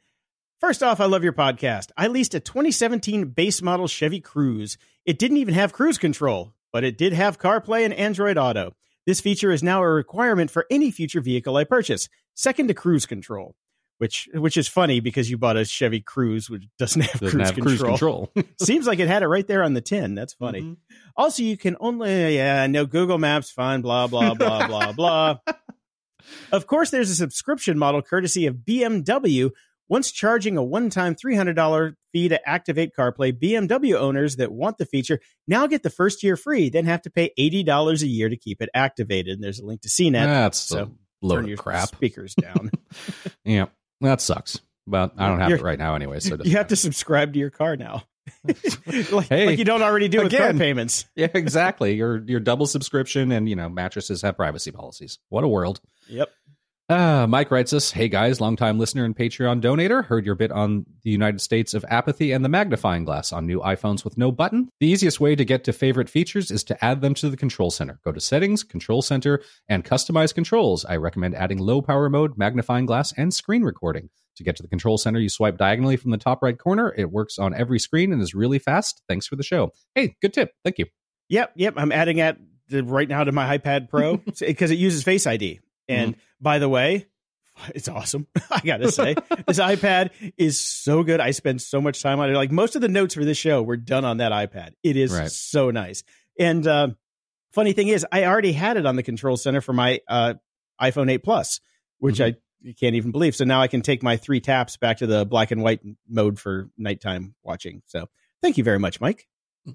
First 0.60 0.82
off, 0.82 1.00
I 1.00 1.06
love 1.06 1.24
your 1.24 1.32
podcast. 1.32 1.90
I 1.96 2.08
leased 2.08 2.34
a 2.34 2.40
2017 2.40 3.28
base 3.28 3.62
model 3.62 3.88
Chevy 3.88 4.20
Cruze. 4.20 4.76
It 5.06 5.18
didn't 5.18 5.38
even 5.38 5.54
have 5.54 5.72
cruise 5.72 5.96
control, 5.96 6.52
but 6.70 6.84
it 6.84 6.98
did 6.98 7.14
have 7.14 7.38
CarPlay 7.38 7.84
and 7.86 7.94
Android 7.94 8.36
Auto. 8.36 8.74
This 9.06 9.20
feature 9.20 9.50
is 9.50 9.62
now 9.62 9.82
a 9.82 9.88
requirement 9.88 10.50
for 10.50 10.66
any 10.70 10.90
future 10.90 11.20
vehicle 11.20 11.56
I 11.56 11.64
purchase, 11.64 12.08
second 12.34 12.68
to 12.68 12.74
cruise 12.74 13.06
control. 13.06 13.54
Which, 13.98 14.30
which 14.32 14.56
is 14.56 14.66
funny 14.66 15.00
because 15.00 15.30
you 15.30 15.36
bought 15.36 15.58
a 15.58 15.64
Chevy 15.66 16.00
Cruze 16.00 16.48
which 16.48 16.64
doesn't 16.78 17.02
have, 17.02 17.20
doesn't 17.20 17.36
cruise, 17.38 17.46
have 17.48 17.54
control. 17.54 17.76
cruise 17.76 17.82
control. 17.82 18.54
Seems 18.62 18.86
like 18.86 18.98
it 18.98 19.08
had 19.08 19.22
it 19.22 19.26
right 19.26 19.46
there 19.46 19.62
on 19.62 19.74
the 19.74 19.82
tin. 19.82 20.14
That's 20.14 20.32
funny. 20.32 20.62
Mhm. 20.62 20.76
Also, 21.18 21.42
you 21.42 21.58
can 21.58 21.76
only 21.80 22.36
yeah, 22.36 22.66
no 22.66 22.86
Google 22.86 23.18
Maps, 23.18 23.50
fine, 23.50 23.82
blah 23.82 24.06
blah 24.06 24.32
blah 24.32 24.66
blah 24.66 24.92
blah. 24.92 25.38
Of 26.52 26.66
course, 26.66 26.90
there's 26.90 27.10
a 27.10 27.14
subscription 27.14 27.76
model 27.78 28.02
courtesy 28.02 28.46
of 28.46 28.56
BMW. 28.56 29.50
Once 29.90 30.10
charging 30.12 30.56
a 30.56 30.62
one-time 30.62 31.14
$300 31.16 31.94
fee 32.12 32.28
to 32.28 32.48
activate 32.48 32.92
CarPlay, 32.98 33.32
BMW 33.32 33.94
owners 33.98 34.36
that 34.36 34.52
want 34.52 34.78
the 34.78 34.86
feature 34.86 35.18
now 35.48 35.66
get 35.66 35.82
the 35.82 35.90
first 35.90 36.22
year 36.22 36.36
free, 36.36 36.70
then 36.70 36.84
have 36.86 37.02
to 37.02 37.10
pay 37.10 37.32
$80 37.38 38.02
a 38.02 38.06
year 38.06 38.28
to 38.28 38.36
keep 38.36 38.62
it 38.62 38.68
activated. 38.72 39.34
And 39.34 39.42
there's 39.44 39.58
a 39.58 39.66
link 39.66 39.82
to 39.82 39.88
CNET. 39.88 40.12
That's 40.24 40.58
so 40.58 40.82
a 40.84 40.90
load 41.26 41.40
of 41.40 41.48
your 41.48 41.58
crap. 41.58 41.88
speakers 41.88 42.34
down. 42.34 42.70
Yeah, 43.44 43.66
that 44.00 44.20
sucks. 44.20 44.60
But 44.86 45.14
I 45.18 45.28
don't 45.28 45.40
have 45.40 45.50
You're- 45.50 45.60
it 45.60 45.64
right 45.64 45.78
now 45.78 45.94
anyway. 45.94 46.20
So 46.20 46.36
you 46.44 46.56
have 46.56 46.68
to 46.68 46.76
subscribe 46.76 47.32
to 47.34 47.38
your 47.38 47.50
car 47.50 47.76
now. 47.76 48.04
like, 49.10 49.28
Hey, 49.28 49.46
like 49.46 49.58
you 49.58 49.64
don't 49.64 49.82
already 49.82 50.08
do 50.08 50.22
with 50.22 50.32
car 50.36 50.52
payments. 50.52 51.06
yeah, 51.16 51.28
exactly. 51.34 51.94
Your 51.94 52.22
your 52.26 52.38
double 52.38 52.66
subscription 52.66 53.32
and 53.32 53.48
you 53.48 53.56
know 53.56 53.68
mattresses 53.68 54.22
have 54.22 54.36
privacy 54.36 54.70
policies. 54.70 55.18
What 55.30 55.42
a 55.42 55.48
world. 55.48 55.80
Yep. 56.08 56.30
Uh, 56.90 57.24
Mike 57.28 57.52
writes 57.52 57.72
us, 57.72 57.92
Hey 57.92 58.08
guys, 58.08 58.40
longtime 58.40 58.76
listener 58.76 59.04
and 59.04 59.14
Patreon 59.14 59.62
donator. 59.62 60.04
Heard 60.04 60.26
your 60.26 60.34
bit 60.34 60.50
on 60.50 60.84
the 61.04 61.10
United 61.10 61.40
States 61.40 61.72
of 61.72 61.84
apathy 61.88 62.32
and 62.32 62.44
the 62.44 62.48
magnifying 62.48 63.04
glass 63.04 63.32
on 63.32 63.46
new 63.46 63.60
iPhones 63.60 64.02
with 64.02 64.18
no 64.18 64.32
button. 64.32 64.68
The 64.80 64.88
easiest 64.88 65.20
way 65.20 65.36
to 65.36 65.44
get 65.44 65.62
to 65.64 65.72
favorite 65.72 66.10
features 66.10 66.50
is 66.50 66.64
to 66.64 66.84
add 66.84 67.00
them 67.00 67.14
to 67.14 67.30
the 67.30 67.36
control 67.36 67.70
center. 67.70 68.00
Go 68.04 68.10
to 68.10 68.20
settings, 68.20 68.64
control 68.64 69.02
center, 69.02 69.40
and 69.68 69.84
customize 69.84 70.34
controls. 70.34 70.84
I 70.84 70.96
recommend 70.96 71.36
adding 71.36 71.58
low 71.58 71.80
power 71.80 72.10
mode, 72.10 72.36
magnifying 72.36 72.86
glass, 72.86 73.12
and 73.16 73.32
screen 73.32 73.62
recording. 73.62 74.10
To 74.38 74.42
get 74.42 74.56
to 74.56 74.62
the 74.64 74.68
control 74.68 74.98
center, 74.98 75.20
you 75.20 75.28
swipe 75.28 75.58
diagonally 75.58 75.96
from 75.96 76.10
the 76.10 76.18
top 76.18 76.42
right 76.42 76.58
corner. 76.58 76.92
It 76.98 77.12
works 77.12 77.38
on 77.38 77.54
every 77.54 77.78
screen 77.78 78.12
and 78.12 78.20
is 78.20 78.34
really 78.34 78.58
fast. 78.58 79.00
Thanks 79.08 79.28
for 79.28 79.36
the 79.36 79.44
show. 79.44 79.70
Hey, 79.94 80.16
good 80.20 80.32
tip. 80.32 80.54
Thank 80.64 80.78
you. 80.78 80.86
Yep, 81.28 81.52
yep. 81.54 81.74
I'm 81.76 81.92
adding 81.92 82.18
it 82.18 82.36
right 82.72 83.08
now 83.08 83.22
to 83.22 83.30
my 83.30 83.56
iPad 83.56 83.88
Pro 83.88 84.16
because 84.40 84.72
it 84.72 84.78
uses 84.78 85.04
Face 85.04 85.28
ID. 85.28 85.60
And 85.90 86.16
by 86.40 86.58
the 86.58 86.68
way, 86.68 87.06
it's 87.74 87.88
awesome. 87.88 88.26
I 88.50 88.60
gotta 88.64 88.90
say, 88.92 89.14
this 89.46 89.58
iPad 89.60 90.10
is 90.38 90.58
so 90.58 91.02
good. 91.02 91.20
I 91.20 91.30
spend 91.32 91.60
so 91.62 91.80
much 91.80 92.02
time 92.02 92.20
on 92.20 92.30
it. 92.30 92.34
Like 92.34 92.50
most 92.52 92.76
of 92.76 92.82
the 92.82 92.88
notes 92.88 93.14
for 93.14 93.24
this 93.24 93.36
show 93.38 93.62
were 93.62 93.76
done 93.76 94.04
on 94.04 94.18
that 94.18 94.32
iPad. 94.32 94.70
It 94.82 94.96
is 94.96 95.12
Right. 95.12 95.30
so 95.30 95.70
nice. 95.70 96.02
And 96.38 96.66
uh, 96.66 96.88
funny 97.52 97.72
thing 97.72 97.88
is, 97.88 98.06
I 98.10 98.24
already 98.24 98.52
had 98.52 98.76
it 98.76 98.86
on 98.86 98.96
the 98.96 99.02
control 99.02 99.36
center 99.36 99.60
for 99.60 99.72
my 99.72 100.00
uh, 100.08 100.34
iPhone 100.80 101.10
8 101.10 101.18
Plus, 101.18 101.60
which 101.98 102.16
Mhm. 102.18 102.34
I 102.66 102.72
can't 102.78 102.94
even 102.94 103.10
believe. 103.10 103.34
So 103.36 103.44
now 103.44 103.60
I 103.62 103.68
can 103.68 103.80
take 103.82 104.02
my 104.02 104.16
three 104.16 104.40
taps 104.40 104.76
back 104.76 104.98
to 104.98 105.06
the 105.06 105.24
black 105.26 105.50
and 105.50 105.62
white 105.62 105.80
mode 106.08 106.38
for 106.38 106.70
nighttime 106.78 107.34
watching. 107.42 107.82
So 107.86 108.08
thank 108.42 108.58
you 108.58 108.64
very 108.64 108.78
much, 108.78 109.00
Mike. 109.00 109.26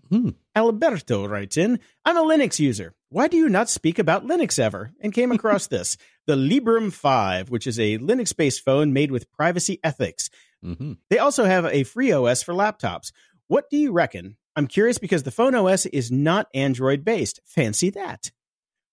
Hmm. 0.09 0.29
Alberto 0.55 1.25
writes 1.27 1.57
in, 1.57 1.79
I'm 2.05 2.17
a 2.17 2.21
Linux 2.23 2.59
user. 2.59 2.93
Why 3.09 3.27
do 3.27 3.37
you 3.37 3.49
not 3.49 3.69
speak 3.69 3.99
about 3.99 4.25
Linux 4.25 4.57
ever? 4.59 4.91
And 4.99 5.13
came 5.13 5.31
across 5.31 5.67
this, 5.67 5.95
the 6.27 6.35
Librem 6.35 6.91
5, 6.91 7.49
which 7.49 7.67
is 7.67 7.79
a 7.79 7.97
Linux 7.99 8.35
based 8.35 8.61
phone 8.63 8.93
made 8.93 9.11
with 9.11 9.31
privacy 9.31 9.79
ethics. 9.83 10.29
hmm 10.63 10.93
They 11.09 11.19
also 11.19 11.45
have 11.45 11.65
a 11.65 11.83
free 11.83 12.11
OS 12.11 12.41
for 12.43 12.53
laptops. 12.53 13.11
What 13.47 13.69
do 13.69 13.77
you 13.77 13.91
reckon? 13.91 14.37
I'm 14.55 14.67
curious 14.67 14.97
because 14.97 15.23
the 15.23 15.31
phone 15.31 15.53
OS 15.53 15.85
is 15.85 16.11
not 16.11 16.47
Android 16.53 17.05
based. 17.05 17.39
Fancy 17.45 17.89
that. 17.91 18.31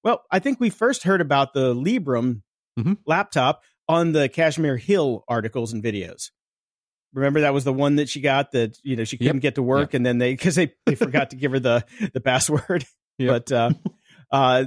Well, 0.04 0.24
I 0.30 0.40
think 0.40 0.60
we 0.60 0.70
first 0.70 1.04
heard 1.04 1.20
about 1.20 1.54
the 1.54 1.74
Librem 1.74 2.42
Mhm. 2.78 2.98
laptop 3.06 3.62
on 3.88 4.12
the 4.12 4.28
Kashmir 4.28 4.76
Hill 4.76 5.24
articles 5.28 5.72
and 5.72 5.82
videos. 5.82 6.30
Remember 7.14 7.40
that 7.42 7.52
was 7.54 7.64
the 7.64 7.72
one 7.72 7.96
that 7.96 8.08
she 8.08 8.20
got 8.20 8.52
that 8.52 8.78
you 8.82 8.96
know 8.96 9.04
she 9.04 9.18
couldn't 9.18 9.36
Yep. 9.36 9.42
get 9.42 9.54
to 9.56 9.62
work 9.62 9.94
and 9.94 10.04
then 10.04 10.18
they 10.18 10.32
because 10.32 10.54
they, 10.54 10.72
they 10.86 10.94
forgot 10.94 11.30
to 11.30 11.36
give 11.36 11.52
her 11.52 11.58
the 11.60 11.84
the 12.12 12.20
password. 12.20 12.84
Yep. 13.18 13.28
But 13.48 13.52
uh, 13.52 13.70
uh, 14.32 14.64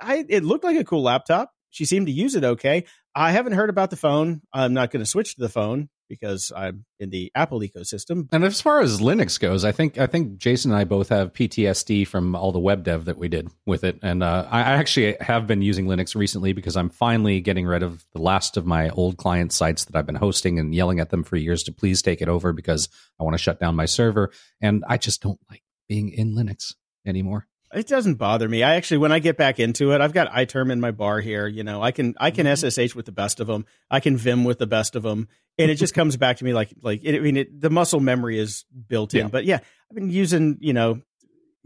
I 0.00 0.24
it 0.28 0.42
looked 0.42 0.64
like 0.64 0.76
a 0.76 0.84
cool 0.84 1.02
laptop. 1.04 1.52
She 1.70 1.84
seemed 1.84 2.06
to 2.06 2.12
use 2.12 2.34
it 2.34 2.42
okay. 2.44 2.84
I 3.14 3.30
haven't 3.30 3.52
heard 3.52 3.70
about 3.70 3.90
the 3.90 3.96
phone. 3.96 4.42
I'm 4.52 4.74
not 4.74 4.90
going 4.90 5.02
to 5.02 5.08
switch 5.08 5.36
to 5.36 5.40
the 5.40 5.48
phone 5.48 5.88
because 6.12 6.52
I'm 6.54 6.84
in 7.00 7.08
the 7.08 7.32
Apple 7.34 7.60
ecosystem. 7.60 8.28
And 8.32 8.44
as 8.44 8.60
far 8.60 8.80
as 8.82 9.00
Linux 9.00 9.40
goes, 9.40 9.64
I 9.64 9.72
think 9.72 9.96
I 9.96 10.06
think 10.06 10.36
Jason 10.36 10.70
and 10.70 10.78
I 10.78 10.84
both 10.84 11.08
have 11.08 11.32
PTSD 11.32 12.06
from 12.06 12.36
all 12.36 12.52
the 12.52 12.58
web 12.58 12.84
dev 12.84 13.06
that 13.06 13.16
we 13.16 13.28
did 13.28 13.48
with 13.64 13.82
it, 13.82 13.98
and 14.02 14.22
uh, 14.22 14.46
I 14.50 14.58
I 14.58 14.72
actually 14.74 15.16
have 15.20 15.46
been 15.46 15.62
using 15.62 15.86
Linux 15.86 16.14
recently 16.14 16.52
because 16.52 16.76
I'm 16.76 16.90
finally 16.90 17.40
getting 17.40 17.66
rid 17.66 17.82
of 17.82 18.04
the 18.12 18.20
last 18.20 18.58
of 18.58 18.66
my 18.66 18.90
old 18.90 19.16
client 19.16 19.54
sites 19.54 19.86
that 19.86 19.96
I've 19.96 20.04
been 20.04 20.16
hosting 20.16 20.58
and 20.58 20.74
yelling 20.74 21.00
at 21.00 21.08
them 21.08 21.24
for 21.24 21.36
years 21.36 21.62
to 21.62 21.72
please 21.72 22.02
take 22.02 22.20
it 22.20 22.28
over 22.28 22.52
because 22.52 22.90
I 23.18 23.24
want 23.24 23.32
to 23.32 23.42
shut 23.42 23.58
down 23.58 23.74
my 23.74 23.86
server, 23.86 24.32
and 24.60 24.84
I 24.86 24.98
just 24.98 25.22
don't 25.22 25.40
like 25.48 25.62
being 25.88 26.10
in 26.10 26.34
Linux 26.34 26.74
anymore. 27.06 27.46
It 27.72 27.86
doesn't 27.86 28.14
bother 28.14 28.48
me. 28.48 28.62
I 28.62 28.74
actually, 28.74 28.98
when 28.98 29.12
I 29.12 29.18
get 29.18 29.38
back 29.38 29.58
into 29.58 29.92
it, 29.92 30.00
I've 30.00 30.12
got 30.12 30.30
iTerm 30.30 30.70
in 30.70 30.80
my 30.80 30.90
bar 30.90 31.20
here. 31.20 31.46
You 31.46 31.64
know, 31.64 31.82
I 31.82 31.90
can 31.90 32.14
I 32.18 32.30
can 32.30 32.46
mm-hmm. 32.46 32.68
SSH 32.68 32.94
with 32.94 33.06
the 33.06 33.12
best 33.12 33.40
of 33.40 33.46
them. 33.46 33.64
I 33.90 34.00
can 34.00 34.16
Vim 34.16 34.44
with 34.44 34.58
the 34.58 34.66
best 34.66 34.94
of 34.94 35.02
them, 35.02 35.28
and 35.58 35.70
it 35.70 35.76
just 35.76 35.94
comes 35.94 36.16
back 36.16 36.36
to 36.38 36.44
me 36.44 36.52
like 36.52 36.74
like 36.82 37.00
it, 37.02 37.16
I 37.16 37.20
mean, 37.20 37.36
it, 37.38 37.60
the 37.60 37.70
muscle 37.70 38.00
memory 38.00 38.38
is 38.38 38.64
built 38.88 39.14
in. 39.14 39.20
Yeah. 39.20 39.28
But 39.28 39.44
yeah, 39.44 39.60
I've 39.90 39.94
been 39.94 40.10
using 40.10 40.58
you 40.60 40.74
know 40.74 41.00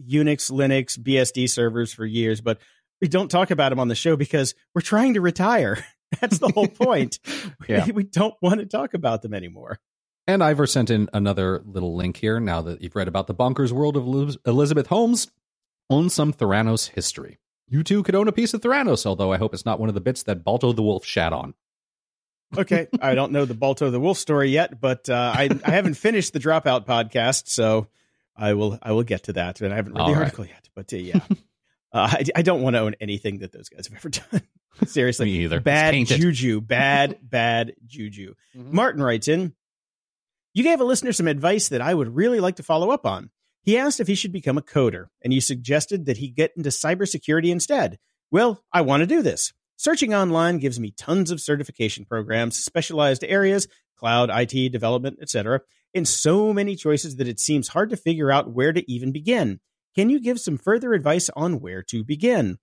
Unix, 0.01 0.51
Linux, 0.51 0.99
BSD 0.99 1.49
servers 1.51 1.93
for 1.93 2.05
years, 2.05 2.41
but 2.41 2.59
we 3.01 3.09
don't 3.09 3.31
talk 3.31 3.51
about 3.51 3.71
them 3.71 3.81
on 3.81 3.89
the 3.89 3.95
show 3.95 4.17
because 4.17 4.55
we're 4.75 4.83
trying 4.83 5.15
to 5.15 5.21
retire. 5.21 5.85
That's 6.21 6.39
the 6.39 6.49
whole 6.49 6.69
point. 6.69 7.19
Yeah. 7.69 7.91
we 7.91 8.05
don't 8.05 8.35
want 8.41 8.61
to 8.61 8.67
talk 8.67 8.95
about 8.95 9.23
them 9.23 9.35
anymore. 9.35 9.81
And 10.29 10.43
Ivor 10.43 10.69
sent 10.69 10.89
in 10.89 11.09
another 11.13 11.63
little 11.65 11.97
link 11.97 12.17
here 12.17 12.39
now 12.39 12.63
that 12.63 12.81
you've 12.81 12.95
read 12.95 13.09
about 13.09 13.27
the 13.27 13.35
bonkers 13.35 13.73
world 13.73 13.97
of 13.97 14.37
Elizabeth 14.47 14.87
Holmes. 14.87 15.29
Own 15.91 16.09
some 16.11 16.32
Theranos 16.32 16.89
history. 16.89 17.39
You 17.68 17.82
too 17.82 18.03
could 18.03 18.14
own 18.14 18.28
a 18.28 18.32
piece 18.32 18.55
of 18.55 18.61
Theranos, 18.61 19.07
although 19.07 19.32
I 19.32 19.39
hope 19.39 19.53
it's 19.55 19.66
not 19.66 19.80
one 19.80 19.89
of 19.89 19.95
the 19.95 20.01
bits 20.01 20.22
that 20.24 20.45
Balto 20.45 20.72
the 20.72 20.82
Wolf 20.82 21.05
shat 21.05 21.32
on. 21.32 21.55
okay, 22.57 22.87
I 23.01 23.14
don't 23.14 23.32
know 23.32 23.45
the 23.45 23.55
Balto 23.55 23.91
the 23.91 24.01
Wolf 24.01 24.18
story 24.18 24.51
yet, 24.51 24.80
but 24.80 25.09
uh, 25.09 25.32
I 25.37 25.49
I 25.64 25.70
haven't 25.70 25.95
finished 25.95 26.32
the 26.32 26.39
Dropout 26.41 26.87
podcast, 26.87 27.49
so 27.49 27.89
I 28.37 28.55
will 28.55 28.78
I 28.82 28.93
will 28.93 29.03
get 29.03 29.24
to 29.24 29.32
that, 29.34 29.61
and 29.61 29.72
I 29.72 29.76
haven't 29.76 29.95
read 29.95 30.01
All 30.03 30.09
the 30.09 30.14
right. 30.14 30.24
article 30.24 30.47
yet. 30.47 30.68
But 30.74 30.93
uh, 30.93 30.97
yeah, 30.97 31.20
uh, 31.93 32.09
I, 32.12 32.24
I 32.37 32.43
don't 32.43 32.62
want 32.62 32.74
to 32.74 32.80
own 32.80 32.95
anything 33.01 33.39
that 33.39 33.53
those 33.53 33.68
guys 33.68 33.87
have 33.89 33.97
ever 33.97 34.09
done. 34.30 34.43
Seriously, 34.87 35.26
Me 35.26 35.45
either. 35.45 35.59
Bad 35.61 35.95
juju, 36.07 36.61
bad 36.61 37.18
bad 37.22 37.74
juju. 37.87 38.34
Mm-hmm. 38.57 38.74
Martin 38.76 39.03
writes 39.03 39.26
in. 39.28 39.55
You 40.53 40.62
gave 40.62 40.80
a 40.80 40.84
listener 40.84 41.12
some 41.12 41.28
advice 41.28 41.68
that 41.68 41.82
I 41.82 41.93
would 41.93 42.14
really 42.16 42.41
like 42.41 42.57
to 42.57 42.62
follow 42.62 42.91
up 42.91 43.05
on. 43.05 43.28
He 43.67 43.77
asked 43.77 43.99
if 43.99 44.07
he 44.07 44.14
should 44.14 44.31
become 44.31 44.57
a 44.57 44.62
coder, 44.62 45.07
and 45.23 45.35
you 45.35 45.41
suggested 45.41 46.07
that 46.07 46.19
he 46.19 46.29
get 46.29 46.53
into 46.57 46.71
cybersecurity 46.71 47.51
instead. 47.51 47.99
Well, 48.31 48.62
I 48.73 48.83
want 48.83 49.01
to 49.01 49.09
do 49.09 49.23
this. 49.23 49.53
Searching 49.77 50.14
online 50.14 50.59
gives 50.59 50.79
me 50.79 50.93
tons 50.97 51.33
of 51.33 51.41
certification 51.41 52.05
programs, 52.05 52.57
specialized 52.57 53.25
areas, 53.25 53.67
cloud, 53.99 54.31
IT, 54.33 54.71
development, 54.71 55.19
etc., 55.21 55.62
and 55.95 56.07
so 56.07 56.53
many 56.53 56.77
choices 56.77 57.17
that 57.17 57.27
it 57.27 57.41
seems 57.41 57.69
hard 57.69 57.91
to 57.91 57.97
figure 57.97 58.31
out 58.31 58.53
where 58.53 58.73
to 58.73 58.89
even 58.91 59.11
begin. 59.11 59.59
Can 59.97 60.11
you 60.11 60.21
give 60.21 60.39
some 60.39 60.59
further 60.59 60.93
advice 60.93 61.29
on 61.35 61.59
where 61.59 61.83
to 61.85 62.05
begin? 62.05 62.59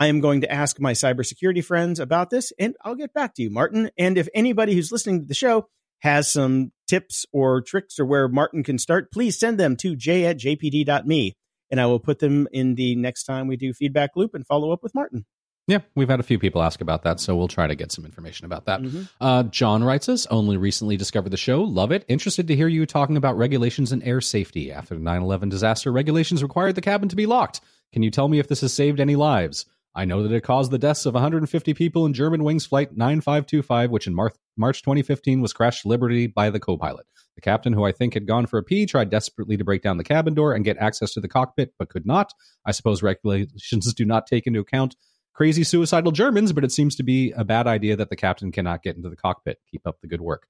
I 0.00 0.06
am 0.06 0.20
going 0.20 0.40
to 0.40 0.50
ask 0.50 0.80
my 0.80 0.92
cybersecurity 0.92 1.62
friends 1.62 2.00
about 2.00 2.30
this, 2.30 2.50
and 2.58 2.74
I'll 2.82 2.94
get 2.94 3.12
back 3.12 3.34
to 3.34 3.42
you, 3.42 3.50
Martin. 3.50 3.90
And 3.98 4.16
if 4.16 4.26
anybody 4.34 4.74
who's 4.74 4.90
listening 4.90 5.20
to 5.20 5.26
the 5.26 5.34
show 5.34 5.68
has 5.98 6.32
some 6.32 6.72
tips 6.86 7.26
or 7.32 7.60
tricks 7.60 7.98
or 7.98 8.06
where 8.06 8.28
Martin 8.28 8.62
can 8.62 8.78
start, 8.78 9.12
please 9.12 9.38
send 9.38 9.58
them 9.58 9.76
to 9.76 9.96
j 9.96 10.24
at 10.26 10.38
jpd.me, 10.38 11.36
and 11.70 11.80
I 11.80 11.86
will 11.86 12.00
put 12.00 12.18
them 12.18 12.48
in 12.52 12.74
the 12.74 12.96
next 12.96 13.24
time 13.24 13.46
we 13.46 13.56
do 13.56 13.72
feedback 13.72 14.10
loop 14.16 14.34
and 14.34 14.46
follow 14.46 14.72
up 14.72 14.82
with 14.82 14.94
Martin. 14.94 15.26
Yeah, 15.68 15.80
we've 15.96 16.08
had 16.08 16.20
a 16.20 16.24
few 16.24 16.38
people 16.38 16.62
ask 16.62 16.80
about 16.80 17.02
that, 17.02 17.18
so 17.18 17.34
we'll 17.34 17.48
try 17.48 17.66
to 17.66 17.74
get 17.74 17.90
some 17.90 18.04
information 18.04 18.46
about 18.46 18.66
that. 18.66 18.80
Mm-hmm. 18.80 19.02
Uh, 19.20 19.42
John 19.44 19.82
writes 19.82 20.08
us, 20.08 20.24
only 20.26 20.56
recently 20.56 20.96
discovered 20.96 21.30
the 21.30 21.36
show, 21.36 21.62
love 21.62 21.90
it. 21.90 22.04
Interested 22.06 22.46
to 22.48 22.54
hear 22.56 22.68
you 22.68 22.86
talking 22.86 23.16
about 23.16 23.36
regulations 23.36 23.90
and 23.90 24.02
air 24.04 24.20
safety. 24.20 24.70
After 24.70 24.94
the 24.94 25.00
9 25.00 25.22
11 25.22 25.48
disaster, 25.48 25.90
regulations 25.90 26.42
required 26.42 26.76
the 26.76 26.82
cabin 26.82 27.08
to 27.08 27.16
be 27.16 27.26
locked. 27.26 27.60
Can 27.92 28.04
you 28.04 28.12
tell 28.12 28.28
me 28.28 28.38
if 28.38 28.46
this 28.46 28.60
has 28.60 28.72
saved 28.72 29.00
any 29.00 29.16
lives? 29.16 29.66
I 29.96 30.04
know 30.04 30.22
that 30.22 30.32
it 30.32 30.42
caused 30.42 30.70
the 30.70 30.78
deaths 30.78 31.06
of 31.06 31.14
150 31.14 31.72
people 31.72 32.04
in 32.04 32.12
Germanwings 32.12 32.68
Flight 32.68 32.94
9525, 32.94 33.90
which 33.90 34.06
in 34.06 34.14
Mar- 34.14 34.34
March 34.54 34.82
2015 34.82 35.40
was 35.40 35.54
crashed 35.54 35.82
to 35.82 35.88
Liberty 35.88 36.26
by 36.26 36.50
the 36.50 36.60
co 36.60 36.76
pilot. 36.76 37.06
The 37.34 37.40
captain, 37.40 37.72
who 37.72 37.84
I 37.84 37.92
think 37.92 38.12
had 38.12 38.26
gone 38.26 38.44
for 38.44 38.58
a 38.58 38.62
pee, 38.62 38.84
tried 38.84 39.08
desperately 39.08 39.56
to 39.56 39.64
break 39.64 39.80
down 39.80 39.96
the 39.96 40.04
cabin 40.04 40.34
door 40.34 40.52
and 40.52 40.66
get 40.66 40.76
access 40.76 41.12
to 41.14 41.20
the 41.20 41.28
cockpit, 41.28 41.72
but 41.78 41.88
could 41.88 42.04
not. 42.04 42.34
I 42.66 42.72
suppose 42.72 43.02
regulations 43.02 43.92
do 43.94 44.04
not 44.04 44.26
take 44.26 44.46
into 44.46 44.60
account 44.60 44.96
crazy 45.32 45.64
suicidal 45.64 46.12
Germans, 46.12 46.52
but 46.52 46.64
it 46.64 46.72
seems 46.72 46.94
to 46.96 47.02
be 47.02 47.32
a 47.32 47.44
bad 47.44 47.66
idea 47.66 47.96
that 47.96 48.10
the 48.10 48.16
captain 48.16 48.52
cannot 48.52 48.82
get 48.82 48.96
into 48.96 49.08
the 49.08 49.16
cockpit. 49.16 49.58
Keep 49.70 49.86
up 49.86 49.96
the 50.02 50.08
good 50.08 50.20
work. 50.20 50.46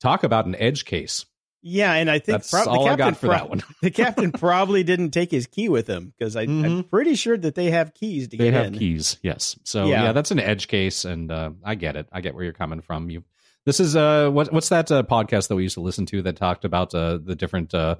Talk 0.00 0.24
about 0.24 0.46
an 0.46 0.56
edge 0.56 0.84
case. 0.84 1.26
Yeah, 1.62 1.92
and 1.92 2.10
I 2.10 2.18
think 2.20 2.38
that's 2.42 2.54
all 2.54 2.88
I 2.88 2.96
got 2.96 3.16
for 3.16 3.26
pro- 3.26 3.36
that 3.36 3.50
one. 3.50 3.62
the 3.82 3.90
captain 3.90 4.32
probably 4.38 4.82
didn't 4.82 5.10
take 5.10 5.30
his 5.30 5.46
key 5.46 5.68
with 5.68 5.86
him 5.86 6.14
because 6.16 6.34
mm-hmm. 6.34 6.64
I'm 6.64 6.84
pretty 6.84 7.14
sure 7.14 7.36
that 7.36 7.54
they 7.54 7.70
have 7.70 7.92
keys 7.92 8.28
to 8.28 8.36
they 8.36 8.44
get 8.44 8.46
in. 8.46 8.52
They 8.54 8.64
have 8.70 8.78
keys, 8.78 9.18
yes. 9.22 9.58
So 9.64 9.86
yeah. 9.86 10.04
yeah. 10.04 10.12
that's 10.12 10.30
an 10.30 10.40
edge 10.40 10.68
case, 10.68 11.04
and 11.04 11.30
uh, 11.30 11.50
I 11.62 11.74
get 11.74 11.96
it. 11.96 12.08
I 12.12 12.22
get 12.22 12.34
where 12.34 12.44
you're 12.44 12.52
coming 12.54 12.80
from. 12.80 13.10
You, 13.10 13.24
this 13.66 13.78
is 13.78 13.94
uh, 13.94 14.30
what, 14.30 14.52
what's 14.52 14.70
that 14.70 14.90
uh, 14.90 15.02
podcast 15.02 15.48
that 15.48 15.56
we 15.56 15.62
used 15.62 15.74
to 15.74 15.82
listen 15.82 16.06
to 16.06 16.22
that 16.22 16.36
talked 16.36 16.64
about 16.64 16.94
uh, 16.94 17.18
the 17.22 17.36
different 17.36 17.74
uh, 17.74 17.96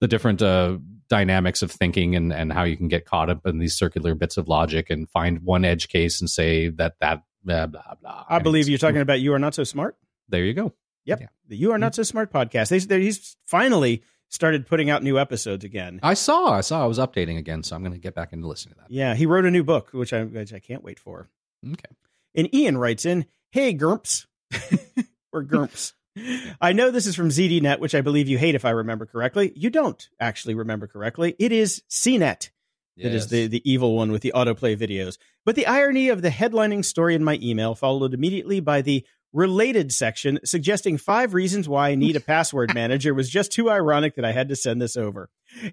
the 0.00 0.08
different 0.08 0.40
uh, 0.40 0.78
dynamics 1.08 1.62
of 1.62 1.70
thinking 1.70 2.16
and, 2.16 2.32
and 2.32 2.52
how 2.52 2.62
you 2.64 2.76
can 2.76 2.88
get 2.88 3.04
caught 3.04 3.28
up 3.28 3.46
in 3.46 3.58
these 3.58 3.74
circular 3.74 4.14
bits 4.14 4.38
of 4.38 4.48
logic 4.48 4.88
and 4.88 5.10
find 5.10 5.40
one 5.40 5.64
edge 5.64 5.88
case 5.88 6.20
and 6.20 6.30
say 6.30 6.70
that 6.70 6.94
that 7.00 7.22
blah 7.44 7.66
blah 7.66 7.94
blah. 8.00 8.24
I 8.30 8.38
believe 8.38 8.66
you're 8.66 8.78
talking 8.78 9.02
about 9.02 9.20
you 9.20 9.34
are 9.34 9.38
not 9.38 9.54
so 9.54 9.64
smart. 9.64 9.96
There 10.30 10.42
you 10.42 10.54
go. 10.54 10.72
Yep, 11.04 11.20
yeah. 11.20 11.26
the 11.48 11.56
You 11.56 11.72
Are 11.72 11.78
Not 11.78 11.94
So 11.94 12.02
Smart 12.02 12.32
podcast. 12.32 12.68
They, 12.68 12.78
they, 12.78 13.02
he's 13.02 13.36
finally 13.46 14.02
started 14.28 14.66
putting 14.66 14.90
out 14.90 15.02
new 15.02 15.18
episodes 15.18 15.64
again. 15.64 16.00
I 16.02 16.14
saw, 16.14 16.52
I 16.52 16.60
saw, 16.60 16.82
I 16.82 16.86
was 16.86 16.98
updating 16.98 17.38
again, 17.38 17.62
so 17.62 17.76
I'm 17.76 17.82
going 17.82 17.92
to 17.92 17.98
get 17.98 18.14
back 18.14 18.32
into 18.32 18.46
listening 18.46 18.74
to 18.74 18.80
that. 18.80 18.90
Yeah, 18.90 19.14
he 19.14 19.26
wrote 19.26 19.44
a 19.44 19.50
new 19.50 19.64
book, 19.64 19.90
which 19.92 20.12
I, 20.12 20.24
which 20.24 20.52
I 20.52 20.58
can't 20.58 20.82
wait 20.82 20.98
for. 20.98 21.28
Okay. 21.64 21.94
And 22.34 22.52
Ian 22.54 22.76
writes 22.76 23.06
in, 23.06 23.26
"Hey 23.50 23.74
Gurps, 23.74 24.26
or 25.32 25.44
Gurps." 25.44 25.92
I 26.60 26.72
know 26.72 26.90
this 26.90 27.06
is 27.06 27.16
from 27.16 27.30
ZDNet, 27.30 27.80
which 27.80 27.94
I 27.94 28.00
believe 28.00 28.28
you 28.28 28.38
hate 28.38 28.54
if 28.54 28.64
I 28.64 28.70
remember 28.70 29.06
correctly. 29.06 29.52
You 29.56 29.70
don't 29.70 30.08
actually 30.20 30.54
remember 30.54 30.86
correctly. 30.86 31.34
It 31.38 31.52
is 31.52 31.82
CNET. 31.90 32.50
Yes. 32.96 33.04
That 33.04 33.14
is 33.14 33.28
the, 33.28 33.46
the 33.48 33.70
evil 33.70 33.96
one 33.96 34.12
with 34.12 34.22
the 34.22 34.32
autoplay 34.34 34.76
videos. 34.76 35.18
But 35.44 35.56
the 35.56 35.66
irony 35.66 36.10
of 36.10 36.22
the 36.22 36.30
headlining 36.30 36.84
story 36.84 37.16
in 37.16 37.24
my 37.24 37.40
email 37.42 37.74
followed 37.74 38.14
immediately 38.14 38.60
by 38.60 38.82
the 38.82 39.04
related 39.34 39.92
section 39.92 40.38
suggesting 40.44 40.96
five 40.96 41.34
reasons 41.34 41.68
why 41.68 41.90
I 41.90 41.94
need 41.96 42.16
a 42.16 42.20
password 42.34 42.72
manager 42.72 43.12
was 43.12 43.28
just 43.28 43.52
too 43.52 43.68
ironic 43.68 44.14
that 44.14 44.24
I 44.24 44.32
had 44.32 44.48
to 44.48 44.56
send 44.56 44.80
this 44.80 44.96
over. 44.96 45.28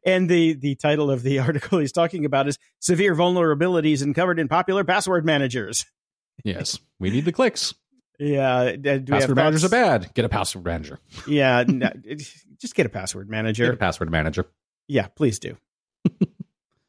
And 0.06 0.28
the, 0.28 0.54
the 0.54 0.76
title 0.76 1.10
of 1.10 1.24
the 1.24 1.40
article 1.40 1.80
he's 1.80 1.94
talking 1.94 2.26
about 2.26 2.50
is 2.50 2.58
Severe 2.80 3.16
Vulnerabilities 3.16 4.02
Uncovered 4.02 4.40
in 4.40 4.50
Popular 4.50 4.84
Password 4.84 5.26
Managers. 5.26 5.86
Yes, 6.44 6.80
we 7.00 7.12
need 7.12 7.26
the 7.26 7.32
clicks. 7.32 7.74
Yeah. 8.20 8.76
Uh, 8.86 9.00
password 9.08 9.36
managers 9.36 9.64
are 9.64 9.70
bad. 9.70 10.14
Get 10.14 10.26
a 10.26 10.30
password 10.30 10.66
manager. 10.66 11.00
Yeah. 11.28 11.64
no, 11.68 11.88
uh, 12.12 12.16
just 12.60 12.76
get 12.76 12.86
a 12.86 12.90
password 12.90 13.30
manager. 13.30 13.66
Get 13.66 13.74
a 13.76 13.78
password 13.78 14.12
manager. 14.12 14.46
Yeah, 14.88 15.08
please 15.08 15.40
do. 15.40 15.58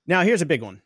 now, 0.07 0.23
here's 0.23 0.43
a 0.43 0.47
big 0.47 0.63
one. 0.63 0.83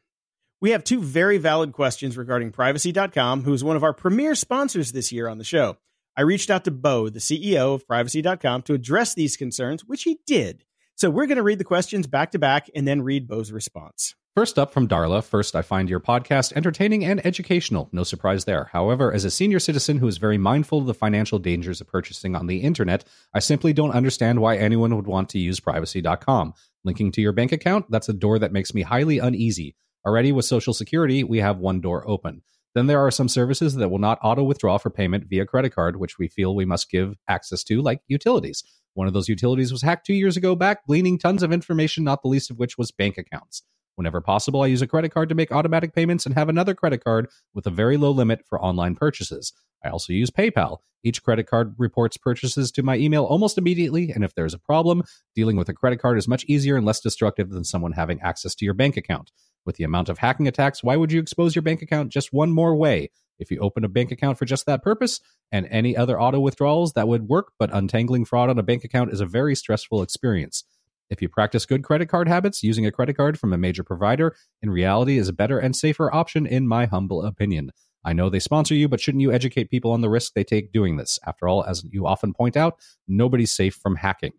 We 0.62 0.70
have 0.70 0.84
two 0.84 1.02
very 1.02 1.36
valid 1.36 1.72
questions 1.72 2.16
regarding 2.16 2.50
privacy.com, 2.50 3.42
who 3.42 3.52
is 3.52 3.62
one 3.62 3.76
of 3.76 3.84
our 3.84 3.92
premier 3.92 4.34
sponsors 4.34 4.92
this 4.92 5.12
year 5.12 5.28
on 5.28 5.36
the 5.36 5.44
show. 5.44 5.76
I 6.16 6.22
reached 6.22 6.48
out 6.48 6.64
to 6.64 6.70
Bo, 6.70 7.10
the 7.10 7.18
CEO 7.18 7.74
of 7.74 7.86
privacy.com, 7.86 8.62
to 8.62 8.72
address 8.72 9.12
these 9.12 9.36
concerns, 9.36 9.84
which 9.84 10.04
he 10.04 10.18
did. 10.26 10.64
So 10.94 11.10
we're 11.10 11.26
going 11.26 11.36
to 11.36 11.42
read 11.42 11.58
the 11.58 11.64
questions 11.64 12.06
back 12.06 12.30
to 12.30 12.38
back 12.38 12.70
and 12.74 12.88
then 12.88 13.02
read 13.02 13.28
Bo's 13.28 13.52
response. 13.52 14.14
First 14.34 14.58
up 14.58 14.72
from 14.72 14.88
Darla. 14.88 15.22
First, 15.22 15.54
I 15.54 15.60
find 15.60 15.90
your 15.90 16.00
podcast 16.00 16.54
entertaining 16.54 17.04
and 17.04 17.24
educational. 17.26 17.90
No 17.92 18.02
surprise 18.02 18.46
there. 18.46 18.70
However, 18.72 19.12
as 19.12 19.26
a 19.26 19.30
senior 19.30 19.58
citizen 19.58 19.98
who 19.98 20.08
is 20.08 20.16
very 20.16 20.38
mindful 20.38 20.78
of 20.78 20.86
the 20.86 20.94
financial 20.94 21.38
dangers 21.38 21.82
of 21.82 21.86
purchasing 21.86 22.34
on 22.34 22.46
the 22.46 22.60
internet, 22.60 23.04
I 23.34 23.40
simply 23.40 23.74
don't 23.74 23.92
understand 23.92 24.40
why 24.40 24.56
anyone 24.56 24.96
would 24.96 25.06
want 25.06 25.28
to 25.30 25.38
use 25.38 25.60
privacy.com. 25.60 26.54
Linking 26.82 27.12
to 27.12 27.20
your 27.20 27.32
bank 27.32 27.52
account, 27.52 27.90
that's 27.90 28.08
a 28.08 28.14
door 28.14 28.38
that 28.38 28.52
makes 28.52 28.72
me 28.72 28.82
highly 28.82 29.18
uneasy. 29.18 29.74
Already 30.06 30.30
with 30.30 30.44
Social 30.44 30.72
Security, 30.72 31.24
we 31.24 31.38
have 31.38 31.58
one 31.58 31.80
door 31.80 32.08
open. 32.08 32.42
Then 32.76 32.86
there 32.86 33.00
are 33.00 33.10
some 33.10 33.28
services 33.28 33.74
that 33.74 33.88
will 33.88 33.98
not 33.98 34.20
auto 34.22 34.44
withdraw 34.44 34.78
for 34.78 34.88
payment 34.88 35.24
via 35.28 35.44
credit 35.46 35.70
card, 35.70 35.96
which 35.96 36.16
we 36.16 36.28
feel 36.28 36.54
we 36.54 36.64
must 36.64 36.90
give 36.90 37.16
access 37.26 37.64
to, 37.64 37.82
like 37.82 38.02
utilities. 38.06 38.62
One 38.94 39.08
of 39.08 39.14
those 39.14 39.28
utilities 39.28 39.72
was 39.72 39.82
hacked 39.82 40.06
two 40.06 40.14
years 40.14 40.36
ago 40.36 40.54
back, 40.54 40.86
gleaning 40.86 41.18
tons 41.18 41.42
of 41.42 41.52
information, 41.52 42.04
not 42.04 42.22
the 42.22 42.28
least 42.28 42.52
of 42.52 42.58
which 42.58 42.78
was 42.78 42.92
bank 42.92 43.18
accounts. 43.18 43.62
Whenever 43.96 44.20
possible, 44.20 44.62
I 44.62 44.68
use 44.68 44.80
a 44.80 44.86
credit 44.86 45.08
card 45.08 45.28
to 45.30 45.34
make 45.34 45.50
automatic 45.50 45.92
payments 45.92 46.24
and 46.24 46.36
have 46.36 46.48
another 46.48 46.74
credit 46.74 47.02
card 47.02 47.28
with 47.52 47.66
a 47.66 47.70
very 47.70 47.96
low 47.96 48.12
limit 48.12 48.44
for 48.46 48.62
online 48.62 48.94
purchases. 48.94 49.52
I 49.84 49.88
also 49.88 50.12
use 50.12 50.30
PayPal. 50.30 50.78
Each 51.02 51.20
credit 51.22 51.48
card 51.48 51.74
reports 51.78 52.16
purchases 52.16 52.70
to 52.72 52.82
my 52.84 52.96
email 52.96 53.24
almost 53.24 53.58
immediately, 53.58 54.12
and 54.12 54.22
if 54.22 54.34
there's 54.36 54.54
a 54.54 54.58
problem, 54.58 55.02
dealing 55.34 55.56
with 55.56 55.68
a 55.68 55.74
credit 55.74 56.00
card 56.00 56.16
is 56.16 56.28
much 56.28 56.44
easier 56.44 56.76
and 56.76 56.86
less 56.86 57.00
destructive 57.00 57.50
than 57.50 57.64
someone 57.64 57.92
having 57.92 58.20
access 58.20 58.54
to 58.54 58.64
your 58.64 58.74
bank 58.74 58.96
account. 58.96 59.32
With 59.66 59.76
the 59.76 59.84
amount 59.84 60.08
of 60.08 60.18
hacking 60.18 60.46
attacks, 60.46 60.84
why 60.84 60.96
would 60.96 61.12
you 61.12 61.20
expose 61.20 61.54
your 61.54 61.62
bank 61.62 61.82
account 61.82 62.12
just 62.12 62.32
one 62.32 62.52
more 62.52 62.76
way? 62.76 63.10
If 63.38 63.50
you 63.50 63.58
open 63.58 63.84
a 63.84 63.88
bank 63.88 64.12
account 64.12 64.38
for 64.38 64.46
just 64.46 64.64
that 64.66 64.82
purpose 64.82 65.20
and 65.52 65.66
any 65.70 65.96
other 65.96 66.18
auto 66.18 66.40
withdrawals, 66.40 66.92
that 66.94 67.08
would 67.08 67.28
work, 67.28 67.52
but 67.58 67.74
untangling 67.74 68.24
fraud 68.24 68.48
on 68.48 68.58
a 68.58 68.62
bank 68.62 68.84
account 68.84 69.12
is 69.12 69.20
a 69.20 69.26
very 69.26 69.54
stressful 69.54 70.02
experience. 70.02 70.64
If 71.10 71.20
you 71.20 71.28
practice 71.28 71.66
good 71.66 71.84
credit 71.84 72.08
card 72.08 72.28
habits, 72.28 72.62
using 72.62 72.86
a 72.86 72.92
credit 72.92 73.16
card 73.16 73.38
from 73.38 73.52
a 73.52 73.58
major 73.58 73.84
provider 73.84 74.34
in 74.62 74.70
reality 74.70 75.18
is 75.18 75.28
a 75.28 75.32
better 75.32 75.58
and 75.58 75.76
safer 75.76 76.12
option, 76.14 76.46
in 76.46 76.66
my 76.66 76.86
humble 76.86 77.24
opinion. 77.24 77.70
I 78.04 78.12
know 78.12 78.30
they 78.30 78.38
sponsor 78.38 78.74
you, 78.74 78.88
but 78.88 79.00
shouldn't 79.00 79.22
you 79.22 79.32
educate 79.32 79.70
people 79.70 79.90
on 79.90 80.00
the 80.00 80.08
risk 80.08 80.32
they 80.32 80.44
take 80.44 80.72
doing 80.72 80.96
this? 80.96 81.18
After 81.26 81.48
all, 81.48 81.64
as 81.64 81.84
you 81.90 82.06
often 82.06 82.32
point 82.32 82.56
out, 82.56 82.78
nobody's 83.08 83.50
safe 83.50 83.74
from 83.74 83.96
hacking. 83.96 84.32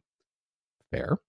Fair. 0.89 1.19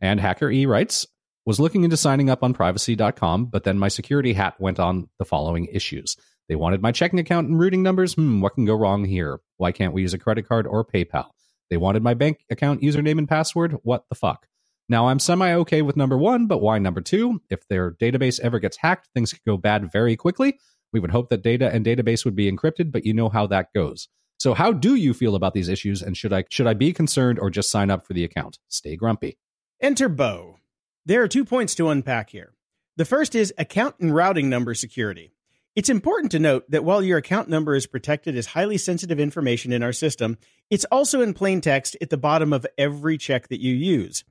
And 0.00 0.20
Hacker 0.20 0.50
E 0.50 0.66
writes, 0.66 1.06
was 1.46 1.60
looking 1.60 1.84
into 1.84 1.96
signing 1.96 2.28
up 2.28 2.42
on 2.42 2.52
privacy.com, 2.52 3.46
but 3.46 3.64
then 3.64 3.78
my 3.78 3.88
security 3.88 4.32
hat 4.32 4.54
went 4.58 4.80
on 4.80 5.08
the 5.18 5.24
following 5.24 5.66
issues. 5.66 6.16
They 6.48 6.56
wanted 6.56 6.82
my 6.82 6.92
checking 6.92 7.18
account 7.18 7.48
and 7.48 7.58
routing 7.58 7.82
numbers. 7.82 8.14
Hmm, 8.14 8.40
what 8.40 8.54
can 8.54 8.66
go 8.66 8.74
wrong 8.74 9.04
here? 9.04 9.40
Why 9.56 9.72
can't 9.72 9.94
we 9.94 10.02
use 10.02 10.12
a 10.12 10.18
credit 10.18 10.46
card 10.46 10.66
or 10.66 10.84
PayPal? 10.84 11.30
They 11.70 11.76
wanted 11.76 12.02
my 12.02 12.14
bank 12.14 12.44
account 12.50 12.82
username 12.82 13.18
and 13.18 13.28
password. 13.28 13.76
What 13.82 14.04
the 14.08 14.14
fuck? 14.14 14.46
Now, 14.88 15.08
I'm 15.08 15.18
semi 15.18 15.52
okay 15.52 15.82
with 15.82 15.96
number 15.96 16.16
one, 16.16 16.46
but 16.46 16.58
why 16.58 16.78
number 16.78 17.00
two? 17.00 17.40
If 17.50 17.66
their 17.68 17.92
database 17.92 18.38
ever 18.40 18.60
gets 18.60 18.76
hacked, 18.76 19.08
things 19.14 19.32
could 19.32 19.42
go 19.44 19.56
bad 19.56 19.90
very 19.90 20.14
quickly. 20.16 20.58
We 20.92 21.00
would 21.00 21.10
hope 21.10 21.30
that 21.30 21.42
data 21.42 21.72
and 21.72 21.84
database 21.84 22.24
would 22.24 22.36
be 22.36 22.50
encrypted, 22.50 22.92
but 22.92 23.04
you 23.04 23.12
know 23.12 23.28
how 23.28 23.48
that 23.48 23.72
goes. 23.74 24.08
So 24.38 24.54
how 24.54 24.72
do 24.72 24.94
you 24.94 25.12
feel 25.12 25.34
about 25.34 25.54
these 25.54 25.68
issues 25.68 26.02
and 26.02 26.16
should 26.16 26.32
I 26.32 26.44
should 26.50 26.66
I 26.66 26.74
be 26.74 26.92
concerned 26.92 27.38
or 27.38 27.50
just 27.50 27.70
sign 27.70 27.90
up 27.90 28.06
for 28.06 28.12
the 28.12 28.22
account? 28.22 28.58
Stay 28.68 28.94
grumpy. 28.94 29.38
Enter 29.80 30.08
Bo. 30.08 30.58
There 31.06 31.22
are 31.22 31.28
two 31.28 31.44
points 31.44 31.76
to 31.76 31.88
unpack 31.88 32.30
here. 32.30 32.52
The 32.96 33.04
first 33.04 33.36
is 33.36 33.54
account 33.58 33.94
and 34.00 34.12
routing 34.12 34.50
number 34.50 34.74
security. 34.74 35.30
It's 35.76 35.88
important 35.88 36.32
to 36.32 36.40
note 36.40 36.68
that 36.72 36.82
while 36.82 37.00
your 37.00 37.18
account 37.18 37.48
number 37.48 37.76
is 37.76 37.86
protected 37.86 38.36
as 38.36 38.46
highly 38.46 38.76
sensitive 38.76 39.20
information 39.20 39.72
in 39.72 39.84
our 39.84 39.92
system, 39.92 40.36
it's 40.68 40.84
also 40.86 41.20
in 41.20 41.32
plain 41.32 41.60
text 41.60 41.96
at 42.00 42.10
the 42.10 42.16
bottom 42.16 42.52
of 42.52 42.66
every 42.76 43.18
check 43.18 43.46
that 43.50 43.60
you 43.60 43.72
use. 43.72 44.24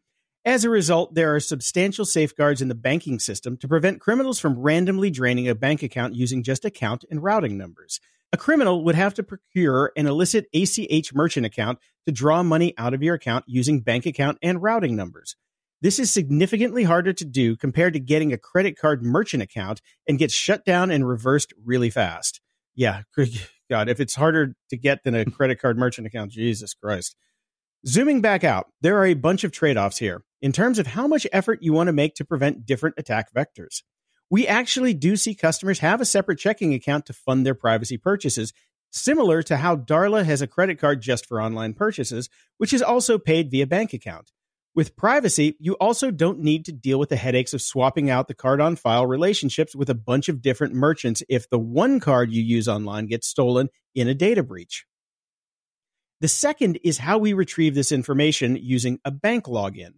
As 0.43 0.65
a 0.65 0.69
result, 0.69 1.15
there 1.15 1.33
are 1.33 1.39
substantial 1.39 2.03
safeguards 2.03 2.61
in 2.61 2.67
the 2.67 2.75
banking 2.75 3.19
system 3.19 3.55
to 3.59 3.69
prevent 3.69 4.01
criminals 4.01 4.41
from 4.41 4.59
randomly 4.59 5.09
draining 5.09 5.47
a 5.47 5.55
bank 5.55 5.81
account 5.81 6.13
using 6.13 6.43
just 6.43 6.65
account 6.65 7.05
and 7.09 7.23
routing 7.23 7.57
numbers. 7.57 8.01
A 8.33 8.37
criminal 8.37 8.83
would 8.83 8.95
have 8.95 9.13
to 9.13 9.23
procure 9.23 9.93
an 9.95 10.07
illicit 10.07 10.47
ACH 10.53 11.13
merchant 11.13 11.45
account 11.45 11.79
to 12.05 12.11
draw 12.11 12.43
money 12.43 12.73
out 12.77 12.93
of 12.93 13.01
your 13.01 13.15
account 13.15 13.45
using 13.47 13.79
bank 13.79 14.05
account 14.05 14.39
and 14.41 14.61
routing 14.61 14.97
numbers. 14.97 15.37
This 15.81 15.99
is 15.99 16.11
significantly 16.11 16.83
harder 16.83 17.13
to 17.13 17.25
do 17.25 17.55
compared 17.55 17.93
to 17.93 17.99
getting 17.99 18.33
a 18.33 18.37
credit 18.37 18.77
card 18.77 19.03
merchant 19.03 19.43
account 19.43 19.81
and 20.07 20.17
gets 20.17 20.33
shut 20.33 20.65
down 20.65 20.89
and 20.89 21.07
reversed 21.07 21.53
really 21.63 21.89
fast. 21.89 22.41
Yeah, 22.75 23.03
God, 23.69 23.89
if 23.89 23.99
it's 23.99 24.15
harder 24.15 24.55
to 24.69 24.77
get 24.77 25.03
than 25.03 25.15
a 25.15 25.25
credit 25.31 25.59
card 25.59 25.77
merchant 25.77 26.07
account, 26.07 26.31
Jesus 26.31 26.73
Christ. 26.73 27.15
Zooming 27.87 28.21
back 28.21 28.43
out, 28.43 28.67
there 28.81 28.97
are 28.97 29.05
a 29.05 29.13
bunch 29.13 29.43
of 29.43 29.51
trade 29.51 29.77
offs 29.77 29.99
here 29.99 30.23
in 30.41 30.51
terms 30.51 30.79
of 30.79 30.87
how 30.87 31.07
much 31.07 31.27
effort 31.31 31.61
you 31.61 31.73
want 31.73 31.87
to 31.87 31.93
make 31.93 32.15
to 32.15 32.25
prevent 32.25 32.65
different 32.65 32.95
attack 32.97 33.31
vectors. 33.33 33.83
We 34.29 34.47
actually 34.47 34.93
do 34.93 35.15
see 35.15 35.35
customers 35.35 35.79
have 35.79 36.01
a 36.01 36.05
separate 36.05 36.39
checking 36.39 36.73
account 36.73 37.05
to 37.05 37.13
fund 37.13 37.45
their 37.45 37.53
privacy 37.53 37.97
purchases, 37.97 38.53
similar 38.91 39.43
to 39.43 39.57
how 39.57 39.75
Darla 39.75 40.25
has 40.25 40.41
a 40.41 40.47
credit 40.47 40.79
card 40.79 41.01
just 41.01 41.27
for 41.27 41.39
online 41.39 41.73
purchases, 41.73 42.27
which 42.57 42.73
is 42.73 42.81
also 42.81 43.19
paid 43.19 43.51
via 43.51 43.67
bank 43.67 43.93
account. 43.93 44.31
With 44.75 44.97
privacy, 44.97 45.55
you 45.57 45.75
also 45.75 46.11
don't 46.11 46.39
need 46.39 46.65
to 46.65 46.73
deal 46.73 46.99
with 46.99 47.07
the 47.07 47.15
headaches 47.15 47.53
of 47.53 47.61
swapping 47.61 48.09
out 48.09 48.27
the 48.27 48.33
card 48.33 48.59
on 48.59 48.75
file 48.75 49.07
relationships 49.07 49.73
with 49.73 49.89
a 49.89 49.95
bunch 49.95 50.27
of 50.27 50.41
different 50.41 50.73
merchants 50.73 51.23
if 51.29 51.49
the 51.49 51.57
one 51.57 52.01
card 52.01 52.29
you 52.29 52.43
use 52.43 52.67
online 52.67 53.07
gets 53.07 53.25
stolen 53.25 53.69
in 53.95 54.09
a 54.09 54.13
data 54.13 54.43
breach. 54.43 54.85
The 56.19 56.27
second 56.27 56.77
is 56.83 56.97
how 56.97 57.17
we 57.17 57.31
retrieve 57.31 57.73
this 57.73 57.93
information 57.93 58.57
using 58.61 58.99
a 59.05 59.11
bank 59.11 59.45
login. 59.45 59.93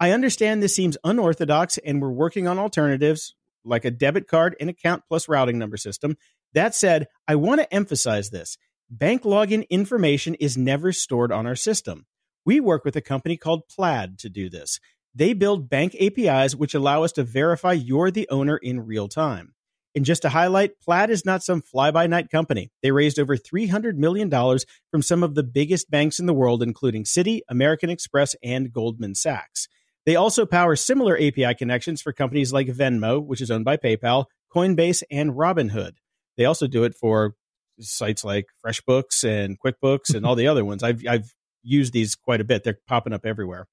I 0.00 0.12
understand 0.12 0.62
this 0.62 0.74
seems 0.74 0.96
unorthodox 1.04 1.76
and 1.78 2.00
we're 2.00 2.10
working 2.10 2.48
on 2.48 2.58
alternatives 2.58 3.34
like 3.66 3.84
a 3.84 3.90
debit 3.90 4.28
card 4.28 4.56
and 4.58 4.70
account 4.70 5.02
plus 5.08 5.28
routing 5.28 5.58
number 5.58 5.76
system. 5.76 6.16
That 6.54 6.74
said, 6.74 7.06
I 7.28 7.34
want 7.34 7.60
to 7.60 7.72
emphasize 7.72 8.30
this. 8.30 8.56
Bank 8.88 9.24
login 9.24 9.68
information 9.68 10.34
is 10.36 10.56
never 10.56 10.90
stored 10.90 11.32
on 11.32 11.46
our 11.46 11.56
system. 11.56 12.06
We 12.44 12.60
work 12.60 12.84
with 12.84 12.96
a 12.96 13.00
company 13.00 13.36
called 13.36 13.68
Plaid 13.68 14.18
to 14.18 14.28
do 14.28 14.50
this. 14.50 14.80
They 15.14 15.32
build 15.32 15.68
bank 15.68 15.94
APIs 16.00 16.56
which 16.56 16.74
allow 16.74 17.02
us 17.04 17.12
to 17.12 17.22
verify 17.22 17.72
you're 17.72 18.10
the 18.10 18.28
owner 18.30 18.56
in 18.56 18.86
real 18.86 19.08
time. 19.08 19.54
And 19.94 20.06
just 20.06 20.22
to 20.22 20.30
highlight, 20.30 20.80
Plaid 20.80 21.10
is 21.10 21.26
not 21.26 21.42
some 21.42 21.60
fly 21.60 21.90
by 21.90 22.06
night 22.06 22.30
company. 22.30 22.70
They 22.82 22.92
raised 22.92 23.18
over 23.18 23.36
$300 23.36 23.96
million 23.96 24.30
from 24.90 25.02
some 25.02 25.22
of 25.22 25.34
the 25.34 25.42
biggest 25.42 25.90
banks 25.90 26.18
in 26.18 26.24
the 26.24 26.32
world, 26.32 26.62
including 26.62 27.04
Citi, 27.04 27.40
American 27.48 27.90
Express, 27.90 28.34
and 28.42 28.72
Goldman 28.72 29.14
Sachs. 29.14 29.68
They 30.06 30.16
also 30.16 30.46
power 30.46 30.76
similar 30.76 31.16
API 31.16 31.54
connections 31.54 32.00
for 32.00 32.12
companies 32.12 32.52
like 32.52 32.68
Venmo, 32.68 33.22
which 33.24 33.42
is 33.42 33.50
owned 33.50 33.66
by 33.66 33.76
PayPal, 33.76 34.24
Coinbase, 34.54 35.02
and 35.10 35.32
Robinhood. 35.32 35.92
They 36.38 36.46
also 36.46 36.66
do 36.66 36.84
it 36.84 36.94
for 36.94 37.34
sites 37.78 38.24
like 38.24 38.46
FreshBooks 38.64 39.24
and 39.24 39.58
QuickBooks 39.60 40.14
and 40.14 40.24
all 40.24 40.34
the 40.34 40.48
other 40.48 40.64
ones. 40.64 40.82
I've, 40.82 41.02
I've 41.06 41.34
use 41.62 41.90
these 41.90 42.14
quite 42.14 42.40
a 42.40 42.44
bit. 42.44 42.64
They're 42.64 42.78
popping 42.86 43.12
up 43.12 43.26
everywhere. 43.26 43.68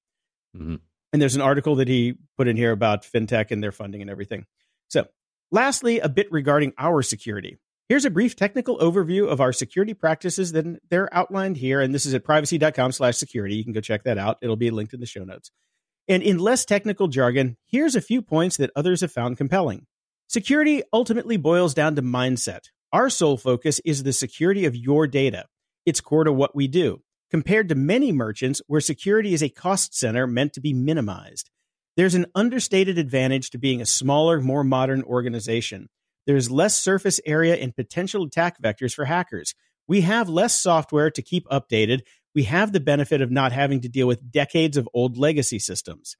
Mm-hmm. 0.56 0.76
And 1.12 1.20
there's 1.20 1.34
an 1.34 1.42
article 1.42 1.76
that 1.76 1.88
he 1.88 2.14
put 2.36 2.48
in 2.48 2.56
here 2.56 2.72
about 2.72 3.02
fintech 3.02 3.50
and 3.50 3.62
their 3.62 3.72
funding 3.72 4.00
and 4.00 4.10
everything. 4.10 4.46
So, 4.88 5.06
lastly, 5.50 5.98
a 5.98 6.08
bit 6.08 6.30
regarding 6.30 6.72
our 6.78 7.02
security. 7.02 7.58
Here's 7.88 8.04
a 8.04 8.10
brief 8.10 8.36
technical 8.36 8.78
overview 8.78 9.28
of 9.28 9.40
our 9.40 9.52
security 9.52 9.94
practices 9.94 10.52
that 10.52 10.78
they're 10.90 11.12
outlined 11.12 11.56
here. 11.56 11.80
And 11.80 11.92
this 11.92 12.06
is 12.06 12.14
at 12.14 12.24
privacy.com 12.24 12.92
slash 12.92 13.16
security. 13.16 13.56
You 13.56 13.64
can 13.64 13.72
go 13.72 13.80
check 13.80 14.04
that 14.04 14.18
out. 14.18 14.38
It'll 14.42 14.54
be 14.54 14.70
linked 14.70 14.94
in 14.94 15.00
the 15.00 15.06
show 15.06 15.24
notes. 15.24 15.50
And 16.06 16.22
in 16.22 16.38
less 16.38 16.64
technical 16.64 17.08
jargon, 17.08 17.56
here's 17.66 17.96
a 17.96 18.00
few 18.00 18.22
points 18.22 18.58
that 18.58 18.70
others 18.76 19.00
have 19.00 19.12
found 19.12 19.36
compelling. 19.36 19.86
Security 20.28 20.84
ultimately 20.92 21.36
boils 21.36 21.74
down 21.74 21.96
to 21.96 22.02
mindset. 22.02 22.66
Our 22.92 23.10
sole 23.10 23.36
focus 23.36 23.80
is 23.84 24.04
the 24.04 24.12
security 24.12 24.64
of 24.66 24.76
your 24.76 25.08
data. 25.08 25.46
It's 25.84 26.00
core 26.00 26.24
to 26.24 26.32
what 26.32 26.54
we 26.54 26.68
do 26.68 27.02
compared 27.30 27.68
to 27.68 27.74
many 27.74 28.12
merchants 28.12 28.60
where 28.66 28.80
security 28.80 29.34
is 29.34 29.42
a 29.42 29.48
cost 29.48 29.96
center 29.96 30.26
meant 30.26 30.52
to 30.54 30.60
be 30.60 30.72
minimized. 30.72 31.50
There's 31.96 32.14
an 32.14 32.26
understated 32.34 32.98
advantage 32.98 33.50
to 33.50 33.58
being 33.58 33.80
a 33.80 33.86
smaller, 33.86 34.40
more 34.40 34.64
modern 34.64 35.02
organization. 35.02 35.88
There's 36.26 36.50
less 36.50 36.80
surface 36.80 37.20
area 37.26 37.56
and 37.56 37.74
potential 37.74 38.24
attack 38.24 38.60
vectors 38.62 38.94
for 38.94 39.04
hackers. 39.04 39.54
We 39.88 40.02
have 40.02 40.28
less 40.28 40.60
software 40.60 41.10
to 41.10 41.22
keep 41.22 41.46
updated. 41.48 42.00
We 42.34 42.44
have 42.44 42.72
the 42.72 42.80
benefit 42.80 43.20
of 43.20 43.30
not 43.30 43.52
having 43.52 43.80
to 43.80 43.88
deal 43.88 44.06
with 44.06 44.30
decades 44.30 44.76
of 44.76 44.88
old 44.94 45.18
legacy 45.18 45.58
systems. 45.58 46.16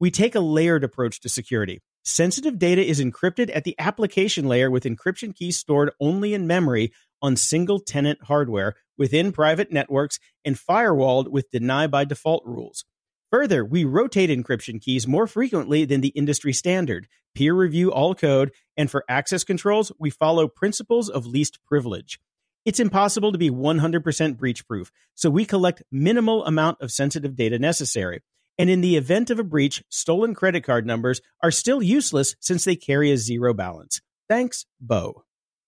We 0.00 0.10
take 0.10 0.34
a 0.34 0.40
layered 0.40 0.84
approach 0.84 1.20
to 1.20 1.28
security. 1.28 1.80
Sensitive 2.04 2.58
data 2.58 2.84
is 2.84 3.00
encrypted 3.00 3.50
at 3.54 3.64
the 3.64 3.74
application 3.78 4.46
layer 4.46 4.70
with 4.70 4.84
encryption 4.84 5.34
keys 5.34 5.58
stored 5.58 5.92
only 6.00 6.34
in 6.34 6.46
memory 6.46 6.92
on 7.22 7.36
single 7.36 7.80
tenant 7.80 8.18
hardware 8.24 8.74
within 8.98 9.32
private 9.32 9.72
networks 9.72 10.18
and 10.44 10.56
firewalled 10.56 11.28
with 11.28 11.50
deny 11.50 11.86
by 11.86 12.04
default 12.04 12.44
rules. 12.44 12.84
Further, 13.30 13.64
we 13.64 13.84
rotate 13.84 14.30
encryption 14.30 14.80
keys 14.80 15.06
more 15.06 15.26
frequently 15.26 15.84
than 15.84 16.00
the 16.00 16.08
industry 16.08 16.52
standard, 16.52 17.08
peer 17.34 17.54
review 17.54 17.92
all 17.92 18.14
code, 18.14 18.52
and 18.76 18.90
for 18.90 19.04
access 19.08 19.44
controls, 19.44 19.90
we 19.98 20.10
follow 20.10 20.48
principles 20.48 21.08
of 21.08 21.26
least 21.26 21.58
privilege. 21.66 22.18
It's 22.64 22.80
impossible 22.80 23.32
to 23.32 23.38
be 23.38 23.50
100% 23.50 24.36
breach 24.36 24.66
proof, 24.66 24.90
so 25.14 25.30
we 25.30 25.44
collect 25.44 25.82
minimal 25.90 26.44
amount 26.44 26.78
of 26.80 26.90
sensitive 26.90 27.36
data 27.36 27.58
necessary. 27.58 28.22
And 28.58 28.70
in 28.70 28.80
the 28.80 28.96
event 28.96 29.30
of 29.30 29.38
a 29.38 29.44
breach, 29.44 29.84
stolen 29.88 30.34
credit 30.34 30.64
card 30.64 30.86
numbers 30.86 31.20
are 31.42 31.50
still 31.50 31.82
useless 31.82 32.34
since 32.40 32.64
they 32.64 32.74
carry 32.74 33.10
a 33.12 33.18
zero 33.18 33.52
balance. 33.52 34.00
Thanks, 34.28 34.66
Bo. 34.80 35.24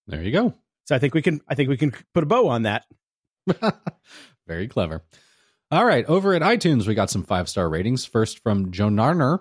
There 0.07 0.23
you 0.23 0.33
go. 0.33 0.55
So 0.89 0.95
I 0.97 0.99
think 0.99 1.13
we 1.13 1.21
can 1.21 1.43
I 1.47 1.55
think 1.55 1.69
we 1.69 1.77
can 1.77 1.93
put 2.15 2.23
a 2.23 2.27
bow 2.27 2.49
on 2.49 2.63
that. 2.63 2.87
Very 4.47 4.69
clever. 4.69 5.05
All 5.71 5.85
right, 5.85 6.07
over 6.07 6.33
at 6.33 6.41
iTunes, 6.41 6.87
we 6.87 6.95
got 6.95 7.11
some 7.11 7.25
five 7.25 7.47
star 7.47 7.69
ratings. 7.69 8.07
First 8.07 8.39
from 8.39 8.73
Jonarner 8.73 9.41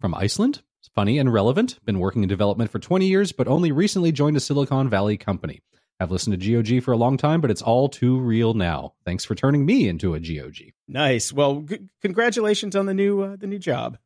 from 0.00 0.12
Iceland. 0.12 0.60
It's 0.80 0.90
funny 0.96 1.20
and 1.20 1.32
relevant. 1.32 1.78
Been 1.84 2.00
working 2.00 2.24
in 2.24 2.28
development 2.28 2.72
for 2.72 2.80
20 2.80 3.06
years, 3.06 3.30
but 3.30 3.46
only 3.46 3.70
recently 3.70 4.10
joined 4.10 4.36
a 4.36 4.40
Silicon 4.40 4.90
Valley 4.90 5.16
company. 5.16 5.62
I've 6.00 6.10
listened 6.10 6.40
to 6.40 6.62
GOG 6.62 6.82
for 6.82 6.90
a 6.90 6.96
long 6.96 7.16
time, 7.16 7.40
but 7.40 7.52
it's 7.52 7.62
all 7.62 7.88
too 7.88 8.18
real 8.18 8.54
now. 8.54 8.94
Thanks 9.04 9.24
for 9.24 9.36
turning 9.36 9.64
me 9.64 9.86
into 9.86 10.14
a 10.14 10.20
GOG. 10.20 10.72
Nice. 10.88 11.32
Well, 11.32 11.60
g- 11.60 11.78
congratulations 12.02 12.74
on 12.74 12.86
the 12.86 12.94
new 12.94 13.22
uh, 13.22 13.36
the 13.36 13.46
new 13.46 13.60
job. 13.60 13.98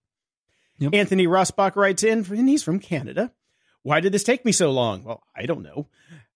Yep. 0.79 0.93
Anthony 0.93 1.27
Rossbach 1.27 1.75
writes 1.75 2.03
in, 2.03 2.27
and 2.31 2.51
he's 2.51 2.63
from 2.63 2.81
Canada. 2.81 3.33
Why 3.83 4.01
did 4.01 4.13
this 4.13 4.25
take 4.25 4.45
me 4.45 4.53
so 4.53 4.71
long? 4.73 5.05
Well, 5.05 5.23
I 5.35 5.47
don't 5.47 5.63
know. 5.63 5.89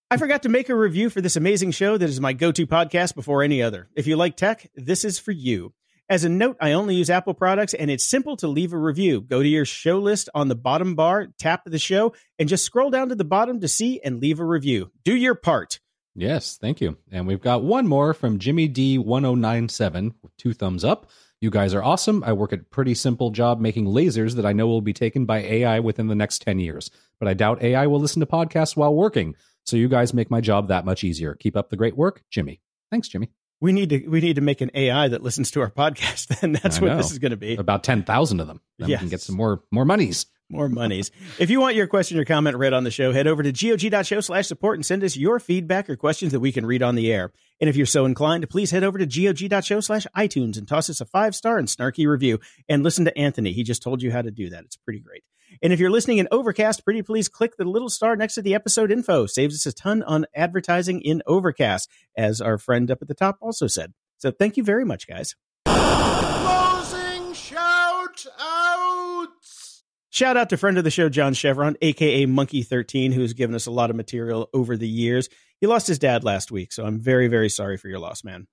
I 0.09 0.18
forgot 0.18 0.44
to 0.44 0.48
make 0.48 0.68
a 0.68 0.76
review 0.76 1.11
for 1.11 1.20
this 1.20 1.34
amazing 1.34 1.72
show 1.72 1.98
that 1.98 2.09
is 2.09 2.20
my 2.20 2.32
go 2.32 2.52
to 2.52 2.64
podcast 2.64 3.16
before 3.16 3.42
any 3.42 3.61
other. 3.61 3.88
If 3.96 4.07
you 4.07 4.14
like 4.14 4.36
tech, 4.36 4.70
this 4.76 5.04
is 5.04 5.18
for 5.18 5.32
you. 5.32 5.72
As 6.09 6.22
a 6.22 6.28
note, 6.28 6.57
I 6.61 6.72
only 6.72 6.94
use 6.94 7.11
Apple 7.11 7.34
products 7.34 7.74
and 7.74 7.90
it's 7.90 8.04
simple 8.04 8.36
to 8.36 8.46
leave 8.46 8.72
a 8.72 8.78
review. 8.78 9.20
Go 9.20 9.42
to 9.42 9.48
your 9.48 9.64
show 9.64 9.98
list 9.98 10.28
on 10.32 10.46
the 10.46 10.54
bottom 10.54 10.94
bar, 10.94 11.26
tap 11.40 11.62
the 11.66 11.80
show, 11.80 12.14
and 12.38 12.48
just 12.48 12.64
scroll 12.64 12.88
down 12.90 13.09
to 13.09 13.16
the 13.16 13.24
bottom 13.24 13.59
to 13.59 13.66
see 13.66 14.00
and 14.00 14.20
leave 14.20 14.38
a 14.38 14.44
review. 14.44 14.92
Do 15.02 15.16
your 15.16 15.34
part. 15.34 15.80
Yes, 16.14 16.57
thank 16.57 16.80
you. 16.80 16.98
And 17.11 17.26
we've 17.26 17.40
got 17.40 17.64
one 17.64 17.88
more 17.88 18.14
from 18.14 18.38
Jimmy 18.38 18.68
D1097 18.68 20.14
with 20.22 20.37
two 20.37 20.54
thumbs 20.54 20.84
up. 20.84 21.11
You 21.41 21.50
guys 21.50 21.74
are 21.74 21.83
awesome. 21.83 22.22
I 22.22 22.33
work 22.33 22.53
at 22.53 22.70
pretty 22.70 22.95
simple 22.95 23.30
job 23.30 23.61
making 23.61 23.87
lasers 23.87 24.37
that 24.37 24.46
I 24.46 24.53
know 24.53 24.68
will 24.68 24.80
be 24.80 24.92
taken 24.92 25.24
by 25.24 25.38
AI 25.38 25.80
within 25.80 26.07
the 26.07 26.14
next 26.14 26.42
10 26.42 26.61
years. 26.61 26.92
But 27.18 27.26
I 27.26 27.34
doubt 27.34 27.61
AI 27.61 27.88
will 27.88 27.99
listen 27.99 28.20
to 28.20 28.26
podcasts 28.26 28.76
while 28.76 28.95
working. 28.95 29.34
So 29.67 29.76
you 29.76 29.88
guys 29.88 30.14
make 30.14 30.30
my 30.30 30.41
job 30.41 30.68
that 30.68 30.84
much 30.84 31.05
easier. 31.05 31.34
Keep 31.34 31.57
up 31.57 31.71
the 31.71 31.76
great 31.76 31.97
work, 31.97 32.22
Jimmy. 32.30 32.61
Thanks, 32.91 33.09
Jimmy. 33.09 33.30
We 33.61 33.72
need 33.72 33.91
to 33.91 34.07
we 34.07 34.21
need 34.21 34.37
to 34.37 34.43
make 34.43 34.61
an 34.61 34.71
AI 34.75 35.09
that 35.09 35.22
listens 35.22 35.51
to 35.53 35.61
our 35.61 35.71
podcast. 35.71 36.29
Then 36.41 36.53
that's 36.53 36.80
what 36.80 36.97
this 36.97 37.11
is 37.11 37.18
going 37.18 37.30
to 37.30 37.37
be. 37.37 37.57
About 37.57 37.83
ten 37.83 38.03
thousand 38.03 38.41
of 38.41 38.47
them. 38.47 38.61
Then 38.79 38.91
yes. 38.91 38.99
we 38.99 39.05
can 39.05 39.11
get 39.11 39.21
some 39.22 39.37
more 39.37 39.63
more 39.72 39.84
monies. 39.84 40.26
More 40.49 40.68
monies. 40.68 41.11
If 41.41 41.51
you 41.51 41.59
want 41.59 41.75
your 41.75 41.88
question 41.88 42.21
or 42.21 42.25
comment 42.25 42.57
read 42.57 42.72
on 42.72 42.84
the 42.84 42.91
show, 42.93 43.13
head 43.13 43.26
over 43.26 43.43
to 43.43 43.51
gog.show 43.51 44.21
slash 44.21 44.47
support 44.47 44.76
and 44.76 44.87
send 44.87 45.03
us 45.03 45.17
your 45.17 45.41
feedback 45.41 45.91
or 45.91 45.97
questions 45.97 46.30
that 46.30 46.38
we 46.38 46.53
can 46.53 46.64
read 46.64 46.84
on 46.84 46.95
the 46.95 47.13
air. 47.13 47.33
And 47.61 47.68
if 47.68 47.75
you're 47.75 47.84
so 47.84 48.05
inclined, 48.05 48.49
please 48.49 48.71
head 48.71 48.84
over 48.84 48.97
to 48.97 49.07
gog.show 49.07 49.80
slash 49.80 50.07
iTunes 50.17 50.57
and 50.57 50.68
toss 50.68 50.88
us 50.88 51.01
a 51.01 51.05
five 51.05 51.34
star 51.34 51.59
and 51.59 51.67
snarky 51.67 52.07
review 52.07 52.38
and 52.68 52.84
listen 52.84 53.07
to 53.07 53.18
Anthony. 53.18 53.53
He 53.53 53.64
just 53.64 53.83
told 53.83 54.03
you 54.03 54.13
how 54.13 54.22
to 54.22 54.30
do 54.30 54.51
that. 54.51 54.64
It's 54.64 54.76
pretty 54.76 55.01
great. 55.01 55.25
And 55.62 55.72
if 55.72 55.80
you're 55.80 55.90
listening 55.90 56.18
in 56.18 56.28
Overcast, 56.30 56.84
pretty 56.84 57.02
please 57.02 57.28
click 57.28 57.56
the 57.56 57.64
little 57.64 57.88
star 57.88 58.16
next 58.16 58.34
to 58.34 58.42
the 58.42 58.54
episode 58.54 58.90
info. 58.90 59.26
Saves 59.26 59.54
us 59.54 59.66
a 59.66 59.72
ton 59.72 60.02
on 60.02 60.26
advertising 60.34 61.00
in 61.00 61.22
Overcast, 61.26 61.90
as 62.16 62.40
our 62.40 62.58
friend 62.58 62.90
up 62.90 62.98
at 63.02 63.08
the 63.08 63.14
top 63.14 63.38
also 63.40 63.66
said. 63.66 63.94
So 64.18 64.30
thank 64.30 64.56
you 64.56 64.64
very 64.64 64.84
much, 64.84 65.06
guys. 65.06 65.34
Closing 65.66 67.32
shout 67.34 68.26
outs! 68.40 69.84
Shout 70.10 70.36
out 70.36 70.48
to 70.50 70.56
friend 70.56 70.78
of 70.78 70.84
the 70.84 70.90
show, 70.90 71.08
John 71.08 71.34
Chevron, 71.34 71.76
aka 71.82 72.26
Monkey13, 72.26 73.12
who's 73.12 73.34
given 73.34 73.54
us 73.54 73.66
a 73.66 73.70
lot 73.70 73.90
of 73.90 73.96
material 73.96 74.48
over 74.54 74.76
the 74.76 74.88
years. 74.88 75.28
He 75.60 75.66
lost 75.66 75.86
his 75.86 75.98
dad 75.98 76.24
last 76.24 76.50
week, 76.50 76.72
so 76.72 76.84
I'm 76.84 76.98
very, 76.98 77.28
very 77.28 77.48
sorry 77.48 77.76
for 77.76 77.88
your 77.88 77.98
loss, 77.98 78.24
man. 78.24 78.46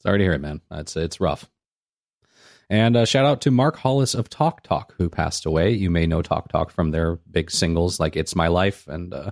Sorry 0.00 0.18
to 0.18 0.24
hear 0.24 0.32
it, 0.32 0.40
man. 0.40 0.60
It's 0.70 0.96
it's 0.96 1.20
rough. 1.20 1.48
And 2.70 2.96
uh, 2.96 3.04
shout 3.04 3.24
out 3.24 3.40
to 3.42 3.50
Mark 3.50 3.76
Hollis 3.76 4.14
of 4.14 4.28
Talk 4.28 4.62
Talk, 4.62 4.94
who 4.96 5.08
passed 5.08 5.46
away. 5.46 5.72
You 5.72 5.90
may 5.90 6.06
know 6.06 6.22
Talk 6.22 6.48
Talk 6.48 6.70
from 6.70 6.90
their 6.90 7.16
big 7.30 7.50
singles 7.50 8.00
like 8.00 8.16
"It's 8.16 8.34
My 8.34 8.48
Life" 8.48 8.86
and 8.88 9.12
uh, 9.12 9.30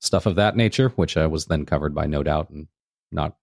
stuff 0.00 0.26
of 0.26 0.36
that 0.36 0.56
nature, 0.56 0.90
which 0.90 1.16
uh, 1.16 1.28
was 1.30 1.46
then 1.46 1.66
covered 1.66 1.94
by 1.94 2.06
No 2.06 2.22
Doubt 2.22 2.50
and 2.50 2.68
not 3.10 3.36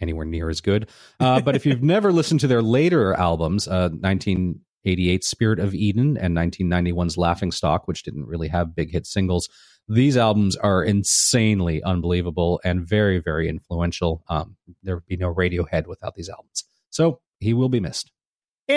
anywhere 0.00 0.24
near 0.24 0.48
as 0.48 0.60
good. 0.60 0.88
Uh, 1.18 1.40
but 1.40 1.56
if 1.56 1.66
you've 1.66 1.82
never 1.82 2.12
listened 2.12 2.40
to 2.40 2.46
their 2.46 2.62
later 2.62 3.14
albums, 3.14 3.68
uh, 3.68 3.90
1988's 3.90 5.26
Spirit 5.26 5.58
of 5.58 5.74
Eden 5.74 6.16
and 6.16 6.36
1991's 6.36 7.18
Laughing 7.18 7.52
Stock, 7.52 7.86
which 7.86 8.02
didn't 8.02 8.26
really 8.26 8.48
have 8.48 8.74
big 8.74 8.90
hit 8.90 9.06
singles, 9.06 9.48
these 9.88 10.16
albums 10.16 10.56
are 10.56 10.84
insanely 10.84 11.82
unbelievable 11.82 12.60
and 12.64 12.86
very, 12.86 13.18
very 13.18 13.48
influential. 13.48 14.22
Um, 14.28 14.56
there 14.82 14.94
would 14.94 15.06
be 15.06 15.16
no 15.16 15.34
Radiohead 15.34 15.86
without 15.86 16.14
these 16.14 16.28
albums. 16.28 16.64
So 16.90 17.20
he 17.40 17.54
will 17.54 17.68
be 17.68 17.80
missed. 17.80 18.10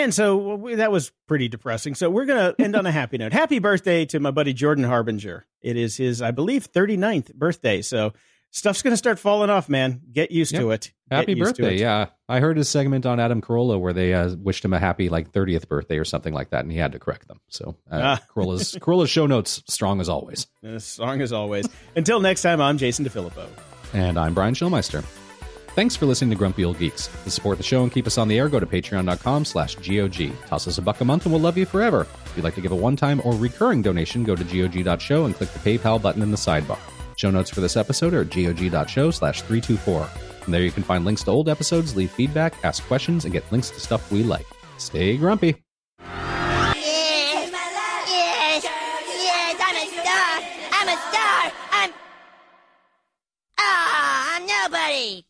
And 0.01 0.13
so 0.13 0.69
that 0.75 0.91
was 0.91 1.11
pretty 1.27 1.47
depressing. 1.49 1.93
So 1.95 2.09
we're 2.09 2.25
going 2.25 2.53
to 2.55 2.61
end 2.63 2.75
on 2.75 2.85
a 2.85 2.91
happy 2.91 3.17
note. 3.17 3.31
Happy 3.33 3.59
birthday 3.59 4.05
to 4.07 4.19
my 4.19 4.31
buddy 4.31 4.53
Jordan 4.53 4.83
Harbinger. 4.85 5.45
It 5.61 5.77
is 5.77 5.97
his, 5.97 6.21
I 6.21 6.31
believe, 6.31 6.71
39th 6.71 7.33
birthday. 7.35 7.81
So 7.81 8.13
stuff's 8.51 8.81
going 8.81 8.93
to 8.93 8.97
start 8.97 9.19
falling 9.19 9.49
off, 9.49 9.69
man. 9.69 10.01
Get 10.11 10.31
used 10.31 10.53
Yep. 10.53 10.61
to 10.61 10.71
it. 10.71 10.91
Get 11.09 11.15
Happy 11.17 11.35
birthday. 11.35 11.75
it. 11.75 11.79
Yeah. 11.81 12.07
I 12.27 12.39
heard 12.39 12.57
his 12.57 12.69
segment 12.69 13.05
on 13.05 13.19
Adam 13.19 13.39
Carolla 13.41 13.79
where 13.79 13.93
they 13.93 14.13
uh, 14.13 14.33
wished 14.35 14.65
him 14.65 14.73
a 14.73 14.79
happy 14.79 15.09
like 15.09 15.31
30th 15.31 15.67
birthday 15.67 15.97
or 15.99 16.05
something 16.05 16.33
like 16.33 16.49
that, 16.49 16.61
and 16.63 16.71
he 16.71 16.77
had 16.79 16.93
to 16.93 16.99
correct 16.99 17.27
them. 17.27 17.39
So 17.49 17.75
uh, 17.91 17.99
Ah. 18.19 18.21
Carolla's, 18.33 18.75
Carolla's 18.81 19.09
show 19.11 19.27
notes 19.27 19.61
strong 19.67 20.01
as 20.01 20.09
always. 20.09 20.47
Song 20.79 21.21
as 21.21 21.31
always. 21.31 21.67
Until 21.95 22.19
next 22.19 22.41
time, 22.41 22.59
I'm 22.61 22.77
Jason 22.79 23.05
DeFilippo. 23.05 23.47
And 23.93 24.17
I'm 24.17 24.33
Brian 24.33 24.55
Schulmeister. 24.55 25.03
Thanks 25.75 25.95
for 25.95 26.05
listening 26.05 26.29
to 26.29 26.35
Grumpy 26.35 26.63
Old 26.63 26.77
Geeks. 26.77 27.07
To 27.23 27.31
support 27.31 27.57
the 27.57 27.63
show 27.63 27.81
and 27.81 27.91
keep 27.91 28.05
us 28.05 28.19
on 28.19 28.27
the 28.27 28.37
air, 28.37 28.47
go 28.47 28.59
to 28.59 28.65
patreon.com 28.65 29.43
slash 29.43 29.75
GOG. 29.75 30.31
Toss 30.45 30.67
us 30.67 30.77
a 30.77 30.83
buck 30.83 31.01
a 31.01 31.05
month 31.05 31.25
and 31.25 31.33
we'll 31.33 31.41
love 31.41 31.57
you 31.57 31.65
forever. 31.65 32.01
If 32.25 32.33
you'd 32.35 32.43
like 32.43 32.53
to 32.55 32.61
give 32.61 32.71
a 32.71 32.75
one-time 32.75 33.21
or 33.25 33.33
recurring 33.33 33.81
donation, 33.81 34.23
go 34.23 34.35
to 34.35 34.43
GOG.show 34.43 35.25
and 35.25 35.33
click 35.33 35.49
the 35.49 35.59
PayPal 35.77 35.99
button 35.99 36.21
in 36.21 36.29
the 36.29 36.37
sidebar. 36.37 36.77
Show 37.15 37.31
notes 37.31 37.49
for 37.49 37.61
this 37.61 37.75
episode 37.75 38.13
are 38.13 38.21
at 38.21 38.29
GOG.show 38.29 39.09
slash 39.09 39.41
324. 39.41 40.03
From 40.03 40.51
there 40.51 40.61
you 40.61 40.71
can 40.71 40.83
find 40.83 41.05
links 41.05 41.23
to 41.23 41.31
old 41.31 41.49
episodes, 41.49 41.95
leave 41.95 42.11
feedback, 42.11 42.53
ask 42.63 42.83
questions, 42.83 43.25
and 43.25 43.33
get 43.33 43.51
links 43.51 43.71
to 43.71 43.79
stuff 43.79 44.11
we 44.11 44.21
like. 44.21 44.45
Stay 44.77 45.17
grumpy. 45.17 45.55
nobody. 54.73 55.23